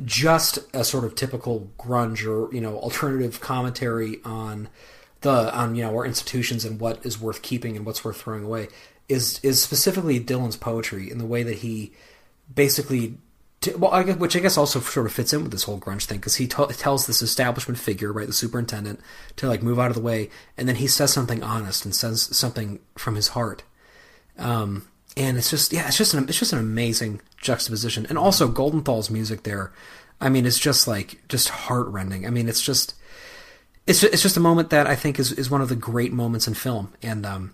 just 0.03 0.59
a 0.73 0.83
sort 0.83 1.05
of 1.05 1.15
typical 1.15 1.69
grunge 1.79 2.25
or 2.25 2.53
you 2.53 2.59
know 2.61 2.77
alternative 2.77 3.39
commentary 3.39 4.19
on 4.25 4.67
the 5.21 5.53
on 5.55 5.75
you 5.75 5.83
know 5.83 5.95
our 5.95 6.05
institutions 6.05 6.65
and 6.65 6.79
what 6.79 7.05
is 7.05 7.19
worth 7.19 7.41
keeping 7.41 7.77
and 7.77 7.85
what's 7.85 8.03
worth 8.03 8.17
throwing 8.17 8.43
away 8.43 8.67
is 9.07 9.39
is 9.41 9.61
specifically 9.61 10.19
Dillon's 10.19 10.57
poetry 10.57 11.09
in 11.09 11.17
the 11.17 11.25
way 11.25 11.43
that 11.43 11.57
he 11.57 11.93
basically 12.53 13.17
well 13.77 13.91
I 13.91 14.03
guess, 14.03 14.17
which 14.17 14.35
I 14.35 14.39
guess 14.39 14.57
also 14.57 14.79
sort 14.79 15.05
of 15.05 15.13
fits 15.13 15.33
in 15.33 15.43
with 15.43 15.51
this 15.51 15.63
whole 15.63 15.79
grunge 15.79 16.03
thing 16.03 16.19
because 16.19 16.35
he 16.35 16.47
t- 16.47 16.65
tells 16.67 17.07
this 17.07 17.21
establishment 17.21 17.79
figure 17.79 18.11
right 18.11 18.27
the 18.27 18.33
superintendent 18.33 18.99
to 19.37 19.47
like 19.47 19.63
move 19.63 19.79
out 19.79 19.89
of 19.89 19.95
the 19.95 20.01
way 20.01 20.29
and 20.57 20.67
then 20.67 20.75
he 20.75 20.87
says 20.87 21.13
something 21.13 21.41
honest 21.41 21.85
and 21.85 21.95
says 21.95 22.35
something 22.35 22.79
from 22.95 23.15
his 23.15 23.29
heart. 23.29 23.63
Um, 24.37 24.87
and 25.17 25.37
it's 25.37 25.49
just 25.49 25.71
yeah, 25.71 25.87
it's 25.87 25.97
just 25.97 26.13
an 26.13 26.27
it's 26.27 26.39
just 26.39 26.53
an 26.53 26.59
amazing 26.59 27.21
juxtaposition, 27.37 28.05
and 28.07 28.17
also 28.17 28.47
Goldenthal's 28.47 29.09
music 29.09 29.43
there. 29.43 29.71
I 30.19 30.29
mean, 30.29 30.45
it's 30.45 30.59
just 30.59 30.87
like 30.87 31.27
just 31.27 31.49
heartrending. 31.49 32.25
I 32.25 32.29
mean, 32.29 32.47
it's 32.49 32.61
just 32.61 32.95
it's 33.87 34.01
ju- 34.01 34.09
it's 34.11 34.21
just 34.21 34.37
a 34.37 34.41
moment 34.41 34.69
that 34.71 34.87
I 34.87 34.95
think 34.95 35.19
is 35.19 35.31
is 35.31 35.49
one 35.49 35.61
of 35.61 35.69
the 35.69 35.75
great 35.75 36.11
moments 36.11 36.47
in 36.47 36.53
film, 36.53 36.93
and 37.01 37.25
um, 37.25 37.53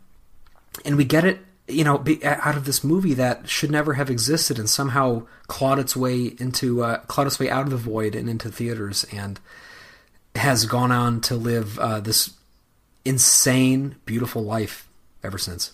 and 0.85 0.97
we 0.97 1.05
get 1.05 1.23
it, 1.25 1.39
you 1.67 1.83
know, 1.83 1.97
be, 1.97 2.23
out 2.23 2.55
of 2.55 2.65
this 2.65 2.83
movie 2.83 3.13
that 3.13 3.49
should 3.49 3.71
never 3.71 3.93
have 3.93 4.09
existed, 4.09 4.57
and 4.57 4.69
somehow 4.69 5.27
clawed 5.47 5.79
its 5.79 5.95
way 5.95 6.33
into 6.39 6.83
uh, 6.83 6.97
clawed 7.01 7.27
its 7.27 7.39
way 7.39 7.49
out 7.49 7.63
of 7.63 7.69
the 7.69 7.77
void 7.77 8.15
and 8.15 8.29
into 8.29 8.49
theaters, 8.49 9.05
and 9.11 9.39
has 10.35 10.65
gone 10.65 10.91
on 10.91 11.21
to 11.21 11.35
live 11.35 11.77
uh, 11.77 11.99
this 11.99 12.33
insane, 13.03 13.95
beautiful 14.05 14.43
life 14.43 14.87
ever 15.23 15.37
since. 15.37 15.73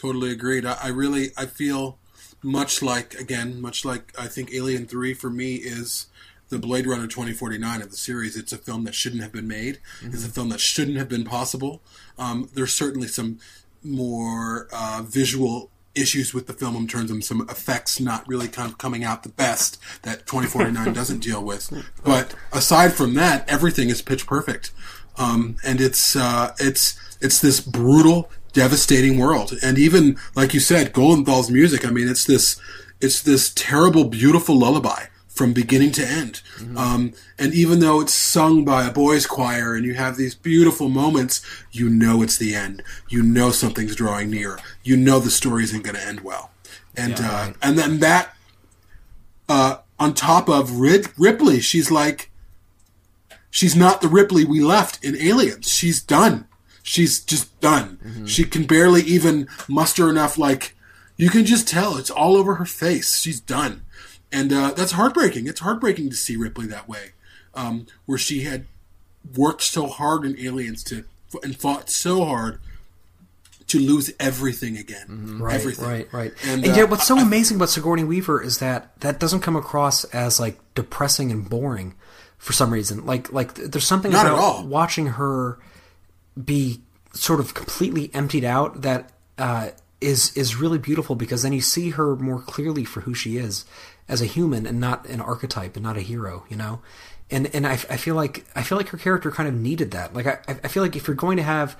Totally 0.00 0.30
agreed. 0.30 0.64
I, 0.64 0.78
I 0.82 0.88
really 0.88 1.32
I 1.36 1.44
feel 1.44 1.98
much 2.42 2.80
like 2.80 3.14
again, 3.14 3.60
much 3.60 3.84
like 3.84 4.12
I 4.18 4.28
think 4.28 4.52
Alien 4.54 4.86
Three 4.86 5.12
for 5.12 5.28
me 5.28 5.56
is 5.56 6.06
the 6.48 6.58
Blade 6.58 6.86
Runner 6.86 7.06
2049 7.06 7.82
of 7.82 7.90
the 7.90 7.96
series. 7.96 8.36
It's 8.36 8.52
a 8.52 8.56
film 8.56 8.84
that 8.84 8.94
shouldn't 8.94 9.22
have 9.22 9.32
been 9.32 9.46
made. 9.46 9.78
It's 10.02 10.26
a 10.26 10.30
film 10.30 10.48
that 10.48 10.60
shouldn't 10.60 10.96
have 10.96 11.08
been 11.08 11.24
possible. 11.24 11.82
Um, 12.18 12.48
there's 12.54 12.74
certainly 12.74 13.08
some 13.08 13.38
more 13.82 14.68
uh, 14.72 15.02
visual 15.06 15.70
issues 15.94 16.32
with 16.32 16.46
the 16.46 16.52
film 16.52 16.76
in 16.76 16.86
terms 16.86 17.10
of 17.10 17.22
some 17.24 17.42
effects 17.48 18.00
not 18.00 18.26
really 18.26 18.48
kind 18.48 18.70
of 18.70 18.78
coming 18.78 19.04
out 19.04 19.22
the 19.22 19.28
best 19.28 19.78
that 20.02 20.26
2049 20.26 20.92
doesn't 20.94 21.18
deal 21.18 21.44
with. 21.44 21.70
But 22.02 22.34
aside 22.52 22.94
from 22.94 23.14
that, 23.14 23.48
everything 23.48 23.90
is 23.90 24.00
pitch 24.00 24.26
perfect. 24.26 24.72
Um, 25.18 25.56
and 25.64 25.80
it's 25.80 26.16
uh, 26.16 26.54
it's 26.58 26.98
it's 27.20 27.40
this 27.40 27.60
brutal, 27.60 28.30
devastating 28.52 29.18
world. 29.18 29.52
And 29.62 29.78
even 29.78 30.18
like 30.34 30.54
you 30.54 30.60
said, 30.60 30.92
Goldenthal's 30.92 31.50
music. 31.50 31.86
I 31.86 31.90
mean, 31.90 32.08
it's 32.08 32.24
this 32.24 32.60
it's 33.00 33.22
this 33.22 33.52
terrible, 33.54 34.04
beautiful 34.04 34.58
lullaby 34.58 35.06
from 35.28 35.52
beginning 35.54 35.92
to 35.92 36.06
end. 36.06 36.42
Um, 36.76 37.14
and 37.38 37.54
even 37.54 37.80
though 37.80 38.00
it's 38.02 38.12
sung 38.12 38.62
by 38.64 38.84
a 38.84 38.92
boys' 38.92 39.26
choir 39.26 39.74
and 39.74 39.86
you 39.86 39.94
have 39.94 40.16
these 40.16 40.34
beautiful 40.34 40.90
moments, 40.90 41.40
you 41.72 41.88
know 41.88 42.20
it's 42.20 42.36
the 42.36 42.54
end. 42.54 42.82
You 43.08 43.22
know 43.22 43.50
something's 43.50 43.96
drawing 43.96 44.30
near. 44.30 44.58
You 44.82 44.98
know 44.98 45.18
the 45.18 45.30
story 45.30 45.64
isn't 45.64 45.82
going 45.82 45.96
to 45.96 46.06
end 46.06 46.20
well. 46.20 46.50
And 46.96 47.14
uh, 47.18 47.52
and 47.62 47.78
then 47.78 48.00
that 48.00 48.34
uh, 49.48 49.78
on 49.98 50.12
top 50.12 50.48
of 50.48 50.78
Rid- 50.78 51.18
Ripley, 51.18 51.60
she's 51.60 51.90
like 51.90 52.30
she's 53.50 53.74
not 53.74 54.02
the 54.02 54.08
Ripley 54.08 54.44
we 54.44 54.60
left 54.60 55.02
in 55.02 55.16
Aliens. 55.16 55.70
She's 55.70 56.02
done. 56.02 56.46
She's 56.90 57.20
just 57.20 57.60
done. 57.60 58.24
She 58.26 58.42
can 58.42 58.64
barely 58.64 59.02
even 59.02 59.46
muster 59.68 60.10
enough 60.10 60.36
like 60.36 60.74
you 61.16 61.30
can 61.30 61.44
just 61.44 61.68
tell 61.68 61.96
it's 61.96 62.10
all 62.10 62.34
over 62.36 62.56
her 62.56 62.64
face. 62.64 63.20
She's 63.20 63.38
done. 63.38 63.82
And 64.32 64.52
uh, 64.52 64.72
that's 64.72 64.90
heartbreaking. 64.90 65.46
It's 65.46 65.60
heartbreaking 65.60 66.10
to 66.10 66.16
see 66.16 66.34
Ripley 66.34 66.66
that 66.66 66.88
way, 66.88 67.10
um, 67.54 67.86
where 68.06 68.18
she 68.18 68.40
had 68.42 68.66
worked 69.36 69.62
so 69.62 69.86
hard 69.86 70.24
in 70.24 70.36
Aliens 70.40 70.82
to 70.84 71.04
and 71.44 71.56
fought 71.56 71.90
so 71.90 72.24
hard 72.24 72.58
to 73.68 73.78
lose 73.78 74.12
everything 74.18 74.76
again. 74.76 75.38
Right, 75.40 75.54
everything. 75.54 75.86
right, 75.88 76.12
right. 76.12 76.32
And, 76.44 76.64
And, 76.64 76.72
uh, 76.72 76.76
yet, 76.76 76.90
what's 76.90 77.06
so 77.06 77.16
I- 77.18 77.22
amazing 77.22 77.56
about 77.56 77.68
Sigourney 77.70 78.02
Weaver 78.02 78.42
is 78.42 78.58
that 78.58 78.98
that 78.98 79.20
doesn't 79.20 79.42
come 79.42 79.54
across 79.54 80.02
as 80.06 80.40
like 80.40 80.58
depressing 80.74 81.30
and 81.30 81.48
boring 81.48 81.94
for 82.36 82.52
some 82.52 82.72
reason. 82.72 83.06
Like, 83.06 83.32
like 83.32 83.54
there's 83.54 83.86
something 83.86 84.10
Not 84.10 84.26
at 84.26 84.32
about 84.32 84.42
all. 84.42 84.66
watching 84.66 85.06
her 85.06 85.56
be 86.44 86.80
sort 87.12 87.40
of 87.40 87.54
completely 87.54 88.10
emptied 88.14 88.44
out 88.44 88.82
that 88.82 89.12
uh, 89.38 89.70
is 90.00 90.36
is 90.36 90.56
really 90.56 90.78
beautiful 90.78 91.16
because 91.16 91.42
then 91.42 91.52
you 91.52 91.60
see 91.60 91.90
her 91.90 92.16
more 92.16 92.40
clearly 92.40 92.84
for 92.84 93.02
who 93.02 93.14
she 93.14 93.36
is 93.36 93.64
as 94.08 94.20
a 94.20 94.26
human 94.26 94.66
and 94.66 94.80
not 94.80 95.06
an 95.06 95.20
archetype 95.20 95.76
and 95.76 95.84
not 95.84 95.96
a 95.96 96.02
hero. 96.02 96.44
You 96.48 96.56
know. 96.56 96.80
And, 97.32 97.48
and 97.54 97.64
I, 97.64 97.74
I 97.74 97.96
feel 97.96 98.16
like 98.16 98.44
I 98.56 98.64
feel 98.64 98.76
like 98.76 98.88
her 98.88 98.98
character 98.98 99.30
kind 99.30 99.48
of 99.48 99.54
needed 99.54 99.92
that. 99.92 100.14
Like 100.14 100.26
I, 100.26 100.38
I 100.48 100.68
feel 100.68 100.82
like 100.82 100.96
if 100.96 101.06
you're 101.06 101.14
going 101.14 101.36
to 101.36 101.44
have 101.44 101.78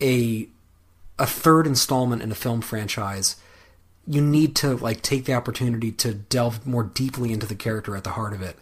a 0.00 0.46
a 1.18 1.26
third 1.26 1.66
installment 1.66 2.22
in 2.22 2.32
a 2.32 2.34
film 2.34 2.60
franchise, 2.60 3.36
you 4.06 4.20
need 4.20 4.56
to 4.56 4.76
like 4.76 5.02
take 5.02 5.26
the 5.26 5.34
opportunity 5.34 5.92
to 5.92 6.14
delve 6.14 6.66
more 6.66 6.82
deeply 6.82 7.32
into 7.32 7.46
the 7.46 7.54
character 7.54 7.96
at 7.96 8.04
the 8.04 8.10
heart 8.10 8.32
of 8.32 8.42
it. 8.42 8.58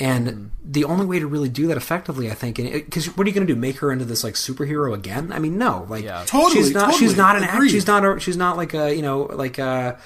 And 0.00 0.50
the 0.64 0.84
only 0.84 1.06
way 1.06 1.20
to 1.20 1.26
really 1.26 1.48
do 1.48 1.68
that 1.68 1.76
effectively, 1.76 2.28
I 2.30 2.34
think, 2.34 2.56
because 2.56 3.16
what 3.16 3.24
are 3.24 3.28
you 3.30 3.34
going 3.34 3.46
to 3.46 3.52
do? 3.54 3.58
Make 3.58 3.76
her 3.78 3.92
into 3.92 4.04
this 4.04 4.24
like 4.24 4.34
superhero 4.34 4.94
again? 4.94 5.32
I 5.32 5.38
mean, 5.38 5.58
no. 5.58 5.86
Like, 5.88 6.02
Yeah. 6.04 6.24
Totally, 6.26 6.54
she's 6.54 6.72
not. 6.72 6.94
She's 6.94 7.16
not 7.16 7.36
an 7.36 7.44
act. 7.44 7.70
She's 7.70 7.86
not. 7.86 8.04
A, 8.04 8.18
she's 8.18 8.36
not 8.36 8.56
like 8.56 8.74
a 8.74 8.94
you 8.94 9.02
know 9.02 9.22
like 9.24 9.58
a, 9.58 9.98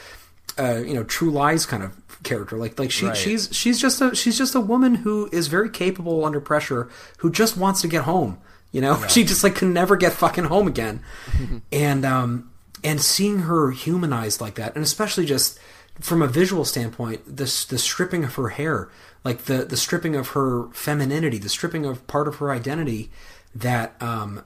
a 0.59 0.81
you 0.83 0.93
know 0.93 1.05
True 1.05 1.31
Lies 1.31 1.65
kind 1.65 1.83
of 1.83 1.97
character. 2.25 2.57
Like 2.59 2.79
like 2.79 2.91
she 2.91 3.07
Right. 3.07 3.17
she's 3.17 3.49
she's 3.53 3.81
just 3.81 4.03
a 4.03 4.15
she's 4.15 4.37
just 4.37 4.55
a 4.55 4.61
woman 4.61 4.97
who 4.97 5.31
is 5.33 5.47
very 5.47 5.71
capable 5.71 6.25
under 6.27 6.41
pressure, 6.41 6.89
who 7.19 7.31
just 7.31 7.57
wants 7.57 7.81
to 7.83 7.89
get 7.89 8.03
home. 8.03 8.39
You 8.73 8.83
know, 8.83 9.03
she 9.09 9.25
just 9.25 9.43
like 9.45 9.55
can 9.55 9.73
never 9.73 9.97
get 9.97 10.13
fucking 10.13 10.45
home 10.45 10.67
again, 10.67 11.03
and 11.73 12.05
um 12.05 12.51
and 12.85 13.01
seeing 13.01 13.39
her 13.41 13.71
humanized 13.71 14.41
like 14.43 14.57
that, 14.57 14.75
and 14.75 14.85
especially 14.85 15.25
just 15.25 15.59
from 16.01 16.21
a 16.21 16.27
visual 16.27 16.67
standpoint, 16.67 17.23
this 17.27 17.65
the 17.65 17.79
stripping 17.79 18.25
of 18.25 18.35
her 18.35 18.51
hair, 18.51 18.91
like 19.27 19.47
the 19.47 19.65
the 19.65 19.77
stripping 19.77 20.15
of 20.15 20.29
her 20.29 20.69
femininity, 20.69 21.39
the 21.39 21.49
stripping 21.49 21.85
of 21.85 22.07
part 22.07 22.29
of 22.29 22.37
her 22.37 22.53
identity 22.53 23.11
that 23.57 24.01
um 24.01 24.45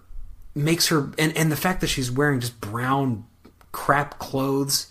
makes 0.55 0.89
her 0.89 1.13
and 1.19 1.37
and 1.37 1.53
the 1.53 1.57
fact 1.57 1.83
that 1.83 1.89
she's 1.89 2.11
wearing 2.11 2.41
just 2.41 2.63
brown 2.63 3.27
crap 3.73 4.19
clothes 4.19 4.87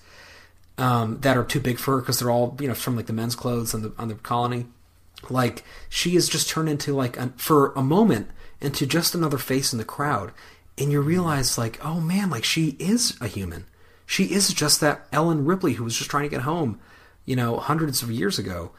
um, 0.77 1.19
that 1.21 1.35
are 1.35 1.43
too 1.43 1.59
big 1.59 1.79
for 1.79 1.95
her 1.95 2.01
because 2.01 2.19
they're 2.19 2.29
all 2.29 2.55
you 2.59 2.67
know 2.67 2.75
from 2.75 2.95
like 2.95 3.07
the 3.07 3.13
men's 3.13 3.35
clothes 3.35 3.73
on 3.73 3.81
the 3.81 3.91
on 3.97 4.09
the 4.09 4.13
colony. 4.13 4.67
Like 5.27 5.63
she 5.89 6.15
is 6.15 6.29
just 6.29 6.47
turned 6.49 6.69
into 6.69 6.95
like 6.95 7.17
an, 7.17 7.33
for 7.37 7.73
a 7.73 7.81
moment 7.81 8.29
into 8.61 8.85
just 8.85 9.15
another 9.15 9.39
face 9.39 9.73
in 9.73 9.79
the 9.79 9.85
crowd, 9.85 10.31
and 10.77 10.91
you 10.91 11.01
realize 11.01 11.57
like 11.57 11.83
oh 11.83 11.99
man, 11.99 12.29
like 12.29 12.43
she 12.43 12.75
is 12.77 13.17
a 13.19 13.27
human. 13.27 13.65
She 14.05 14.25
is 14.25 14.53
just 14.53 14.81
that 14.81 15.07
Ellen 15.11 15.45
Ripley 15.45 15.73
who 15.73 15.83
was 15.83 15.97
just 15.97 16.11
trying 16.11 16.25
to 16.25 16.29
get 16.29 16.41
home, 16.41 16.79
you 17.25 17.35
know, 17.35 17.57
hundreds 17.57 18.03
of 18.03 18.11
years 18.11 18.37
ago, 18.37 18.71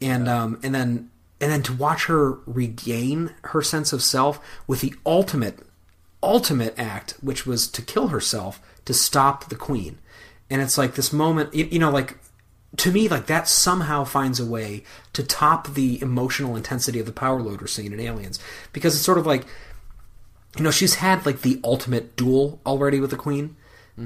and 0.00 0.28
um 0.28 0.58
and 0.62 0.74
then 0.74 1.10
and 1.40 1.52
then 1.52 1.62
to 1.62 1.72
watch 1.72 2.06
her 2.06 2.38
regain 2.46 3.34
her 3.44 3.62
sense 3.62 3.92
of 3.92 4.02
self 4.02 4.40
with 4.66 4.80
the 4.80 4.94
ultimate 5.04 5.60
ultimate 6.22 6.74
act, 6.78 7.14
which 7.20 7.46
was 7.46 7.68
to 7.68 7.82
kill 7.82 8.08
herself 8.08 8.60
to 8.84 8.94
stop 8.94 9.48
the 9.48 9.54
queen. 9.54 9.98
And 10.48 10.62
it's 10.62 10.78
like 10.78 10.94
this 10.94 11.12
moment, 11.12 11.54
you, 11.54 11.66
you 11.66 11.78
know, 11.78 11.90
like 11.90 12.18
to 12.78 12.92
me, 12.92 13.08
like 13.08 13.26
that 13.26 13.48
somehow 13.48 14.04
finds 14.04 14.40
a 14.40 14.46
way 14.46 14.82
to 15.12 15.22
top 15.22 15.74
the 15.74 16.00
emotional 16.02 16.56
intensity 16.56 17.00
of 17.00 17.06
the 17.06 17.12
power 17.12 17.40
loader 17.40 17.66
scene 17.66 17.92
in 17.92 18.00
Aliens, 18.00 18.38
because 18.72 18.94
it's 18.94 19.04
sort 19.04 19.18
of 19.18 19.26
like, 19.26 19.44
you 20.56 20.64
know, 20.64 20.70
she's 20.70 20.96
had 20.96 21.26
like 21.26 21.42
the 21.42 21.60
ultimate 21.64 22.16
duel 22.16 22.60
already 22.66 23.00
with 23.00 23.10
the 23.10 23.16
queen. 23.16 23.56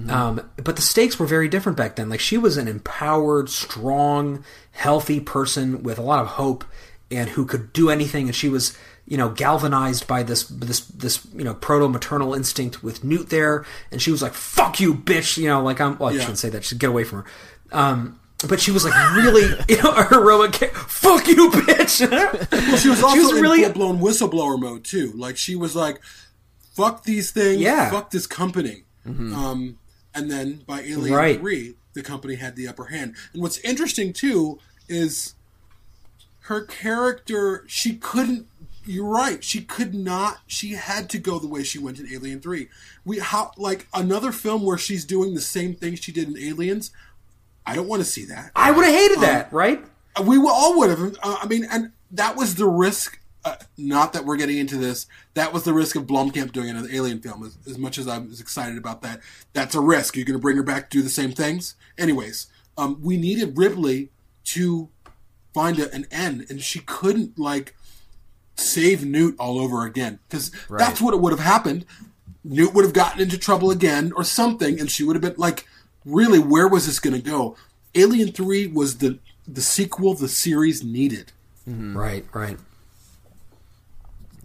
Um, 0.08 0.48
but 0.56 0.76
the 0.76 0.82
stakes 0.82 1.18
were 1.18 1.26
very 1.26 1.48
different 1.48 1.76
back 1.76 1.96
then. 1.96 2.08
Like 2.08 2.20
she 2.20 2.38
was 2.38 2.56
an 2.56 2.68
empowered, 2.68 3.48
strong, 3.50 4.44
healthy 4.70 5.18
person 5.18 5.82
with 5.82 5.98
a 5.98 6.02
lot 6.02 6.20
of 6.20 6.28
hope 6.28 6.64
and 7.10 7.28
who 7.30 7.44
could 7.44 7.72
do 7.72 7.90
anything. 7.90 8.26
And 8.26 8.34
she 8.36 8.48
was, 8.48 8.78
you 9.06 9.16
know, 9.16 9.30
galvanized 9.30 10.06
by 10.06 10.22
this, 10.22 10.44
this, 10.44 10.80
this, 10.86 11.26
you 11.34 11.42
know, 11.42 11.54
proto 11.54 11.88
maternal 11.88 12.34
instinct 12.34 12.84
with 12.84 13.02
Newt 13.02 13.30
there. 13.30 13.66
And 13.90 14.00
she 14.00 14.12
was 14.12 14.22
like, 14.22 14.32
fuck 14.34 14.78
you, 14.78 14.94
bitch. 14.94 15.36
You 15.36 15.48
know, 15.48 15.60
like 15.60 15.80
I'm, 15.80 15.98
well, 15.98 16.10
I 16.10 16.12
Yeah. 16.12 16.20
shouldn't 16.20 16.38
say 16.38 16.50
that. 16.50 16.62
She'd 16.64 16.78
get 16.78 16.90
away 16.90 17.02
from 17.02 17.24
her. 17.24 17.26
Um, 17.72 18.20
but 18.48 18.60
she 18.60 18.70
was 18.70 18.84
like 18.84 18.94
really, 19.16 19.42
you 19.68 19.82
know, 19.82 19.90
a 19.90 20.04
heroic. 20.04 20.54
Fuck 20.54 21.26
you, 21.26 21.50
bitch. 21.50 22.00
Well, 22.52 22.76
she 22.78 22.88
was 22.88 23.02
also 23.02 23.16
was 23.18 23.32
in 23.32 23.42
really- 23.42 23.64
full 23.64 23.72
blown 23.72 23.98
whistleblower 23.98 24.56
mode 24.58 24.84
too. 24.84 25.12
Like 25.16 25.36
she 25.36 25.56
was 25.56 25.74
like, 25.74 26.00
"Fuck 26.74 27.02
these 27.02 27.32
things, 27.32 27.60
Yeah. 27.60 27.90
fuck 27.90 28.10
this 28.12 28.28
company." 28.28 28.84
Um, 29.06 29.76
and 30.14 30.30
then 30.30 30.62
by 30.66 30.80
Alien 30.82 31.14
Right. 31.14 31.38
Three, 31.38 31.74
the 31.94 32.02
company 32.02 32.36
had 32.36 32.56
the 32.56 32.68
upper 32.68 32.86
hand. 32.86 33.14
And 33.32 33.42
what's 33.42 33.58
interesting 33.58 34.12
too 34.12 34.58
is 34.88 35.34
her 36.42 36.62
character. 36.62 37.64
She 37.68 37.96
couldn't. 37.96 38.46
You're 38.84 39.04
right. 39.04 39.44
She 39.44 39.60
could 39.62 39.94
not. 39.94 40.38
She 40.46 40.72
had 40.72 41.08
to 41.10 41.18
go 41.18 41.38
the 41.38 41.46
way 41.46 41.62
she 41.62 41.78
went 41.78 42.00
in 42.00 42.12
Alien 42.12 42.40
Three. 42.40 42.68
We 43.04 43.18
how 43.18 43.52
like 43.56 43.86
another 43.94 44.32
film 44.32 44.64
where 44.64 44.78
she's 44.78 45.04
doing 45.04 45.34
the 45.34 45.40
same 45.40 45.74
thing 45.74 45.94
she 45.94 46.12
did 46.12 46.28
in 46.28 46.38
Aliens. 46.38 46.90
I 47.66 47.76
don't 47.76 47.86
want 47.86 48.02
to 48.02 48.08
see 48.08 48.24
that. 48.24 48.50
I 48.56 48.72
would 48.72 48.84
have 48.84 48.94
hated 48.94 49.20
that, 49.20 49.52
right? 49.52 49.84
We 50.24 50.38
all 50.38 50.76
would 50.78 50.90
have. 50.90 51.16
Uh, 51.22 51.36
I 51.42 51.46
mean, 51.46 51.66
and 51.70 51.92
that 52.10 52.34
was 52.36 52.56
the 52.56 52.66
risk. 52.66 53.19
Uh, 53.44 53.56
not 53.78 54.12
that 54.12 54.26
we're 54.26 54.36
getting 54.36 54.58
into 54.58 54.76
this. 54.76 55.06
That 55.34 55.52
was 55.52 55.64
the 55.64 55.72
risk 55.72 55.96
of 55.96 56.06
Blomkamp 56.06 56.52
doing 56.52 56.68
another 56.68 56.90
Alien 56.92 57.20
film. 57.20 57.42
As, 57.44 57.56
as 57.66 57.78
much 57.78 57.96
as 57.96 58.06
I 58.06 58.18
was 58.18 58.40
excited 58.40 58.76
about 58.76 59.00
that, 59.02 59.20
that's 59.54 59.74
a 59.74 59.80
risk. 59.80 60.16
You're 60.16 60.26
going 60.26 60.38
to 60.38 60.42
bring 60.42 60.58
her 60.58 60.62
back 60.62 60.90
to 60.90 60.98
do 60.98 61.02
the 61.02 61.08
same 61.08 61.32
things. 61.32 61.74
Anyways, 61.96 62.48
um, 62.76 62.98
we 63.02 63.16
needed 63.16 63.56
Ripley 63.56 64.10
to 64.44 64.90
find 65.54 65.78
a, 65.78 65.92
an 65.94 66.06
end, 66.10 66.46
and 66.50 66.60
she 66.60 66.80
couldn't 66.80 67.38
like 67.38 67.74
save 68.56 69.04
Newt 69.04 69.36
all 69.38 69.58
over 69.58 69.86
again 69.86 70.18
because 70.28 70.50
that's 70.68 71.00
what 71.00 71.14
it 71.14 71.20
would 71.20 71.32
have 71.32 71.40
happened. 71.40 71.86
Newt 72.44 72.74
would 72.74 72.84
have 72.84 72.94
gotten 72.94 73.20
into 73.20 73.38
trouble 73.38 73.70
again 73.70 74.12
or 74.16 74.24
something, 74.24 74.78
and 74.78 74.90
she 74.90 75.02
would 75.04 75.16
have 75.16 75.22
been 75.22 75.34
like, 75.36 75.66
"Really, 76.04 76.38
where 76.38 76.68
was 76.68 76.86
this 76.86 77.00
going 77.00 77.20
to 77.20 77.22
go?" 77.22 77.56
Alien 77.94 78.32
Three 78.32 78.66
was 78.66 78.98
the 78.98 79.18
the 79.46 79.62
sequel 79.62 80.14
the 80.14 80.28
series 80.28 80.84
needed. 80.84 81.32
Right, 81.66 82.24
right. 82.32 82.58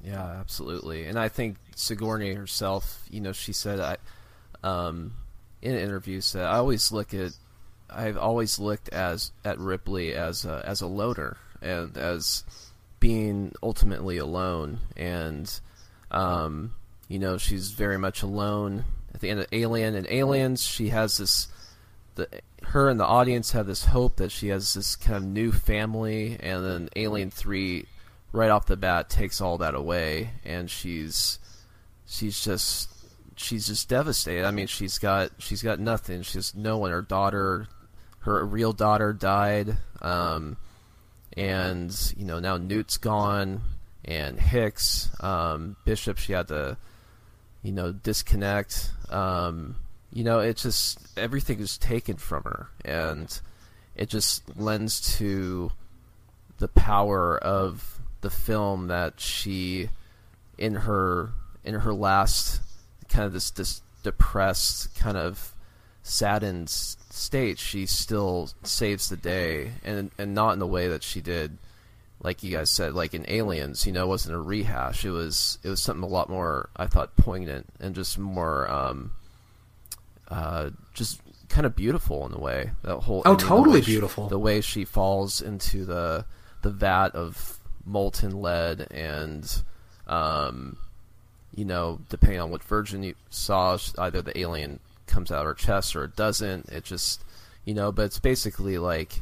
Yeah, 0.05 0.23
absolutely. 0.39 1.05
And 1.05 1.17
I 1.17 1.29
think 1.29 1.57
Sigourney 1.75 2.33
herself, 2.33 3.03
you 3.09 3.21
know, 3.21 3.31
she 3.31 3.53
said 3.53 3.79
I 3.79 3.97
um 4.63 5.13
in 5.61 5.73
an 5.73 5.79
interview 5.79 6.21
said 6.21 6.45
I 6.45 6.57
always 6.57 6.91
look 6.91 7.13
at 7.13 7.31
I've 7.89 8.17
always 8.17 8.59
looked 8.59 8.89
as 8.89 9.31
at 9.43 9.57
Ripley 9.57 10.13
as 10.13 10.45
a, 10.45 10.63
as 10.65 10.81
a 10.81 10.87
loner 10.87 11.37
and 11.61 11.97
as 11.97 12.43
being 12.99 13.53
ultimately 13.63 14.17
alone. 14.17 14.79
And 14.95 15.59
um 16.11 16.75
you 17.07 17.19
know, 17.19 17.37
she's 17.37 17.71
very 17.71 17.97
much 17.97 18.21
alone 18.21 18.85
at 19.13 19.21
the 19.21 19.29
end 19.29 19.39
of 19.39 19.47
Alien 19.51 19.95
and 19.95 20.07
Aliens. 20.07 20.61
She 20.61 20.89
has 20.89 21.17
this 21.17 21.47
the 22.13 22.27
her 22.61 22.89
and 22.89 22.99
the 22.99 23.05
audience 23.05 23.51
have 23.51 23.65
this 23.65 23.85
hope 23.85 24.17
that 24.17 24.31
she 24.31 24.49
has 24.49 24.75
this 24.75 24.95
kind 24.95 25.17
of 25.17 25.23
new 25.23 25.51
family. 25.51 26.37
And 26.39 26.63
then 26.63 26.89
Alien 26.95 27.31
3 27.31 27.85
right 28.35 28.51
off 28.51 28.65
the 28.65 28.77
bat 28.77 29.09
takes 29.09 29.41
all 29.41 29.57
that 29.59 29.75
away 29.75 30.31
and 30.43 30.69
she's 30.69 31.39
she's 32.05 32.43
just 32.43 32.89
she's 33.35 33.67
just 33.67 33.89
devastated. 33.89 34.45
I 34.45 34.51
mean, 34.51 34.67
she's 34.67 34.97
got 34.97 35.31
she's 35.37 35.61
got 35.61 35.79
nothing. 35.79 36.21
She's 36.21 36.55
no 36.55 36.77
one. 36.77 36.91
Her 36.91 37.01
daughter, 37.01 37.67
her 38.19 38.45
real 38.45 38.73
daughter, 38.73 39.13
died, 39.13 39.77
um, 40.01 40.57
and 41.33 42.13
you 42.17 42.25
know 42.25 42.39
now 42.39 42.57
Newt's 42.57 42.97
gone, 42.97 43.61
and 44.03 44.39
Hicks, 44.39 45.09
um, 45.19 45.75
Bishop. 45.85 46.17
She 46.17 46.33
had 46.33 46.47
to, 46.49 46.77
you 47.61 47.71
know, 47.71 47.91
disconnect. 47.91 48.91
Um, 49.09 49.77
you 50.11 50.23
know, 50.23 50.39
it 50.39 50.57
just 50.57 50.99
everything 51.17 51.59
is 51.59 51.77
taken 51.77 52.17
from 52.17 52.43
her, 52.43 52.69
and 52.83 53.39
it 53.95 54.09
just 54.09 54.57
lends 54.57 55.17
to 55.17 55.71
the 56.57 56.67
power 56.69 57.37
of 57.37 57.94
the 58.25 58.29
film 58.31 58.87
that 58.87 59.19
she, 59.19 59.89
in 60.57 60.73
her 60.73 61.29
in 61.63 61.75
her 61.75 61.93
last 61.93 62.59
kind 63.07 63.25
of 63.25 63.33
this 63.33 63.51
this 63.51 63.81
depressed 64.03 64.95
kind 64.95 65.15
of 65.17 65.53
saddened 66.01 66.69
state, 66.69 67.59
she 67.59 67.85
still 67.85 68.49
saves 68.63 69.09
the 69.09 69.17
day, 69.17 69.71
and 69.83 70.09
and 70.17 70.33
not 70.33 70.53
in 70.53 70.59
the 70.59 70.67
way 70.67 70.87
that 70.87 71.03
she 71.03 71.21
did, 71.21 71.57
like 72.21 72.41
you 72.43 72.51
guys 72.57 72.69
said, 72.69 72.93
like 72.93 73.13
in 73.13 73.25
Aliens. 73.29 73.85
You 73.85 73.93
know, 73.93 74.03
it 74.05 74.07
wasn't 74.07 74.35
a 74.35 74.39
rehash. 74.39 75.05
It 75.05 75.11
was 75.11 75.59
it 75.63 75.69
was 75.69 75.81
something 75.81 76.03
a 76.03 76.07
lot 76.07 76.27
more, 76.29 76.69
I 76.75 76.87
thought, 76.87 77.15
poignant 77.17 77.67
and 77.79 77.93
just 77.93 78.17
more, 78.17 78.69
um, 78.71 79.11
uh, 80.29 80.71
just 80.93 81.21
kind 81.49 81.65
of 81.65 81.75
beautiful 81.75 82.25
in 82.25 82.33
a 82.33 82.39
way. 82.39 82.71
That 82.83 82.97
whole 83.01 83.21
Oh, 83.25 83.31
ending, 83.33 83.45
the 83.45 83.49
totally 83.55 83.79
way 83.79 83.81
she- 83.85 83.91
beautiful. 83.91 84.27
the 84.29 84.39
way 84.39 84.61
she 84.61 84.83
falls 84.85 85.41
into 85.41 85.85
the 85.85 86.25
the 86.63 86.71
vat 86.71 87.09
of 87.13 87.59
molten 87.85 88.41
lead 88.41 88.87
and. 88.91 89.63
Um, 90.07 90.77
you 91.55 91.63
know, 91.65 91.99
depending 92.09 92.39
on 92.41 92.51
what 92.51 92.61
version 92.63 93.01
you 93.01 93.15
saw, 93.29 93.77
either 93.97 94.21
the 94.21 94.37
alien 94.37 94.79
comes 95.07 95.31
out 95.31 95.41
of 95.41 95.45
her 95.45 95.53
chest 95.53 95.95
or 95.95 96.03
it 96.03 96.15
doesn't. 96.15 96.69
It 96.69 96.83
just, 96.83 97.23
you 97.63 97.73
know, 97.73 97.91
but 97.91 98.03
it's 98.03 98.19
basically 98.19 98.77
like 98.77 99.21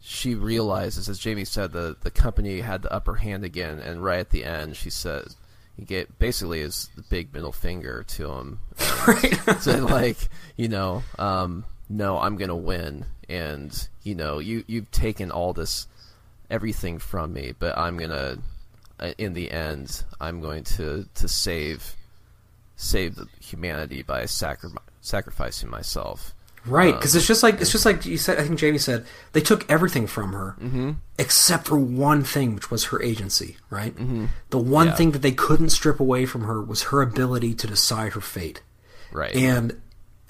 she 0.00 0.34
realizes, 0.34 1.08
as 1.08 1.18
Jamie 1.18 1.44
said, 1.44 1.72
the 1.72 1.96
the 2.00 2.10
company 2.10 2.60
had 2.60 2.82
the 2.82 2.92
upper 2.92 3.14
hand 3.14 3.44
again, 3.44 3.78
and 3.78 4.04
right 4.04 4.20
at 4.20 4.30
the 4.30 4.44
end, 4.44 4.76
she 4.76 4.90
says, 4.90 5.36
"You 5.76 5.84
get 5.84 6.18
basically 6.18 6.60
is 6.60 6.90
the 6.94 7.02
big 7.02 7.32
middle 7.32 7.52
finger 7.52 8.04
to 8.08 8.30
him, 8.30 8.58
and 9.46 9.60
so 9.60 9.86
like, 9.86 10.28
you 10.56 10.68
know, 10.68 11.02
um, 11.18 11.64
no, 11.88 12.18
I'm 12.18 12.36
gonna 12.36 12.54
win, 12.54 13.06
and 13.28 13.88
you 14.02 14.14
know, 14.14 14.38
you 14.38 14.62
you've 14.66 14.90
taken 14.90 15.30
all 15.30 15.52
this 15.52 15.88
everything 16.50 16.98
from 16.98 17.32
me, 17.32 17.52
but 17.58 17.76
I'm 17.76 17.96
gonna 17.96 18.38
uh, 18.98 19.12
in 19.18 19.34
the 19.34 19.50
end, 19.50 20.04
I'm 20.20 20.40
going 20.40 20.64
to 20.64 21.06
to 21.14 21.28
save 21.28 21.94
save 22.76 23.14
the 23.16 23.26
humanity 23.40 24.02
by 24.02 24.26
sacri- 24.26 24.70
sacrificing 25.00 25.70
myself. 25.70 26.32
Right, 26.64 26.92
Um, 26.94 26.98
because 26.98 27.14
it's 27.14 27.26
just 27.28 27.42
like 27.44 27.60
it's 27.60 27.70
just 27.70 27.84
like 27.86 28.04
you 28.04 28.18
said. 28.18 28.38
I 28.38 28.42
think 28.42 28.58
Jamie 28.58 28.78
said 28.78 29.06
they 29.32 29.40
took 29.40 29.70
everything 29.70 30.06
from 30.08 30.32
her, 30.32 30.56
Mm-hmm. 30.60 30.92
except 31.18 31.66
for 31.68 31.78
one 31.78 32.24
thing, 32.24 32.54
which 32.56 32.70
was 32.72 32.84
her 32.86 33.00
agency. 33.00 33.56
Right, 33.70 33.94
the 34.50 34.58
one 34.58 34.88
Yeah. 34.88 34.94
thing 34.96 35.12
that 35.12 35.22
they 35.22 35.30
couldn't 35.32 35.70
strip 35.70 36.00
away 36.00 36.26
from 36.26 36.42
her 36.42 36.60
was 36.60 36.84
her 36.84 37.02
ability 37.02 37.54
to 37.54 37.66
decide 37.66 38.12
her 38.14 38.20
fate. 38.20 38.62
Right. 39.12 39.34
and 39.34 39.80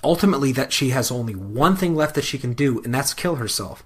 ultimately 0.04 0.52
that 0.52 0.72
she 0.72 0.90
has 0.90 1.10
only 1.10 1.34
one 1.34 1.74
thing 1.74 1.96
left 1.96 2.14
that 2.16 2.24
she 2.24 2.36
can 2.38 2.52
do, 2.52 2.80
and 2.84 2.94
that's 2.94 3.14
kill 3.14 3.36
herself. 3.36 3.82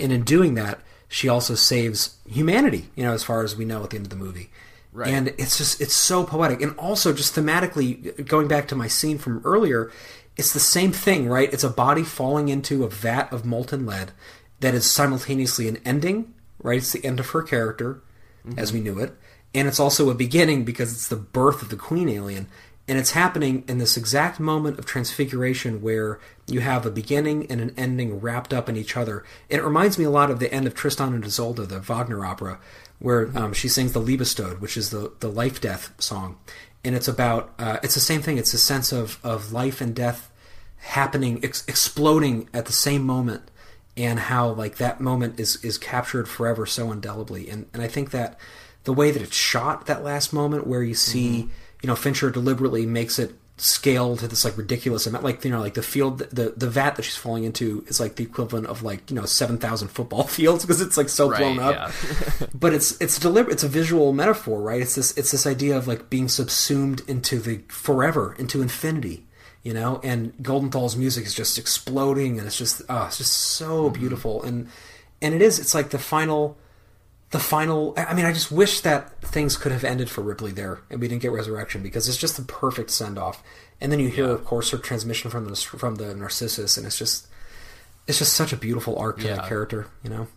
And 0.00 0.12
in 0.12 0.22
doing 0.22 0.54
that, 0.54 0.80
she 1.08 1.28
also 1.28 1.54
saves 1.54 2.18
humanity. 2.28 2.90
You 2.94 3.04
know, 3.04 3.12
as 3.12 3.24
far 3.24 3.42
as 3.42 3.56
we 3.56 3.64
know 3.64 3.82
at 3.82 3.90
the 3.90 3.96
end 3.96 4.06
of 4.06 4.10
the 4.10 4.16
movie. 4.16 4.50
Right. 4.92 5.08
And 5.08 5.28
it's 5.38 5.58
just 5.58 5.80
it's 5.80 5.94
so 5.94 6.24
poetic, 6.24 6.62
and 6.62 6.76
also 6.78 7.12
just 7.12 7.34
thematically 7.34 8.26
going 8.26 8.48
back 8.48 8.68
to 8.68 8.76
my 8.76 8.88
scene 8.88 9.18
from 9.18 9.42
earlier, 9.44 9.92
it's 10.36 10.52
the 10.52 10.60
same 10.60 10.92
thing, 10.92 11.28
right? 11.28 11.52
It's 11.52 11.64
a 11.64 11.70
body 11.70 12.02
falling 12.02 12.48
into 12.48 12.84
a 12.84 12.88
vat 12.88 13.32
of 13.32 13.44
molten 13.44 13.84
lead 13.84 14.12
that 14.60 14.74
is 14.74 14.90
simultaneously 14.90 15.68
an 15.68 15.78
ending, 15.84 16.34
right? 16.62 16.78
It's 16.78 16.92
the 16.92 17.04
end 17.04 17.20
of 17.20 17.30
her 17.30 17.42
character 17.42 18.02
as 18.56 18.70
mm-hmm. 18.70 18.78
we 18.78 18.82
knew 18.82 18.98
it, 18.98 19.14
and 19.54 19.68
it's 19.68 19.78
also 19.78 20.08
a 20.08 20.14
beginning 20.14 20.64
because 20.64 20.92
it's 20.92 21.08
the 21.08 21.16
birth 21.16 21.62
of 21.62 21.68
the 21.68 21.76
queen 21.76 22.08
alien, 22.08 22.48
and 22.88 22.98
it's 22.98 23.10
happening 23.10 23.64
in 23.68 23.76
this 23.76 23.98
exact 23.98 24.40
moment 24.40 24.78
of 24.78 24.86
transfiguration 24.86 25.82
where 25.82 26.18
you 26.46 26.60
have 26.60 26.86
a 26.86 26.90
beginning 26.90 27.46
and 27.50 27.60
an 27.60 27.74
ending 27.76 28.18
wrapped 28.18 28.54
up 28.54 28.68
in 28.68 28.76
each 28.76 28.96
other. 28.96 29.24
And 29.50 29.60
it 29.60 29.64
reminds 29.64 29.98
me 29.98 30.04
a 30.04 30.10
lot 30.10 30.30
of 30.30 30.38
the 30.38 30.52
end 30.52 30.66
of 30.66 30.74
Tristan 30.74 31.12
and 31.12 31.22
Isolde, 31.24 31.68
the 31.68 31.80
Wagner 31.80 32.24
opera, 32.24 32.58
where 32.98 33.30
um, 33.36 33.52
she 33.52 33.68
sings 33.68 33.92
the 33.92 34.00
Liebestod, 34.00 34.60
which 34.60 34.76
is 34.76 34.90
the 34.90 35.12
the 35.20 35.28
life 35.28 35.60
death 35.60 35.92
song, 35.98 36.38
and 36.82 36.94
it's 36.94 37.08
about 37.08 37.52
uh, 37.58 37.78
it's 37.82 37.94
the 37.94 38.00
same 38.00 38.22
thing. 38.22 38.38
It's 38.38 38.54
a 38.54 38.58
sense 38.58 38.90
of 38.90 39.18
of 39.22 39.52
life 39.52 39.80
and 39.80 39.94
death 39.94 40.30
happening, 40.78 41.40
ex- 41.44 41.64
exploding 41.68 42.48
at 42.54 42.66
the 42.66 42.72
same 42.72 43.04
moment, 43.04 43.42
and 43.96 44.18
how 44.18 44.48
like 44.50 44.76
that 44.76 45.00
moment 45.00 45.38
is 45.38 45.62
is 45.62 45.76
captured 45.76 46.28
forever 46.28 46.64
so 46.64 46.90
indelibly. 46.90 47.50
And 47.50 47.66
and 47.74 47.82
I 47.82 47.88
think 47.88 48.10
that 48.12 48.38
the 48.84 48.92
way 48.94 49.10
that 49.10 49.20
it's 49.20 49.36
shot, 49.36 49.86
that 49.86 50.02
last 50.02 50.32
moment 50.32 50.66
where 50.66 50.82
you 50.82 50.94
see, 50.94 51.50
you 51.82 51.86
know, 51.86 51.96
Fincher 51.96 52.30
deliberately 52.30 52.86
makes 52.86 53.18
it 53.18 53.34
scale 53.60 54.16
to 54.16 54.28
this 54.28 54.44
like 54.44 54.56
ridiculous 54.56 55.06
amount. 55.06 55.24
Like 55.24 55.44
you 55.44 55.50
know 55.50 55.60
like 55.60 55.74
the 55.74 55.82
field 55.82 56.18
the 56.18 56.54
the 56.56 56.68
vat 56.68 56.96
that 56.96 57.02
she's 57.02 57.16
falling 57.16 57.44
into 57.44 57.84
is 57.88 57.98
like 58.00 58.16
the 58.16 58.24
equivalent 58.24 58.66
of 58.66 58.82
like 58.82 59.10
you 59.10 59.16
know 59.16 59.24
7000 59.24 59.88
football 59.88 60.22
fields 60.28 60.64
because 60.64 60.80
it's 60.80 60.96
like 60.96 61.08
so 61.08 61.28
Right, 61.28 61.38
blown 61.38 61.58
up. 61.58 61.74
yeah. 61.74 62.46
but 62.54 62.72
it's 62.72 63.00
it's 63.00 63.18
deliberate 63.18 63.52
it's 63.54 63.64
a 63.64 63.68
visual 63.68 64.12
metaphor 64.12 64.60
right? 64.60 64.80
It's 64.80 64.94
this 64.94 65.16
it's 65.18 65.32
this 65.32 65.46
idea 65.46 65.76
of 65.76 65.88
like 65.88 66.08
being 66.08 66.28
subsumed 66.28 67.02
into 67.08 67.38
the 67.38 67.62
forever 67.68 68.34
into 68.38 68.62
infinity 68.62 69.24
you 69.64 69.74
know? 69.74 70.00
And 70.04 70.32
goldenthal's 70.40 70.96
music 70.96 71.26
is 71.26 71.34
just 71.34 71.58
exploding 71.58 72.38
and 72.38 72.46
it's 72.46 72.56
just 72.56 72.82
oh 72.88 73.06
it's 73.06 73.18
just 73.18 73.32
so 73.32 73.84
mm-hmm. 73.84 74.00
beautiful. 74.00 74.42
And 74.42 74.68
and 75.20 75.34
it 75.34 75.42
is 75.42 75.58
it's 75.58 75.74
like 75.74 75.90
the 75.90 75.98
final 75.98 76.56
the 77.30 77.38
final 77.38 77.94
i 77.96 78.04
I 78.06 78.14
mean 78.14 78.24
i 78.24 78.32
just 78.32 78.50
wish 78.50 78.80
that 78.80 79.20
things 79.22 79.56
could 79.56 79.72
have 79.72 79.84
ended 79.84 80.08
for 80.10 80.22
ripley 80.22 80.50
there 80.52 80.80
and 80.90 81.00
we 81.00 81.08
didn't 81.08 81.22
get 81.22 81.32
resurrection 81.32 81.82
because 81.82 82.08
it's 82.08 82.16
just 82.16 82.36
the 82.36 82.42
perfect 82.42 82.90
send 82.90 83.18
off 83.18 83.42
and 83.80 83.92
then 83.92 84.00
you 84.00 84.08
hear 84.08 84.30
of 84.30 84.44
course 84.44 84.70
her 84.70 84.78
transmission 84.78 85.30
from 85.30 85.46
the 85.46 85.54
from 85.56 85.96
the 85.96 86.14
narcissus 86.14 86.76
and 86.76 86.86
it's 86.86 86.98
just 86.98 87.26
it's 88.06 88.18
just 88.18 88.32
such 88.32 88.52
a 88.52 88.56
beautiful 88.56 88.98
arc 88.98 89.18
to 89.18 89.26
that 89.28 89.42
Yeah. 89.42 89.48
character 89.48 89.86
you 90.02 90.10
know 90.10 90.28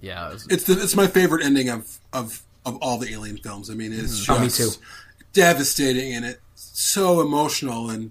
yeah, 0.00 0.30
it 0.30 0.32
was- 0.32 0.46
It's 0.48 0.64
the, 0.64 0.72
it's 0.82 0.96
my 0.96 1.06
favorite 1.06 1.44
ending 1.44 1.68
of, 1.68 1.98
of, 2.12 2.42
of 2.66 2.76
all 2.78 2.98
the 2.98 3.12
Alien 3.12 3.36
films. 3.38 3.70
I 3.70 3.74
mean, 3.74 3.92
it's 3.92 4.22
mm-hmm. 4.22 4.32
Oh, 4.32 4.38
me 4.40 4.46
just 4.46 4.80
too. 4.80 4.86
devastating 5.32 6.12
and 6.14 6.24
it's 6.24 6.40
so 6.56 7.20
emotional 7.20 7.88
and 7.88 8.10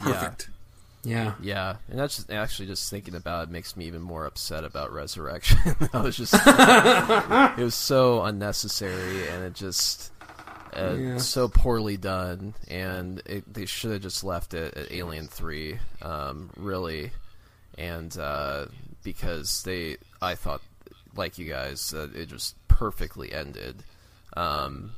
perfect. 0.00 0.48
yeah 0.48 0.54
yeah, 1.04 1.34
yeah, 1.40 1.76
and 1.88 1.98
that's 1.98 2.16
just, 2.16 2.30
actually 2.30 2.66
just 2.66 2.90
thinking 2.90 3.14
about 3.14 3.48
it 3.48 3.50
makes 3.50 3.76
me 3.76 3.86
even 3.86 4.02
more 4.02 4.26
upset 4.26 4.64
about 4.64 4.92
Resurrection. 4.92 5.58
I 5.92 6.00
was 6.00 6.16
just 6.16 6.34
it 6.34 7.62
was 7.62 7.74
so 7.74 8.22
unnecessary, 8.24 9.28
and 9.28 9.44
it 9.44 9.54
just 9.54 10.12
uh, 10.76 10.94
Yeah. 10.98 11.18
so 11.18 11.48
poorly 11.48 11.96
done, 11.96 12.54
and 12.68 13.22
it, 13.26 13.52
they 13.52 13.66
should 13.66 13.92
have 13.92 14.02
just 14.02 14.22
left 14.24 14.54
it 14.54 14.74
at 14.74 14.92
Alien 14.92 15.28
Three, 15.28 15.78
um, 16.02 16.50
really, 16.56 17.12
and 17.76 18.16
uh, 18.18 18.66
because 19.02 19.62
they, 19.62 19.96
I 20.20 20.34
thought, 20.34 20.60
like 21.16 21.38
you 21.38 21.48
guys, 21.48 21.94
uh, 21.94 22.08
it 22.14 22.26
just 22.26 22.54
perfectly 22.68 23.32
ended 23.32 23.82
um, 24.36 24.92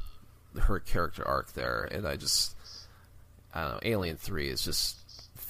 her 0.59 0.81
character 0.81 1.27
arc 1.27 1.52
there, 1.52 1.85
and 1.90 2.06
I 2.06 2.16
just, 2.16 2.56
I 3.55 3.62
don't 3.62 3.72
know, 3.74 3.81
Alien 3.85 4.16
Three 4.16 4.48
is 4.48 4.62
just 4.64 4.97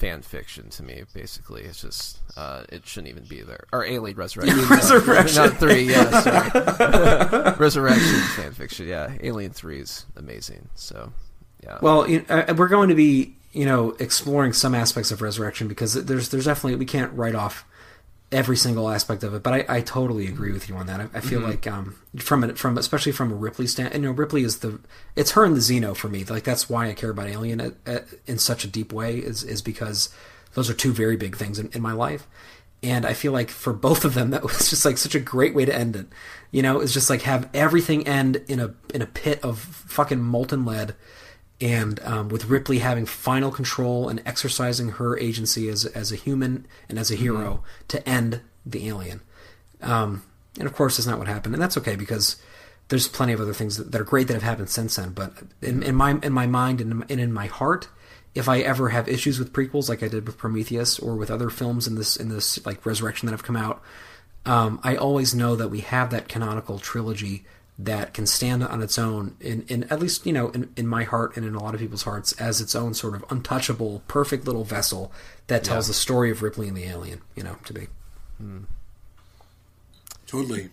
fan 0.01 0.23
fiction 0.23 0.67
to 0.71 0.81
me. 0.83 1.03
Basically, 1.13 1.61
it's 1.61 1.81
just 1.81 2.17
uh, 2.35 2.63
it 2.69 2.87
shouldn't 2.87 3.09
even 3.11 3.23
be 3.25 3.41
there. 3.41 3.65
Or 3.71 3.85
Alien 3.85 4.17
Resurrection, 4.17 4.57
Resurrection. 4.69 5.35
not 5.45 5.57
three. 5.57 5.83
Yeah, 5.83 6.19
sorry. 6.21 7.55
Resurrection 7.59 8.19
fan 8.35 8.51
fiction. 8.53 8.87
Yeah, 8.87 9.13
Alien 9.21 9.51
Three 9.51 9.79
is 9.79 10.07
amazing. 10.15 10.69
So, 10.73 11.13
yeah. 11.63 11.77
Well, 11.81 12.09
you 12.09 12.25
uh, 12.29 12.55
we're 12.57 12.67
going 12.67 12.89
to 12.89 12.95
be, 12.95 13.35
you 13.53 13.65
know, 13.65 13.91
exploring 13.99 14.53
some 14.53 14.73
aspects 14.73 15.11
of 15.11 15.21
Resurrection 15.21 15.67
because 15.67 15.93
there's 15.93 16.29
there's 16.29 16.45
definitely 16.45 16.77
we 16.77 16.85
can't 16.85 17.13
write 17.13 17.35
off 17.35 17.63
every 18.31 18.55
single 18.55 18.89
aspect 18.89 19.23
of 19.23 19.33
it. 19.33 19.43
But 19.43 19.53
I, 19.53 19.77
I 19.77 19.81
totally 19.81 20.27
agree 20.27 20.51
with 20.53 20.69
you 20.69 20.75
on 20.75 20.87
that. 20.87 20.99
I, 21.01 21.09
I 21.13 21.19
feel 21.19 21.41
Mm-hmm. 21.41 21.49
like 21.49 21.67
um, 21.67 21.95
from 22.17 22.43
a, 22.43 22.55
from 22.55 22.77
especially 22.77 23.11
from 23.11 23.31
a 23.31 23.35
Ripley 23.35 23.67
stand, 23.67 23.93
you 23.93 23.99
know, 24.01 24.11
Ripley 24.11 24.43
is 24.43 24.59
the 24.59 24.79
it's 25.15 25.31
her 25.31 25.43
and 25.45 25.55
the 25.55 25.59
Xeno 25.59 25.95
for 25.95 26.07
me. 26.07 26.23
Like 26.23 26.43
that's 26.43 26.69
why 26.69 26.89
I 26.89 26.93
care 26.93 27.09
about 27.09 27.27
Alien 27.27 27.59
uh, 27.61 27.71
uh, 27.85 27.99
in 28.25 28.37
such 28.37 28.63
a 28.63 28.67
deep 28.67 28.93
way 28.93 29.17
is 29.17 29.43
is 29.43 29.61
because 29.61 30.09
those 30.53 30.69
are 30.69 30.73
two 30.73 30.91
very 30.93 31.15
big 31.17 31.35
things 31.37 31.59
in, 31.59 31.69
in 31.73 31.81
my 31.81 31.93
life. 31.93 32.27
And 32.83 33.05
I 33.05 33.13
feel 33.13 33.31
like 33.31 33.49
for 33.51 33.73
both 33.73 34.05
of 34.05 34.15
them, 34.15 34.31
that 34.31 34.43
was 34.47 34.69
just 34.69 34.85
like 34.85 34.97
such 34.97 35.13
a 35.15 35.19
great 35.19 35.53
way 35.53 35.65
to 35.65 35.75
end 35.75 35.95
it. 35.95 36.07
You 36.51 36.61
know, 36.61 36.79
it's 36.79 36.93
just 36.93 37.09
like 37.09 37.21
have 37.23 37.49
everything 37.53 38.07
end 38.07 38.37
in 38.47 38.59
a 38.59 38.73
in 38.93 39.01
a 39.01 39.05
pit 39.07 39.39
of 39.43 39.59
fucking 39.59 40.21
molten 40.21 40.65
lead, 40.65 40.95
and 41.61 41.99
um, 42.01 42.29
with 42.29 42.45
Ripley 42.45 42.79
having 42.79 43.05
final 43.05 43.51
control 43.51 44.09
and 44.09 44.21
exercising 44.25 44.89
her 44.89 45.17
agency 45.17 45.69
as 45.69 45.85
as 45.85 46.11
a 46.11 46.15
human 46.15 46.65
and 46.89 46.97
as 46.97 47.11
a 47.11 47.15
hero 47.15 47.63
to 47.87 48.07
end 48.09 48.41
the 48.65 48.87
alien. 48.87 49.21
Um, 49.81 50.23
and 50.57 50.67
of 50.67 50.73
course, 50.73 50.97
that's 50.97 51.07
not 51.07 51.19
what 51.19 51.27
happened, 51.27 51.53
and 51.55 51.61
that's 51.61 51.77
okay 51.77 51.95
because 51.95 52.41
there's 52.89 53.07
plenty 53.07 53.31
of 53.31 53.39
other 53.39 53.53
things 53.53 53.77
that, 53.77 53.91
that 53.91 54.01
are 54.01 54.05
great 54.05 54.27
that 54.27 54.33
have 54.33 54.43
happened 54.43 54.69
since 54.69 54.95
then. 54.95 55.11
But 55.11 55.33
in, 55.61 55.83
in 55.83 55.95
my 55.95 56.19
in 56.23 56.33
my 56.33 56.47
mind 56.47 56.81
and 56.81 56.91
in, 56.91 57.05
and 57.09 57.21
in 57.21 57.31
my 57.31 57.45
heart, 57.45 57.87
if 58.33 58.49
I 58.49 58.59
ever 58.59 58.89
have 58.89 59.07
issues 59.07 59.39
with 59.39 59.53
prequels 59.53 59.87
like 59.87 60.03
I 60.03 60.07
did 60.07 60.25
with 60.25 60.37
Prometheus 60.37 60.99
or 60.99 61.15
with 61.15 61.31
other 61.31 61.49
films 61.49 61.87
in 61.87 61.95
this 61.95 62.17
in 62.17 62.29
this 62.29 62.63
like 62.65 62.85
Resurrection 62.85 63.27
that 63.27 63.33
have 63.33 63.43
come 63.43 63.55
out, 63.55 63.81
um, 64.45 64.79
I 64.83 64.95
always 64.95 65.35
know 65.35 65.55
that 65.55 65.69
we 65.69 65.81
have 65.81 66.09
that 66.09 66.27
canonical 66.27 66.79
trilogy 66.79 67.45
that 67.85 68.13
can 68.13 68.25
stand 68.25 68.63
on 68.63 68.81
its 68.81 68.97
own 68.99 69.35
in, 69.39 69.63
in 69.67 69.83
at 69.85 69.99
least 69.99 70.25
you 70.25 70.33
know 70.33 70.49
in, 70.49 70.71
in 70.75 70.87
my 70.87 71.03
heart 71.03 71.35
and 71.35 71.45
in 71.45 71.55
a 71.55 71.61
lot 71.61 71.73
of 71.73 71.79
people's 71.79 72.03
hearts 72.03 72.31
as 72.33 72.61
its 72.61 72.75
own 72.75 72.93
sort 72.93 73.15
of 73.15 73.23
untouchable 73.29 74.03
perfect 74.07 74.45
little 74.45 74.63
vessel 74.63 75.11
that 75.47 75.63
tells 75.63 75.87
the 75.87 75.93
story 75.93 76.29
of 76.29 76.41
Ripley 76.41 76.67
and 76.67 76.77
the 76.77 76.83
alien 76.83 77.21
you 77.35 77.43
know 77.43 77.55
to 77.65 77.73
be 77.73 77.87
Totally. 80.27 80.69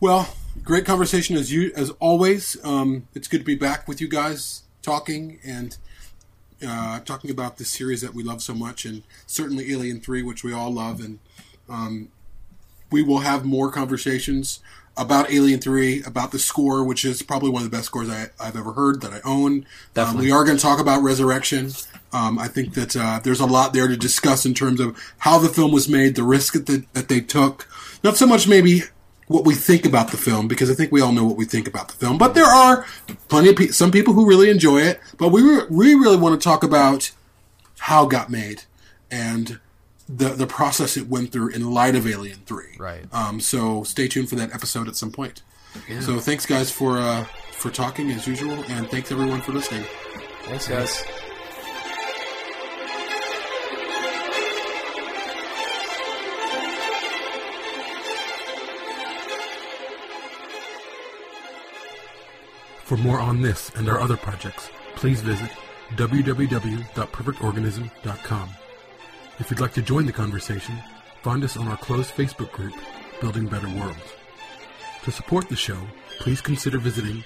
Well, 0.00 0.34
great 0.62 0.84
conversation 0.84 1.34
as 1.36 1.50
you 1.50 1.72
as 1.74 1.90
always. 1.98 2.62
Um, 2.62 3.08
it's 3.14 3.26
good 3.26 3.38
to 3.38 3.44
be 3.44 3.54
back 3.54 3.88
with 3.88 4.00
you 4.00 4.08
guys 4.08 4.64
talking 4.82 5.38
and 5.42 5.76
uh, 6.66 7.00
talking 7.00 7.30
about 7.30 7.56
this 7.56 7.70
series 7.70 8.02
that 8.02 8.14
we 8.14 8.22
love 8.22 8.42
so 8.42 8.54
much, 8.54 8.84
and 8.84 9.02
certainly 9.26 9.72
Alien 9.72 10.00
Three, 10.00 10.22
which 10.22 10.44
we 10.44 10.52
all 10.52 10.70
love, 10.70 11.00
and 11.00 11.18
um, 11.70 12.08
we 12.90 13.02
will 13.02 13.20
have 13.20 13.44
more 13.46 13.70
conversations 13.70 14.60
about 14.96 15.30
Alien 15.30 15.60
Three, 15.60 16.02
about 16.04 16.32
the 16.32 16.38
score, 16.38 16.84
which 16.84 17.04
is 17.04 17.22
probably 17.22 17.50
one 17.50 17.62
of 17.62 17.70
the 17.70 17.76
best 17.76 17.86
scores 17.86 18.08
I, 18.08 18.28
I've 18.40 18.56
ever 18.56 18.72
heard 18.72 19.02
that 19.02 19.12
I 19.12 19.20
own. 19.24 19.52
Um, 19.52 19.64
Definitely. 19.94 20.26
we 20.26 20.32
are 20.32 20.44
going 20.44 20.56
to 20.56 20.62
talk 20.62 20.80
about 20.80 21.02
Resurrection. 21.02 21.70
Um, 22.12 22.38
I 22.38 22.48
think 22.48 22.74
that 22.74 22.96
uh, 22.96 23.20
there's 23.22 23.40
a 23.40 23.46
lot 23.46 23.72
there 23.72 23.88
to 23.88 23.96
discuss 23.96 24.46
in 24.46 24.54
terms 24.54 24.80
of 24.80 24.96
how 25.18 25.38
the 25.38 25.48
film 25.48 25.72
was 25.72 25.88
made, 25.88 26.14
the 26.14 26.22
risk 26.22 26.54
that 26.54 26.66
they, 26.66 26.78
that 26.94 27.08
they 27.08 27.20
took. 27.20 27.68
Not 28.02 28.16
so 28.16 28.26
much 28.26 28.48
maybe 28.48 28.82
what 29.26 29.44
we 29.44 29.54
think 29.54 29.84
about 29.84 30.12
the 30.12 30.16
film, 30.16 30.46
because 30.48 30.70
I 30.70 30.74
think 30.74 30.92
we 30.92 31.00
all 31.00 31.12
know 31.12 31.24
what 31.24 31.36
we 31.36 31.44
think 31.44 31.66
about 31.66 31.88
the 31.88 31.94
film. 31.94 32.16
But 32.16 32.34
there 32.34 32.44
are 32.46 32.86
plenty 33.28 33.50
of 33.50 33.56
pe- 33.56 33.68
some 33.68 33.90
people 33.90 34.14
who 34.14 34.26
really 34.26 34.50
enjoy 34.50 34.78
it. 34.82 35.00
But 35.18 35.30
we 35.30 35.42
re- 35.42 35.66
we 35.68 35.94
really 35.94 36.16
want 36.16 36.40
to 36.40 36.44
talk 36.44 36.62
about 36.62 37.10
how 37.78 38.06
it 38.06 38.10
got 38.10 38.30
made 38.30 38.62
and 39.10 39.60
the 40.08 40.28
the 40.30 40.46
process 40.46 40.96
it 40.96 41.08
went 41.08 41.32
through 41.32 41.48
in 41.50 41.70
light 41.72 41.94
of 41.96 42.06
Alien 42.06 42.38
Three. 42.46 42.76
Right. 42.78 43.04
Um, 43.12 43.40
so 43.40 43.82
stay 43.84 44.08
tuned 44.08 44.28
for 44.28 44.36
that 44.36 44.54
episode 44.54 44.88
at 44.88 44.96
some 44.96 45.10
point. 45.10 45.42
Yeah. 45.88 46.00
So 46.00 46.20
thanks 46.20 46.46
guys 46.46 46.70
for 46.70 46.98
uh, 46.98 47.24
for 47.52 47.70
talking 47.70 48.10
as 48.10 48.26
usual, 48.26 48.52
and 48.68 48.88
thanks 48.88 49.10
everyone 49.12 49.40
for 49.40 49.52
listening. 49.52 49.84
Thanks, 50.44 50.68
guys. 50.68 51.02
For 62.84 62.96
more 62.96 63.18
on 63.18 63.42
this 63.42 63.72
and 63.74 63.88
our 63.88 64.00
other 64.00 64.16
projects, 64.16 64.70
please 64.94 65.20
visit 65.20 65.50
www.perfectorganism.com. 65.96 68.48
If 69.38 69.50
you'd 69.50 69.60
like 69.60 69.74
to 69.74 69.82
join 69.82 70.06
the 70.06 70.12
conversation, 70.12 70.82
find 71.22 71.44
us 71.44 71.58
on 71.58 71.68
our 71.68 71.76
closed 71.76 72.14
Facebook 72.14 72.50
group, 72.52 72.72
Building 73.20 73.44
Better 73.46 73.68
Worlds. 73.68 74.14
To 75.04 75.12
support 75.12 75.50
the 75.50 75.56
show, 75.56 75.76
please 76.20 76.40
consider 76.40 76.78
visiting 76.78 77.22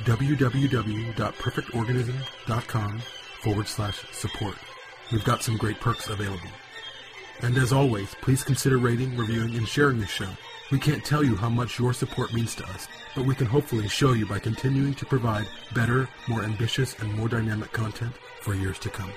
www.perfectorganism.com 0.00 2.98
forward 3.42 3.68
slash 3.68 4.04
support. 4.10 4.56
We've 5.12 5.22
got 5.22 5.44
some 5.44 5.56
great 5.56 5.78
perks 5.78 6.08
available. 6.08 6.50
And 7.42 7.56
as 7.56 7.72
always, 7.72 8.12
please 8.16 8.42
consider 8.42 8.78
rating, 8.78 9.16
reviewing, 9.16 9.54
and 9.54 9.68
sharing 9.68 10.00
this 10.00 10.10
show. 10.10 10.30
We 10.72 10.80
can't 10.80 11.04
tell 11.04 11.22
you 11.22 11.36
how 11.36 11.48
much 11.48 11.78
your 11.78 11.92
support 11.92 12.34
means 12.34 12.56
to 12.56 12.64
us, 12.64 12.88
but 13.14 13.24
we 13.24 13.36
can 13.36 13.46
hopefully 13.46 13.86
show 13.88 14.14
you 14.14 14.26
by 14.26 14.40
continuing 14.40 14.94
to 14.94 15.06
provide 15.06 15.46
better, 15.74 16.08
more 16.28 16.42
ambitious, 16.42 16.98
and 16.98 17.14
more 17.14 17.28
dynamic 17.28 17.70
content 17.72 18.14
for 18.40 18.54
years 18.54 18.80
to 18.80 18.90
come. 18.90 19.12